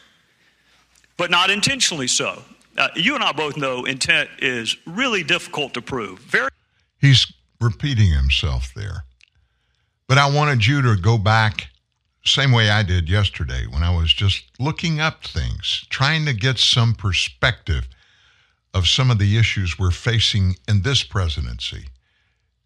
but 1.17 1.31
not 1.31 1.49
intentionally 1.49 2.07
so. 2.07 2.43
Uh, 2.77 2.89
you 2.95 3.15
and 3.15 3.23
I 3.23 3.31
both 3.31 3.57
know 3.57 3.85
intent 3.85 4.29
is 4.39 4.77
really 4.85 5.23
difficult 5.23 5.73
to 5.75 5.81
prove. 5.81 6.19
Very. 6.19 6.49
He's 6.99 7.31
repeating 7.59 8.11
himself 8.11 8.71
there. 8.75 9.05
But 10.07 10.17
I 10.17 10.29
wanted 10.29 10.65
you 10.65 10.81
to 10.83 10.95
go 10.95 11.17
back 11.17 11.69
same 12.25 12.51
way 12.51 12.69
I 12.69 12.83
did 12.83 13.09
yesterday 13.09 13.65
when 13.67 13.83
I 13.83 13.95
was 13.95 14.13
just 14.13 14.43
looking 14.59 14.99
up 15.01 15.25
things, 15.25 15.85
trying 15.89 16.25
to 16.25 16.33
get 16.33 16.57
some 16.57 16.95
perspective 16.95 17.87
of 18.73 18.87
some 18.87 19.11
of 19.11 19.19
the 19.19 19.37
issues 19.37 19.77
we're 19.77 19.91
facing 19.91 20.55
in 20.67 20.81
this 20.81 21.03
presidency. 21.03 21.85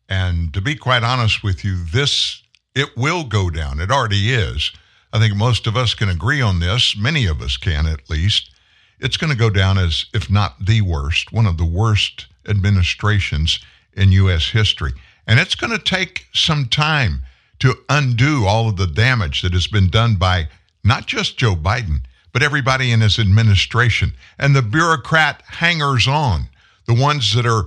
And 0.07 0.53
to 0.53 0.61
be 0.61 0.75
quite 0.75 1.03
honest 1.03 1.43
with 1.43 1.63
you, 1.63 1.83
this 1.83 2.41
it 2.73 2.95
will 2.95 3.23
go 3.23 3.49
down. 3.49 3.79
It 3.79 3.91
already 3.91 4.31
is. 4.33 4.71
I 5.11 5.19
think 5.19 5.35
most 5.35 5.65
of 5.67 5.75
us 5.75 5.93
can 5.93 6.09
agree 6.09 6.41
on 6.41 6.59
this. 6.59 6.95
Many 6.95 7.25
of 7.25 7.41
us 7.41 7.57
can 7.57 7.87
at 7.87 8.09
least 8.09 8.51
it's 8.99 9.17
going 9.17 9.31
to 9.31 9.37
go 9.37 9.49
down 9.49 9.77
as, 9.77 10.05
if 10.13 10.29
not 10.29 10.65
the 10.65 10.81
worst, 10.81 11.31
one 11.31 11.45
of 11.45 11.57
the 11.57 11.65
worst 11.65 12.27
administrations 12.47 13.59
in 13.93 14.11
U.S. 14.11 14.49
history. 14.49 14.93
And 15.25 15.39
it's 15.39 15.55
going 15.55 15.71
to 15.71 15.83
take 15.83 16.27
some 16.33 16.65
time 16.65 17.23
to 17.59 17.75
undo 17.89 18.45
all 18.45 18.69
of 18.69 18.77
the 18.77 18.87
damage 18.87 19.41
that 19.41 19.53
has 19.53 19.67
been 19.67 19.89
done 19.89 20.15
by 20.15 20.47
not 20.83 21.05
just 21.05 21.37
Joe 21.37 21.55
Biden, 21.55 22.01
but 22.31 22.43
everybody 22.43 22.91
in 22.91 23.01
his 23.01 23.19
administration 23.19 24.13
and 24.37 24.55
the 24.55 24.61
bureaucrat 24.61 25.41
hangers 25.47 26.07
on, 26.07 26.49
the 26.85 26.93
ones 26.93 27.33
that 27.35 27.45
are 27.45 27.65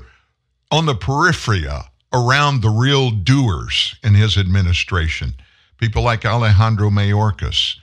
on 0.71 0.87
the 0.87 0.95
periphery 0.95 1.67
around 2.13 2.63
the 2.63 2.71
real 2.71 3.11
doers 3.11 3.97
in 4.03 4.15
his 4.15 4.37
administration. 4.37 5.35
People 5.79 6.03
like 6.03 6.25
Alejandro 6.25 6.91
Mayorkas 6.91 7.77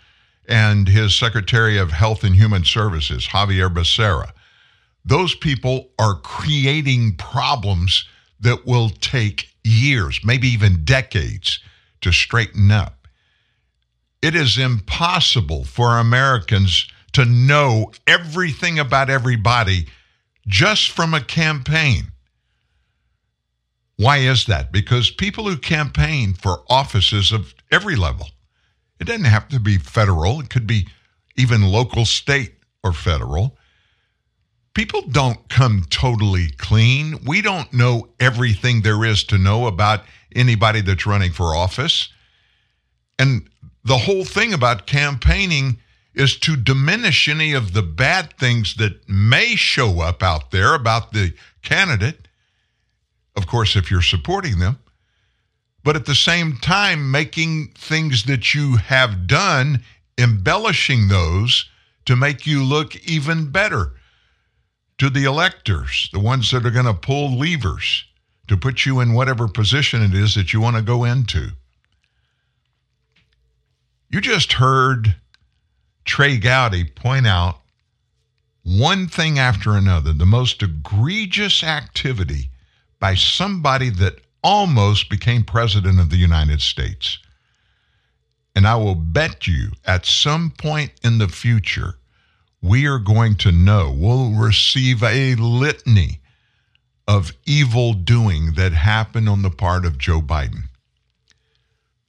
and 0.47 0.87
his 0.87 1.15
Secretary 1.15 1.77
of 1.77 1.91
Health 1.91 2.23
and 2.23 2.35
Human 2.35 2.63
Services, 2.63 3.27
Javier 3.27 3.73
Becerra. 3.73 4.31
Those 5.03 5.35
people 5.35 5.89
are 5.99 6.15
creating 6.15 7.15
problems 7.15 8.05
that 8.39 8.65
will 8.65 8.89
take 8.89 9.49
years, 9.63 10.19
maybe 10.23 10.47
even 10.47 10.83
decades, 10.83 11.59
to 12.01 12.11
straighten 12.11 12.71
up. 12.71 12.96
It 14.21 14.35
is 14.35 14.57
impossible 14.57 15.63
for 15.63 15.97
Americans 15.97 16.87
to 17.13 17.25
know 17.25 17.91
everything 18.05 18.79
about 18.79 19.09
everybody 19.09 19.87
just 20.47 20.91
from 20.91 21.13
a 21.13 21.21
campaign. 21.21 22.11
Why 23.97 24.17
is 24.17 24.45
that? 24.45 24.71
Because 24.71 25.09
people 25.09 25.49
who 25.49 25.57
campaign 25.57 26.33
for 26.33 26.63
offices 26.69 27.31
of 27.31 27.53
every 27.71 27.95
level, 27.95 28.27
it 28.99 29.05
doesn't 29.05 29.25
have 29.25 29.47
to 29.49 29.59
be 29.59 29.77
federal, 29.77 30.39
it 30.39 30.49
could 30.49 30.67
be 30.67 30.87
even 31.35 31.63
local, 31.63 32.05
state, 32.05 32.55
or 32.83 32.93
federal. 32.93 33.57
People 34.73 35.01
don't 35.01 35.49
come 35.49 35.85
totally 35.89 36.51
clean. 36.57 37.23
We 37.25 37.41
don't 37.41 37.71
know 37.73 38.09
everything 38.19 38.81
there 38.81 39.03
is 39.03 39.23
to 39.25 39.37
know 39.37 39.65
about 39.65 40.03
anybody 40.35 40.81
that's 40.81 41.07
running 41.07 41.31
for 41.31 41.55
office. 41.55 42.09
And 43.17 43.49
the 43.87 43.99
whole 43.99 44.25
thing 44.25 44.53
about 44.53 44.85
campaigning 44.85 45.79
is 46.13 46.37
to 46.37 46.57
diminish 46.57 47.29
any 47.29 47.53
of 47.53 47.73
the 47.73 47.81
bad 47.81 48.37
things 48.37 48.75
that 48.75 49.07
may 49.07 49.55
show 49.55 50.01
up 50.01 50.21
out 50.21 50.51
there 50.51 50.75
about 50.75 51.13
the 51.13 51.33
candidate. 51.61 52.27
Of 53.37 53.47
course, 53.47 53.77
if 53.77 53.89
you're 53.89 54.01
supporting 54.01 54.59
them, 54.59 54.79
but 55.85 55.95
at 55.95 56.05
the 56.05 56.15
same 56.15 56.57
time, 56.57 57.11
making 57.11 57.69
things 57.77 58.23
that 58.23 58.53
you 58.53 58.75
have 58.75 59.25
done, 59.25 59.83
embellishing 60.17 61.07
those 61.07 61.69
to 62.05 62.17
make 62.17 62.45
you 62.45 62.65
look 62.65 62.93
even 63.07 63.51
better 63.51 63.93
to 64.97 65.09
the 65.09 65.23
electors, 65.23 66.09
the 66.11 66.19
ones 66.19 66.51
that 66.51 66.65
are 66.65 66.71
going 66.71 66.85
to 66.85 66.93
pull 66.93 67.37
levers 67.37 68.03
to 68.49 68.57
put 68.57 68.85
you 68.85 68.99
in 68.99 69.13
whatever 69.13 69.47
position 69.47 70.01
it 70.01 70.13
is 70.13 70.35
that 70.35 70.51
you 70.51 70.59
want 70.59 70.75
to 70.75 70.81
go 70.81 71.05
into. 71.05 71.51
You 74.09 74.21
just 74.21 74.53
heard 74.53 75.17
Trey 76.05 76.37
Gowdy 76.37 76.85
point 76.85 77.27
out 77.27 77.59
one 78.63 79.07
thing 79.07 79.37
after 79.37 79.73
another, 79.73 80.13
the 80.13 80.25
most 80.25 80.63
egregious 80.63 81.63
activity 81.63 82.49
by 82.99 83.15
somebody 83.15 83.89
that 83.89 84.21
almost 84.41 85.09
became 85.09 85.43
president 85.43 85.99
of 85.99 86.09
the 86.09 86.17
United 86.17 86.61
States. 86.61 87.19
And 88.55 88.65
I 88.65 88.75
will 88.75 88.95
bet 88.95 89.45
you 89.45 89.71
at 89.85 90.05
some 90.05 90.51
point 90.57 90.91
in 91.03 91.17
the 91.17 91.27
future, 91.27 91.95
we 92.61 92.87
are 92.87 92.99
going 92.99 93.35
to 93.35 93.51
know, 93.51 93.91
we'll 93.91 94.31
receive 94.31 95.03
a 95.03 95.35
litany 95.35 96.21
of 97.07 97.33
evil 97.45 97.93
doing 97.93 98.53
that 98.53 98.71
happened 98.71 99.27
on 99.27 99.41
the 99.41 99.49
part 99.49 99.85
of 99.85 99.97
Joe 99.97 100.21
Biden. 100.21 100.63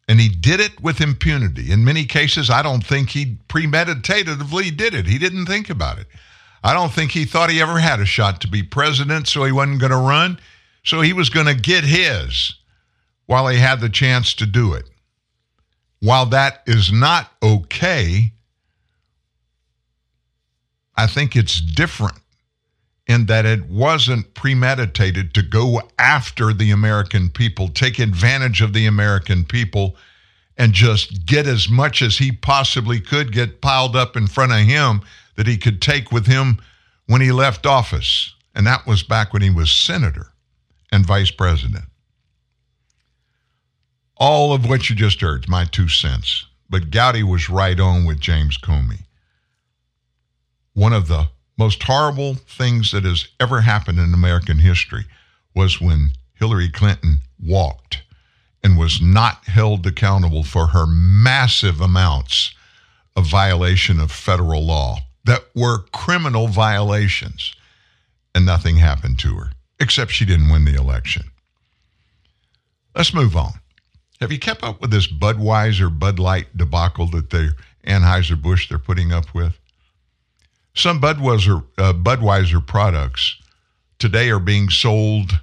And 0.09 0.19
he 0.21 0.31
did 0.31 0.59
it 0.59 0.81
with 0.81 1.03
impunity. 1.03 1.71
In 1.71 1.85
many 1.85 2.07
cases, 2.07 2.49
I 2.49 2.63
don't 2.63 2.85
think 2.85 3.11
he 3.11 3.37
premeditatively 3.49 4.75
did 4.75 4.95
it. 4.95 5.07
He 5.07 5.19
didn't 5.19 5.47
think 5.47 5.69
about 5.69 5.99
it. 5.99 6.07
I 6.65 6.73
don't 6.73 6.93
think 6.93 7.13
he 7.13 7.27
thought 7.27 7.51
he 7.51 7.61
ever 7.61 7.79
had 7.79 8.01
a 8.01 8.07
shot 8.07 8.41
to 8.41 8.49
be 8.49 8.63
president, 8.63 9.29
so 9.29 9.45
he 9.45 9.53
wasn't 9.53 9.81
going 9.81 9.93
to 9.93 9.99
run. 9.99 10.41
So 10.83 11.03
he 11.03 11.13
was 11.13 11.29
going 11.29 11.47
to 11.47 11.55
get 11.55 11.85
his 11.85 12.55
while 13.27 13.47
he 13.49 13.59
had 13.59 13.81
the 13.81 13.91
chance 13.91 14.33
to 14.35 14.47
do 14.47 14.73
it. 14.73 14.89
While 16.01 16.27
that 16.27 16.63
is 16.67 16.91
not 16.91 17.31
okay, 17.43 18.33
I 20.97 21.07
think 21.07 21.37
it's 21.37 21.61
different 21.61 22.19
in 23.09 23.25
that 23.27 23.47
it 23.47 23.65
wasn't 23.69 24.35
premeditated 24.35 25.33
to 25.35 25.43
go 25.43 25.81
after 25.99 26.53
the 26.53 26.71
American 26.71 27.31
people, 27.31 27.69
take 27.69 27.99
advantage 27.99 28.61
of 28.61 28.75
the 28.75 28.85
American 28.85 29.45
people, 29.45 29.97
and 30.59 30.75
just 30.75 31.25
get 31.25 31.47
as 31.47 31.71
much 31.71 32.03
as 32.03 32.19
he 32.19 32.31
possibly 32.31 33.01
could 33.01 33.33
get 33.33 33.63
piled 33.63 33.97
up 33.97 34.17
in 34.17 34.27
front 34.27 34.53
of 34.53 34.59
him 34.59 35.01
that 35.37 35.47
he 35.47 35.57
could 35.57 35.81
take 35.81 36.13
with 36.13 36.27
him 36.27 36.61
when 37.07 37.23
he 37.23 37.33
left 37.33 37.65
office. 37.65 38.35
And 38.55 38.67
that 38.67 38.87
was 38.87 39.03
back 39.03 39.33
when 39.33 39.41
he 39.41 39.51
was 39.51 39.71
senator 39.71 40.33
and 40.93 41.07
vice 41.07 41.31
president. 41.31 41.85
All 44.17 44.53
of 44.53 44.69
what 44.69 44.91
you 44.91 44.97
just 44.97 45.21
heard, 45.21 45.49
my 45.49 45.65
two 45.65 45.89
cents. 45.89 46.45
But 46.69 46.91
Gowdy 46.91 47.23
was 47.23 47.49
right 47.49 47.79
on 47.79 48.05
with 48.05 48.21
James 48.21 48.59
Comey. 48.59 49.05
One 50.75 50.93
of 50.93 51.09
the 51.09 51.29
most 51.59 51.83
horrible 51.83 52.35
things 52.35 52.93
that 52.93 53.05
has 53.05 53.27
ever 53.41 53.61
happened 53.61 53.99
in 53.99 54.15
American 54.15 54.59
history 54.59 55.05
was 55.55 55.81
when 55.81 56.11
Hillary 56.35 56.71
Clinton 56.71 57.19
walked 57.43 58.03
and 58.63 58.79
was 58.79 59.01
not 59.03 59.45
held 59.47 59.87
accountable 59.87 60.45
for 60.45 60.69
her 60.69 60.87
massive 60.87 61.81
amounts 61.81 62.55
of 63.17 63.27
violation 63.27 63.99
of 63.99 64.13
federal 64.13 64.65
law 64.65 64.99
that 65.25 65.45
were 65.55 65.79
criminal 65.93 66.47
violations. 66.47 67.55
And 68.35 68.47
nothing 68.47 68.77
happened 68.77 69.19
to 69.21 69.35
her, 69.37 69.51
except 69.81 70.13
she 70.13 70.25
didn't 70.25 70.51
win 70.51 70.65
the 70.65 70.75
election. 70.75 71.25
Let's 72.95 73.13
move 73.13 73.37
on. 73.37 73.53
Have 74.21 74.31
you 74.31 74.39
kept 74.39 74.63
up 74.63 74.81
with 74.81 74.91
this 74.91 75.11
Budweiser 75.11 75.97
Bud 75.97 76.19
Light 76.19 76.57
debacle 76.57 77.07
that 77.11 77.31
the 77.31 77.53
Anheuser-Busch 77.85 78.69
they're 78.69 78.79
putting 78.79 79.13
up 79.13 79.35
with? 79.35 79.59
Some 80.79 81.01
Budweiser, 81.01 81.65
uh, 81.77 81.93
Budweiser 81.93 82.65
products 82.65 83.35
today 83.99 84.31
are 84.31 84.39
being 84.39 84.71
sold 84.71 85.41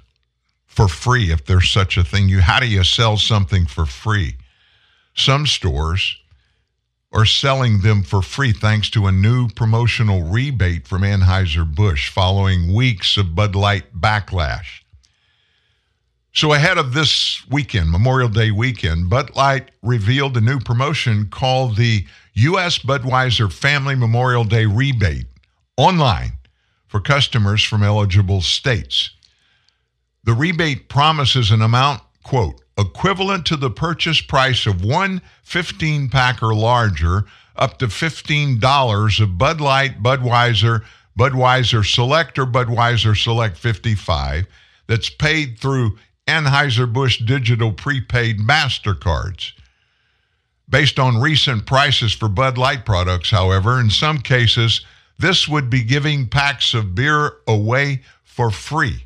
for 0.64 0.88
free, 0.88 1.30
if 1.30 1.44
there's 1.44 1.70
such 1.70 1.98
a 1.98 2.04
thing. 2.04 2.30
You 2.30 2.40
how 2.40 2.58
do 2.58 2.66
you 2.66 2.82
sell 2.82 3.18
something 3.18 3.66
for 3.66 3.84
free? 3.84 4.36
Some 5.14 5.46
stores 5.46 6.16
are 7.12 7.26
selling 7.26 7.82
them 7.82 8.02
for 8.02 8.22
free 8.22 8.52
thanks 8.52 8.88
to 8.90 9.06
a 9.06 9.12
new 9.12 9.50
promotional 9.50 10.22
rebate 10.22 10.88
from 10.88 11.02
Anheuser-Busch 11.02 12.08
following 12.08 12.72
weeks 12.72 13.18
of 13.18 13.34
Bud 13.34 13.54
Light 13.54 13.94
backlash. 13.94 14.80
So 16.32 16.54
ahead 16.54 16.78
of 16.78 16.94
this 16.94 17.46
weekend, 17.50 17.90
Memorial 17.90 18.30
Day 18.30 18.52
weekend, 18.52 19.10
Bud 19.10 19.36
Light 19.36 19.70
revealed 19.82 20.34
a 20.38 20.40
new 20.40 20.60
promotion 20.60 21.28
called 21.28 21.76
the 21.76 22.06
U.S. 22.38 22.78
Budweiser 22.78 23.50
Family 23.50 23.94
Memorial 23.94 24.44
Day 24.44 24.66
Rebate 24.66 25.24
online 25.78 26.32
for 26.86 27.00
customers 27.00 27.62
from 27.62 27.82
eligible 27.82 28.42
states. 28.42 29.08
The 30.24 30.34
rebate 30.34 30.90
promises 30.90 31.50
an 31.50 31.62
amount, 31.62 32.02
quote, 32.24 32.60
equivalent 32.76 33.46
to 33.46 33.56
the 33.56 33.70
purchase 33.70 34.20
price 34.20 34.66
of 34.66 34.84
one 34.84 35.22
15 35.44 36.10
pack 36.10 36.42
or 36.42 36.54
larger, 36.54 37.24
up 37.56 37.78
to 37.78 37.86
$15 37.86 39.20
of 39.22 39.38
Bud 39.38 39.62
Light, 39.62 40.02
Budweiser, 40.02 40.84
Budweiser 41.18 41.90
Select, 41.90 42.38
or 42.38 42.44
Budweiser 42.44 43.16
Select 43.16 43.56
55 43.56 44.46
that's 44.86 45.08
paid 45.08 45.58
through 45.58 45.96
Anheuser-Busch 46.28 47.24
digital 47.24 47.72
prepaid 47.72 48.40
MasterCards. 48.40 49.52
Based 50.68 50.98
on 50.98 51.20
recent 51.20 51.64
prices 51.64 52.12
for 52.12 52.28
Bud 52.28 52.58
Light 52.58 52.84
products, 52.84 53.30
however, 53.30 53.78
in 53.80 53.90
some 53.90 54.18
cases, 54.18 54.84
this 55.18 55.46
would 55.46 55.70
be 55.70 55.84
giving 55.84 56.26
packs 56.26 56.74
of 56.74 56.94
beer 56.94 57.34
away 57.46 58.02
for 58.24 58.50
free. 58.50 59.04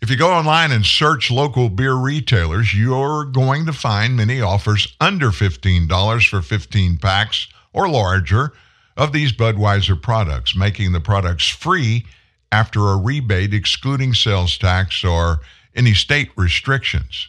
If 0.00 0.10
you 0.10 0.16
go 0.16 0.32
online 0.32 0.72
and 0.72 0.84
search 0.84 1.30
local 1.30 1.68
beer 1.68 1.94
retailers, 1.94 2.74
you're 2.74 3.24
going 3.24 3.66
to 3.66 3.72
find 3.72 4.16
many 4.16 4.40
offers 4.40 4.94
under 5.00 5.28
$15 5.28 6.28
for 6.28 6.42
15 6.42 6.96
packs 6.98 7.48
or 7.72 7.88
larger 7.88 8.52
of 8.96 9.12
these 9.12 9.32
Budweiser 9.32 10.00
products, 10.00 10.56
making 10.56 10.92
the 10.92 11.00
products 11.00 11.48
free 11.48 12.06
after 12.52 12.88
a 12.88 12.96
rebate 12.96 13.52
excluding 13.52 14.14
sales 14.14 14.56
tax 14.56 15.04
or 15.04 15.40
any 15.74 15.92
state 15.92 16.30
restrictions. 16.36 17.28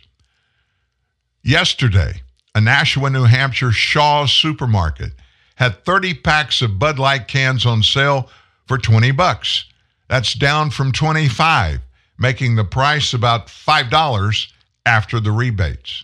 Yesterday, 1.44 2.22
a 2.58 2.62
Nashua, 2.62 3.12
New 3.12 3.26
Hampshire 3.26 3.72
Shaw's 3.72 4.34
supermarket 4.34 5.12
had 5.58 5.86
30 5.86 6.16
packs 6.16 6.64
of 6.64 6.80
Bud 6.80 6.98
Light 6.98 7.28
cans 7.28 7.68
on 7.68 7.84
sale 7.84 8.32
for 8.66 8.80
20 8.80 9.12
bucks. 9.12 9.66
That's 10.08 10.34
down 10.34 10.72
from 10.72 10.92
25, 10.92 11.82
making 12.18 12.56
the 12.56 12.64
price 12.64 13.14
about 13.14 13.46
$5 13.46 14.48
after 14.88 15.20
the 15.20 15.32
rebates. 15.32 16.04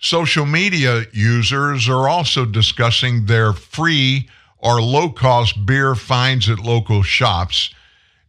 Social 0.00 0.44
media 0.44 1.04
users 1.12 1.88
are 1.88 2.08
also 2.08 2.44
discussing 2.44 3.26
their 3.26 3.52
free 3.52 4.28
or 4.58 4.82
low 4.82 5.10
cost 5.10 5.64
beer 5.64 5.94
finds 5.94 6.50
at 6.50 6.58
local 6.58 7.04
shops 7.04 7.72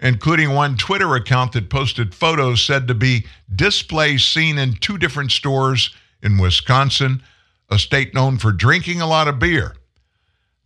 including 0.02 0.54
one 0.54 0.78
Twitter 0.78 1.14
account 1.16 1.52
that 1.52 1.70
posted 1.70 2.16
photos 2.16 2.64
said 2.64 2.88
to 2.88 2.94
be 2.94 3.26
displays 3.54 4.24
seen 4.24 4.58
in 4.58 4.72
two 4.76 4.98
different 4.98 5.30
stores 5.30 5.94
in 6.22 6.38
Wisconsin, 6.38 7.22
a 7.70 7.80
state 7.80 8.14
known 8.14 8.38
for 8.38 8.52
drinking 8.52 9.02
a 9.02 9.08
lot 9.08 9.28
of 9.28 9.40
beer. 9.40 9.76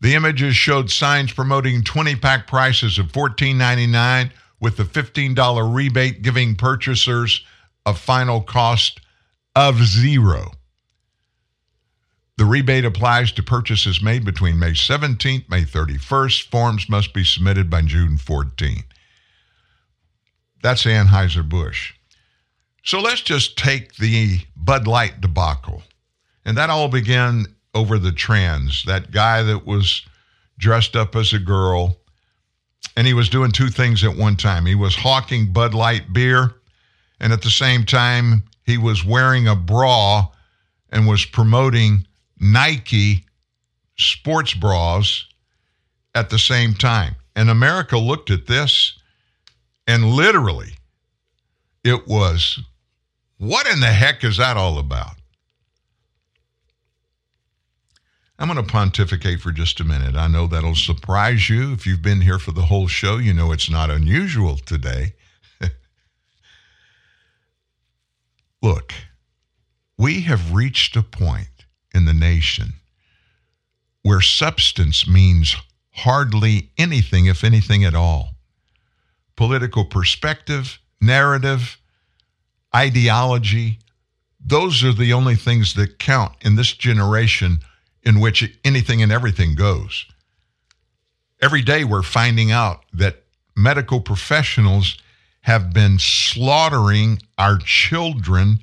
The 0.01 0.15
images 0.15 0.55
showed 0.55 0.91
signs 0.91 1.31
promoting 1.31 1.83
20 1.83 2.15
pack 2.17 2.47
prices 2.47 2.97
of 2.97 3.11
$14.99 3.11 4.31
with 4.59 4.77
the 4.77 4.83
$15 4.83 5.75
rebate 5.75 6.21
giving 6.21 6.55
purchasers 6.55 7.45
a 7.85 7.93
final 7.93 8.41
cost 8.41 8.99
of 9.55 9.83
zero. 9.83 10.51
The 12.37 12.45
rebate 12.45 12.85
applies 12.85 13.31
to 13.33 13.43
purchases 13.43 14.01
made 14.01 14.25
between 14.25 14.57
May 14.57 14.71
17th, 14.71 15.49
May 15.49 15.63
31st. 15.63 16.49
Forms 16.49 16.89
must 16.89 17.13
be 17.13 17.23
submitted 17.23 17.69
by 17.69 17.81
June 17.83 18.17
14th. 18.17 18.85
That's 20.63 20.85
Anheuser-Busch. 20.85 21.93
So 22.83 22.99
let's 22.99 23.21
just 23.21 23.57
take 23.57 23.95
the 23.95 24.39
Bud 24.55 24.87
Light 24.87 25.21
debacle. 25.21 25.83
And 26.45 26.57
that 26.57 26.69
all 26.69 26.89
began 26.89 27.45
over 27.73 27.97
the 27.97 28.11
trans, 28.11 28.83
that 28.85 29.11
guy 29.11 29.41
that 29.43 29.65
was 29.65 30.05
dressed 30.57 30.95
up 30.95 31.15
as 31.15 31.33
a 31.33 31.39
girl. 31.39 31.97
And 32.95 33.07
he 33.07 33.13
was 33.13 33.29
doing 33.29 33.51
two 33.51 33.69
things 33.69 34.03
at 34.03 34.15
one 34.15 34.35
time. 34.35 34.65
He 34.65 34.75
was 34.75 34.95
hawking 34.95 35.51
Bud 35.51 35.73
Light 35.73 36.13
beer, 36.13 36.55
and 37.19 37.33
at 37.33 37.41
the 37.41 37.49
same 37.49 37.85
time, 37.85 38.43
he 38.65 38.77
was 38.77 39.05
wearing 39.05 39.47
a 39.47 39.55
bra 39.55 40.27
and 40.89 41.07
was 41.07 41.25
promoting 41.25 42.05
Nike 42.39 43.25
sports 43.97 44.53
bras 44.53 45.25
at 46.13 46.29
the 46.29 46.39
same 46.39 46.73
time. 46.73 47.15
And 47.35 47.49
America 47.49 47.97
looked 47.97 48.29
at 48.29 48.47
this 48.47 48.99
and 49.87 50.05
literally 50.05 50.73
it 51.83 52.07
was, 52.07 52.59
what 53.37 53.67
in 53.67 53.79
the 53.79 53.87
heck 53.87 54.23
is 54.23 54.37
that 54.37 54.57
all 54.57 54.77
about? 54.77 55.15
I'm 58.39 58.49
going 58.51 58.63
to 58.65 58.71
pontificate 58.71 59.41
for 59.41 59.51
just 59.51 59.79
a 59.79 59.83
minute. 59.83 60.15
I 60.15 60.27
know 60.27 60.47
that'll 60.47 60.75
surprise 60.75 61.49
you. 61.49 61.71
If 61.71 61.85
you've 61.85 62.01
been 62.01 62.21
here 62.21 62.39
for 62.39 62.51
the 62.51 62.63
whole 62.63 62.87
show, 62.87 63.17
you 63.17 63.33
know 63.33 63.51
it's 63.51 63.69
not 63.69 63.89
unusual 63.89 64.57
today. 64.57 65.13
Look, 68.61 68.93
we 69.97 70.21
have 70.21 70.53
reached 70.53 70.95
a 70.95 71.03
point 71.03 71.65
in 71.93 72.05
the 72.05 72.13
nation 72.13 72.73
where 74.01 74.21
substance 74.21 75.07
means 75.07 75.55
hardly 75.91 76.71
anything, 76.77 77.27
if 77.27 77.43
anything 77.43 77.85
at 77.85 77.95
all. 77.95 78.31
Political 79.35 79.85
perspective, 79.85 80.79
narrative, 80.99 81.77
ideology, 82.75 83.79
those 84.43 84.83
are 84.83 84.93
the 84.93 85.13
only 85.13 85.35
things 85.35 85.73
that 85.75 85.99
count 85.99 86.33
in 86.41 86.55
this 86.55 86.73
generation 86.73 87.59
in 88.03 88.19
which 88.19 88.57
anything 88.65 89.01
and 89.01 89.11
everything 89.11 89.55
goes. 89.55 90.05
Every 91.41 91.61
day 91.61 91.83
we're 91.83 92.03
finding 92.03 92.51
out 92.51 92.83
that 92.93 93.23
medical 93.55 94.01
professionals 94.01 94.97
have 95.41 95.73
been 95.73 95.99
slaughtering 95.99 97.21
our 97.37 97.57
children, 97.57 98.59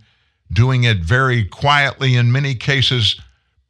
doing 0.52 0.84
it 0.84 0.98
very 0.98 1.44
quietly, 1.44 2.16
in 2.16 2.32
many 2.32 2.54
cases, 2.54 3.20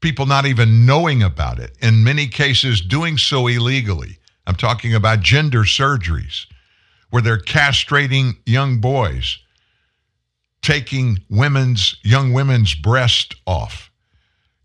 people 0.00 0.26
not 0.26 0.46
even 0.46 0.86
knowing 0.86 1.22
about 1.22 1.58
it, 1.58 1.76
in 1.80 2.04
many 2.04 2.26
cases, 2.26 2.80
doing 2.80 3.18
so 3.18 3.46
illegally. 3.46 4.16
I'm 4.46 4.54
talking 4.54 4.94
about 4.94 5.20
gender 5.20 5.62
surgeries, 5.62 6.46
where 7.10 7.22
they're 7.22 7.38
castrating 7.38 8.38
young 8.46 8.80
boys, 8.80 9.38
taking 10.62 11.18
women's 11.28 11.96
young 12.02 12.32
women's 12.32 12.74
breast 12.74 13.34
off 13.46 13.90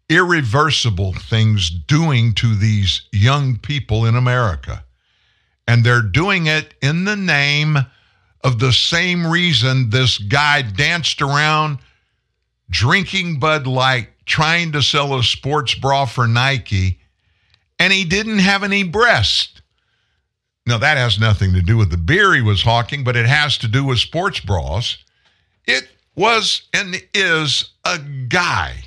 irreversible 0.10 1.14
things 1.14 1.70
doing 1.70 2.34
to 2.34 2.56
these 2.56 3.08
young 3.12 3.58
people 3.58 4.06
in 4.06 4.16
America. 4.16 4.84
And 5.68 5.84
they're 5.84 6.02
doing 6.02 6.46
it 6.46 6.76
in 6.82 7.06
the 7.06 7.16
name 7.16 7.78
of 8.44 8.60
the 8.60 8.72
same 8.72 9.26
reason 9.26 9.90
this 9.90 10.20
guy 10.20 10.62
danced 10.62 11.22
around 11.22 11.80
drinking 12.70 13.40
Bud 13.40 13.66
Light, 13.66 14.10
trying 14.26 14.72
to 14.74 14.84
sell 14.84 15.18
a 15.18 15.24
sports 15.24 15.74
bra 15.74 16.06
for 16.06 16.28
Nike, 16.28 17.00
and 17.80 17.92
he 17.92 18.06
didn't 18.06 18.40
have 18.40 18.64
any 18.64 18.84
breast. 18.84 19.62
Now, 20.68 20.78
that 20.80 20.98
has 20.98 21.20
nothing 21.20 21.54
to 21.54 21.62
do 21.62 21.78
with 21.78 21.92
the 21.92 21.98
beer 21.98 22.34
he 22.34 22.42
was 22.42 22.64
hawking, 22.64 23.04
but 23.04 23.16
it 23.16 23.28
has 23.28 23.58
to 23.60 23.68
do 23.68 23.84
with 23.84 24.00
sports 24.00 24.40
bras. 24.40 24.98
It 25.68 25.88
was 26.16 26.64
and 26.74 27.02
is 27.14 27.72
a 27.84 28.00
guy 28.00 28.86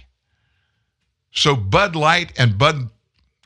so 1.38 1.54
Bud 1.54 1.94
Light 1.94 2.32
and 2.36 2.58
Bud 2.58 2.90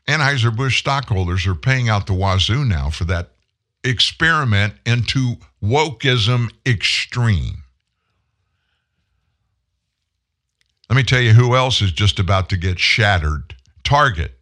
Anheuser-Busch 0.08 0.78
stockholders 0.78 1.46
are 1.46 1.54
paying 1.54 1.90
out 1.90 2.06
the 2.06 2.14
wazoo 2.14 2.64
now 2.64 2.88
for 2.88 3.04
that 3.04 3.32
experiment 3.84 4.74
into 4.86 5.36
wokeism 5.62 6.50
extreme. 6.64 7.64
Let 10.88 10.96
me 10.96 11.02
tell 11.02 11.20
you 11.20 11.34
who 11.34 11.54
else 11.54 11.82
is 11.82 11.92
just 11.92 12.18
about 12.18 12.48
to 12.48 12.56
get 12.56 12.78
shattered. 12.78 13.54
Target. 13.84 14.38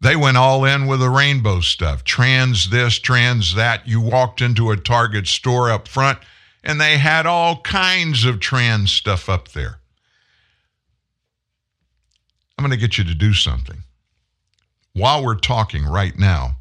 They 0.00 0.16
went 0.16 0.38
all 0.38 0.64
in 0.64 0.86
with 0.86 1.00
the 1.00 1.10
rainbow 1.10 1.60
stuff. 1.60 2.02
Trans 2.04 2.70
this, 2.70 2.98
trans 2.98 3.54
that. 3.56 3.86
You 3.86 4.00
walked 4.00 4.40
into 4.40 4.70
a 4.70 4.76
Target 4.76 5.26
store 5.26 5.70
up 5.70 5.86
front 5.86 6.18
and 6.62 6.80
they 6.80 6.98
had 6.98 7.26
all 7.26 7.60
kinds 7.60 8.24
of 8.24 8.40
trans 8.40 8.92
stuff 8.92 9.28
up 9.28 9.48
there. 9.48 9.78
I'm 12.56 12.64
going 12.64 12.70
to 12.70 12.76
get 12.76 12.98
you 12.98 13.04
to 13.04 13.14
do 13.14 13.32
something. 13.32 13.78
While 14.92 15.24
we're 15.24 15.38
talking 15.38 15.84
right 15.86 16.18
now, 16.18 16.56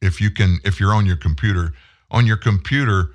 if 0.00 0.20
you 0.20 0.30
can, 0.30 0.60
if 0.64 0.80
you're 0.80 0.94
on 0.94 1.04
your 1.04 1.16
computer, 1.16 1.74
on 2.10 2.26
your 2.26 2.38
computer, 2.38 3.10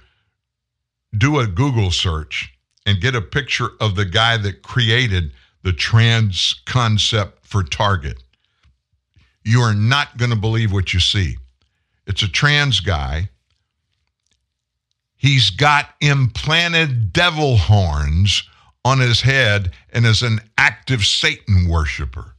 do 1.18 1.40
a 1.40 1.48
Google 1.48 1.90
search 1.90 2.54
and 2.86 3.02
get 3.02 3.16
a 3.16 3.22
picture 3.22 3.70
of 3.80 3.96
the 3.96 4.06
guy 4.06 4.38
that 4.38 4.62
created 4.62 5.32
the 5.64 5.74
trans 5.74 6.62
concept 6.66 7.46
for 7.46 7.64
Target. 7.64 8.22
You 9.44 9.62
are 9.62 9.74
not 9.74 10.18
going 10.18 10.32
to 10.32 10.38
believe 10.38 10.72
what 10.72 10.94
you 10.94 11.00
see. 11.00 11.38
It's 12.06 12.22
a 12.22 12.28
trans 12.28 12.80
guy. 12.80 13.30
He's 15.22 15.52
got 15.52 15.88
implanted 16.02 17.14
devil 17.14 17.56
horns 17.56 18.42
on 18.84 19.00
his 19.00 19.22
head 19.22 19.72
and 19.94 20.04
is 20.04 20.24
an 20.24 20.40
active 20.58 21.06
Satan 21.06 21.68
worshiper. 21.70 22.34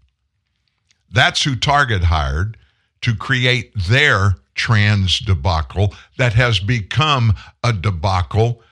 That's 1.08 1.44
who 1.44 1.54
Target 1.54 2.02
hired 2.02 2.56
to 3.02 3.14
create 3.14 3.72
their 3.88 4.34
trans 4.56 5.20
debacle 5.20 5.94
that 6.18 6.32
has 6.32 6.58
become 6.58 7.34
a 7.62 7.72
debacle. 7.72 8.62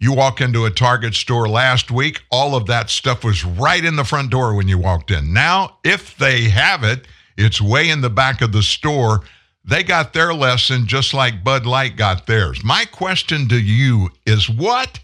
You 0.00 0.14
walk 0.14 0.40
into 0.40 0.64
a 0.64 0.70
Target 0.70 1.12
store 1.12 1.50
last 1.50 1.90
week, 1.90 2.22
all 2.30 2.56
of 2.56 2.64
that 2.68 2.88
stuff 2.88 3.24
was 3.24 3.44
right 3.44 3.84
in 3.84 3.96
the 3.96 4.04
front 4.04 4.30
door 4.30 4.54
when 4.54 4.68
you 4.68 4.78
walked 4.78 5.10
in. 5.10 5.34
Now, 5.34 5.76
if 5.84 6.16
they 6.16 6.44
have 6.48 6.82
it, 6.82 7.06
it's 7.36 7.60
way 7.60 7.90
in 7.90 8.00
the 8.00 8.08
back 8.08 8.40
of 8.40 8.52
the 8.52 8.62
store. 8.62 9.20
They 9.68 9.82
got 9.82 10.14
their 10.14 10.32
lesson 10.32 10.86
just 10.86 11.12
like 11.12 11.44
Bud 11.44 11.66
Light 11.66 11.94
got 11.94 12.26
theirs. 12.26 12.64
My 12.64 12.86
question 12.86 13.48
to 13.48 13.60
you 13.60 14.08
is 14.24 14.48
what 14.48 14.98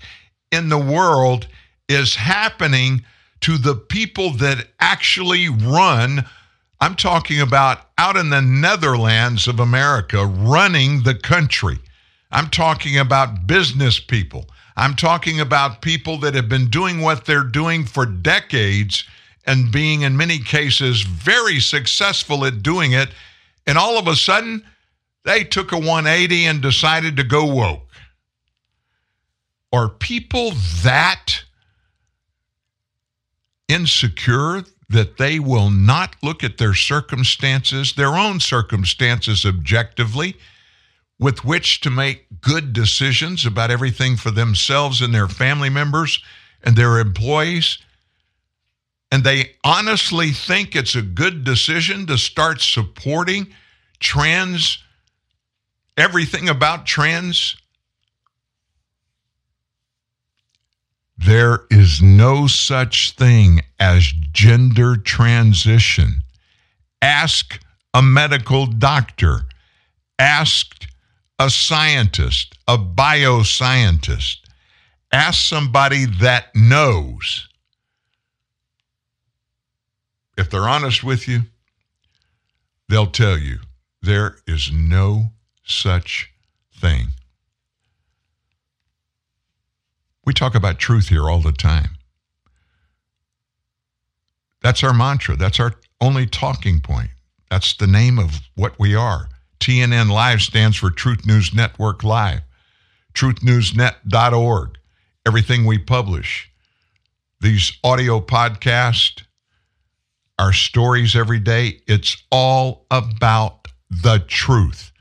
in 0.50 0.70
the 0.70 0.78
world 0.78 1.46
is 1.86 2.14
happening 2.14 3.04
to 3.40 3.58
the 3.58 3.74
people 3.74 4.30
that 4.30 4.68
actually 4.80 5.50
run. 5.50 6.24
I'm 6.80 6.94
talking 6.94 7.42
about 7.42 7.90
out 7.98 8.16
in 8.16 8.30
the 8.30 8.40
Netherlands 8.40 9.46
of 9.46 9.60
America 9.60 10.24
running 10.24 11.02
the 11.02 11.14
country. 11.14 11.78
I'm 12.30 12.48
talking 12.48 12.98
about 12.98 13.46
business 13.46 14.00
people. 14.00 14.48
I'm 14.76 14.96
talking 14.96 15.40
about 15.40 15.82
people 15.82 16.16
that 16.20 16.34
have 16.34 16.48
been 16.48 16.70
doing 16.70 17.02
what 17.02 17.26
they're 17.26 17.44
doing 17.44 17.84
for 17.84 18.06
decades 18.06 19.04
and 19.46 19.70
being, 19.70 20.00
in 20.00 20.16
many 20.16 20.38
cases, 20.38 21.02
very 21.02 21.60
successful 21.60 22.46
at 22.46 22.62
doing 22.62 22.92
it. 22.92 23.10
And 23.66 23.78
all 23.78 23.98
of 23.98 24.06
a 24.06 24.16
sudden, 24.16 24.64
they 25.24 25.44
took 25.44 25.72
a 25.72 25.78
180 25.78 26.46
and 26.46 26.60
decided 26.60 27.16
to 27.16 27.24
go 27.24 27.46
woke. 27.46 27.88
Are 29.72 29.88
people 29.88 30.52
that 30.82 31.44
insecure 33.68 34.62
that 34.88 35.16
they 35.16 35.38
will 35.38 35.70
not 35.70 36.14
look 36.22 36.44
at 36.44 36.58
their 36.58 36.74
circumstances, 36.74 37.94
their 37.94 38.14
own 38.14 38.38
circumstances 38.38 39.44
objectively, 39.44 40.36
with 41.18 41.44
which 41.44 41.80
to 41.80 41.90
make 41.90 42.26
good 42.40 42.72
decisions 42.72 43.46
about 43.46 43.70
everything 43.70 44.16
for 44.16 44.30
themselves 44.30 45.00
and 45.00 45.14
their 45.14 45.28
family 45.28 45.70
members 45.70 46.22
and 46.62 46.76
their 46.76 46.98
employees. 46.98 47.78
And 49.14 49.22
they 49.22 49.52
honestly 49.62 50.32
think 50.32 50.74
it's 50.74 50.96
a 50.96 51.00
good 51.00 51.44
decision 51.44 52.04
to 52.08 52.18
start 52.18 52.60
supporting 52.60 53.46
trans 54.00 54.82
everything 55.96 56.48
about 56.48 56.84
trans, 56.84 57.54
there 61.16 61.60
is 61.70 62.02
no 62.02 62.48
such 62.48 63.12
thing 63.12 63.60
as 63.78 64.12
gender 64.32 64.96
transition. 64.96 66.24
Ask 67.00 67.60
a 67.94 68.02
medical 68.02 68.66
doctor, 68.66 69.42
ask 70.18 70.86
a 71.38 71.50
scientist, 71.50 72.58
a 72.66 72.76
bioscientist, 72.76 74.38
ask 75.12 75.40
somebody 75.40 76.04
that 76.06 76.46
knows. 76.56 77.46
If 80.36 80.50
they're 80.50 80.68
honest 80.68 81.04
with 81.04 81.28
you, 81.28 81.42
they'll 82.88 83.06
tell 83.06 83.38
you 83.38 83.58
there 84.02 84.36
is 84.46 84.70
no 84.72 85.32
such 85.64 86.30
thing. 86.76 87.08
We 90.26 90.32
talk 90.32 90.54
about 90.54 90.78
truth 90.78 91.08
here 91.08 91.28
all 91.28 91.40
the 91.40 91.52
time. 91.52 91.96
That's 94.62 94.82
our 94.82 94.94
mantra. 94.94 95.36
That's 95.36 95.60
our 95.60 95.74
only 96.00 96.26
talking 96.26 96.80
point. 96.80 97.10
That's 97.50 97.76
the 97.76 97.86
name 97.86 98.18
of 98.18 98.40
what 98.54 98.78
we 98.78 98.94
are. 98.94 99.28
TNN 99.60 100.10
Live 100.10 100.40
stands 100.40 100.76
for 100.76 100.90
Truth 100.90 101.26
News 101.26 101.54
Network 101.54 102.02
Live. 102.02 102.40
TruthNewsNet.org. 103.14 104.78
Everything 105.26 105.64
we 105.64 105.78
publish. 105.78 106.50
These 107.40 107.78
audio 107.84 108.20
podcasts, 108.20 109.22
our 110.38 110.52
stories 110.52 111.14
every 111.14 111.38
day, 111.38 111.80
it's 111.86 112.22
all 112.30 112.86
about 112.90 113.68
the 113.90 114.24
truth, 114.26 114.92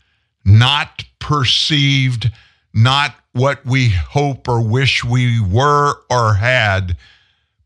not 0.46 1.04
perceived, 1.20 2.32
not 2.74 3.16
what 3.32 3.66
we 3.66 3.90
hope 3.90 4.48
or 4.48 4.62
wish 4.62 5.04
we 5.04 5.42
were 5.42 5.96
or 6.10 6.36
had, 6.36 6.98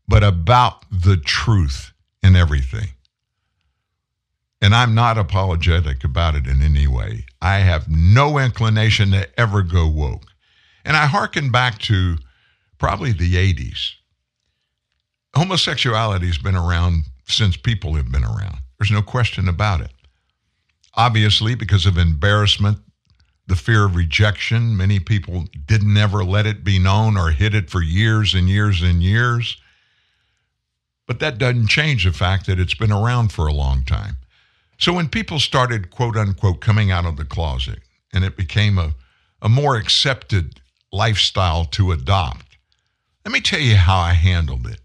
but 0.06 0.24
about 0.24 0.84
the 0.90 1.16
truth 1.16 1.92
in 2.22 2.36
everything. 2.36 2.88
And 4.60 4.74
I'm 4.74 4.94
not 4.94 5.18
apologetic 5.18 6.02
about 6.02 6.34
it 6.34 6.46
in 6.46 6.62
any 6.62 6.88
way. 6.88 7.26
I 7.40 7.58
have 7.58 7.88
no 7.88 8.38
inclination 8.38 9.12
to 9.12 9.28
ever 9.38 9.62
go 9.62 9.86
woke. 9.86 10.26
And 10.84 10.96
I 10.96 11.06
hearken 11.06 11.52
back 11.52 11.78
to 11.80 12.16
probably 12.78 13.12
the 13.12 13.34
80s. 13.34 13.92
Homosexuality 15.36 16.26
has 16.26 16.38
been 16.38 16.56
around 16.56 17.04
since 17.30 17.56
people 17.56 17.94
have 17.94 18.10
been 18.10 18.24
around. 18.24 18.58
There's 18.78 18.90
no 18.90 19.02
question 19.02 19.48
about 19.48 19.80
it. 19.80 19.90
Obviously, 20.94 21.54
because 21.54 21.86
of 21.86 21.96
embarrassment, 21.96 22.78
the 23.46 23.56
fear 23.56 23.84
of 23.84 23.96
rejection, 23.96 24.76
many 24.76 25.00
people 25.00 25.46
didn't 25.66 25.96
ever 25.96 26.24
let 26.24 26.46
it 26.46 26.64
be 26.64 26.78
known 26.78 27.16
or 27.16 27.30
hid 27.30 27.54
it 27.54 27.70
for 27.70 27.82
years 27.82 28.34
and 28.34 28.48
years 28.48 28.82
and 28.82 29.02
years. 29.02 29.56
But 31.06 31.20
that 31.20 31.38
doesn't 31.38 31.68
change 31.68 32.04
the 32.04 32.12
fact 32.12 32.46
that 32.46 32.60
it's 32.60 32.74
been 32.74 32.92
around 32.92 33.32
for 33.32 33.46
a 33.46 33.54
long 33.54 33.84
time. 33.84 34.18
So 34.78 34.92
when 34.92 35.08
people 35.08 35.38
started, 35.38 35.90
quote 35.90 36.16
unquote, 36.16 36.60
coming 36.60 36.90
out 36.90 37.06
of 37.06 37.16
the 37.16 37.24
closet 37.24 37.80
and 38.12 38.22
it 38.24 38.36
became 38.36 38.78
a, 38.78 38.94
a 39.40 39.48
more 39.48 39.76
accepted 39.76 40.60
lifestyle 40.92 41.64
to 41.64 41.92
adopt, 41.92 42.58
let 43.24 43.32
me 43.32 43.40
tell 43.40 43.60
you 43.60 43.76
how 43.76 43.98
I 43.98 44.12
handled 44.12 44.66
it. 44.66 44.80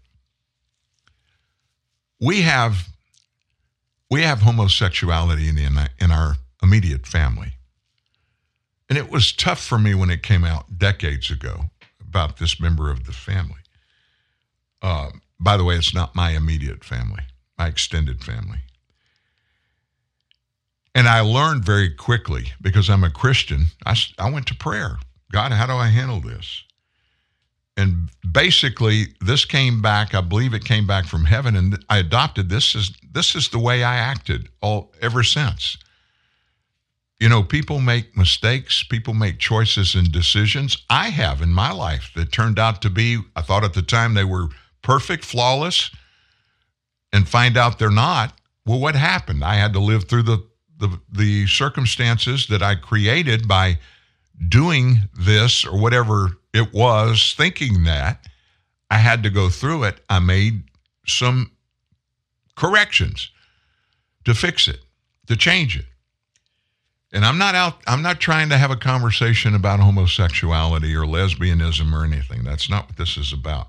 We 2.20 2.42
have 2.42 2.88
we 4.10 4.22
have 4.22 4.42
homosexuality 4.42 5.48
in, 5.48 5.56
the, 5.56 5.88
in 6.00 6.12
our 6.12 6.36
immediate 6.62 7.06
family. 7.06 7.54
And 8.88 8.98
it 8.98 9.10
was 9.10 9.32
tough 9.32 9.60
for 9.60 9.78
me 9.78 9.94
when 9.94 10.10
it 10.10 10.22
came 10.22 10.44
out 10.44 10.78
decades 10.78 11.30
ago 11.30 11.64
about 12.00 12.36
this 12.36 12.60
member 12.60 12.90
of 12.90 13.06
the 13.06 13.12
family. 13.12 13.60
Uh, 14.82 15.10
by 15.40 15.56
the 15.56 15.64
way, 15.64 15.74
it's 15.74 15.94
not 15.94 16.14
my 16.14 16.30
immediate 16.30 16.84
family, 16.84 17.22
my 17.58 17.66
extended 17.66 18.22
family. 18.22 18.58
And 20.94 21.08
I 21.08 21.20
learned 21.20 21.64
very 21.64 21.90
quickly 21.90 22.52
because 22.60 22.88
I'm 22.88 23.02
a 23.02 23.10
Christian. 23.10 23.66
I, 23.84 23.96
I 24.18 24.30
went 24.30 24.46
to 24.46 24.54
prayer. 24.54 24.98
God, 25.32 25.50
how 25.50 25.66
do 25.66 25.72
I 25.72 25.88
handle 25.88 26.20
this? 26.20 26.62
And 27.76 28.10
basically, 28.30 29.14
this 29.20 29.44
came 29.44 29.82
back. 29.82 30.14
I 30.14 30.20
believe 30.20 30.54
it 30.54 30.64
came 30.64 30.86
back 30.86 31.06
from 31.06 31.24
heaven, 31.24 31.56
and 31.56 31.84
I 31.88 31.98
adopted 31.98 32.48
this. 32.48 32.74
Is 32.74 32.92
this 33.12 33.34
is 33.34 33.48
the 33.48 33.58
way 33.58 33.82
I 33.82 33.96
acted 33.96 34.48
all 34.60 34.92
ever 35.00 35.24
since. 35.24 35.76
You 37.18 37.28
know, 37.28 37.42
people 37.42 37.80
make 37.80 38.16
mistakes. 38.16 38.82
People 38.84 39.14
make 39.14 39.38
choices 39.38 39.94
and 39.94 40.10
decisions. 40.12 40.84
I 40.90 41.08
have 41.08 41.42
in 41.42 41.50
my 41.50 41.72
life 41.72 42.12
that 42.14 42.32
turned 42.32 42.58
out 42.58 42.82
to 42.82 42.90
be. 42.90 43.18
I 43.34 43.42
thought 43.42 43.64
at 43.64 43.74
the 43.74 43.82
time 43.82 44.14
they 44.14 44.24
were 44.24 44.48
perfect, 44.82 45.24
flawless, 45.24 45.90
and 47.12 47.28
find 47.28 47.56
out 47.56 47.78
they're 47.78 47.90
not. 47.90 48.38
Well, 48.66 48.80
what 48.80 48.94
happened? 48.94 49.44
I 49.44 49.54
had 49.54 49.72
to 49.72 49.80
live 49.80 50.04
through 50.04 50.24
the 50.24 50.46
the, 50.78 51.00
the 51.10 51.46
circumstances 51.46 52.46
that 52.48 52.62
I 52.62 52.74
created 52.74 53.46
by 53.46 53.78
doing 54.48 55.08
this 55.14 55.64
or 55.64 55.78
whatever 55.78 56.32
it 56.52 56.72
was, 56.72 57.34
thinking 57.36 57.84
that 57.84 58.26
I 58.90 58.98
had 58.98 59.22
to 59.24 59.30
go 59.30 59.48
through 59.48 59.84
it, 59.84 60.00
I 60.08 60.18
made 60.18 60.62
some 61.06 61.50
corrections 62.56 63.30
to 64.24 64.34
fix 64.34 64.68
it, 64.68 64.80
to 65.26 65.36
change 65.36 65.76
it. 65.76 65.86
And 67.12 67.24
I'm 67.24 67.38
not 67.38 67.54
out, 67.54 67.80
I'm 67.86 68.02
not 68.02 68.18
trying 68.18 68.48
to 68.48 68.58
have 68.58 68.72
a 68.72 68.76
conversation 68.76 69.54
about 69.54 69.80
homosexuality 69.80 70.94
or 70.94 71.04
lesbianism 71.04 71.92
or 71.92 72.04
anything. 72.04 72.42
That's 72.42 72.68
not 72.68 72.86
what 72.86 72.96
this 72.96 73.16
is 73.16 73.32
about. 73.32 73.68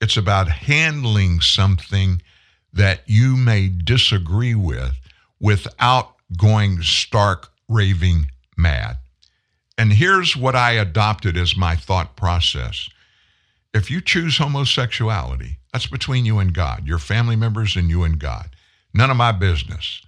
It's 0.00 0.16
about 0.16 0.48
handling 0.48 1.40
something 1.40 2.22
that 2.72 3.02
you 3.06 3.36
may 3.36 3.68
disagree 3.68 4.54
with 4.54 4.94
without 5.40 6.14
going 6.36 6.82
stark 6.82 7.50
raving 7.68 8.30
mad. 8.56 8.98
And 9.78 9.92
here's 9.92 10.36
what 10.36 10.56
I 10.56 10.72
adopted 10.72 11.36
as 11.36 11.56
my 11.56 11.76
thought 11.76 12.16
process. 12.16 12.90
If 13.72 13.92
you 13.92 14.00
choose 14.00 14.38
homosexuality, 14.38 15.58
that's 15.72 15.86
between 15.86 16.26
you 16.26 16.40
and 16.40 16.52
God, 16.52 16.86
your 16.86 16.98
family 16.98 17.36
members 17.36 17.76
and 17.76 17.88
you 17.88 18.02
and 18.02 18.18
God. 18.18 18.50
None 18.92 19.10
of 19.10 19.16
my 19.16 19.30
business. 19.30 20.02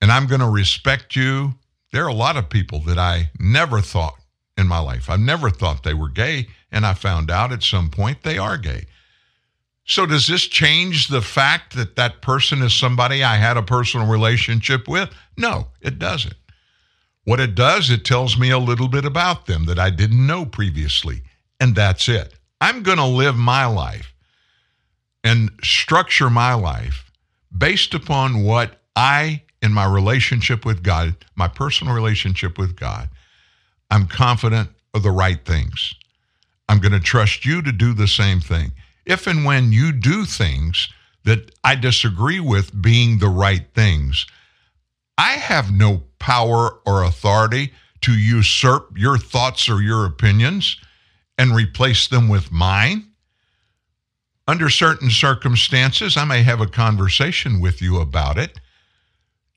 And 0.00 0.10
I'm 0.10 0.26
going 0.26 0.40
to 0.40 0.48
respect 0.48 1.14
you. 1.14 1.54
There 1.92 2.04
are 2.04 2.08
a 2.08 2.14
lot 2.14 2.36
of 2.36 2.50
people 2.50 2.80
that 2.80 2.98
I 2.98 3.30
never 3.38 3.80
thought 3.80 4.16
in 4.58 4.66
my 4.66 4.80
life. 4.80 5.08
I 5.08 5.16
never 5.16 5.48
thought 5.48 5.84
they 5.84 5.94
were 5.94 6.08
gay, 6.08 6.48
and 6.72 6.84
I 6.84 6.94
found 6.94 7.30
out 7.30 7.52
at 7.52 7.62
some 7.62 7.90
point 7.90 8.22
they 8.22 8.38
are 8.38 8.58
gay. 8.58 8.86
So, 9.84 10.06
does 10.06 10.26
this 10.26 10.46
change 10.46 11.08
the 11.08 11.22
fact 11.22 11.74
that 11.76 11.96
that 11.96 12.22
person 12.22 12.62
is 12.62 12.72
somebody 12.72 13.22
I 13.22 13.36
had 13.36 13.56
a 13.56 13.62
personal 13.62 14.06
relationship 14.06 14.88
with? 14.88 15.10
No, 15.36 15.68
it 15.80 15.98
doesn't. 15.98 16.34
What 17.24 17.40
it 17.40 17.54
does, 17.54 17.90
it 17.90 18.04
tells 18.04 18.36
me 18.36 18.50
a 18.50 18.58
little 18.58 18.88
bit 18.88 19.04
about 19.04 19.46
them 19.46 19.66
that 19.66 19.78
I 19.78 19.90
didn't 19.90 20.26
know 20.26 20.44
previously, 20.44 21.22
and 21.60 21.74
that's 21.74 22.08
it. 22.08 22.34
I'm 22.60 22.82
going 22.82 22.98
to 22.98 23.06
live 23.06 23.36
my 23.36 23.66
life 23.66 24.12
and 25.24 25.50
structure 25.62 26.30
my 26.30 26.54
life 26.54 27.10
based 27.56 27.94
upon 27.94 28.42
what 28.42 28.80
I, 28.96 29.42
in 29.60 29.72
my 29.72 29.84
relationship 29.84 30.64
with 30.64 30.82
God, 30.82 31.14
my 31.36 31.48
personal 31.48 31.94
relationship 31.94 32.58
with 32.58 32.76
God, 32.76 33.08
I'm 33.90 34.06
confident 34.06 34.70
of 34.94 35.02
the 35.02 35.10
right 35.10 35.44
things. 35.44 35.94
I'm 36.68 36.80
going 36.80 36.92
to 36.92 37.00
trust 37.00 37.44
you 37.44 37.62
to 37.62 37.72
do 37.72 37.94
the 37.94 38.08
same 38.08 38.40
thing 38.40 38.72
if 39.04 39.26
and 39.26 39.44
when 39.44 39.72
you 39.72 39.92
do 39.92 40.24
things 40.24 40.88
that 41.24 41.50
I 41.64 41.74
disagree 41.74 42.40
with 42.40 42.80
being 42.80 43.18
the 43.18 43.28
right 43.28 43.66
things, 43.74 44.26
I 45.18 45.32
have 45.32 45.72
no 45.72 46.02
power 46.22 46.78
or 46.86 47.02
authority 47.02 47.72
to 48.00 48.12
usurp 48.12 48.96
your 48.96 49.18
thoughts 49.18 49.68
or 49.68 49.82
your 49.82 50.06
opinions 50.06 50.76
and 51.36 51.54
replace 51.54 52.06
them 52.06 52.28
with 52.28 52.52
mine. 52.52 53.04
Under 54.46 54.70
certain 54.70 55.10
circumstances, 55.10 56.16
I 56.16 56.24
may 56.24 56.44
have 56.44 56.60
a 56.60 56.66
conversation 56.66 57.60
with 57.60 57.82
you 57.82 57.98
about 57.98 58.38
it 58.38 58.60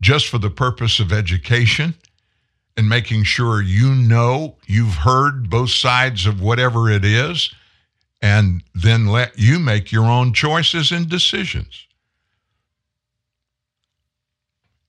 just 0.01 0.27
for 0.27 0.39
the 0.39 0.49
purpose 0.49 0.99
of 0.99 1.13
education 1.13 1.93
and 2.75 2.89
making 2.89 3.23
sure 3.23 3.61
you 3.61 3.93
know 3.93 4.57
you've 4.65 4.95
heard 4.95 5.49
both 5.49 5.69
sides 5.69 6.25
of 6.25 6.41
whatever 6.41 6.89
it 6.89 7.05
is 7.05 7.53
and 8.23 8.63
then 8.73 9.05
let 9.05 9.37
you 9.37 9.59
make 9.59 9.91
your 9.91 10.05
own 10.05 10.33
choices 10.33 10.91
and 10.91 11.09
decisions. 11.09 11.85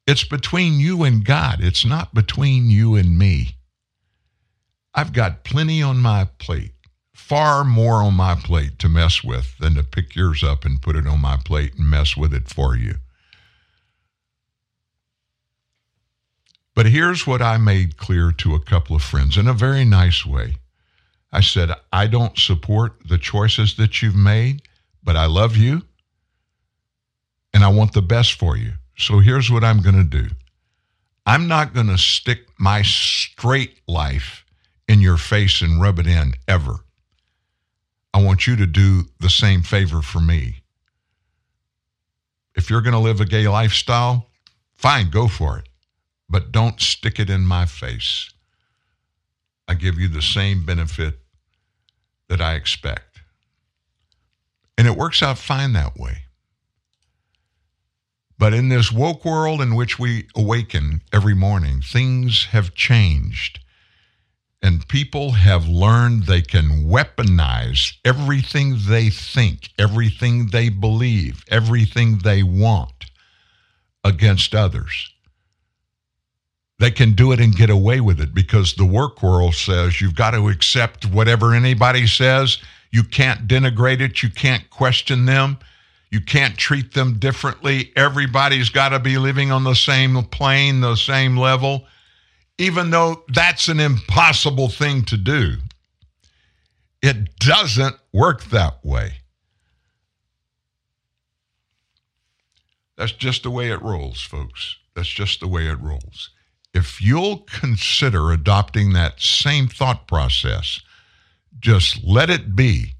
It's 0.06 0.24
between 0.24 0.78
you 0.78 1.02
and 1.02 1.24
God, 1.24 1.58
it's 1.60 1.84
not 1.84 2.14
between 2.14 2.70
you 2.70 2.94
and 2.94 3.18
me. 3.18 3.56
I've 4.94 5.12
got 5.12 5.44
plenty 5.44 5.82
on 5.82 5.98
my 5.98 6.28
plate, 6.38 6.72
far 7.12 7.64
more 7.64 7.96
on 7.96 8.14
my 8.14 8.36
plate 8.36 8.78
to 8.78 8.88
mess 8.88 9.24
with 9.24 9.58
than 9.58 9.74
to 9.74 9.82
pick 9.82 10.14
yours 10.14 10.44
up 10.44 10.64
and 10.64 10.80
put 10.80 10.96
it 10.96 11.06
on 11.06 11.20
my 11.20 11.36
plate 11.36 11.74
and 11.76 11.90
mess 11.90 12.16
with 12.16 12.32
it 12.32 12.48
for 12.48 12.76
you. 12.76 12.94
But 16.74 16.86
here's 16.86 17.26
what 17.26 17.42
I 17.42 17.56
made 17.56 17.96
clear 17.96 18.30
to 18.32 18.54
a 18.54 18.60
couple 18.60 18.94
of 18.94 19.02
friends 19.02 19.36
in 19.36 19.48
a 19.48 19.54
very 19.54 19.84
nice 19.84 20.24
way. 20.24 20.56
I 21.32 21.40
said, 21.40 21.70
I 21.92 22.06
don't 22.06 22.38
support 22.38 22.96
the 23.08 23.18
choices 23.18 23.76
that 23.76 24.02
you've 24.02 24.14
made, 24.14 24.62
but 25.02 25.16
I 25.16 25.26
love 25.26 25.56
you 25.56 25.82
and 27.52 27.64
I 27.64 27.68
want 27.68 27.92
the 27.92 28.02
best 28.02 28.34
for 28.34 28.56
you. 28.56 28.74
So 28.96 29.18
here's 29.18 29.50
what 29.50 29.64
I'm 29.64 29.82
going 29.82 29.96
to 29.96 30.04
do 30.04 30.28
I'm 31.26 31.48
not 31.48 31.74
going 31.74 31.88
to 31.88 31.98
stick 31.98 32.46
my 32.58 32.82
straight 32.82 33.80
life 33.86 34.44
in 34.88 35.00
your 35.00 35.16
face 35.16 35.60
and 35.60 35.80
rub 35.80 35.98
it 35.98 36.06
in 36.06 36.34
ever. 36.48 36.76
I 38.14 38.22
want 38.22 38.46
you 38.46 38.56
to 38.56 38.66
do 38.66 39.02
the 39.20 39.28
same 39.28 39.62
favor 39.62 40.00
for 40.00 40.20
me. 40.20 40.62
If 42.54 42.70
you're 42.70 42.80
going 42.80 42.94
to 42.94 42.98
live 42.98 43.20
a 43.20 43.26
gay 43.26 43.46
lifestyle, 43.46 44.28
fine, 44.76 45.10
go 45.10 45.28
for 45.28 45.58
it. 45.58 45.68
But 46.28 46.50
don't 46.50 46.80
stick 46.80 47.18
it 47.18 47.28
in 47.28 47.42
my 47.42 47.66
face. 47.66 48.30
I 49.68 49.74
give 49.74 49.98
you 49.98 50.08
the 50.08 50.22
same 50.22 50.64
benefit 50.64 51.18
that 52.28 52.40
I 52.40 52.54
expect. 52.54 53.20
And 54.78 54.86
it 54.86 54.96
works 54.96 55.22
out 55.22 55.38
fine 55.38 55.72
that 55.74 55.98
way. 55.98 56.25
But 58.38 58.52
in 58.52 58.68
this 58.68 58.92
woke 58.92 59.24
world 59.24 59.60
in 59.62 59.74
which 59.74 59.98
we 59.98 60.28
awaken 60.36 61.00
every 61.12 61.34
morning, 61.34 61.80
things 61.80 62.46
have 62.46 62.74
changed. 62.74 63.60
And 64.62 64.86
people 64.88 65.32
have 65.32 65.68
learned 65.68 66.24
they 66.24 66.42
can 66.42 66.84
weaponize 66.86 67.94
everything 68.04 68.78
they 68.88 69.10
think, 69.10 69.70
everything 69.78 70.48
they 70.48 70.68
believe, 70.68 71.44
everything 71.48 72.18
they 72.18 72.42
want 72.42 73.06
against 74.02 74.54
others. 74.54 75.10
They 76.78 76.90
can 76.90 77.12
do 77.12 77.32
it 77.32 77.40
and 77.40 77.56
get 77.56 77.70
away 77.70 78.00
with 78.00 78.20
it 78.20 78.34
because 78.34 78.74
the 78.74 78.84
work 78.84 79.22
world 79.22 79.54
says 79.54 80.00
you've 80.00 80.14
got 80.14 80.32
to 80.32 80.48
accept 80.48 81.06
whatever 81.06 81.54
anybody 81.54 82.06
says. 82.06 82.58
You 82.90 83.02
can't 83.02 83.48
denigrate 83.48 84.00
it. 84.00 84.22
You 84.22 84.28
can't 84.28 84.68
question 84.68 85.24
them. 85.24 85.58
You 86.16 86.22
can't 86.22 86.56
treat 86.56 86.94
them 86.94 87.18
differently. 87.18 87.92
Everybody's 87.94 88.70
got 88.70 88.88
to 88.88 88.98
be 88.98 89.18
living 89.18 89.52
on 89.52 89.64
the 89.64 89.74
same 89.74 90.22
plane, 90.22 90.80
the 90.80 90.96
same 90.96 91.36
level, 91.36 91.84
even 92.56 92.88
though 92.88 93.22
that's 93.28 93.68
an 93.68 93.80
impossible 93.80 94.70
thing 94.70 95.04
to 95.04 95.18
do. 95.18 95.56
It 97.02 97.36
doesn't 97.38 97.96
work 98.14 98.44
that 98.44 98.82
way. 98.82 99.18
That's 102.96 103.12
just 103.12 103.42
the 103.42 103.50
way 103.50 103.70
it 103.70 103.82
rolls, 103.82 104.22
folks. 104.22 104.78
That's 104.94 105.06
just 105.06 105.40
the 105.40 105.48
way 105.48 105.66
it 105.66 105.78
rolls. 105.82 106.30
If 106.72 107.02
you'll 107.02 107.40
consider 107.40 108.32
adopting 108.32 108.94
that 108.94 109.20
same 109.20 109.68
thought 109.68 110.08
process, 110.08 110.80
just 111.60 112.02
let 112.02 112.30
it 112.30 112.56
be, 112.56 112.94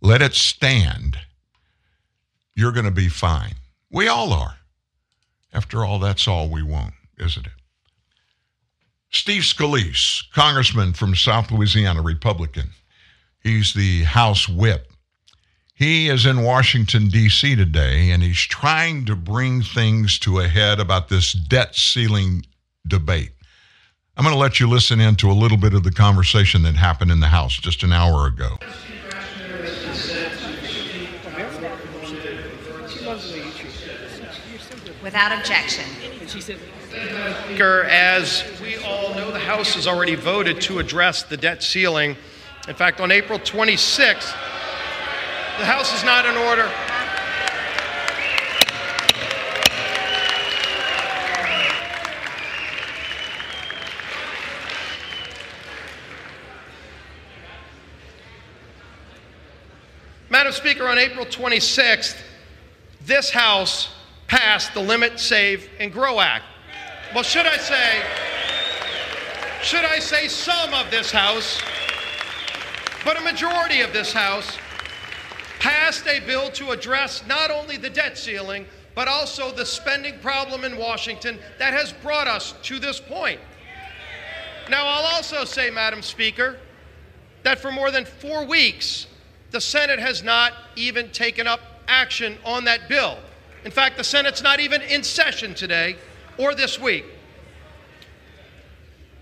let 0.00 0.22
it 0.22 0.34
stand 0.34 1.18
you're 2.54 2.72
going 2.72 2.84
to 2.84 2.90
be 2.90 3.08
fine. 3.08 3.54
We 3.90 4.08
all 4.08 4.32
are. 4.32 4.56
After 5.52 5.84
all, 5.84 5.98
that's 5.98 6.26
all 6.26 6.48
we 6.48 6.62
want, 6.62 6.94
isn't 7.18 7.46
it? 7.46 7.52
Steve 9.10 9.42
Scalise, 9.42 10.24
congressman 10.32 10.92
from 10.92 11.14
South 11.14 11.52
Louisiana, 11.52 12.02
Republican. 12.02 12.70
He's 13.40 13.72
the 13.72 14.02
House 14.02 14.48
whip. 14.48 14.90
He 15.74 16.08
is 16.08 16.26
in 16.26 16.42
Washington, 16.42 17.08
D.C. 17.08 17.54
today, 17.56 18.10
and 18.10 18.22
he's 18.22 18.40
trying 18.40 19.04
to 19.06 19.14
bring 19.14 19.62
things 19.62 20.18
to 20.20 20.40
a 20.40 20.48
head 20.48 20.80
about 20.80 21.08
this 21.08 21.32
debt 21.32 21.74
ceiling 21.74 22.44
debate. 22.86 23.30
I'm 24.16 24.24
going 24.24 24.34
to 24.34 24.40
let 24.40 24.60
you 24.60 24.68
listen 24.68 25.00
in 25.00 25.16
to 25.16 25.30
a 25.30 25.32
little 25.32 25.58
bit 25.58 25.74
of 25.74 25.82
the 25.82 25.90
conversation 25.90 26.62
that 26.62 26.76
happened 26.76 27.10
in 27.10 27.20
the 27.20 27.28
House 27.28 27.56
just 27.56 27.82
an 27.82 27.92
hour 27.92 28.26
ago. 28.26 28.58
Without 35.02 35.38
objection. 35.38 35.84
Speaker, 36.26 37.84
as 37.84 38.44
we 38.62 38.76
all 38.78 39.14
know, 39.14 39.30
the 39.30 39.38
House 39.38 39.74
has 39.74 39.86
already 39.86 40.14
voted 40.14 40.60
to 40.62 40.78
address 40.78 41.22
the 41.22 41.36
debt 41.36 41.62
ceiling. 41.62 42.16
In 42.68 42.74
fact, 42.74 43.00
on 43.00 43.10
April 43.10 43.38
26th, 43.38 44.32
the 45.58 45.66
House 45.66 45.94
is 45.94 46.02
not 46.04 46.24
in 46.24 46.36
order. 46.36 46.70
Madam 60.30 60.52
Speaker, 60.52 60.88
on 60.88 60.98
April 60.98 61.24
26th, 61.24 62.16
this 63.02 63.30
House 63.30 63.93
passed 64.26 64.74
the 64.74 64.80
Limit, 64.80 65.18
Save, 65.18 65.68
and 65.78 65.92
Grow 65.92 66.20
Act. 66.20 66.44
Well, 67.14 67.22
should 67.22 67.46
I 67.46 67.56
say, 67.56 68.02
should 69.62 69.84
I 69.84 69.98
say 69.98 70.28
some 70.28 70.74
of 70.74 70.90
this 70.90 71.10
House, 71.10 71.62
but 73.04 73.16
a 73.18 73.20
majority 73.20 73.80
of 73.80 73.92
this 73.92 74.12
House 74.12 74.58
passed 75.60 76.06
a 76.06 76.20
bill 76.20 76.50
to 76.50 76.70
address 76.70 77.24
not 77.26 77.50
only 77.50 77.76
the 77.76 77.90
debt 77.90 78.18
ceiling, 78.18 78.66
but 78.94 79.08
also 79.08 79.50
the 79.50 79.64
spending 79.64 80.18
problem 80.20 80.64
in 80.64 80.76
Washington 80.76 81.38
that 81.58 81.72
has 81.72 81.92
brought 81.92 82.26
us 82.26 82.54
to 82.62 82.78
this 82.78 83.00
point. 83.00 83.40
Now, 84.70 84.86
I'll 84.86 85.14
also 85.14 85.44
say, 85.44 85.70
Madam 85.70 86.02
Speaker, 86.02 86.58
that 87.42 87.58
for 87.58 87.70
more 87.70 87.90
than 87.90 88.04
four 88.04 88.44
weeks, 88.44 89.06
the 89.50 89.60
Senate 89.60 89.98
has 89.98 90.22
not 90.22 90.52
even 90.76 91.10
taken 91.10 91.46
up 91.46 91.60
action 91.86 92.38
on 92.44 92.64
that 92.64 92.88
bill. 92.88 93.18
In 93.64 93.70
fact, 93.70 93.96
the 93.96 94.04
Senate's 94.04 94.42
not 94.42 94.60
even 94.60 94.82
in 94.82 95.02
session 95.02 95.54
today 95.54 95.96
or 96.36 96.54
this 96.54 96.78
week. 96.78 97.04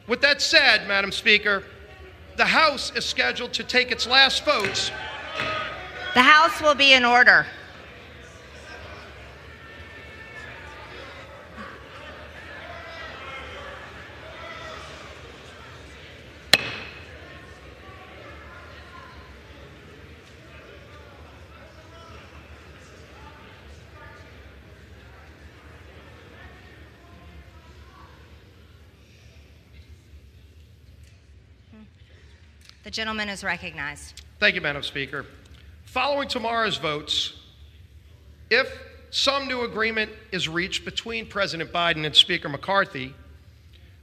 With 0.08 0.20
that 0.22 0.42
said, 0.42 0.88
Madam 0.88 1.12
Speaker, 1.12 1.62
the 2.36 2.44
House 2.44 2.92
is 2.96 3.04
scheduled 3.04 3.52
to 3.54 3.64
take 3.64 3.92
its 3.92 4.06
last 4.06 4.44
votes. 4.44 4.90
The 6.14 6.22
House 6.22 6.60
will 6.60 6.74
be 6.74 6.92
in 6.92 7.04
order. 7.04 7.46
The 32.82 32.90
gentleman 32.90 33.28
is 33.28 33.44
recognized. 33.44 34.22
Thank 34.40 34.56
you, 34.56 34.60
Madam 34.60 34.82
Speaker. 34.82 35.24
Following 35.84 36.28
tomorrow's 36.28 36.78
votes, 36.78 37.34
if 38.50 38.68
some 39.10 39.46
new 39.46 39.62
agreement 39.62 40.10
is 40.32 40.48
reached 40.48 40.84
between 40.84 41.26
President 41.26 41.72
Biden 41.72 42.04
and 42.04 42.16
Speaker 42.16 42.48
McCarthy, 42.48 43.14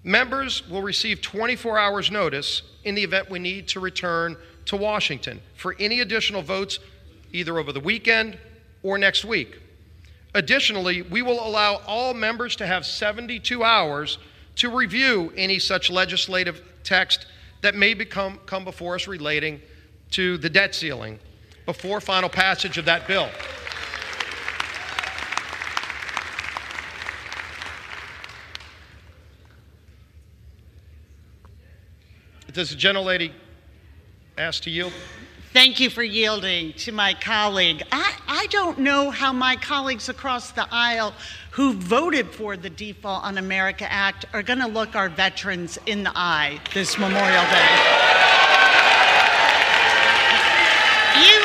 members 0.04 0.66
will 0.70 0.82
receive 0.82 1.22
24 1.22 1.78
hours' 1.78 2.10
notice 2.10 2.62
in 2.86 2.96
the 2.96 3.04
event 3.04 3.30
we 3.30 3.40
need 3.40 3.68
to 3.70 3.82
return 3.82 4.38
to 4.66 4.78
Washington 4.78 5.42
for 5.56 5.76
any 5.78 6.00
additional 6.00 6.42
votes 6.42 6.80
either 7.34 7.60
over 7.60 7.74
the 7.74 7.82
weekend 7.82 8.38
or 8.82 8.98
next 8.98 9.26
week. 9.26 9.60
Additionally, 10.34 11.02
we 11.02 11.22
will 11.22 11.46
allow 11.46 11.82
all 11.86 12.14
members 12.14 12.56
to 12.56 12.66
have 12.66 12.86
72 12.86 13.62
hours 13.62 14.20
to 14.56 14.70
review 14.70 15.34
any 15.36 15.60
such 15.60 15.90
legislative 15.90 16.62
text 16.84 17.26
that 17.62 17.76
may 17.76 17.94
become, 17.94 18.40
come 18.46 18.64
before 18.64 18.96
us 18.96 19.08
relating 19.08 19.62
to 20.12 20.38
the 20.38 20.50
debt 20.50 20.74
ceiling 20.74 21.20
before 21.66 22.02
final 22.02 22.30
passage 22.30 22.78
of 22.78 22.86
that 22.86 23.08
bill. 23.08 23.30
Does 32.52 32.72
the 32.72 32.76
gentlelady 32.76 33.32
ask 34.38 34.64
to 34.64 34.72
yield? 34.72 34.92
Thank 35.54 35.80
you 35.80 35.90
for 35.90 36.04
yielding 36.04 36.74
to 36.74 36.92
my 36.92 37.14
colleague. 37.14 37.84
I, 37.92 38.16
I 38.40 38.46
don't 38.46 38.80
know 38.80 39.12
how 39.12 39.34
my 39.34 39.58
colleagues 39.58 40.08
across 40.08 40.52
the 40.52 40.66
aisle 40.72 41.14
who 41.52 41.74
voted 41.74 42.30
for 42.30 42.56
the 42.56 42.70
Default 42.70 43.26
on 43.26 43.38
America 43.38 43.86
Act 43.92 44.24
are 44.32 44.42
going 44.42 44.60
to 44.60 44.68
look 44.68 44.96
our 44.96 45.10
veterans 45.10 45.78
in 45.88 46.04
the 46.04 46.14
eye 46.16 46.58
this 46.74 46.98
Memorial 46.98 47.44
Day. 47.52 47.76
You, 51.20 51.36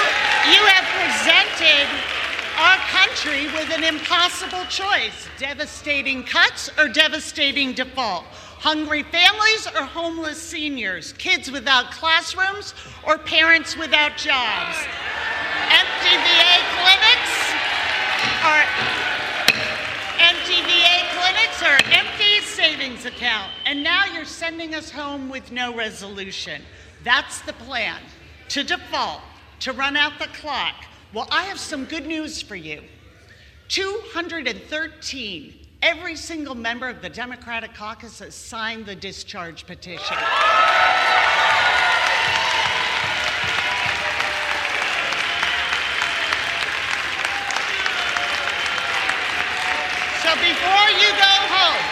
you 0.55 0.63
have 0.71 0.87
presented 0.95 1.89
our 2.59 2.77
country 2.87 3.47
with 3.47 3.77
an 3.77 3.83
impossible 3.83 4.65
choice 4.67 5.27
devastating 5.37 6.23
cuts 6.23 6.71
or 6.79 6.87
devastating 6.87 7.73
default. 7.73 8.25
Hungry 8.65 9.03
families 9.03 9.69
or 9.77 9.85
homeless 9.85 10.41
seniors, 10.41 11.13
kids 11.13 11.51
without 11.51 11.91
classrooms 11.91 12.75
or 13.07 13.19
parents 13.19 13.77
without 13.77 14.17
jobs. 14.17 14.77
Empty 15.69 16.17
VA 16.17 16.57
clinics 16.81 17.35
are 18.43 18.65
clinics 21.25 21.63
or 21.63 21.79
empty 21.93 22.41
savings 22.41 23.05
account. 23.07 23.51
And 23.67 23.83
now 23.83 24.05
you're 24.07 24.25
sending 24.25 24.75
us 24.75 24.91
home 24.91 25.29
with 25.29 25.53
no 25.53 25.75
resolution. 25.75 26.63
That's 27.03 27.41
the 27.43 27.53
plan. 27.55 28.01
To 28.51 28.63
default, 28.63 29.21
to 29.61 29.73
run 29.73 29.97
out 29.97 30.19
the 30.19 30.27
clock. 30.29 30.75
Well, 31.13 31.29
I 31.31 31.45
have 31.45 31.59
some 31.59 31.85
good 31.85 32.07
news 32.07 32.43
for 32.43 32.57
you. 32.57 32.83
213 33.69 35.55
Every 35.87 36.17
single 36.17 36.55
member 36.55 36.89
of 36.89 37.03
the 37.03 37.11
Democratic 37.11 37.75
caucus 37.75 38.21
has 38.21 38.35
signed 38.35 38.87
the 38.87 38.95
discharge 38.95 39.67
petition. 39.67 40.17
So 50.23 50.33
before 50.41 50.89
you 50.97 51.11
go 51.21 51.35
home, 51.53 51.85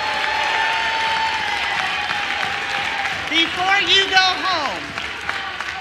before 3.29 3.79
you 3.93 4.09
go 4.09 4.29
home, 4.41 4.83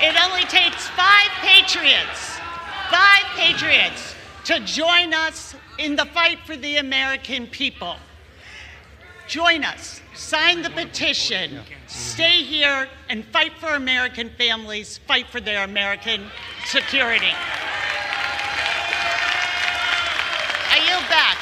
it 0.01 0.21
only 0.21 0.43
takes 0.49 0.89
five 0.89 1.29
patriots, 1.39 2.38
five 2.91 3.23
patriots 3.38 4.10
to 4.45 4.59
join 4.61 5.13
us 5.13 5.55
in 5.77 5.95
the 5.95 6.05
fight 6.05 6.39
for 6.45 6.55
the 6.55 6.77
American 6.77 7.47
people. 7.47 7.95
Join 9.27 9.63
us, 9.63 10.01
sign 10.13 10.61
the 10.61 10.69
petition, 10.69 11.61
stay 11.88 12.43
here, 12.43 12.89
and 13.09 13.23
fight 13.26 13.53
for 13.59 13.76
American 13.76 14.30
families, 14.31 14.97
fight 15.07 15.27
for 15.27 15.39
their 15.39 15.63
American 15.63 16.26
security. 16.65 17.31
I 20.69 20.77
yield 20.88 21.07
back. 21.09 21.38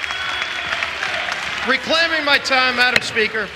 Reclaiming 1.67 2.25
my 2.25 2.37
time, 2.37 2.75
Madam 2.75 3.01
Speaker. 3.01 3.47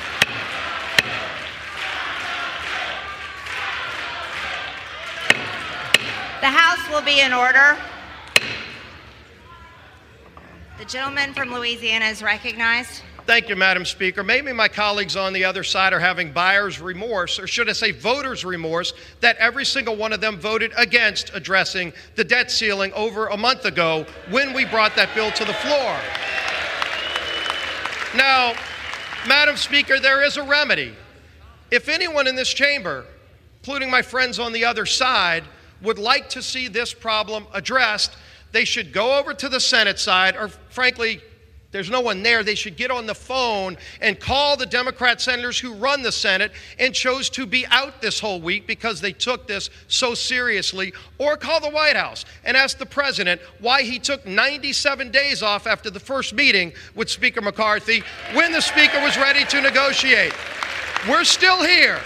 The 6.41 6.49
House 6.49 6.90
will 6.90 7.02
be 7.02 7.22
in 7.22 7.34
order. 7.34 7.78
The 10.84 10.89
gentleman 10.89 11.34
from 11.34 11.53
Louisiana 11.53 12.07
is 12.07 12.22
recognized. 12.22 13.03
Thank 13.26 13.47
you, 13.47 13.55
Madam 13.55 13.85
Speaker. 13.85 14.22
Maybe 14.22 14.51
my 14.51 14.68
colleagues 14.68 15.15
on 15.15 15.31
the 15.31 15.45
other 15.45 15.64
side 15.64 15.93
are 15.93 15.99
having 15.99 16.34
buyer's 16.34 16.81
remorse, 16.81 17.39
or 17.39 17.47
should 17.47 17.69
I 17.69 17.72
say 17.72 17.91
voter's 17.91 18.43
remorse, 18.43 18.91
that 19.22 19.38
every 19.38 19.64
single 19.64 19.95
one 19.95 20.11
of 20.11 20.19
them 20.19 20.38
voted 20.38 20.73
against 20.76 21.31
addressing 21.34 21.93
the 22.15 22.26
debt 22.26 22.51
ceiling 22.51 22.91
over 22.91 23.27
a 23.27 23.38
month 23.38 23.64
ago 23.64 24.05
when 24.30 24.51
we 24.51 24.65
brought 24.65 24.93
that 24.97 25.15
bill 25.15 25.31
to 25.31 25.45
the 25.45 25.53
floor. 25.53 25.97
Now, 28.14 28.53
Madam 29.26 29.55
Speaker, 29.55 30.01
there 30.01 30.22
is 30.22 30.35
a 30.35 30.43
remedy. 30.43 30.91
If 31.72 31.88
anyone 31.88 32.27
in 32.27 32.35
this 32.35 32.53
chamber, 32.53 33.05
including 33.61 33.89
my 33.89 34.01
friends 34.01 34.38
on 34.38 34.51
the 34.51 34.65
other 34.65 34.85
side, 34.85 35.45
would 35.81 35.97
like 35.97 36.27
to 36.31 36.41
see 36.41 36.68
this 36.68 36.93
problem 36.93 37.47
addressed, 37.53 38.18
they 38.54 38.64
should 38.64 38.94
go 38.94 39.20
over 39.20 39.34
to 39.34 39.50
the 39.50 39.60
Senate 39.60 40.00
side, 40.00 40.38
or 40.38 40.48
frankly, 40.48 41.22
there's 41.72 41.90
no 41.90 42.02
one 42.02 42.22
there. 42.22 42.44
They 42.44 42.54
should 42.54 42.78
get 42.78 42.92
on 42.92 43.08
the 43.08 43.16
phone 43.16 43.78
and 44.00 44.20
call 44.20 44.56
the 44.56 44.66
Democrat 44.68 45.20
senators 45.20 45.58
who 45.58 45.74
run 45.74 46.04
the 46.04 46.12
Senate 46.12 46.52
and 46.78 46.94
chose 46.94 47.32
to 47.32 47.48
be 47.48 47.66
out 47.72 48.00
this 48.00 48.20
whole 48.20 48.40
week 48.40 48.68
because 48.68 49.02
they 49.02 49.12
took 49.12 49.48
this 49.48 49.72
so 49.88 50.14
seriously, 50.14 50.94
or 51.18 51.36
call 51.36 51.60
the 51.60 51.72
White 51.72 51.96
House 51.96 52.26
and 52.46 52.56
ask 52.56 52.78
the 52.78 52.86
president 52.86 53.42
why 53.60 53.82
he 53.82 53.98
took 53.98 54.24
97 54.28 55.10
days 55.10 55.42
off 55.42 55.66
after 55.66 55.90
the 55.90 56.00
first 56.00 56.36
meeting 56.36 56.74
with 56.94 57.10
Speaker 57.10 57.42
McCarthy 57.42 58.04
when 58.34 58.52
the 58.52 58.62
Speaker 58.62 59.02
was 59.02 59.18
ready 59.18 59.44
to 59.46 59.60
negotiate. 59.60 60.34
We're 61.10 61.24
still 61.24 61.64
here. 61.64 62.00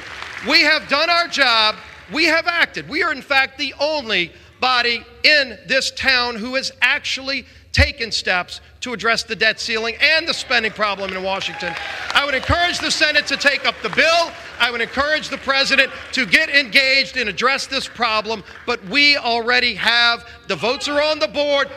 We 0.48 0.61
have 0.61 0.88
done 0.88 1.10
our 1.10 1.28
job. 1.28 1.76
We 2.14 2.24
have 2.24 2.48
acted. 2.48 2.88
We 2.88 3.03
are, 3.03 3.11
in 3.11 3.22
fact, 3.22 3.57
the 3.57 3.74
only 3.82 4.32
body 4.59 5.03
in 5.23 5.57
this 5.67 5.91
town 5.91 6.35
who 6.35 6.55
has 6.55 6.71
actually 6.81 7.45
taken 7.71 8.11
steps 8.11 8.59
to 8.81 8.91
address 8.91 9.23
the 9.23 9.35
debt 9.35 9.59
ceiling 9.59 9.95
and 10.01 10.27
the 10.27 10.34
spending 10.34 10.71
problem 10.71 11.13
in 11.13 11.21
Washington. 11.21 11.75
I 12.13 12.25
would 12.25 12.34
encourage 12.34 12.79
the 12.79 12.89
Senate 12.89 13.27
to 13.27 13.38
take 13.38 13.67
up 13.67 13.75
the 13.84 13.89
bill. 13.89 14.31
I 14.59 14.71
would 14.71 14.81
encourage 14.81 15.29
the 15.29 15.38
president 15.38 15.91
to 16.13 16.25
get 16.25 16.49
engaged 16.49 17.17
and 17.17 17.29
address 17.29 17.67
this 17.67 17.88
problem, 17.88 18.43
but 18.65 18.84
we 18.85 19.15
already 19.15 19.75
have. 19.75 20.27
The 20.47 20.55
votes 20.55 20.88
are 20.88 21.01
on 21.01 21.19
the 21.19 21.27
board. 21.27 21.69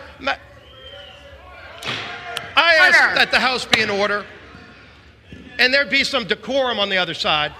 I 2.56 2.74
ask 2.74 3.14
that 3.16 3.30
the 3.30 3.40
House 3.40 3.66
be 3.66 3.80
in 3.80 3.90
order 3.90 4.24
and 5.58 5.74
there 5.74 5.84
be 5.84 6.04
some 6.04 6.24
decorum 6.24 6.78
on 6.78 6.88
the 6.88 6.96
other 6.96 7.14
side. 7.14 7.52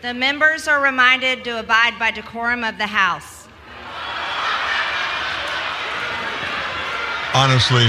The 0.00 0.14
members 0.14 0.68
are 0.68 0.80
reminded 0.80 1.42
to 1.44 1.58
abide 1.58 1.98
by 1.98 2.12
decorum 2.12 2.62
of 2.62 2.78
the 2.78 2.86
House. 2.86 3.48
Honestly, 7.34 7.86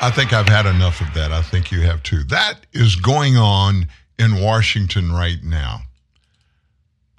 I 0.00 0.10
think 0.14 0.32
I've 0.32 0.48
had 0.48 0.66
enough 0.66 1.00
of 1.00 1.12
that. 1.14 1.32
I 1.32 1.42
think 1.42 1.72
you 1.72 1.80
have 1.82 2.02
too. 2.04 2.22
That 2.24 2.66
is 2.72 2.94
going 2.96 3.36
on 3.36 3.88
in 4.18 4.40
Washington 4.40 5.12
right 5.12 5.42
now. 5.42 5.80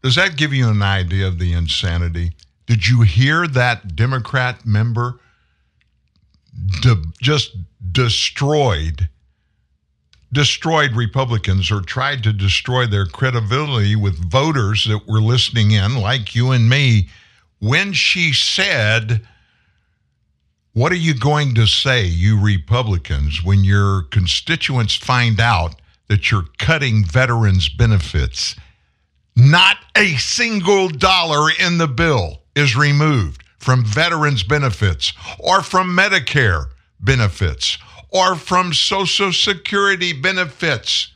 Does 0.02 0.15
that 0.15 0.38
give 0.38 0.53
you 0.53 0.69
an 0.69 0.81
idea 0.81 1.27
of 1.27 1.39
the 1.39 1.53
insanity? 1.53 2.31
Did 2.68 2.88
you 2.88 3.02
hear 3.02 3.48
that 3.48 3.95
Democrat 3.95 4.65
member 4.65 5.19
de- 6.81 7.03
just 7.22 7.56
destroyed 7.91 9.10
destroyed 10.33 10.95
Republicans 10.95 11.71
or 11.71 11.81
tried 11.81 12.23
to 12.23 12.33
destroy 12.33 12.85
their 12.85 13.05
credibility 13.05 13.95
with 13.95 14.31
voters 14.31 14.85
that 14.85 15.07
were 15.07 15.21
listening 15.21 15.71
in, 15.71 15.95
like 15.95 16.35
you 16.35 16.51
and 16.51 16.69
me, 16.69 17.09
when 17.59 17.93
she 17.93 18.33
said, 18.33 19.27
What 20.73 20.91
are 20.91 20.95
you 20.95 21.13
going 21.13 21.55
to 21.55 21.67
say, 21.67 22.05
you 22.05 22.41
Republicans, 22.41 23.43
when 23.43 23.63
your 23.63 24.03
constituents 24.03 24.95
find 24.95 25.39
out 25.39 25.75
that 26.07 26.31
you're 26.31 26.47
cutting 26.57 27.03
veterans' 27.03 27.69
benefits? 27.69 28.55
Not 29.35 29.77
a 29.95 30.15
single 30.15 30.89
dollar 30.89 31.51
in 31.59 31.77
the 31.77 31.87
bill 31.87 32.41
is 32.55 32.75
removed 32.75 33.43
from 33.57 33.85
veterans' 33.85 34.43
benefits 34.43 35.13
or 35.39 35.61
from 35.61 35.95
Medicare 35.95 36.67
benefits 36.99 37.77
or 38.11 38.35
from 38.35 38.73
Social 38.73 39.31
Security 39.31 40.13
benefits. 40.13 41.13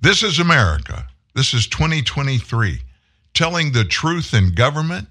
This 0.00 0.22
is 0.22 0.38
America. 0.38 1.08
This 1.34 1.52
is 1.52 1.66
2023. 1.66 2.80
Telling 3.34 3.72
the 3.72 3.84
truth 3.84 4.32
in 4.34 4.54
government 4.54 5.08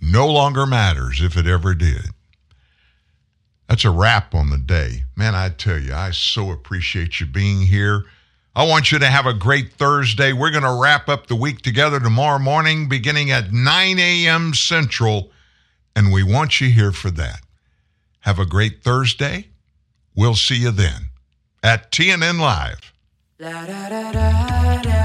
no 0.00 0.28
longer 0.28 0.66
matters 0.66 1.20
if 1.22 1.36
it 1.36 1.46
ever 1.46 1.74
did. 1.74 2.06
That's 3.68 3.84
a 3.84 3.90
wrap 3.90 4.34
on 4.34 4.50
the 4.50 4.58
day. 4.58 5.04
Man, 5.16 5.34
I 5.34 5.48
tell 5.48 5.78
you, 5.78 5.94
I 5.94 6.10
so 6.10 6.50
appreciate 6.50 7.20
you 7.20 7.26
being 7.26 7.60
here. 7.60 8.04
I 8.56 8.66
want 8.66 8.92
you 8.92 8.98
to 8.98 9.06
have 9.06 9.26
a 9.26 9.34
great 9.34 9.72
Thursday. 9.72 10.32
We're 10.32 10.50
going 10.50 10.62
to 10.62 10.80
wrap 10.80 11.08
up 11.08 11.26
the 11.26 11.34
week 11.34 11.62
together 11.62 11.98
tomorrow 11.98 12.38
morning, 12.38 12.88
beginning 12.88 13.30
at 13.30 13.52
9 13.52 13.98
a.m. 13.98 14.54
Central, 14.54 15.32
and 15.96 16.12
we 16.12 16.22
want 16.22 16.60
you 16.60 16.68
here 16.68 16.92
for 16.92 17.10
that. 17.12 17.40
Have 18.24 18.38
a 18.38 18.46
great 18.46 18.82
Thursday. 18.82 19.48
We'll 20.16 20.34
see 20.34 20.56
you 20.56 20.70
then 20.70 21.10
at 21.62 21.92
TNN 21.92 22.40
Live. 22.40 22.90
This 23.38 25.03